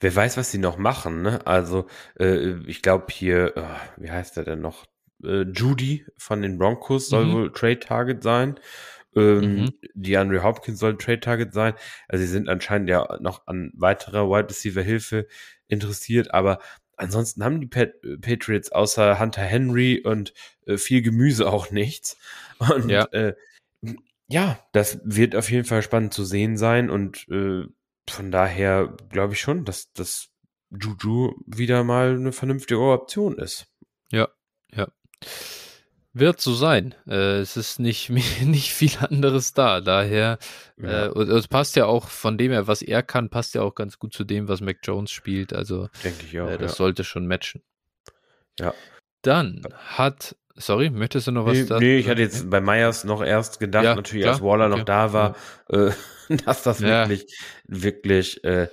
wer 0.00 0.16
weiß, 0.16 0.36
was 0.36 0.50
sie 0.50 0.58
noch 0.58 0.78
machen, 0.78 1.22
ne? 1.22 1.46
Also, 1.46 1.86
äh, 2.18 2.54
ich 2.66 2.82
glaube 2.82 3.06
hier, 3.10 3.56
äh, 3.56 3.64
wie 3.96 4.10
heißt 4.10 4.36
er 4.36 4.44
denn 4.44 4.60
noch? 4.60 4.86
Äh, 5.22 5.42
Judy 5.42 6.06
von 6.16 6.40
den 6.40 6.56
Broncos 6.56 7.08
soll 7.08 7.26
mhm. 7.26 7.32
wohl 7.32 7.52
Trade 7.52 7.80
Target 7.80 8.22
sein. 8.22 8.58
Ähm, 9.16 9.62
mhm. 9.62 9.72
Die 9.94 10.16
Andre 10.16 10.42
Hopkins 10.42 10.78
soll 10.78 10.96
Trade 10.96 11.20
Target 11.20 11.52
sein. 11.52 11.74
Also, 12.08 12.24
sie 12.24 12.30
sind 12.30 12.48
anscheinend 12.48 12.88
ja 12.88 13.18
noch 13.20 13.46
an 13.46 13.72
weiterer 13.74 14.28
Wide 14.28 14.48
Receiver 14.50 14.82
Hilfe 14.82 15.26
interessiert, 15.68 16.32
aber 16.34 16.58
ansonsten 16.96 17.42
haben 17.42 17.60
die 17.60 17.66
Pat 17.66 17.94
Patriots 18.20 18.72
außer 18.72 19.18
Hunter 19.18 19.42
Henry 19.42 20.00
und 20.04 20.34
äh, 20.66 20.76
viel 20.76 21.02
Gemüse 21.02 21.50
auch 21.50 21.70
nichts. 21.70 22.18
Und 22.58 22.90
ja. 22.90 23.04
äh, 23.12 23.34
ja, 24.28 24.60
das 24.72 25.00
wird 25.02 25.34
auf 25.34 25.50
jeden 25.50 25.64
Fall 25.64 25.82
spannend 25.82 26.14
zu 26.14 26.24
sehen 26.24 26.56
sein 26.56 26.90
und 26.90 27.26
äh, 27.30 27.64
von 28.08 28.30
daher 28.30 28.96
glaube 29.08 29.32
ich 29.32 29.40
schon, 29.40 29.64
dass 29.64 29.92
das 29.92 30.28
Juju 30.70 31.34
wieder 31.46 31.82
mal 31.84 32.14
eine 32.14 32.32
vernünftige 32.32 32.80
Option 32.80 33.38
ist. 33.38 33.66
Ja, 34.10 34.28
ja. 34.72 34.88
Wird 36.20 36.38
so 36.40 36.52
sein. 36.52 36.94
Äh, 37.08 37.38
es 37.38 37.56
ist 37.56 37.80
nicht, 37.80 38.10
nicht 38.44 38.72
viel 38.74 38.92
anderes 39.00 39.54
da. 39.54 39.80
Daher, 39.80 40.38
ja. 40.76 41.06
äh, 41.06 41.22
es 41.22 41.48
passt 41.48 41.76
ja 41.76 41.86
auch 41.86 42.08
von 42.08 42.36
dem 42.36 42.52
her, 42.52 42.66
was 42.66 42.82
er 42.82 43.02
kann, 43.02 43.30
passt 43.30 43.54
ja 43.54 43.62
auch 43.62 43.74
ganz 43.74 43.98
gut 43.98 44.12
zu 44.12 44.24
dem, 44.24 44.46
was 44.46 44.60
Mac 44.60 44.78
Jones 44.82 45.10
spielt. 45.10 45.54
Also, 45.54 45.88
denke 46.04 46.26
ich 46.26 46.38
auch. 46.38 46.48
Äh, 46.48 46.58
das 46.58 46.72
ja. 46.72 46.76
sollte 46.76 47.04
schon 47.04 47.26
matchen. 47.26 47.62
Ja. 48.58 48.74
Dann 49.22 49.62
hat 49.78 50.36
Sorry, 50.56 50.90
möchtest 50.90 51.26
du 51.26 51.32
noch 51.32 51.46
was 51.46 51.56
nee, 51.56 51.64
da? 51.64 51.78
Nee, 51.78 51.98
ich 51.98 52.08
hatte 52.08 52.20
jetzt 52.20 52.50
bei 52.50 52.60
Myers 52.60 53.04
noch 53.04 53.22
erst 53.22 53.60
gedacht, 53.60 53.84
ja, 53.84 53.94
natürlich, 53.94 54.24
klar. 54.24 54.34
als 54.34 54.42
Waller 54.42 54.66
okay. 54.66 54.76
noch 54.76 54.84
da 54.84 55.12
war, 55.14 55.36
ja. 55.70 55.86
äh, 55.86 55.92
dass 56.44 56.62
das 56.64 56.80
ja. 56.80 57.08
wirklich, 57.08 57.38
wirklich 57.66 58.44
äh, 58.44 58.68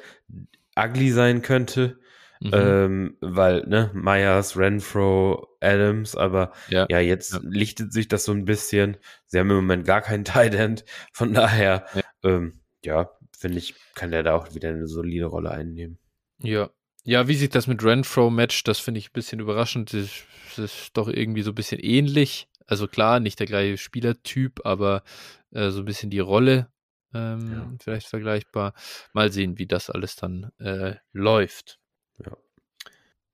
ugly 0.78 1.12
sein 1.12 1.42
könnte. 1.42 1.98
Mhm. 2.40 2.52
Ähm, 2.54 3.18
weil, 3.22 3.62
ne, 3.68 3.92
Myers, 3.94 4.58
Renfro, 4.58 5.48
Adams, 5.60 6.16
aber 6.16 6.52
ja, 6.70 6.86
ja 6.90 7.00
jetzt 7.00 7.40
lichtet 7.44 7.94
sich 7.94 8.08
das 8.08 8.26
so 8.26 8.32
ein 8.32 8.46
bisschen. 8.46 8.98
Sie 9.26 9.40
haben 9.40 9.50
im 9.50 9.58
Moment 9.58 9.86
gar 9.86 10.02
keinen 10.02 10.26
Tight 10.26 10.54
End, 10.54 10.86
von 11.14 11.34
daher, 11.34 11.86
ähm, 12.24 12.60
ja, 12.84 13.10
finde 13.38 13.58
ich, 13.58 13.76
kann 13.96 14.12
der 14.12 14.24
da 14.24 14.34
auch 14.34 14.54
wieder 14.54 14.70
eine 14.70 14.88
solide 14.88 15.26
Rolle 15.26 15.52
einnehmen. 15.52 16.00
Ja, 16.42 16.70
ja, 17.04 17.28
wie 17.28 17.36
sich 17.36 17.50
das 17.50 17.68
mit 17.68 17.84
Renfro 17.84 18.30
matcht, 18.30 18.68
das 18.68 18.80
finde 18.80 19.00
ich 19.00 19.10
ein 19.10 19.14
bisschen 19.14 19.40
überraschend. 19.40 19.94
Das 19.94 20.26
ist 20.58 20.92
doch 20.94 21.08
irgendwie 21.08 21.42
so 21.42 21.52
ein 21.52 21.56
bisschen 21.56 21.80
ähnlich. 21.80 22.50
Also 22.66 22.88
klar, 22.88 23.22
nicht 23.22 23.40
der 23.40 23.48
gleiche 23.48 23.78
Spielertyp, 23.78 24.66
aber 24.66 25.04
äh, 25.52 25.70
so 25.70 25.80
ein 25.80 25.86
bisschen 25.86 26.10
die 26.10 26.20
Rolle 26.20 26.70
ähm, 27.14 27.52
ja. 27.52 27.74
vielleicht 27.82 28.08
vergleichbar. 28.08 28.74
Mal 29.14 29.32
sehen, 29.32 29.58
wie 29.58 29.68
das 29.68 29.90
alles 29.90 30.16
dann 30.16 30.52
äh, 30.60 30.96
läuft. 31.14 31.80
Ja. 32.26 32.38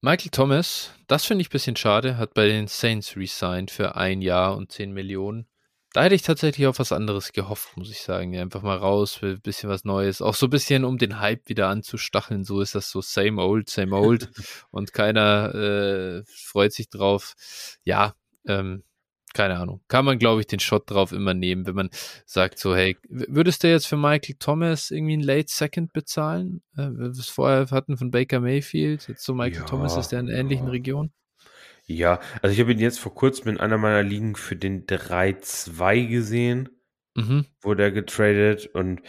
Michael 0.01 0.31
Thomas, 0.31 0.91
das 1.07 1.25
finde 1.25 1.41
ich 1.43 1.49
ein 1.49 1.51
bisschen 1.51 1.75
schade, 1.75 2.17
hat 2.17 2.33
bei 2.33 2.47
den 2.47 2.67
Saints 2.67 3.15
resigned 3.15 3.71
für 3.71 3.95
ein 3.95 4.21
Jahr 4.21 4.57
und 4.57 4.71
10 4.71 4.91
Millionen. 4.91 5.47
Da 5.93 6.03
hätte 6.03 6.15
ich 6.15 6.23
tatsächlich 6.23 6.65
auf 6.65 6.79
was 6.79 6.91
anderes 6.91 7.33
gehofft, 7.33 7.77
muss 7.77 7.91
ich 7.91 8.01
sagen. 8.01 8.35
Einfach 8.35 8.63
mal 8.63 8.77
raus, 8.77 9.19
ein 9.21 9.39
bisschen 9.41 9.69
was 9.69 9.85
Neues. 9.85 10.23
Auch 10.23 10.33
so 10.33 10.47
ein 10.47 10.49
bisschen, 10.49 10.85
um 10.85 10.97
den 10.97 11.19
Hype 11.19 11.47
wieder 11.47 11.67
anzustacheln. 11.69 12.43
So 12.43 12.61
ist 12.61 12.73
das 12.73 12.89
so 12.89 12.99
same 12.99 13.39
old, 13.39 13.69
same 13.69 13.95
old. 13.95 14.31
und 14.71 14.91
keiner 14.91 15.53
äh, 15.53 16.23
freut 16.25 16.73
sich 16.73 16.89
drauf. 16.89 17.35
Ja, 17.83 18.15
ähm, 18.47 18.83
keine 19.33 19.57
Ahnung. 19.57 19.81
Kann 19.87 20.05
man, 20.05 20.19
glaube 20.19 20.41
ich, 20.41 20.47
den 20.47 20.59
Shot 20.59 20.89
drauf 20.89 21.11
immer 21.11 21.33
nehmen, 21.33 21.65
wenn 21.65 21.75
man 21.75 21.89
sagt 22.25 22.59
so, 22.59 22.75
hey, 22.75 22.97
würdest 23.09 23.63
du 23.63 23.69
jetzt 23.69 23.87
für 23.87 23.97
Michael 23.97 24.35
Thomas 24.39 24.91
irgendwie 24.91 25.13
einen 25.13 25.23
Late 25.23 25.51
Second 25.51 25.93
bezahlen? 25.93 26.61
Äh, 26.77 26.89
wir 26.91 27.07
es 27.07 27.27
vorher 27.27 27.67
hatten 27.71 27.97
von 27.97 28.11
Baker 28.11 28.39
Mayfield. 28.39 29.07
Jetzt 29.07 29.23
so 29.23 29.33
Michael 29.33 29.61
ja, 29.61 29.65
Thomas 29.65 29.97
ist 29.97 30.09
der 30.09 30.19
in 30.19 30.29
ähnlichen 30.29 30.67
ja. 30.67 30.71
Region. 30.71 31.11
Ja, 31.85 32.19
also 32.41 32.53
ich 32.53 32.59
habe 32.61 32.71
ihn 32.71 32.79
jetzt 32.79 32.99
vor 32.99 33.13
kurzem 33.13 33.49
in 33.49 33.59
einer 33.59 33.77
meiner 33.77 34.03
Ligen 34.03 34.35
für 34.35 34.55
den 34.55 34.85
3-2 34.85 36.07
gesehen. 36.07 36.69
Mhm. 37.15 37.45
Wurde 37.61 37.83
er 37.83 37.91
getradet 37.91 38.67
und 38.67 39.01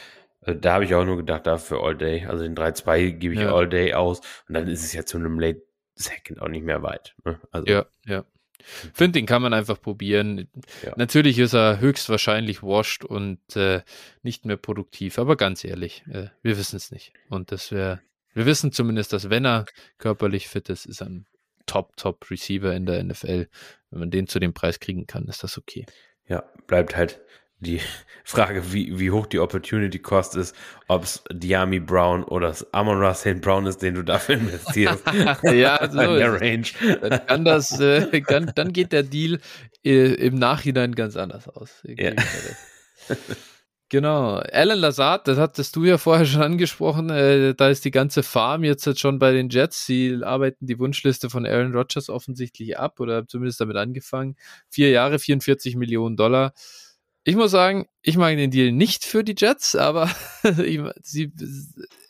äh, 0.42 0.56
da 0.56 0.74
habe 0.74 0.84
ich 0.84 0.94
auch 0.94 1.04
nur 1.04 1.16
gedacht, 1.16 1.46
dafür 1.46 1.82
All 1.82 1.96
Day. 1.96 2.26
Also 2.26 2.44
den 2.44 2.56
3-2 2.56 3.12
gebe 3.12 3.34
ich 3.34 3.40
ja. 3.40 3.54
All 3.54 3.68
Day 3.68 3.94
aus 3.94 4.20
und 4.48 4.54
dann 4.54 4.68
ist 4.68 4.84
es 4.84 4.92
ja 4.92 5.04
zu 5.04 5.18
einem 5.18 5.38
Late 5.38 5.62
Second 5.94 6.42
auch 6.42 6.48
nicht 6.48 6.64
mehr 6.64 6.82
weit. 6.82 7.14
Ne? 7.24 7.40
Also, 7.50 7.66
ja, 7.66 7.86
ja. 8.04 8.24
Finde, 8.92 9.18
den 9.18 9.26
kann 9.26 9.42
man 9.42 9.52
einfach 9.52 9.80
probieren. 9.80 10.48
Ja. 10.82 10.94
Natürlich 10.96 11.38
ist 11.38 11.54
er 11.54 11.80
höchstwahrscheinlich 11.80 12.62
washed 12.62 13.04
und 13.04 13.38
äh, 13.56 13.82
nicht 14.22 14.44
mehr 14.44 14.56
produktiv, 14.56 15.18
aber 15.18 15.36
ganz 15.36 15.64
ehrlich, 15.64 16.04
äh, 16.10 16.28
wir 16.42 16.58
wissen 16.58 16.76
es 16.76 16.90
nicht. 16.90 17.12
Und 17.28 17.52
das 17.52 17.70
wäre, 17.72 18.00
wir 18.32 18.46
wissen 18.46 18.72
zumindest, 18.72 19.12
dass 19.12 19.30
wenn 19.30 19.44
er 19.44 19.66
körperlich 19.98 20.48
fit 20.48 20.68
ist, 20.68 20.86
ist 20.86 21.00
er 21.00 21.08
ein 21.08 21.26
Top, 21.66 21.96
Top 21.96 22.30
Receiver 22.30 22.74
in 22.74 22.86
der 22.86 23.02
NFL. 23.02 23.48
Wenn 23.90 23.98
man 23.98 24.10
den 24.10 24.26
zu 24.26 24.38
dem 24.38 24.52
Preis 24.52 24.80
kriegen 24.80 25.06
kann, 25.06 25.26
ist 25.28 25.42
das 25.42 25.56
okay. 25.56 25.86
Ja, 26.26 26.44
bleibt 26.66 26.96
halt 26.96 27.20
die 27.60 27.80
Frage, 28.24 28.72
wie, 28.72 28.98
wie 28.98 29.10
hoch 29.10 29.26
die 29.26 29.38
Opportunity 29.38 29.98
Cost 29.98 30.34
ist, 30.36 30.56
ob 30.88 31.04
es 31.04 31.22
Diami 31.30 31.80
Brown 31.80 32.24
oder 32.24 32.54
Amon 32.72 32.98
Russell 32.98 33.34
Brown 33.34 33.66
ist, 33.66 33.82
den 33.82 33.94
du 33.94 34.02
dafür 34.02 34.34
investierst. 34.40 35.02
ja, 35.42 35.88
so 35.90 36.00
in 36.00 36.16
der 36.16 36.40
Range. 36.40 36.66
Dann 37.02 37.26
kann 37.26 37.44
das, 37.44 37.78
äh, 37.80 38.20
kann, 38.22 38.52
dann 38.54 38.72
geht 38.72 38.92
der 38.92 39.02
Deal 39.02 39.40
äh, 39.84 40.14
im 40.14 40.36
Nachhinein 40.38 40.94
ganz 40.94 41.16
anders 41.16 41.48
aus. 41.48 41.82
Ja. 41.84 42.12
Genau. 43.90 44.38
Alan 44.38 44.78
Lazard, 44.78 45.28
das 45.28 45.38
hattest 45.38 45.76
du 45.76 45.84
ja 45.84 45.98
vorher 45.98 46.26
schon 46.26 46.42
angesprochen. 46.42 47.10
Äh, 47.10 47.54
da 47.54 47.68
ist 47.68 47.84
die 47.84 47.90
ganze 47.90 48.22
Farm 48.22 48.64
jetzt, 48.64 48.86
jetzt 48.86 48.98
schon 48.98 49.20
bei 49.20 49.30
den 49.32 49.50
Jets. 49.50 49.86
Sie 49.86 50.18
arbeiten 50.22 50.66
die 50.66 50.78
Wunschliste 50.78 51.30
von 51.30 51.46
Aaron 51.46 51.74
Rodgers 51.74 52.08
offensichtlich 52.08 52.76
ab 52.76 52.98
oder 52.98 53.28
zumindest 53.28 53.60
damit 53.60 53.76
angefangen. 53.76 54.36
Vier 54.68 54.90
Jahre, 54.90 55.18
44 55.20 55.76
Millionen 55.76 56.16
Dollar. 56.16 56.54
Ich 57.24 57.36
muss 57.36 57.50
sagen, 57.50 57.86
ich 58.02 58.18
mag 58.18 58.36
den 58.36 58.50
Deal 58.50 58.70
nicht 58.70 59.04
für 59.04 59.24
die 59.24 59.34
Jets, 59.36 59.74
aber 59.74 60.10
sie, 61.02 61.32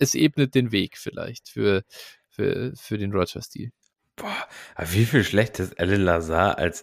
es 0.00 0.14
ebnet 0.14 0.56
den 0.56 0.72
Weg 0.72 0.98
vielleicht 0.98 1.48
für, 1.48 1.84
für, 2.28 2.72
für 2.74 2.98
den 2.98 3.12
Rodgers-Deal. 3.12 3.70
Boah, 4.16 4.48
aber 4.74 4.92
wie 4.92 5.04
viel 5.04 5.24
schlechter 5.24 5.64
ist 5.64 5.78
Alan 5.78 6.02
Lazar 6.02 6.58
als 6.58 6.82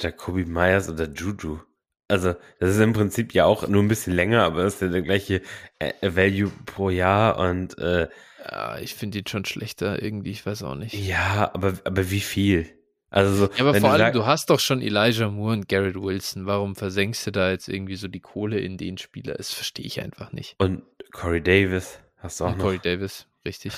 Jacoby 0.00 0.44
Myers 0.44 0.88
oder 0.88 1.08
Juju? 1.08 1.60
Also, 2.08 2.34
das 2.58 2.74
ist 2.74 2.80
im 2.80 2.92
Prinzip 2.92 3.34
ja 3.34 3.44
auch 3.44 3.68
nur 3.68 3.82
ein 3.82 3.88
bisschen 3.88 4.14
länger, 4.14 4.42
aber 4.42 4.64
das 4.64 4.74
ist 4.74 4.82
ja 4.82 4.88
der 4.88 5.02
gleiche 5.02 5.42
äh, 5.78 5.92
Value 6.02 6.50
pro 6.66 6.90
Jahr 6.90 7.38
und 7.38 7.78
äh, 7.78 8.08
ja, 8.50 8.78
ich 8.78 8.96
finde 8.96 9.18
ihn 9.18 9.26
schon 9.28 9.44
schlechter 9.44 10.02
irgendwie, 10.02 10.32
ich 10.32 10.44
weiß 10.44 10.64
auch 10.64 10.74
nicht. 10.74 10.94
Ja, 10.94 11.50
aber, 11.54 11.74
aber 11.84 12.10
wie 12.10 12.20
viel? 12.20 12.68
Also 13.10 13.34
so, 13.34 13.52
ja, 13.52 13.60
aber 13.60 13.74
vor 13.74 13.90
allem, 13.90 14.12
du 14.12 14.24
hast 14.24 14.50
doch 14.50 14.60
schon 14.60 14.80
Elijah 14.80 15.28
Moore 15.28 15.54
und 15.54 15.68
Garrett 15.68 15.96
Wilson. 15.96 16.46
Warum 16.46 16.76
versenkst 16.76 17.26
du 17.26 17.32
da 17.32 17.50
jetzt 17.50 17.68
irgendwie 17.68 17.96
so 17.96 18.06
die 18.06 18.20
Kohle 18.20 18.60
in 18.60 18.78
den 18.78 18.98
Spieler? 18.98 19.34
Das 19.34 19.52
verstehe 19.52 19.84
ich 19.84 20.00
einfach 20.00 20.32
nicht. 20.32 20.54
Und 20.58 20.82
Corey 21.10 21.42
Davis 21.42 21.98
hast 22.18 22.38
du 22.38 22.44
auch 22.44 22.52
und 22.52 22.58
noch. 22.58 22.64
Corey 22.66 22.78
Davis, 22.78 23.26
richtig. 23.44 23.72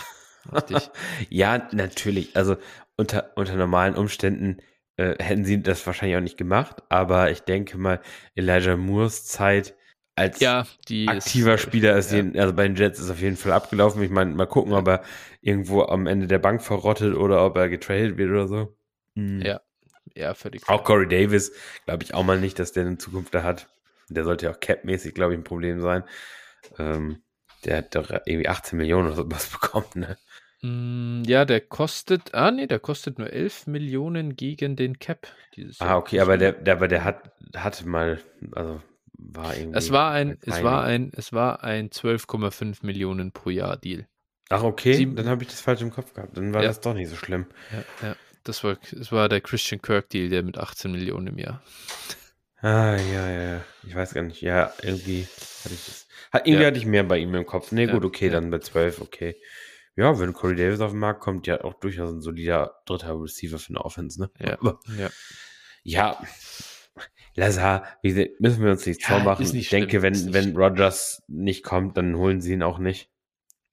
richtig. 0.52 0.90
ja, 1.30 1.66
natürlich. 1.72 2.36
Also 2.36 2.56
unter, 2.96 3.32
unter 3.36 3.56
normalen 3.56 3.94
Umständen 3.94 4.58
äh, 4.96 5.14
hätten 5.18 5.46
sie 5.46 5.62
das 5.62 5.86
wahrscheinlich 5.86 6.18
auch 6.18 6.22
nicht 6.22 6.36
gemacht, 6.36 6.82
aber 6.90 7.30
ich 7.30 7.40
denke 7.40 7.78
mal, 7.78 8.00
Elijah 8.34 8.76
Moores 8.76 9.24
Zeit 9.24 9.74
als 10.14 10.40
ja, 10.40 10.66
aktiver 11.06 11.54
ist, 11.54 11.62
Spieler 11.62 11.96
ist, 11.96 12.12
ja. 12.12 12.18
den, 12.18 12.38
also 12.38 12.52
bei 12.52 12.64
den 12.68 12.76
Jets 12.76 13.00
ist 13.00 13.10
auf 13.10 13.22
jeden 13.22 13.38
Fall 13.38 13.52
abgelaufen. 13.52 14.02
Ich 14.02 14.10
meine, 14.10 14.34
mal 14.34 14.46
gucken, 14.46 14.74
ob 14.74 14.86
er 14.86 15.02
irgendwo 15.40 15.84
am 15.84 16.06
Ende 16.06 16.26
der 16.26 16.38
Bank 16.38 16.62
verrottet 16.62 17.16
oder 17.16 17.46
ob 17.46 17.56
er 17.56 17.70
getradet 17.70 18.18
wird 18.18 18.30
oder 18.30 18.46
so. 18.46 18.76
Mhm. 19.14 19.42
Ja, 19.42 19.60
ja, 20.14 20.34
völlig. 20.34 20.68
Auch 20.68 20.84
Corey 20.84 21.08
Davis, 21.08 21.52
glaube 21.84 22.04
ich 22.04 22.14
auch 22.14 22.24
mal 22.24 22.40
nicht, 22.40 22.58
dass 22.58 22.72
der 22.72 22.86
eine 22.86 22.98
Zukunft 22.98 23.34
da 23.34 23.42
hat. 23.42 23.68
Der 24.08 24.24
sollte 24.24 24.46
ja 24.46 24.52
auch 24.52 24.60
cap-mäßig, 24.60 25.14
glaube 25.14 25.32
ich, 25.32 25.40
ein 25.40 25.44
Problem 25.44 25.80
sein. 25.80 26.04
Ähm, 26.78 27.22
der 27.64 27.78
hat 27.78 27.94
doch 27.94 28.10
irgendwie 28.10 28.48
18 28.48 28.76
Millionen 28.76 29.06
oder 29.08 29.16
sowas 29.16 29.46
bekommen, 29.60 29.86
ne? 29.94 30.16
Mm, 30.62 31.24
ja, 31.24 31.44
der 31.44 31.60
kostet, 31.60 32.34
ah 32.34 32.50
nee, 32.50 32.66
der 32.66 32.78
kostet 32.78 33.18
nur 33.18 33.32
11 33.32 33.66
Millionen 33.66 34.36
gegen 34.36 34.76
den 34.76 34.98
Cap. 34.98 35.26
ah, 35.80 35.96
okay, 35.96 36.20
aber 36.20 36.38
der, 36.38 36.52
der, 36.52 36.74
aber 36.74 36.88
der 36.88 37.04
hat, 37.04 37.32
hatte 37.56 37.88
mal, 37.88 38.20
also 38.52 38.80
war 39.18 39.56
irgendwie. 39.56 39.78
Es 39.78 39.90
war 39.90 40.12
ein, 40.12 40.38
es 40.42 40.62
war 40.62 40.84
ein, 40.84 41.12
es 41.14 41.32
war 41.32 41.64
ein 41.64 41.90
12,5 41.90 42.84
Millionen 42.84 43.32
pro 43.32 43.50
Jahr 43.50 43.76
Deal. 43.76 44.06
Ach, 44.50 44.62
okay, 44.62 44.94
Sieben, 44.94 45.16
dann 45.16 45.28
habe 45.28 45.42
ich 45.42 45.48
das 45.48 45.60
falsch 45.60 45.80
im 45.80 45.90
Kopf 45.90 46.12
gehabt. 46.12 46.36
Dann 46.36 46.52
war 46.52 46.62
ja. 46.62 46.68
das 46.68 46.80
doch 46.80 46.94
nicht 46.94 47.08
so 47.08 47.16
schlimm. 47.16 47.46
Ja, 47.72 48.08
ja. 48.08 48.16
Das 48.44 48.64
war, 48.64 48.76
das 48.92 49.12
war 49.12 49.28
der 49.28 49.40
Christian 49.40 49.80
Kirk 49.80 50.08
Deal, 50.10 50.28
der 50.28 50.42
mit 50.42 50.58
18 50.58 50.90
Millionen 50.90 51.28
im 51.28 51.38
Jahr. 51.38 51.62
Ah, 52.62 52.96
ja, 52.96 53.30
ja, 53.30 53.42
ja. 53.42 53.64
Ich 53.86 53.94
weiß 53.94 54.14
gar 54.14 54.22
nicht. 54.22 54.40
Ja, 54.40 54.72
irgendwie 54.82 55.26
hatte 55.64 55.74
ich 55.74 55.84
das. 55.84 56.06
Irgendwie 56.34 56.62
ja. 56.62 56.66
hatte 56.68 56.78
ich 56.78 56.86
mehr 56.86 57.02
bei 57.04 57.18
ihm 57.18 57.34
im 57.34 57.44
Kopf. 57.44 57.72
Nee, 57.72 57.86
gut, 57.86 58.04
okay, 58.04 58.30
dann 58.30 58.50
bei 58.50 58.58
12, 58.58 59.00
okay. 59.00 59.36
Ja, 59.96 60.18
wenn 60.18 60.32
Corey 60.32 60.56
Davis 60.56 60.80
auf 60.80 60.92
den 60.92 61.00
Markt 61.00 61.20
kommt, 61.20 61.46
ja 61.46 61.62
auch 61.64 61.74
durchaus 61.74 62.10
ein 62.10 62.20
solider 62.20 62.80
dritter 62.86 63.20
Receiver 63.20 63.58
für 63.58 63.70
eine 63.70 63.84
Offense, 63.84 64.20
ne? 64.20 64.30
Ja. 64.38 64.58
Aber, 64.58 64.80
ja. 64.96 65.10
ja. 65.82 66.18
Lazar, 67.34 67.86
müssen 68.02 68.62
wir 68.62 68.70
uns 68.70 68.86
nichts 68.86 69.08
ja, 69.08 69.16
vormachen. 69.16 69.42
Nicht 69.42 69.54
ich 69.54 69.68
schlimm, 69.68 69.82
denke, 69.82 70.02
wenn, 70.02 70.32
wenn 70.32 70.56
Rogers 70.56 71.22
nicht 71.28 71.64
kommt, 71.64 71.96
dann 71.96 72.16
holen 72.16 72.40
sie 72.40 72.52
ihn 72.52 72.62
auch 72.62 72.78
nicht. 72.78 73.10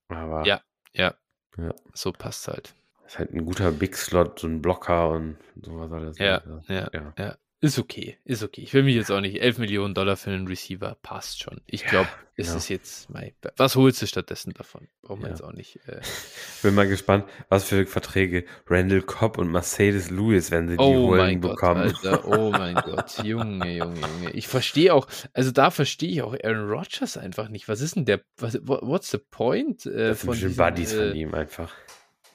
Aber. 0.07 0.45
Ja, 0.45 0.61
ja. 0.93 1.15
ja. 1.57 1.73
So 1.93 2.11
passt 2.11 2.47
halt. 2.47 2.73
Ist 3.09 3.17
halt 3.17 3.33
ein 3.33 3.43
guter 3.43 3.71
Big 3.71 3.97
Slot, 3.97 4.37
so 4.37 4.45
ein 4.45 4.61
Blocker 4.61 5.09
und 5.09 5.37
sowas 5.59 5.91
alles. 5.91 6.19
Ja, 6.19 6.43
ja, 6.67 6.87
ja, 6.93 7.13
ja. 7.17 7.37
Ist 7.59 7.79
okay, 7.79 8.19
ist 8.23 8.43
okay. 8.43 8.61
Ich 8.61 8.71
will 8.75 8.83
mich 8.83 8.93
jetzt 8.93 9.09
auch 9.11 9.19
nicht. 9.19 9.41
11 9.41 9.57
Millionen 9.57 9.95
Dollar 9.95 10.15
für 10.15 10.29
einen 10.29 10.47
Receiver 10.47 10.95
passt 11.01 11.41
schon. 11.41 11.59
Ich 11.65 11.85
glaube, 11.85 12.07
ja, 12.37 12.45
genau. 12.45 12.55
ist 12.55 12.69
jetzt. 12.69 13.09
Mein, 13.09 13.31
was 13.57 13.75
holst 13.75 13.99
du 14.03 14.05
stattdessen 14.05 14.53
davon? 14.53 14.87
Brauchen 15.01 15.21
wir 15.21 15.29
ja. 15.29 15.33
jetzt 15.33 15.41
auch 15.41 15.53
nicht. 15.53 15.79
Äh. 15.87 16.01
Bin 16.61 16.75
mal 16.75 16.87
gespannt, 16.87 17.25
was 17.49 17.63
für 17.63 17.87
Verträge 17.87 18.45
Randall 18.67 19.01
Cobb 19.01 19.39
und 19.39 19.51
Mercedes 19.51 20.11
Lewis, 20.11 20.51
wenn 20.51 20.67
sie 20.67 20.77
die 20.77 20.83
oh 20.83 21.07
holen, 21.07 21.41
bekommen. 21.41 21.91
Gott, 21.91 22.05
Alter, 22.05 22.27
oh 22.27 22.51
mein 22.51 22.75
Gott, 22.85 23.23
Junge, 23.23 23.75
Junge, 23.75 23.99
Junge. 23.99 24.31
Ich 24.33 24.47
verstehe 24.47 24.93
auch, 24.93 25.07
also 25.33 25.49
da 25.49 25.71
verstehe 25.71 26.11
ich 26.11 26.21
auch 26.21 26.35
Aaron 26.43 26.69
Rodgers 26.69 27.17
einfach 27.17 27.49
nicht. 27.49 27.67
Was 27.67 27.81
ist 27.81 27.95
denn 27.95 28.05
der, 28.05 28.21
was, 28.37 28.59
what's 28.61 29.09
the 29.09 29.17
point? 29.17 29.87
Äh, 29.87 30.09
das 30.09 30.21
sind 30.21 30.35
von 30.35 30.55
Buddies 30.55 30.93
äh, 30.93 31.07
von 31.07 31.15
ihm 31.17 31.33
einfach. 31.33 31.73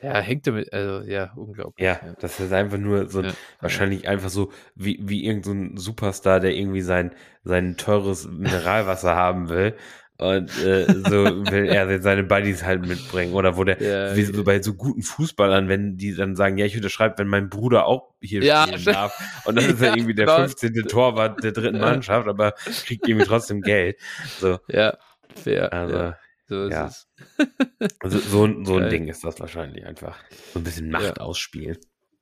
Ja, 0.03 0.21
hängt 0.21 0.47
damit, 0.47 0.73
also 0.73 1.09
ja, 1.09 1.33
unglaublich. 1.35 1.85
Ja, 1.85 2.01
ja. 2.05 2.15
das 2.21 2.39
ist 2.39 2.53
einfach 2.53 2.79
nur 2.79 3.09
so, 3.09 3.23
ja, 3.23 3.33
wahrscheinlich 3.61 4.07
einfach 4.07 4.29
so 4.29 4.53
wie, 4.75 4.99
wie 5.01 5.25
irgendein 5.25 5.77
so 5.77 5.85
Superstar, 5.85 6.41
der 6.41 6.55
irgendwie 6.55 6.83
sein, 6.83 7.13
sein 7.43 7.77
teures 7.77 8.29
Mineralwasser 8.29 9.15
haben 9.17 9.49
will. 9.49 9.75
Und 10.17 10.49
äh, 10.63 10.87
so 10.87 11.25
will 11.25 11.67
er 11.67 12.01
seine 12.01 12.23
Buddies 12.23 12.63
halt 12.63 12.87
mitbringen. 12.87 13.33
Oder 13.35 13.57
wo 13.57 13.65
der, 13.65 13.83
ja, 13.83 14.15
wie 14.15 14.23
so 14.23 14.45
bei 14.45 14.63
so 14.63 14.75
guten 14.75 15.03
Fußballern, 15.03 15.69
wenn 15.69 15.97
die 15.97 16.15
dann 16.15 16.37
sagen, 16.37 16.57
ja, 16.57 16.67
ich 16.67 16.77
unterschreibe, 16.77 17.19
wenn 17.19 17.27
mein 17.27 17.49
Bruder 17.49 17.87
auch 17.87 18.15
hier 18.21 18.43
ja, 18.45 18.67
spielen 18.67 18.85
darf. 18.95 19.19
Und 19.45 19.57
dann 19.57 19.65
ist 19.69 19.83
er 19.83 19.97
irgendwie 19.97 20.15
der 20.15 20.29
15. 20.29 20.73
Torwart 20.87 21.43
der 21.43 21.51
dritten 21.51 21.81
Mannschaft, 21.81 22.29
aber 22.29 22.53
kriegt 22.85 23.09
irgendwie 23.09 23.27
trotzdem 23.27 23.61
Geld. 23.61 23.99
So. 24.39 24.59
Ja, 24.69 24.97
fair. 25.35 25.73
Also, 25.73 26.13
so 26.47 26.65
ist 26.65 26.73
ja. 26.73 26.87
es. 26.87 27.09
also 28.01 28.19
so, 28.19 28.65
so 28.65 28.77
ein 28.77 28.91
Ding 28.91 29.09
ist 29.09 29.25
das 29.25 29.41
wahrscheinlich 29.41 29.85
einfach. 29.85 30.19
So 30.53 30.61
ein 30.61 30.65
bisschen 30.65 30.91
Macht 30.91 31.19
ja. 31.19 31.25
ausspielen. 31.25 31.79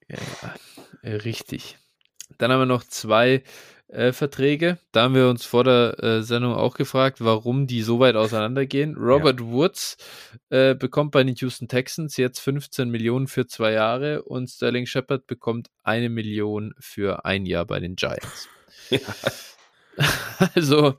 Ja, 0.09 0.19
ja, 1.03 1.17
richtig. 1.17 1.79
Dann 2.39 2.51
haben 2.51 2.61
wir 2.61 2.67
noch 2.67 2.85
zwei 2.85 3.43
äh, 3.93 4.13
Verträge. 4.13 4.79
Da 4.93 5.03
haben 5.03 5.15
wir 5.15 5.29
uns 5.29 5.45
vor 5.45 5.65
der 5.65 6.03
äh, 6.03 6.23
Sendung 6.23 6.55
auch 6.55 6.75
gefragt, 6.75 7.19
warum 7.21 7.67
die 7.67 7.83
so 7.83 8.01
weit 8.01 8.17
auseinandergehen. 8.17 8.97
Robert 8.97 9.41
ja. 9.41 9.47
Woods 9.47 9.97
äh, 10.51 10.75
bekommt 10.75 11.13
bei 11.13 11.23
den 11.23 11.35
Houston 11.37 11.69
Texans 11.69 12.17
jetzt 12.17 12.41
15 12.41 12.89
Millionen 12.91 13.29
für 13.29 13.47
zwei 13.47 13.73
Jahre 13.73 14.23
und 14.23 14.49
Sterling 14.49 14.87
Shepard 14.87 15.27
bekommt 15.27 15.69
eine 15.83 16.09
Million 16.09 16.75
für 16.79 17.25
ein 17.25 17.45
Jahr 17.47 17.67
bei 17.67 17.81
den 17.81 17.97
Giants. 17.97 18.49
Ja. 18.91 18.99
Also 20.55 20.97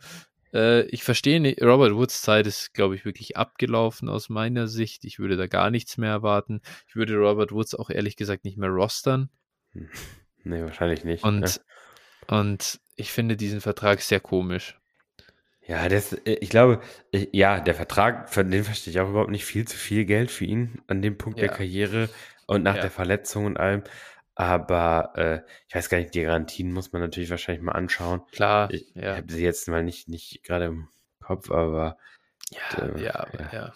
äh, 0.54 0.84
ich 0.84 1.04
verstehe 1.04 1.40
nicht, 1.40 1.62
Robert 1.62 1.96
Woods 1.96 2.22
Zeit 2.22 2.48
ist, 2.48 2.74
glaube 2.74 2.96
ich, 2.96 3.06
wirklich 3.06 3.38
abgelaufen 3.38 4.10
aus 4.10 4.30
meiner 4.30 4.68
Sicht. 4.68 5.06
Ich 5.06 5.20
würde 5.20 5.38
da 5.38 5.48
gar 5.48 5.72
nichts 5.72 5.98
mehr 5.98 6.12
erwarten. 6.12 6.62
Ich 6.88 6.96
würde 6.96 7.16
Robert 7.16 7.52
Woods 7.52 7.76
auch 7.76 7.90
ehrlich 7.90 8.16
gesagt 8.16 8.46
nicht 8.46 8.58
mehr 8.58 8.70
rostern. 8.70 9.30
Hm. 9.72 9.90
Nee, 10.46 10.62
wahrscheinlich 10.62 11.06
nicht. 11.06 11.24
Und, 11.24 11.62
ja. 12.28 12.38
und 12.38 12.82
ich 12.98 13.14
finde 13.14 13.38
diesen 13.38 13.62
Vertrag 13.62 14.02
sehr 14.02 14.20
komisch. 14.20 14.78
Ja, 15.66 15.88
das, 15.88 16.12
äh, 16.12 16.34
ich 16.42 16.50
glaube, 16.50 16.82
ja, 17.32 17.62
der 17.62 17.76
Vertrag, 17.76 18.30
von 18.30 18.52
dem 18.52 18.66
verstehe 18.66 18.92
ich 18.92 19.00
auch 19.00 19.10
überhaupt 19.10 19.32
nicht 19.32 19.46
viel 19.46 19.66
zu 19.66 19.78
viel 19.78 20.04
Geld 20.04 20.32
für 20.32 20.44
ihn 20.44 20.82
an 20.88 21.02
dem 21.02 21.18
Punkt 21.18 21.40
ja. 21.40 21.48
der 21.48 21.56
Karriere 21.56 22.10
und 22.46 22.64
nach 22.64 22.76
ja. 22.76 22.82
der 22.82 22.92
Verletzung 22.92 23.46
und 23.46 23.58
allem. 23.58 23.84
Aber 24.36 25.14
äh, 25.16 25.42
ich 25.68 25.76
weiß 25.76 25.90
gar 25.90 26.00
nicht, 26.00 26.14
die 26.16 26.24
Garantien 26.24 26.72
muss 26.72 26.92
man 26.92 27.02
natürlich 27.02 27.30
wahrscheinlich 27.30 27.64
mal 27.64 27.74
anschauen. 27.74 28.22
Klar, 28.32 28.72
ich, 28.72 28.92
ja. 28.96 29.18
habe 29.18 29.32
sie 29.32 29.44
jetzt 29.44 29.68
mal 29.68 29.84
nicht, 29.84 30.08
nicht 30.08 30.44
gerade 30.44 30.66
im 30.66 30.90
Kopf, 31.22 31.52
aber 31.52 31.98
ja, 32.52 32.84
äh, 32.84 33.04
ja, 33.04 33.28
ja, 33.40 33.50
ja. 33.52 33.74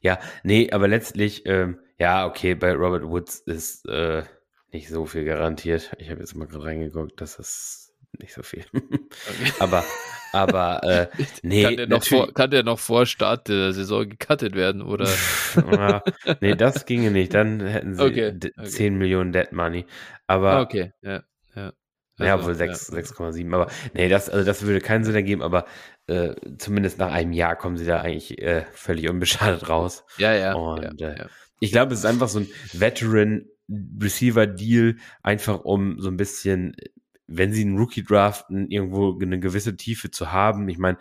Ja, 0.00 0.18
nee, 0.42 0.70
aber 0.72 0.88
letztlich, 0.88 1.46
ähm, 1.46 1.80
ja, 1.98 2.26
okay, 2.26 2.54
bei 2.54 2.72
Robert 2.72 3.04
Woods 3.04 3.40
ist 3.40 3.86
äh, 3.88 4.24
nicht 4.72 4.88
so 4.88 5.06
viel 5.06 5.24
garantiert. 5.24 5.94
Ich 5.98 6.10
habe 6.10 6.20
jetzt 6.20 6.34
mal 6.34 6.46
gerade 6.46 6.64
reingeguckt, 6.64 7.20
das 7.20 7.38
ist 7.38 7.89
nicht 8.20 8.34
so 8.34 8.42
viel. 8.42 8.64
Okay. 8.72 9.52
aber 9.58 9.84
aber 10.32 10.82
äh, 10.84 11.06
nee. 11.42 11.64
Kann 11.64 11.76
der, 11.76 11.88
noch 11.88 12.04
vor, 12.04 12.32
kann 12.32 12.50
der 12.50 12.62
noch 12.62 12.78
vor 12.78 13.06
Start 13.06 13.48
der 13.48 13.72
Saison 13.72 14.08
gecuttet 14.08 14.54
werden, 14.54 14.82
oder? 14.82 15.08
ja, 15.72 16.02
nee, 16.40 16.54
das 16.54 16.86
ginge 16.86 17.10
nicht. 17.10 17.34
Dann 17.34 17.60
hätten 17.60 17.94
sie 17.94 18.02
okay, 18.02 18.32
okay. 18.36 18.64
10 18.64 18.96
Millionen 18.96 19.32
Dead 19.32 19.52
Money. 19.52 19.86
Aber. 20.26 20.52
Ah, 20.52 20.60
okay, 20.62 20.92
ja. 21.02 21.22
ja. 21.54 21.72
Also, 22.18 22.24
ja, 22.24 22.44
wohl 22.44 22.52
6,7. 22.52 23.48
Ja. 23.48 23.54
Aber 23.54 23.70
nee, 23.94 24.08
das, 24.08 24.28
also 24.28 24.44
das 24.44 24.62
würde 24.62 24.80
keinen 24.80 25.04
Sinn 25.04 25.14
ergeben, 25.14 25.42
aber 25.42 25.64
äh, 26.06 26.34
zumindest 26.58 26.98
nach 26.98 27.12
einem 27.12 27.32
Jahr 27.32 27.56
kommen 27.56 27.76
sie 27.76 27.86
da 27.86 28.00
eigentlich 28.00 28.40
äh, 28.42 28.64
völlig 28.72 29.08
unbeschadet 29.08 29.68
raus. 29.68 30.04
Ja, 30.18 30.34
ja. 30.34 30.54
Und 30.54 31.00
ja, 31.00 31.08
äh, 31.10 31.26
ich 31.60 31.72
glaube, 31.72 31.94
es 31.94 32.00
ist 32.00 32.06
einfach 32.06 32.28
so 32.28 32.40
ein 32.40 32.48
Veteran 32.72 33.46
Receiver 34.00 34.46
Deal, 34.46 34.96
einfach 35.22 35.60
um 35.60 36.00
so 36.00 36.08
ein 36.08 36.16
bisschen 36.16 36.74
wenn 37.32 37.52
sie 37.52 37.62
einen 37.62 37.78
Rookie 37.78 38.02
draften, 38.02 38.68
irgendwo 38.70 39.16
eine 39.20 39.38
gewisse 39.38 39.76
Tiefe 39.76 40.10
zu 40.10 40.32
haben. 40.32 40.68
Ich 40.68 40.78
meine, 40.78 40.98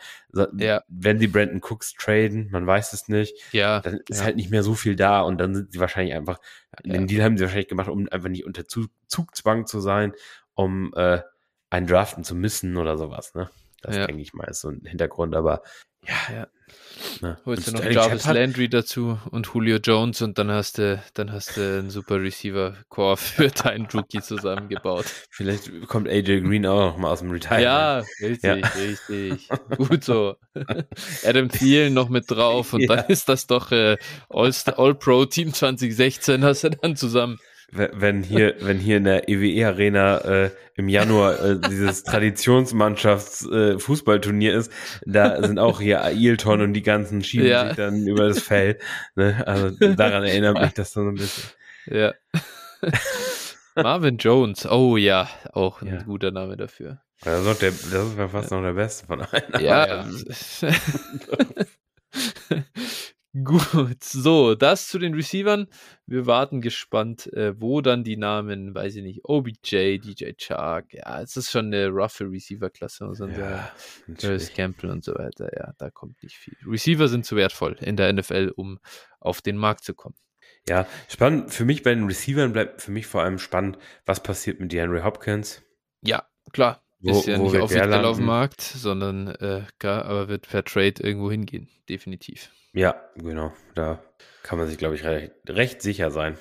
ja. 0.58 0.84
wenn 0.88 1.18
sie 1.18 1.28
Brandon 1.28 1.60
Cooks 1.62 1.94
traden, 1.94 2.50
man 2.52 2.68
weiß 2.68 2.94
es 2.94 3.08
nicht, 3.08 3.36
ja. 3.52 3.82
dann 3.82 4.00
ist 4.08 4.20
ja. 4.20 4.26
halt 4.26 4.36
nicht 4.36 4.52
mehr 4.52 4.62
so 4.62 4.76
viel 4.76 4.96
da 4.96 5.22
und 5.22 5.40
dann 5.40 5.56
sind 5.56 5.74
sie 5.74 5.80
wahrscheinlich 5.80 6.14
einfach, 6.14 6.40
den 6.86 7.08
Deal 7.08 7.24
haben 7.24 7.38
sie 7.38 7.44
wahrscheinlich 7.44 7.68
gemacht, 7.68 7.90
um 7.90 8.08
einfach 8.10 8.30
nicht 8.30 8.46
unter 8.46 8.64
Zugzwang 9.08 9.66
zu 9.66 9.80
sein, 9.80 10.14
um 10.54 10.94
äh, 10.96 11.22
einen 11.72 11.88
draften 11.88 12.24
zu 12.24 12.36
müssen 12.36 12.78
oder 12.78 12.98
sowas, 12.98 13.34
ne? 13.34 13.50
Das 13.82 13.96
denke 13.96 14.22
ich 14.22 14.34
mal 14.34 14.44
ist 14.46 14.62
so 14.62 14.70
ein 14.70 14.82
Hintergrund, 14.84 15.36
aber 15.36 15.64
ja, 16.08 16.34
ja. 16.34 16.48
Na, 17.22 17.38
Holst 17.46 17.68
du 17.68 17.72
noch 17.72 17.84
Jarvis 17.84 18.22
Shepard? 18.22 18.36
Landry 18.36 18.70
dazu 18.70 19.20
und 19.32 19.48
Julio 19.54 19.78
Jones 19.78 20.22
und 20.22 20.38
dann 20.38 20.52
hast 20.52 20.78
du, 20.78 21.02
dann 21.14 21.32
hast 21.32 21.58
du 21.58 21.62
einen 21.62 21.90
super 21.90 22.22
Receiver-Core 22.22 23.18
für 23.18 23.48
deinen 23.64 23.86
Rookie 23.88 24.22
zusammengebaut. 24.22 25.06
Vielleicht 25.30 25.88
kommt 25.88 26.08
AJ 26.08 26.42
Green 26.42 26.66
auch 26.66 26.92
noch 26.92 26.98
mal 26.98 27.12
aus 27.12 27.20
dem 27.20 27.32
Retirement. 27.32 27.64
Ja, 27.64 27.98
richtig, 28.22 28.44
ja. 28.44 28.56
richtig. 28.56 29.50
Gut 29.78 30.04
so. 30.04 30.36
Adam 31.26 31.50
Thielen 31.50 31.94
noch 31.94 32.10
mit 32.10 32.30
drauf 32.30 32.74
und 32.74 32.82
ja. 32.90 32.96
dann 32.96 33.06
ist 33.08 33.30
das 33.30 33.48
doch 33.48 33.72
äh, 33.72 33.98
All-Pro 34.30 35.26
Team 35.26 35.54
2016 35.54 36.44
hast 36.44 36.64
du 36.64 36.70
dann 36.70 36.96
zusammen 36.96 37.40
wenn 37.72 38.24
hier, 38.24 38.56
wenn 38.62 38.80
hier 38.80 38.98
in 38.98 39.04
der 39.04 39.30
EWE 39.30 39.68
Arena 39.68 40.18
äh, 40.20 40.50
im 40.76 40.90
Januar 40.90 41.40
äh, 41.44 41.60
dieses 41.60 42.04
Traditionsmannschafts-Fußballturnier 42.06 44.54
äh, 44.54 44.58
ist, 44.58 44.72
da 45.06 45.44
sind 45.44 45.60
auch 45.60 45.82
hier 45.82 46.04
Ailton 46.04 46.62
und 46.62 46.74
die 46.74 46.82
ganzen 46.82 47.24
schieben 47.24 47.46
ja. 47.48 47.68
sich 47.68 47.76
dann 47.76 48.08
über 48.08 48.28
das 48.28 48.40
Feld. 48.40 48.82
Ne? 49.16 49.44
Also 49.46 49.70
daran 49.96 50.24
erinnert 50.24 50.60
mich 50.60 50.74
das 50.74 50.94
so 50.94 51.02
ein 51.02 51.14
bisschen. 51.16 51.52
Ja. 51.88 52.14
Marvin 53.76 54.18
Jones, 54.18 54.66
oh 54.66 54.98
ja, 54.98 55.30
auch 55.54 55.82
ein 55.82 55.88
ja. 55.88 56.02
guter 56.04 56.32
Name 56.32 56.58
dafür. 56.58 57.00
Das 57.22 57.46
ist, 57.46 57.62
der, 57.62 57.72
das 57.72 58.08
ist 58.08 58.18
fast 58.32 58.52
noch 58.52 58.62
der 58.62 58.74
beste 58.74 59.06
von 59.06 59.22
allen. 59.22 59.62
Ja. 59.62 60.06
Gut, 63.44 64.04
so, 64.04 64.56
das 64.56 64.88
zu 64.88 64.98
den 64.98 65.14
Receivern. 65.14 65.68
Wir 66.08 66.26
warten 66.26 66.62
gespannt, 66.62 67.32
äh, 67.34 67.60
wo 67.60 67.82
dann 67.82 68.04
die 68.04 68.18
Namen, 68.18 68.74
weiß 68.74 68.96
ich 68.96 69.04
nicht, 69.04 69.22
OBJ, 69.24 70.00
DJ 70.00 70.32
Chark, 70.38 70.94
ja, 70.94 71.22
es 71.22 71.38
ist 71.38 71.52
schon 71.52 71.68
eine 71.68 71.90
roughe 71.90 72.30
Receiver-Klasse, 72.30 73.06
und 73.06 73.38
ja, 73.38 73.72
Harris 74.24 74.54
Campbell 74.54 74.90
und 74.90 75.04
so 75.04 75.14
weiter, 75.14 75.52
ja, 75.56 75.74
da 75.78 75.90
kommt 75.92 76.22
nicht 76.24 76.38
viel. 76.38 76.56
Receiver 76.66 77.08
sind 77.08 77.26
zu 77.26 77.36
wertvoll 77.36 77.78
in 77.82 77.98
der 77.98 78.12
NFL, 78.12 78.52
um 78.56 78.80
auf 79.20 79.42
den 79.42 79.58
Markt 79.58 79.84
zu 79.84 79.94
kommen. 79.94 80.16
Ja, 80.68 80.88
spannend, 81.08 81.54
für 81.54 81.66
mich 81.66 81.84
bei 81.84 81.94
den 81.94 82.06
Receivern 82.06 82.52
bleibt 82.52 82.82
für 82.82 82.92
mich 82.92 83.08
vor 83.08 83.22
allem 83.22 83.40
spannend, 83.40 83.78
was 84.06 84.24
passiert 84.24 84.60
mit 84.60 84.72
DeAndre 84.72 85.04
Hopkins. 85.04 85.62
Ja, 86.02 86.28
klar, 86.52 86.84
wo, 87.00 87.12
ist 87.12 87.28
ja 87.28 87.38
nicht 87.38 87.56
offiziell 87.56 88.06
auf 88.06 88.18
dem 88.18 88.26
Markt, 88.26 88.62
sondern 88.62 89.28
äh, 89.28 89.64
gar, 89.78 90.06
aber 90.06 90.28
wird 90.28 90.48
per 90.48 90.64
Trade 90.64 90.96
irgendwo 91.02 91.30
hingehen, 91.32 91.70
definitiv. 91.88 92.52
Ja, 92.74 93.10
genau. 93.16 93.54
Da 93.76 94.04
kann 94.44 94.60
man 94.60 94.68
sich, 94.68 94.78
glaube 94.78 94.96
ich, 94.96 95.04
recht, 95.04 95.34
recht, 95.48 95.82
sicher 95.82 96.12
sein. 96.12 96.38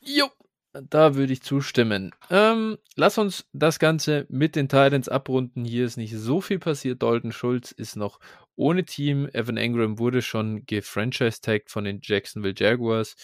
Jo, 0.00 0.28
da 0.72 1.14
würde 1.14 1.32
ich 1.32 1.42
zustimmen. 1.42 2.12
Ähm, 2.30 2.78
lass 2.96 3.18
uns 3.18 3.46
das 3.52 3.78
Ganze 3.78 4.26
mit 4.28 4.56
den 4.56 4.68
Titans 4.68 5.08
abrunden. 5.08 5.64
Hier 5.64 5.84
ist 5.84 5.96
nicht 5.96 6.14
so 6.16 6.40
viel 6.40 6.58
passiert. 6.58 7.02
Dalton 7.02 7.32
Schulz 7.32 7.72
ist 7.72 7.96
noch 7.96 8.20
ohne 8.56 8.84
Team. 8.84 9.28
Evan 9.32 9.56
Engram 9.56 9.98
wurde 9.98 10.22
schon 10.22 10.66
gefranchise-tagged 10.66 11.70
von 11.70 11.84
den 11.84 12.00
Jacksonville 12.02 12.54
Jaguars. 12.56 13.16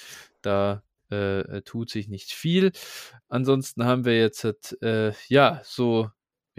Da 0.43 0.83
äh, 1.11 1.63
tut 1.63 1.91
sich 1.91 2.09
nicht 2.09 2.33
viel. 2.33 2.73
Ansonsten 3.29 3.85
haben 3.85 4.05
wir 4.05 4.17
jetzt, 4.17 4.45
äh, 4.83 5.13
ja, 5.29 5.61
so 5.65 6.11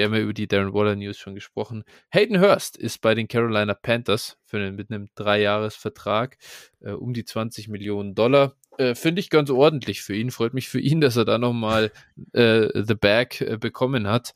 wir 0.02 0.06
haben 0.06 0.16
ja 0.16 0.22
über 0.22 0.34
die 0.34 0.48
Darren 0.48 0.74
Waller 0.74 0.96
News 0.96 1.20
schon 1.20 1.36
gesprochen. 1.36 1.84
Hayden 2.10 2.42
Hurst 2.42 2.76
ist 2.76 3.02
bei 3.02 3.14
den 3.14 3.28
Carolina 3.28 3.76
Panthers 3.76 4.38
für 4.46 4.58
einen, 4.58 4.76
mit 4.76 4.90
einem 4.90 5.10
Dreijahresvertrag 5.14 6.38
äh, 6.80 6.92
um 6.92 7.14
die 7.14 7.24
20 7.24 7.68
Millionen 7.68 8.16
Dollar. 8.16 8.56
Äh, 8.80 8.96
Finde 8.96 9.20
ich 9.20 9.30
ganz 9.30 9.52
ordentlich 9.52 10.02
für 10.02 10.16
ihn. 10.16 10.32
Freut 10.32 10.56
mich 10.56 10.70
für 10.70 10.80
ihn, 10.80 11.02
dass 11.02 11.18
er 11.18 11.26
da 11.26 11.38
nochmal 11.38 11.92
äh, 12.34 12.70
The 12.74 12.96
Bag 12.96 13.42
äh, 13.42 13.58
bekommen 13.58 14.08
hat. 14.08 14.34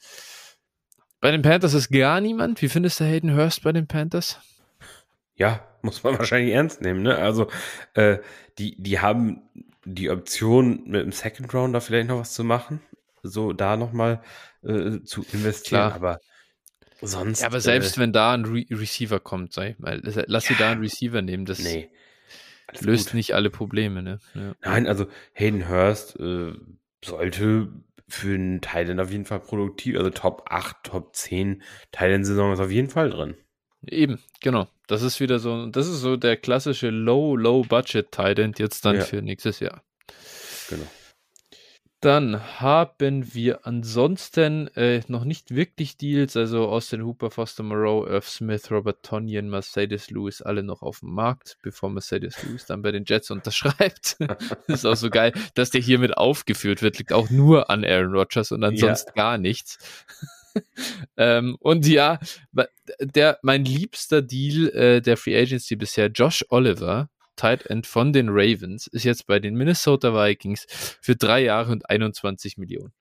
Bei 1.20 1.32
den 1.32 1.42
Panthers 1.42 1.74
ist 1.74 1.90
gar 1.90 2.22
niemand. 2.22 2.62
Wie 2.62 2.70
findest 2.70 3.00
du 3.00 3.06
Hayden 3.06 3.36
Hurst 3.36 3.64
bei 3.64 3.72
den 3.72 3.88
Panthers? 3.88 4.40
Ja, 5.36 5.68
muss 5.82 6.04
man 6.04 6.16
wahrscheinlich 6.20 6.54
ernst 6.54 6.82
nehmen. 6.82 7.02
Ne? 7.02 7.16
Also 7.16 7.48
äh, 7.96 8.20
die, 8.60 8.76
die 8.80 9.00
haben 9.00 9.42
die 9.84 10.12
Option, 10.12 10.84
mit 10.86 11.02
dem 11.02 11.12
Second 11.12 11.52
Round 11.56 11.74
da 11.74 11.80
vielleicht 11.80 12.10
noch 12.10 12.20
was 12.20 12.34
zu 12.34 12.44
machen. 12.44 12.82
So 13.28 13.54
da 13.54 13.78
nochmal 13.78 14.22
äh, 14.64 15.02
zu 15.04 15.26
investieren. 15.32 15.92
Klar. 15.92 15.94
Aber 15.94 16.20
sonst. 17.02 17.42
Ja, 17.42 17.48
aber 17.48 17.60
selbst 17.60 17.98
äh, 17.98 18.02
wenn 18.02 18.14
da 18.14 18.34
ein 18.34 18.46
Re 18.46 18.66
Receiver 18.70 19.20
kommt, 19.20 19.54
sag 19.54 19.72
ich 19.72 19.80
mal, 19.80 20.02
lass 20.04 20.46
sie 20.46 20.56
da 20.56 20.72
einen 20.72 20.82
Receiver 20.82 21.22
nehmen. 21.22 21.46
Das 21.46 21.60
nee, 21.60 21.90
löst 22.80 23.08
gut. 23.08 23.16
nicht 23.16 23.34
alle 23.34 23.50
Probleme. 23.50 24.02
Ne? 24.02 24.20
Ja. 24.34 24.56
Nein, 24.62 24.88
also 24.88 25.08
Hayden 25.34 25.68
Hurst 25.70 26.20
äh, 26.20 26.54
sollte 27.04 27.70
für 28.08 28.36
einen 28.36 28.62
Thailand 28.62 29.00
auf 29.00 29.12
jeden 29.12 29.26
Fall 29.26 29.40
produktiv, 29.40 29.98
also 29.98 30.10
Top 30.12 30.46
8, 30.50 30.84
Top 30.84 31.16
10 31.16 31.64
Thailand-Saison 31.92 32.54
ist 32.54 32.60
auf 32.60 32.72
jeden 32.72 32.90
Fall 32.90 33.10
drin. 33.10 33.36
Eben, 33.88 34.20
genau. 34.42 34.68
Das 34.88 35.02
ist 35.02 35.20
wieder 35.20 35.40
so, 35.40 35.66
das 35.68 35.88
ist 35.88 36.02
so 36.02 36.16
der 36.16 36.38
klassische 36.38 36.90
Low, 36.90 37.36
Low 37.36 37.64
Budget 37.64 38.12
Thailand 38.12 38.60
jetzt 38.60 38.86
dann 38.86 38.98
ja. 38.98 39.02
für 39.02 39.22
nächstes 39.22 39.60
Jahr. 39.60 39.84
Genau. 40.70 40.86
Dann 42.02 42.60
haben 42.60 43.34
wir 43.34 43.66
ansonsten 43.66 44.68
äh, 44.76 45.02
noch 45.08 45.24
nicht 45.24 45.56
wirklich 45.56 45.98
Deals, 45.98 46.38
also 46.38 46.68
Austin 46.68 47.04
Hooper, 47.04 47.32
Foster 47.32 47.64
Moreau, 47.64 48.06
Irv 48.06 48.28
Smith, 48.28 48.70
Robert 48.70 49.02
Tonyan, 49.02 49.50
Mercedes 49.50 50.12
Lewis, 50.12 50.42
alle 50.42 50.62
noch 50.62 50.82
auf 50.82 51.00
dem 51.00 51.14
Markt, 51.14 51.58
bevor 51.62 51.90
Mercedes 51.90 52.44
Lewis 52.44 52.66
dann 52.66 52.82
bei 52.82 52.92
den 52.92 53.06
Jets 53.08 53.32
unterschreibt. 53.32 54.18
das 54.20 54.28
ist 54.68 54.86
auch 54.86 54.96
so 54.96 55.10
geil, 55.10 55.34
dass 55.56 55.72
der 55.72 55.82
hiermit 55.82 56.16
aufgeführt 56.16 56.82
wird, 56.82 57.00
liegt 57.00 57.14
auch 57.14 57.30
nur 57.30 57.70
an 57.70 57.84
Aaron 57.84 58.14
Rodgers 58.14 58.52
und 58.52 58.64
ansonsten 58.64 59.12
ja. 59.16 59.24
gar 59.24 59.38
nichts. 59.38 59.78
ähm, 61.18 61.58
und 61.60 61.88
ja, 61.88 62.20
der, 63.00 63.40
mein 63.42 63.66
liebster 63.66 64.22
Deal 64.22 64.70
äh, 64.70 65.02
der 65.02 65.18
Free 65.18 65.38
Agency 65.38 65.76
bisher, 65.76 66.08
Josh 66.08 66.46
Oliver, 66.50 67.10
Tight 67.36 67.66
End 67.68 67.88
von 67.88 68.14
den 68.14 68.30
Ravens, 68.30 68.88
ist 68.88 69.04
jetzt 69.04 69.28
bei 69.28 69.40
den 69.40 69.56
Minnesota 69.56 70.14
Vikings 70.14 70.66
für 71.02 71.16
drei 71.16 71.42
Jahre 71.44 71.72
und 71.72 71.90
21 71.90 72.58
Millionen. 72.58 72.94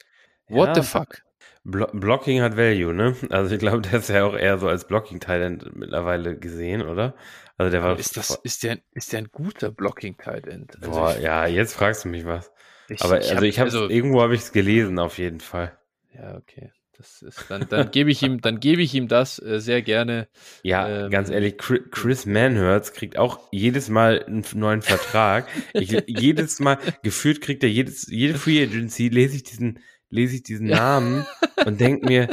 What 0.48 0.68
ja, 0.68 0.74
the 0.74 0.82
fuck? 0.82 1.22
Blo 1.64 1.86
Blocking 1.92 2.42
hat 2.42 2.56
Value, 2.56 2.92
ne? 2.92 3.16
Also 3.30 3.54
ich 3.54 3.58
glaube, 3.58 3.80
der 3.80 4.00
ist 4.00 4.10
ja 4.10 4.24
auch 4.24 4.34
eher 4.34 4.58
so 4.58 4.68
als 4.68 4.86
Blocking-Tight 4.86 5.74
mittlerweile 5.74 6.38
gesehen, 6.38 6.82
oder? 6.82 7.14
Also 7.56 7.70
der 7.70 7.82
war. 7.82 7.98
Ist, 7.98 8.16
das, 8.16 8.38
ist, 8.42 8.62
der, 8.62 8.78
ist 8.92 9.12
der 9.12 9.20
ein 9.20 9.28
guter 9.32 9.70
Blocking-Tight 9.70 10.46
Also 10.46 10.68
Boah, 10.90 11.18
ja, 11.18 11.46
jetzt 11.46 11.74
fragst 11.74 12.04
du 12.04 12.08
mich 12.08 12.26
was. 12.26 12.52
Ich, 12.88 13.02
Aber 13.02 13.18
ich 13.18 13.30
also 13.30 13.36
hab, 13.36 13.42
ich 13.44 13.58
habe 13.58 13.70
also, 13.70 13.88
irgendwo 13.88 14.20
habe 14.20 14.34
ich 14.34 14.42
es 14.42 14.52
gelesen, 14.52 14.98
auf 14.98 15.16
jeden 15.16 15.40
Fall. 15.40 15.78
Ja, 16.12 16.36
okay. 16.36 16.70
Das 16.96 17.22
ist, 17.22 17.46
dann, 17.48 17.66
dann 17.68 17.90
gebe 17.90 18.10
ich 18.10 18.22
ihm, 18.22 18.40
dann 18.40 18.60
gebe 18.60 18.80
ich 18.80 18.94
ihm 18.94 19.08
das 19.08 19.40
äh, 19.40 19.60
sehr 19.60 19.82
gerne. 19.82 20.28
Ja, 20.62 20.88
ähm, 21.06 21.10
ganz 21.10 21.28
ehrlich, 21.28 21.56
Chris 21.58 22.24
Manhurts 22.24 22.92
kriegt 22.92 23.18
auch 23.18 23.40
jedes 23.50 23.88
Mal 23.88 24.24
einen 24.24 24.44
neuen 24.54 24.82
Vertrag. 24.82 25.48
ich, 25.72 25.90
jedes 26.06 26.60
Mal, 26.60 26.78
gefühlt 27.02 27.40
kriegt 27.40 27.64
er 27.64 27.70
jedes, 27.70 28.06
jede 28.08 28.38
Free 28.38 28.62
Agency, 28.62 29.08
lese 29.08 29.36
ich 29.36 29.42
diesen, 29.42 29.80
lese 30.08 30.36
ich 30.36 30.44
diesen 30.44 30.68
ja. 30.68 30.76
Namen 30.76 31.26
und 31.66 31.80
denke 31.80 32.06
mir, 32.06 32.28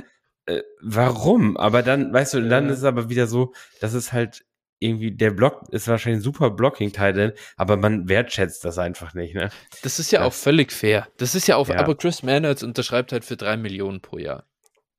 äh, 0.46 0.62
warum? 0.82 1.58
Aber 1.58 1.82
dann, 1.82 2.14
weißt 2.14 2.36
du, 2.36 2.48
dann 2.48 2.70
ist 2.70 2.80
es 2.80 2.84
aber 2.84 3.10
wieder 3.10 3.28
so, 3.28 3.54
dass 3.80 3.94
es 3.94 4.14
halt 4.14 4.44
irgendwie, 4.82 5.12
der 5.12 5.32
Block 5.32 5.64
ist 5.70 5.88
wahrscheinlich 5.88 6.20
ein 6.20 6.24
super 6.24 6.50
Blocking-Titan, 6.50 7.34
aber 7.56 7.78
man 7.78 8.10
wertschätzt 8.10 8.66
das 8.66 8.80
einfach 8.80 9.14
nicht, 9.14 9.36
ne? 9.36 9.50
Das 9.84 10.00
ist 10.00 10.12
ja, 10.12 10.22
ja. 10.22 10.26
auch 10.26 10.34
völlig 10.34 10.72
fair. 10.72 11.08
Das 11.18 11.36
ist 11.36 11.48
ja 11.48 11.56
auch, 11.56 11.70
ja. 11.70 11.78
aber 11.78 11.96
Chris 11.96 12.24
Manhurts 12.24 12.64
unterschreibt 12.64 13.12
halt 13.12 13.24
für 13.24 13.38
drei 13.38 13.58
Millionen 13.58 14.02
pro 14.02 14.18
Jahr. 14.18 14.44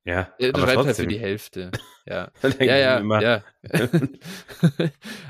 Ja, 0.05 0.33
er 0.37 0.49
aber 0.49 0.59
schreibt 0.59 0.85
halt 0.85 0.95
für 0.95 1.07
die 1.07 1.19
Hälfte. 1.19 1.71
Ja, 2.05 2.31
ja, 2.59 2.99
ja, 2.99 3.21
ja. 3.21 3.43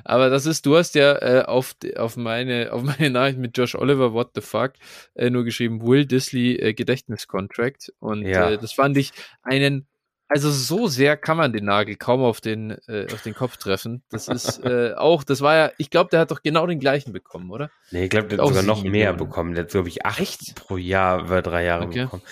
aber 0.03 0.31
das 0.31 0.47
ist, 0.47 0.65
du 0.65 0.75
hast 0.75 0.95
ja 0.95 1.13
äh, 1.21 1.43
auf, 1.45 1.75
auf, 1.97 2.17
meine, 2.17 2.69
auf 2.73 2.81
meine 2.81 3.11
Nachricht 3.11 3.37
mit 3.37 3.55
Josh 3.55 3.75
Oliver, 3.75 4.13
what 4.13 4.31
the 4.33 4.41
fuck, 4.41 4.73
äh, 5.13 5.29
nur 5.29 5.43
geschrieben, 5.43 5.85
Will 5.85 6.07
Disley 6.07 6.55
äh, 6.55 6.73
Gedächtniscontract. 6.73 7.93
Und 7.99 8.23
ja. 8.23 8.49
äh, 8.49 8.57
das 8.57 8.73
fand 8.73 8.97
ich 8.97 9.11
einen, 9.43 9.85
also 10.27 10.49
so 10.49 10.87
sehr 10.87 11.15
kann 11.15 11.37
man 11.37 11.53
den 11.53 11.65
Nagel 11.65 11.95
kaum 11.95 12.23
auf 12.23 12.41
den, 12.41 12.71
äh, 12.87 13.05
auf 13.13 13.21
den 13.21 13.35
Kopf 13.35 13.57
treffen. 13.57 14.01
Das 14.09 14.27
ist 14.27 14.65
äh, 14.65 14.93
auch, 14.97 15.23
das 15.23 15.41
war 15.41 15.55
ja, 15.55 15.71
ich 15.77 15.91
glaube, 15.91 16.09
der 16.09 16.21
hat 16.21 16.31
doch 16.31 16.41
genau 16.41 16.65
den 16.65 16.79
gleichen 16.79 17.13
bekommen, 17.13 17.51
oder? 17.51 17.69
Nee, 17.91 18.05
ich 18.05 18.09
glaube, 18.09 18.29
der 18.29 18.39
hat 18.39 18.47
sogar 18.47 18.63
noch 18.63 18.83
mehr 18.83 19.13
bekommen. 19.13 19.53
Der 19.53 19.65
hat, 19.65 19.71
glaube 19.71 19.89
ich, 19.89 20.07
acht 20.07 20.19
Echt? 20.19 20.55
pro 20.55 20.77
Jahr 20.77 21.21
über 21.21 21.43
drei 21.43 21.65
Jahre 21.65 21.85
okay. 21.85 22.05
bekommen. 22.05 22.23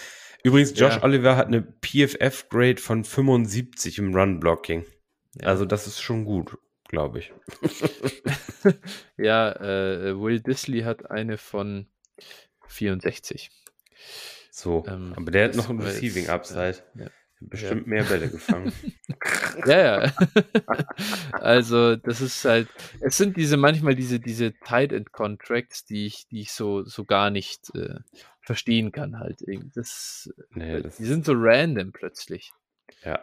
Übrigens, 0.44 0.78
Josh 0.78 0.96
ja. 0.96 1.04
Oliver 1.04 1.36
hat 1.36 1.48
eine 1.48 1.62
PFF-Grade 1.62 2.78
von 2.78 3.04
75 3.04 4.00
im 4.00 4.16
Run-Blocking. 4.16 4.86
Ja. 5.40 5.48
Also 5.48 5.66
das 5.66 5.88
ist 5.88 6.02
schon 6.02 6.26
gut, 6.26 6.58
glaube 6.88 7.20
ich. 7.20 7.34
ja, 9.18 9.52
äh, 9.54 10.20
Will 10.20 10.42
Disley 10.42 10.82
hat 10.82 11.10
eine 11.10 11.38
von 11.38 11.88
64. 12.68 13.50
So, 14.52 14.84
ähm, 14.88 15.14
aber 15.16 15.32
der 15.32 15.46
hat 15.46 15.56
noch 15.56 15.70
ein 15.70 15.80
Receiving 15.80 16.30
Upside. 16.30 16.84
Ja. 16.96 17.08
Bestimmt 17.44 17.88
ja. 17.88 17.90
mehr 17.90 18.04
Bälle 18.04 18.30
gefangen. 18.30 18.72
ja, 19.66 20.06
ja. 20.06 20.14
also, 21.32 21.96
das 21.96 22.22
ist 22.22 22.46
halt, 22.46 22.68
es 23.00 23.18
sind 23.18 23.36
diese 23.36 23.58
manchmal 23.58 23.96
diese, 23.96 24.20
diese 24.20 24.54
Tight 24.60 24.92
End 24.92 25.12
Contracts, 25.12 25.86
die 25.86 26.06
ich, 26.06 26.28
die 26.28 26.42
ich 26.42 26.52
so, 26.52 26.84
so 26.84 27.04
gar 27.04 27.32
nicht 27.32 27.74
äh, 27.74 27.96
verstehen 28.42 28.92
kann 28.92 29.20
halt. 29.20 29.42
Das, 29.76 30.30
nee, 30.52 30.76
äh, 30.76 30.82
das 30.82 30.98
die 30.98 31.06
sind 31.06 31.26
so 31.26 31.34
random 31.36 31.92
plötzlich. 31.92 32.52
Ja. 33.04 33.20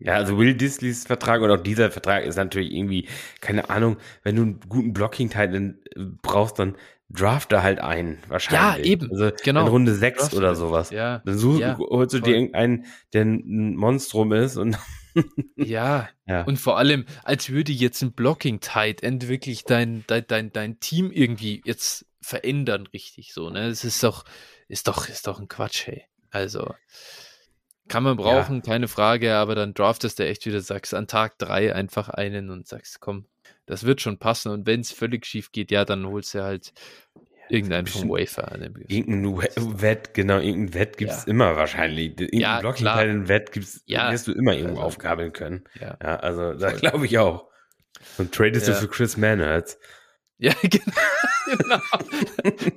Ja, 0.00 0.14
also 0.14 0.38
Will 0.38 0.54
Disleys 0.54 1.06
Vertrag 1.06 1.42
und 1.42 1.50
auch 1.50 1.62
dieser 1.62 1.90
Vertrag 1.90 2.24
ist 2.24 2.36
natürlich 2.36 2.72
irgendwie, 2.72 3.08
keine 3.40 3.68
Ahnung, 3.68 3.98
wenn 4.22 4.36
du 4.36 4.42
einen 4.42 4.60
guten 4.68 4.92
Blocking-Teil 4.94 5.54
äh, 5.54 5.98
brauchst, 6.22 6.58
dann 6.58 6.76
draft 7.10 7.52
da 7.52 7.62
halt 7.62 7.80
einen, 7.80 8.18
wahrscheinlich. 8.28 8.86
Ja, 8.86 8.90
eben. 8.90 9.10
Also 9.10 9.30
genau. 9.44 9.62
in 9.62 9.68
Runde 9.68 9.94
6 9.94 10.34
oder 10.34 10.54
sowas. 10.54 10.90
Ja. 10.90 11.18
Dann 11.24 11.38
such, 11.38 11.60
ja, 11.60 11.76
holst 11.78 12.14
du 12.14 12.18
voll. 12.18 12.28
dir 12.28 12.36
irgendeinen, 12.36 12.86
der 13.12 13.24
ein 13.24 13.76
Monstrum 13.76 14.32
ist 14.32 14.56
und 14.56 14.78
ja. 15.56 16.08
ja, 16.26 16.42
und 16.42 16.58
vor 16.58 16.78
allem, 16.78 17.06
als 17.24 17.50
würde 17.50 17.72
jetzt 17.72 18.02
ein 18.02 18.12
Blocking 18.12 18.60
Tight 18.60 19.02
End 19.02 19.28
wirklich 19.28 19.64
dein, 19.64 20.04
dein, 20.06 20.26
dein, 20.26 20.52
dein 20.52 20.80
Team 20.80 21.10
irgendwie 21.10 21.62
jetzt 21.64 22.06
verändern, 22.20 22.86
richtig 22.88 23.32
so, 23.32 23.50
ne? 23.50 23.68
Das 23.68 23.84
ist 23.84 24.02
doch, 24.02 24.24
ist 24.68 24.88
doch, 24.88 25.08
ist 25.08 25.26
doch 25.26 25.40
ein 25.40 25.48
Quatsch, 25.48 25.86
hey. 25.86 26.04
Also, 26.30 26.74
kann 27.88 28.02
man 28.02 28.16
brauchen, 28.16 28.56
ja. 28.56 28.62
keine 28.62 28.88
Frage, 28.88 29.34
aber 29.34 29.54
dann 29.54 29.74
draftest 29.74 30.18
du 30.18 30.26
echt 30.26 30.44
wieder, 30.44 30.60
sagst 30.60 30.92
an 30.92 31.06
Tag 31.06 31.38
drei 31.38 31.74
einfach 31.74 32.08
einen 32.08 32.50
und 32.50 32.66
sagst, 32.66 33.00
komm, 33.00 33.26
das 33.66 33.84
wird 33.84 34.00
schon 34.00 34.18
passen. 34.18 34.50
Und 34.50 34.66
wenn 34.66 34.80
es 34.80 34.92
völlig 34.92 35.24
schief 35.24 35.52
geht, 35.52 35.70
ja, 35.70 35.84
dann 35.84 36.06
holst 36.06 36.34
du 36.34 36.42
halt 36.42 36.72
irgendeinen 37.48 37.86
vom 37.86 38.08
Wafer. 38.08 38.58
Irgendein 38.88 39.80
Wett, 39.80 40.14
genau, 40.14 40.38
irgendein 40.38 40.74
Wett 40.74 40.96
gibt 40.96 41.12
es 41.12 41.26
ja. 41.26 41.30
immer 41.30 41.56
wahrscheinlich. 41.56 42.10
Irgendein 42.18 42.40
ja, 42.40 42.60
Blocking-Teil 42.60 43.10
in 43.10 43.28
Wett 43.28 43.52
gibt's, 43.52 43.82
ja. 43.86 44.10
wirst 44.10 44.26
du 44.26 44.32
immer 44.32 44.54
irgendwo 44.54 44.78
also, 44.78 44.88
aufgabeln 44.88 45.32
können. 45.32 45.64
Ja, 45.80 45.96
ja 46.02 46.16
also 46.16 46.54
da 46.54 46.72
glaube 46.72 47.06
ich 47.06 47.18
auch. 47.18 47.48
Und 48.18 48.32
tradest 48.32 48.68
du 48.68 48.74
für 48.74 48.88
Chris 48.88 49.16
Manhurts. 49.16 49.78
Ja, 50.38 50.52
genau. 50.62 51.80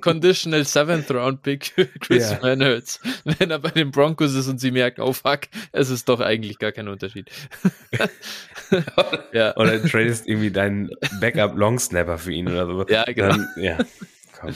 Conditional 0.00 0.64
Seventh 0.64 1.10
Round 1.10 1.42
Pick 1.42 1.74
Chris 2.00 2.30
yeah. 2.30 2.40
Manhurts. 2.40 3.00
Wenn 3.24 3.50
er 3.50 3.58
bei 3.58 3.70
den 3.70 3.90
Broncos 3.90 4.34
ist 4.34 4.48
und 4.48 4.58
sie 4.58 4.70
merken, 4.70 5.02
oh 5.02 5.12
fuck, 5.12 5.40
es 5.72 5.90
ist 5.90 6.08
doch 6.08 6.20
eigentlich 6.20 6.58
gar 6.58 6.72
kein 6.72 6.88
Unterschied. 6.88 7.30
ja. 9.32 9.56
Oder 9.56 9.78
du 9.78 9.88
tradest 9.88 10.26
irgendwie 10.26 10.50
deinen 10.50 10.90
Backup 11.20 11.56
Long 11.56 11.78
Snapper 11.78 12.16
für 12.16 12.32
ihn 12.32 12.48
oder 12.48 12.66
so. 12.66 12.86
Ja, 12.88 13.04
genau. 13.04 13.28
Dann, 13.28 13.48
ja 13.56 13.78
komm. 14.40 14.54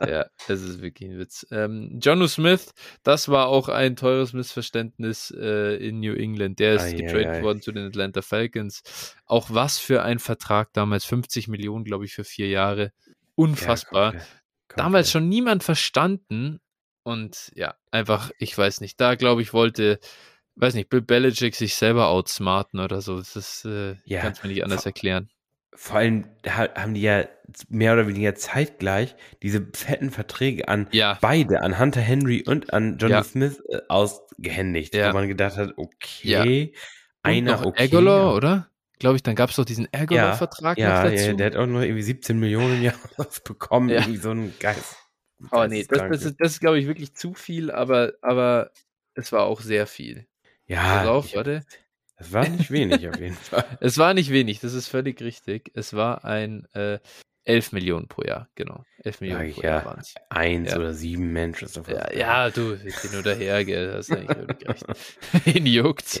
ja, 0.08 0.26
es 0.48 0.62
ist 0.62 0.82
wirklich 0.82 1.10
ein 1.10 1.18
Witz. 1.18 1.46
Ähm, 1.50 1.98
Jonu 2.02 2.26
Smith, 2.26 2.72
das 3.02 3.28
war 3.28 3.46
auch 3.46 3.68
ein 3.68 3.96
teures 3.96 4.32
Missverständnis 4.32 5.32
äh, 5.36 5.76
in 5.76 6.00
New 6.00 6.14
England. 6.14 6.58
Der 6.58 6.74
ist 6.74 6.82
ai, 6.82 6.92
getradet 6.94 7.26
ai, 7.26 7.38
ai. 7.38 7.42
worden 7.42 7.62
zu 7.62 7.72
den 7.72 7.86
Atlanta 7.86 8.22
Falcons. 8.22 9.14
Auch 9.26 9.48
was 9.50 9.78
für 9.78 10.02
ein 10.02 10.18
Vertrag 10.18 10.72
damals, 10.72 11.04
50 11.04 11.48
Millionen, 11.48 11.84
glaube 11.84 12.04
ich, 12.04 12.14
für 12.14 12.24
vier 12.24 12.48
Jahre. 12.48 12.92
Unfassbar. 13.34 14.14
Ja, 14.14 14.20
komm, 14.20 14.28
komm, 14.68 14.76
damals 14.76 15.10
schon 15.10 15.28
niemand 15.28 15.62
verstanden. 15.62 16.60
Und 17.02 17.50
ja, 17.54 17.76
einfach, 17.90 18.30
ich 18.38 18.56
weiß 18.56 18.80
nicht, 18.82 19.00
da 19.00 19.14
glaube 19.14 19.42
ich, 19.42 19.52
wollte 19.52 20.00
weiß 20.56 20.74
nicht, 20.74 20.90
Bill 20.90 21.00
Belichick 21.00 21.54
sich 21.54 21.74
selber 21.74 22.08
outsmarten 22.08 22.80
oder 22.80 23.00
so. 23.00 23.16
Das 23.16 23.34
ist, 23.34 23.64
äh, 23.64 23.96
ja, 24.04 24.20
kann 24.20 24.32
es 24.32 24.42
mir 24.42 24.50
nicht 24.50 24.62
anders 24.62 24.84
erklären 24.84 25.30
vor 25.74 25.96
allem 25.96 26.24
haben 26.46 26.94
die 26.94 27.02
ja 27.02 27.24
mehr 27.68 27.92
oder 27.94 28.06
weniger 28.06 28.34
zeitgleich 28.34 29.16
diese 29.42 29.66
fetten 29.74 30.10
Verträge 30.10 30.68
an 30.68 30.88
ja. 30.92 31.18
beide, 31.20 31.62
an 31.62 31.78
Hunter 31.78 32.00
Henry 32.00 32.44
und 32.46 32.72
an 32.72 32.98
Johnny 32.98 33.14
ja. 33.14 33.24
Smith 33.24 33.62
äh, 33.68 33.80
ausgehändigt, 33.88 34.94
ja. 34.94 35.10
wo 35.10 35.14
man 35.14 35.28
gedacht 35.28 35.56
hat, 35.56 35.74
okay, 35.76 36.74
einer 37.22 37.66
okay. 37.66 37.84
Aguilar, 37.84 38.34
oder? 38.34 38.70
Glaube 38.98 39.16
ich, 39.16 39.22
dann 39.22 39.34
gab 39.34 39.50
es 39.50 39.56
doch 39.56 39.64
diesen 39.64 39.88
Aguilar-Vertrag 39.92 40.76
ja, 40.76 41.02
noch 41.02 41.10
dazu. 41.10 41.24
Ja, 41.24 41.32
der 41.32 41.46
hat 41.46 41.56
auch 41.56 41.66
noch 41.66 41.80
irgendwie 41.80 42.02
17 42.02 42.38
Millionen 42.38 42.76
im 42.76 42.82
Jahr 42.82 42.94
bekommen, 43.44 43.88
irgendwie 43.88 44.18
so 44.18 44.30
ein 44.30 44.52
Geist. 44.60 44.96
Oh 45.50 45.64
nee, 45.66 45.86
das, 45.88 45.98
das, 45.98 46.24
ist, 46.24 46.36
das 46.38 46.52
ist 46.52 46.60
glaube 46.60 46.78
ich, 46.78 46.86
wirklich 46.86 47.14
zu 47.14 47.32
viel, 47.32 47.70
aber, 47.70 48.12
aber 48.20 48.72
es 49.14 49.32
war 49.32 49.44
auch 49.44 49.62
sehr 49.62 49.86
viel. 49.86 50.26
Ja. 50.66 50.98
Pass 50.98 51.06
auf, 51.06 51.34
warte. 51.34 51.64
Es 52.20 52.32
war 52.32 52.46
nicht 52.48 52.70
wenig 52.70 53.08
auf 53.08 53.18
jeden 53.18 53.34
Fall. 53.50 53.64
Es 53.80 53.96
war 53.98 54.14
nicht 54.14 54.30
wenig, 54.30 54.60
das 54.60 54.74
ist 54.74 54.88
völlig 54.88 55.20
richtig. 55.22 55.70
Es 55.74 55.94
war 55.94 56.24
ein 56.24 56.66
äh, 56.74 56.98
11 57.44 57.72
Millionen 57.72 58.06
pro 58.08 58.22
Jahr, 58.22 58.48
genau. 58.54 58.84
11 59.02 59.20
Millionen 59.22 59.46
ich 59.46 59.54
pro 59.54 59.62
ja. 59.62 59.70
Jahr 59.70 59.84
waren 59.86 60.00
es. 60.00 60.14
Eins 60.28 60.70
Ja. 60.70 60.76
oder 60.76 60.92
sieben 60.92 61.32
Menschen. 61.32 61.64
Ist 61.64 61.80
Ja, 61.88 62.12
ja, 62.12 62.50
du, 62.50 62.74
ich 62.74 63.00
bin 63.00 63.12
nur 63.12 63.22
daher, 63.22 63.64
gell, 63.64 63.94
hast 63.94 64.12
eigentlich 64.12 64.36
völlig 64.36 64.68
recht. 64.68 65.46
Ihn 65.56 65.66
juckt's. 65.66 66.20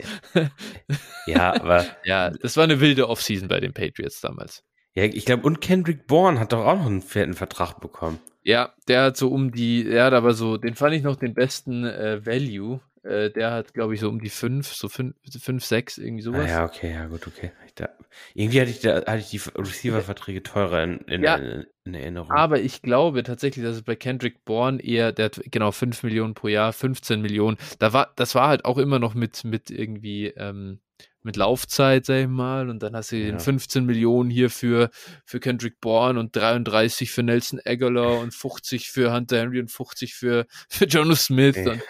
ja, 1.26 1.54
aber 1.54 1.84
Ja, 2.04 2.30
das 2.30 2.56
war 2.56 2.64
eine 2.64 2.80
wilde 2.80 3.08
Offseason 3.08 3.48
bei 3.48 3.60
den 3.60 3.74
Patriots 3.74 4.20
damals. 4.20 4.64
ja, 4.94 5.04
ich 5.04 5.26
glaube, 5.26 5.42
und 5.42 5.60
Kendrick 5.60 6.06
Bourne 6.06 6.40
hat 6.40 6.52
doch 6.52 6.64
auch 6.64 6.78
noch 6.78 6.86
einen 6.86 7.02
fetten 7.02 7.34
Vertrag 7.34 7.80
bekommen. 7.80 8.18
Ja, 8.42 8.72
der 8.88 9.02
hat 9.02 9.16
so 9.18 9.28
um 9.28 9.52
die, 9.52 9.84
der 9.84 10.06
hat 10.06 10.14
aber 10.14 10.32
so, 10.32 10.56
den 10.56 10.74
fand 10.74 10.94
ich 10.94 11.02
noch 11.02 11.16
den 11.16 11.34
besten 11.34 11.84
äh, 11.84 12.24
Value. 12.24 12.80
Äh, 13.02 13.30
der 13.30 13.52
hat, 13.52 13.72
glaube 13.72 13.94
ich, 13.94 14.00
so 14.00 14.08
um 14.08 14.20
die 14.20 14.28
5, 14.28 14.74
so 14.74 14.88
5, 14.88 15.14
5 15.40 15.64
6, 15.64 15.98
irgendwie 15.98 16.22
Ah, 16.22 16.24
sowas. 16.24 16.50
ja, 16.50 16.64
okay, 16.64 16.92
ja, 16.92 17.06
gut, 17.06 17.26
okay. 17.26 17.50
Da, 17.74 17.88
irgendwie 18.34 18.60
hatte 18.60 18.70
ich, 18.70 18.80
da, 18.80 18.96
hatte 19.06 19.18
ich 19.18 19.30
die 19.30 19.40
Receiver-Verträge 19.58 20.42
teurer 20.42 20.82
in, 20.84 20.98
in, 21.06 21.22
Ja. 21.22 21.36
in, 21.36 21.66
in 21.84 21.94
Erinnerung. 21.94 22.30
Aber 22.32 22.60
ich 22.60 22.82
glaube 22.82 23.22
tatsächlich, 23.22 23.64
dass 23.64 23.76
es 23.76 23.82
bei 23.82 23.96
Kendrick 23.96 24.44
Bourne 24.44 24.82
eher, 24.82 25.12
der 25.12 25.26
hat 25.26 25.40
genau 25.50 25.72
5 25.72 26.02
Millionen 26.02 26.34
pro 26.34 26.48
Jahr, 26.48 26.72
15 26.74 27.22
Millionen. 27.22 27.56
Da 27.78 27.92
war, 27.94 28.12
das 28.16 28.34
war 28.34 28.48
halt 28.48 28.64
auch 28.66 28.76
immer 28.76 28.98
noch 28.98 29.14
mit, 29.14 29.44
mit 29.44 29.70
irgendwie, 29.70 30.26
ähm, 30.36 30.80
mit 31.22 31.36
Laufzeit, 31.36 32.06
sag 32.06 32.22
ich 32.22 32.26
mal. 32.28 32.68
Und 32.70 32.82
dann 32.82 32.96
hast 32.96 33.12
du 33.12 33.16
Ja. 33.16 33.26
den 33.26 33.40
15 33.40 33.84
Millionen 33.84 34.30
hier 34.30 34.50
für, 34.50 34.90
für 35.24 35.40
Kendrick 35.40 35.80
Bourne 35.80 36.18
und 36.18 36.34
33 36.34 37.10
für 37.10 37.22
Nelson 37.22 37.60
Aguilar 37.64 38.18
und 38.20 38.32
50 38.34 38.90
für 38.90 39.12
Hunter 39.12 39.38
Henry 39.40 39.60
und 39.60 39.70
50 39.70 40.14
für, 40.14 40.46
für 40.68 40.86
Jonas 40.86 41.24
Smith. 41.26 41.56
Und 41.56 41.82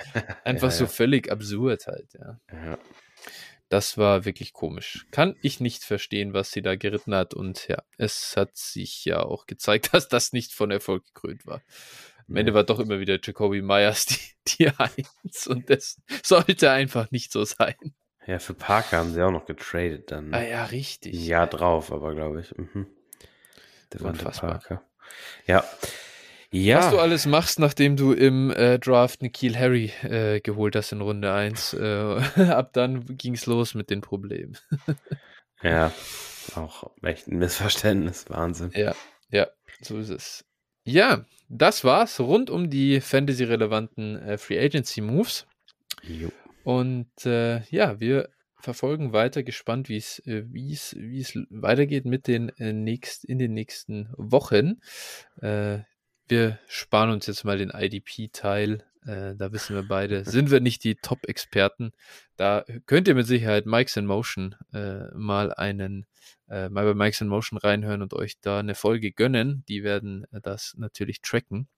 einfach 0.45 0.69
Ja, 0.69 0.77
so 0.77 0.87
völlig 0.87 1.31
absurd 1.31 1.87
halt, 1.87 2.09
ja. 2.19 2.39
Das 3.69 3.97
war 3.97 4.25
wirklich 4.25 4.53
komisch. 4.53 5.07
Kann 5.13 5.37
ich 5.43 5.61
nicht 5.61 5.85
verstehen, 5.85 6.33
was 6.35 6.51
sie 6.51 6.61
da 6.61 6.75
geritten 6.75 7.15
hat. 7.15 7.35
Und 7.35 7.69
ja, 7.69 7.81
es 7.99 8.37
hat 8.37 8.57
sich 8.57 9.05
ja 9.05 9.21
auch 9.23 9.47
gezeigt, 9.47 9.91
dass 9.95 10.09
das 10.09 10.33
nicht 10.33 10.53
von 10.53 10.71
Erfolg 10.73 11.05
gekrönt 11.07 11.47
war. 11.47 11.63
Am 12.29 12.37
Ende 12.37 12.55
war 12.55 12.65
doch 12.65 12.79
immer 12.81 13.01
wieder 13.01 13.19
Jacoby 13.23 13.61
Myers 13.63 14.07
die, 14.07 14.19
die 14.49 14.69
Eins 14.69 15.47
und 15.49 15.69
das 15.71 16.01
sollte 16.23 16.71
einfach 16.71 17.11
nicht 17.11 17.33
so 17.33 17.45
sein. 17.45 17.75
Ja, 18.27 18.39
für 18.39 18.55
Parker 18.55 18.99
haben 18.99 19.13
sie 19.13 19.23
auch 19.23 19.31
noch 19.31 19.47
getradet 19.47 20.11
dann. 20.11 20.33
Ah 20.35 20.43
ja, 20.43 20.63
Ein 20.65 20.71
richtig. 20.71 21.15
Jahr 21.27 21.47
drauf, 21.47 21.93
aber 21.93 22.15
glaube 22.15 22.41
ich. 22.41 22.57
Mhm. 22.57 22.87
Devante 23.93 24.21
Unfassbar. 24.21 24.59
Parker. 24.59 24.83
Ja. 25.47 25.65
Ja. 26.53 26.79
Was 26.79 26.91
du 26.91 26.99
alles 26.99 27.27
machst, 27.27 27.59
nachdem 27.61 27.97
du 27.97 28.13
im 28.13 28.51
äh, 28.51 28.79
Draft 28.79 29.23
Nikhil 29.23 29.57
Harry 29.57 29.93
äh, 30.03 30.41
geholt 30.41 30.75
hast 30.75 30.91
in 30.93 31.01
Runde 31.01 31.33
1, 31.33 31.75
äh, 31.75 32.21
ab 32.49 32.73
dann 32.73 33.17
ging's 33.17 33.47
los 33.47 33.75
mit 33.75 33.91
den 33.91 34.01
Problemen. 34.01 34.57
Ja. 35.63 35.93
Auch 36.55 36.91
echt 37.03 37.29
ein 37.29 37.37
Missverständnis. 37.37 38.25
Wahnsinn. 38.31 38.71
Ja, 38.75 38.95
ja, 39.31 39.47
so 39.83 39.99
ist 39.99 40.09
es. 40.09 40.45
Ja, 40.85 41.27
das 41.51 41.85
war's 41.85 42.19
rund 42.19 42.49
um 42.49 42.71
die 42.71 43.03
Fantasy-relevanten 43.03 44.17
äh, 44.23 44.39
Free 44.39 44.59
Agency 44.59 45.03
Moves. 45.03 45.47
Jo. 46.03 46.31
Und 46.65 47.27
äh, 47.27 47.63
ja, 47.71 48.01
wir 48.01 48.29
verfolgen 48.61 49.13
weiter 49.13 49.43
gespannt, 49.43 49.89
wie 49.89 49.97
es 49.97 50.19
äh, 50.27 50.45
wie 50.49 50.73
es 50.73 50.95
wie 50.99 51.21
es 51.21 51.35
weitergeht 51.51 52.05
mit 52.05 52.27
den 52.27 52.51
äh, 52.59 52.73
nächst, 52.73 53.25
in 53.25 53.39
den 53.39 53.55
nächsten 53.55 54.11
Wochen. 54.17 54.81
Äh, 55.41 55.81
wir 56.29 56.59
sparen 56.69 57.11
uns 57.11 57.27
jetzt 57.27 57.45
mal 57.45 57.59
den 57.59 57.71
IDP-Teil. 57.71 58.85
Äh, 59.07 59.35
da 59.35 59.53
wissen 59.53 59.75
wir 59.75 59.83
beide, 59.83 60.25
sind 60.31 60.51
wir 60.51 60.61
nicht 60.61 60.85
die 60.85 60.97
Top-Experten. 60.97 61.93
Da 62.37 62.65
könnt 62.87 63.09
ihr 63.09 63.15
mit 63.15 63.27
Sicherheit 63.27 63.67
Mike's 63.67 63.97
in 63.97 64.07
Motion 64.07 64.55
äh, 64.73 65.09
mal 65.15 65.53
einen 65.53 66.07
äh, 66.49 66.69
mal 66.69 66.85
bei 66.85 66.95
Mike's 66.95 67.21
in 67.21 67.29
Motion 67.29 67.59
reinhören 67.59 68.03
und 68.03 68.15
euch 68.15 68.41
da 68.41 68.59
eine 68.59 68.75
Folge 68.75 69.13
gönnen. 69.13 69.65
Die 69.69 69.83
werden 69.83 70.27
das 70.43 70.75
natürlich 70.77 71.23
tracken 71.23 71.69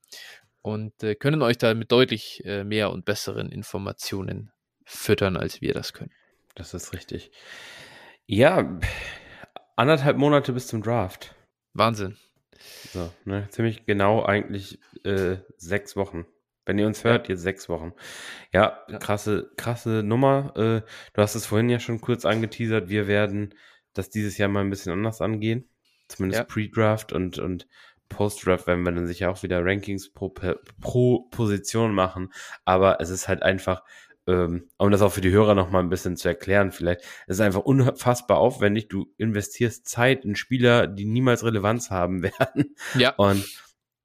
und 0.61 1.03
äh, 1.03 1.15
können 1.15 1.41
euch 1.41 1.57
da 1.57 1.73
mit 1.73 1.91
deutlich 1.91 2.43
äh, 2.45 2.63
mehr 2.63 2.91
und 2.91 3.05
besseren 3.05 3.51
Informationen 3.51 4.52
füttern, 4.85 5.37
als 5.37 5.61
wir 5.61 5.73
das 5.73 5.93
können. 5.93 6.11
Das 6.55 6.73
ist 6.73 6.93
richtig. 6.93 7.31
Ja, 8.25 8.79
anderthalb 9.75 10.17
Monate 10.17 10.53
bis 10.53 10.67
zum 10.67 10.81
Draft. 10.81 11.35
Wahnsinn. 11.73 12.17
So, 12.93 13.11
ne, 13.25 13.47
ziemlich 13.49 13.85
genau 13.85 14.23
eigentlich 14.23 14.79
äh, 15.03 15.37
sechs 15.57 15.95
Wochen. 15.95 16.25
Wenn 16.65 16.77
ihr 16.79 16.87
uns 16.87 17.03
hört, 17.03 17.27
jetzt 17.27 17.41
sechs 17.41 17.67
Wochen. 17.67 17.91
Ja, 18.53 18.79
Ja. 18.87 18.97
krasse, 18.99 19.51
krasse 19.57 20.01
Nummer. 20.03 20.53
Äh, 20.55 20.81
du 21.13 21.21
hast 21.21 21.35
es 21.35 21.45
vorhin 21.45 21.69
ja 21.69 21.79
schon 21.79 21.99
kurz 21.99 22.23
angeteasert. 22.23 22.87
Wir 22.87 23.07
werden 23.07 23.53
das 23.93 24.09
dieses 24.09 24.37
Jahr 24.37 24.47
mal 24.47 24.61
ein 24.61 24.69
bisschen 24.69 24.93
anders 24.93 25.19
angehen. 25.19 25.67
Zumindest 26.07 26.39
Ja. 26.39 26.45
Pre-Draft 26.45 27.11
und, 27.11 27.37
und 27.39 27.67
Post-Draft 28.07 28.65
werden 28.67 28.83
wir 28.85 28.91
dann 28.93 29.07
sicher 29.07 29.29
auch 29.29 29.43
wieder 29.43 29.65
Rankings 29.65 30.13
pro, 30.13 30.29
pro 30.79 31.23
Position 31.31 31.93
machen. 31.93 32.31
Aber 32.63 33.01
es 33.01 33.09
ist 33.09 33.27
halt 33.27 33.43
einfach, 33.43 33.83
ähm, 34.27 34.69
um 34.77 34.91
das 34.91 35.01
auch 35.01 35.11
für 35.11 35.21
die 35.21 35.31
Hörer 35.31 35.55
noch 35.55 35.69
mal 35.69 35.79
ein 35.79 35.89
bisschen 35.89 36.17
zu 36.17 36.27
erklären, 36.27 36.71
vielleicht, 36.71 37.01
es 37.27 37.37
ist 37.37 37.41
einfach 37.41 37.61
unfassbar 37.61 38.37
aufwendig. 38.37 38.87
Du 38.87 39.11
investierst 39.17 39.87
Zeit 39.87 40.25
in 40.25 40.35
Spieler, 40.35 40.87
die 40.87 41.05
niemals 41.05 41.43
Relevanz 41.43 41.89
haben 41.89 42.23
werden. 42.39 42.75
Ja, 42.95 43.11
Und 43.17 43.45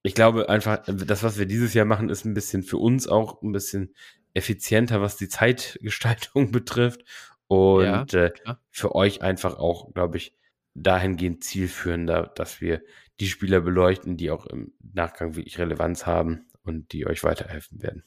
ich 0.02 0.14
glaube 0.14 0.48
einfach, 0.48 0.82
das, 0.86 1.22
was 1.22 1.38
wir 1.38 1.46
dieses 1.46 1.74
Jahr 1.74 1.84
machen, 1.84 2.08
ist 2.08 2.24
ein 2.24 2.34
bisschen 2.34 2.62
für 2.62 2.78
uns 2.78 3.08
auch 3.08 3.42
ein 3.42 3.52
bisschen 3.52 3.94
effizienter, 4.34 5.00
was 5.00 5.16
die 5.16 5.28
Zeitgestaltung 5.28 6.50
betrifft. 6.52 7.04
Und 7.46 8.12
äh, 8.14 8.30
klar. 8.30 8.60
für 8.70 8.94
euch 8.94 9.22
einfach 9.22 9.56
auch, 9.58 9.92
glaube 9.94 10.18
ich, 10.18 10.34
dahingehend 10.74 11.42
zielführender, 11.42 12.30
dass 12.34 12.60
wir 12.60 12.82
die 13.20 13.26
Spieler 13.26 13.60
beleuchten, 13.60 14.16
die 14.16 14.30
auch 14.30 14.46
im 14.46 14.72
Nachgang 14.92 15.34
wirklich 15.34 15.58
Relevanz 15.58 16.06
haben 16.06 16.46
und 16.62 16.92
die 16.92 17.06
euch 17.06 17.24
weiterhelfen 17.24 17.82
werden. 17.82 18.04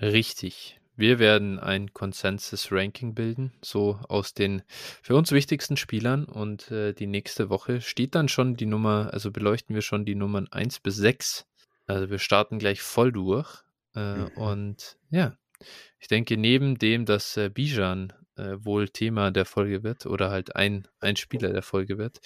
richtig. 0.00 0.77
Wir 0.98 1.20
werden 1.20 1.60
ein 1.60 1.92
Consensus-Ranking 1.92 3.14
bilden, 3.14 3.52
so 3.62 4.00
aus 4.08 4.34
den 4.34 4.62
für 5.00 5.14
uns 5.14 5.30
wichtigsten 5.30 5.76
Spielern. 5.76 6.24
Und 6.24 6.72
äh, 6.72 6.92
die 6.92 7.06
nächste 7.06 7.50
Woche 7.50 7.80
steht 7.80 8.16
dann 8.16 8.28
schon 8.28 8.56
die 8.56 8.66
Nummer, 8.66 9.10
also 9.12 9.30
beleuchten 9.30 9.76
wir 9.76 9.82
schon 9.82 10.04
die 10.04 10.16
Nummern 10.16 10.48
1 10.50 10.80
bis 10.80 10.96
6. 10.96 11.46
Also 11.86 12.10
wir 12.10 12.18
starten 12.18 12.58
gleich 12.58 12.82
voll 12.82 13.12
durch. 13.12 13.62
Äh, 13.94 14.16
Mhm. 14.16 14.26
Und 14.36 14.98
ja, 15.10 15.38
ich 16.00 16.08
denke, 16.08 16.36
neben 16.36 16.78
dem, 16.78 17.04
dass 17.04 17.36
äh, 17.36 17.48
Bijan 17.48 18.12
äh, 18.36 18.56
wohl 18.58 18.88
Thema 18.88 19.30
der 19.30 19.44
Folge 19.44 19.84
wird 19.84 20.04
oder 20.04 20.30
halt 20.30 20.56
ein, 20.56 20.88
ein 20.98 21.14
Spieler 21.14 21.52
der 21.52 21.62
Folge 21.62 21.96
wird, 21.96 22.20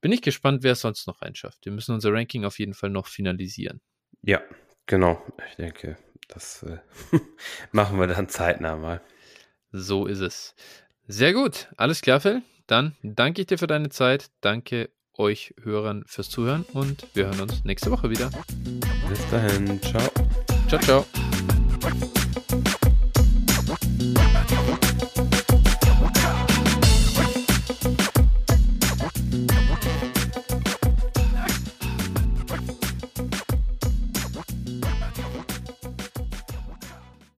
bin 0.00 0.12
ich 0.12 0.22
gespannt, 0.22 0.62
wer 0.62 0.72
es 0.72 0.80
sonst 0.80 1.08
noch 1.08 1.22
reinschafft. 1.22 1.64
Wir 1.64 1.72
müssen 1.72 1.92
unser 1.92 2.12
Ranking 2.12 2.44
auf 2.44 2.60
jeden 2.60 2.74
Fall 2.74 2.90
noch 2.90 3.08
finalisieren. 3.08 3.80
Ja, 4.22 4.40
genau. 4.86 5.20
Ich 5.50 5.56
denke, 5.56 5.96
das 6.34 6.62
äh, 6.62 6.78
machen 7.72 7.98
wir 7.98 8.06
dann 8.06 8.28
zeitnah 8.28 8.76
mal. 8.76 9.00
So 9.70 10.06
ist 10.06 10.20
es. 10.20 10.54
Sehr 11.06 11.32
gut. 11.32 11.68
Alles 11.76 12.00
klar, 12.00 12.20
Phil. 12.20 12.42
Dann 12.66 12.96
danke 13.02 13.40
ich 13.40 13.46
dir 13.46 13.58
für 13.58 13.66
deine 13.66 13.88
Zeit. 13.90 14.30
Danke 14.40 14.90
euch 15.14 15.54
Hörern 15.62 16.04
fürs 16.06 16.30
Zuhören 16.30 16.64
und 16.72 17.06
wir 17.14 17.26
hören 17.26 17.40
uns 17.40 17.64
nächste 17.64 17.90
Woche 17.90 18.10
wieder. 18.10 18.30
Bis 19.08 19.30
dahin. 19.30 19.80
Ciao. 19.82 20.10
Ciao, 20.68 20.80
ciao. 20.80 21.06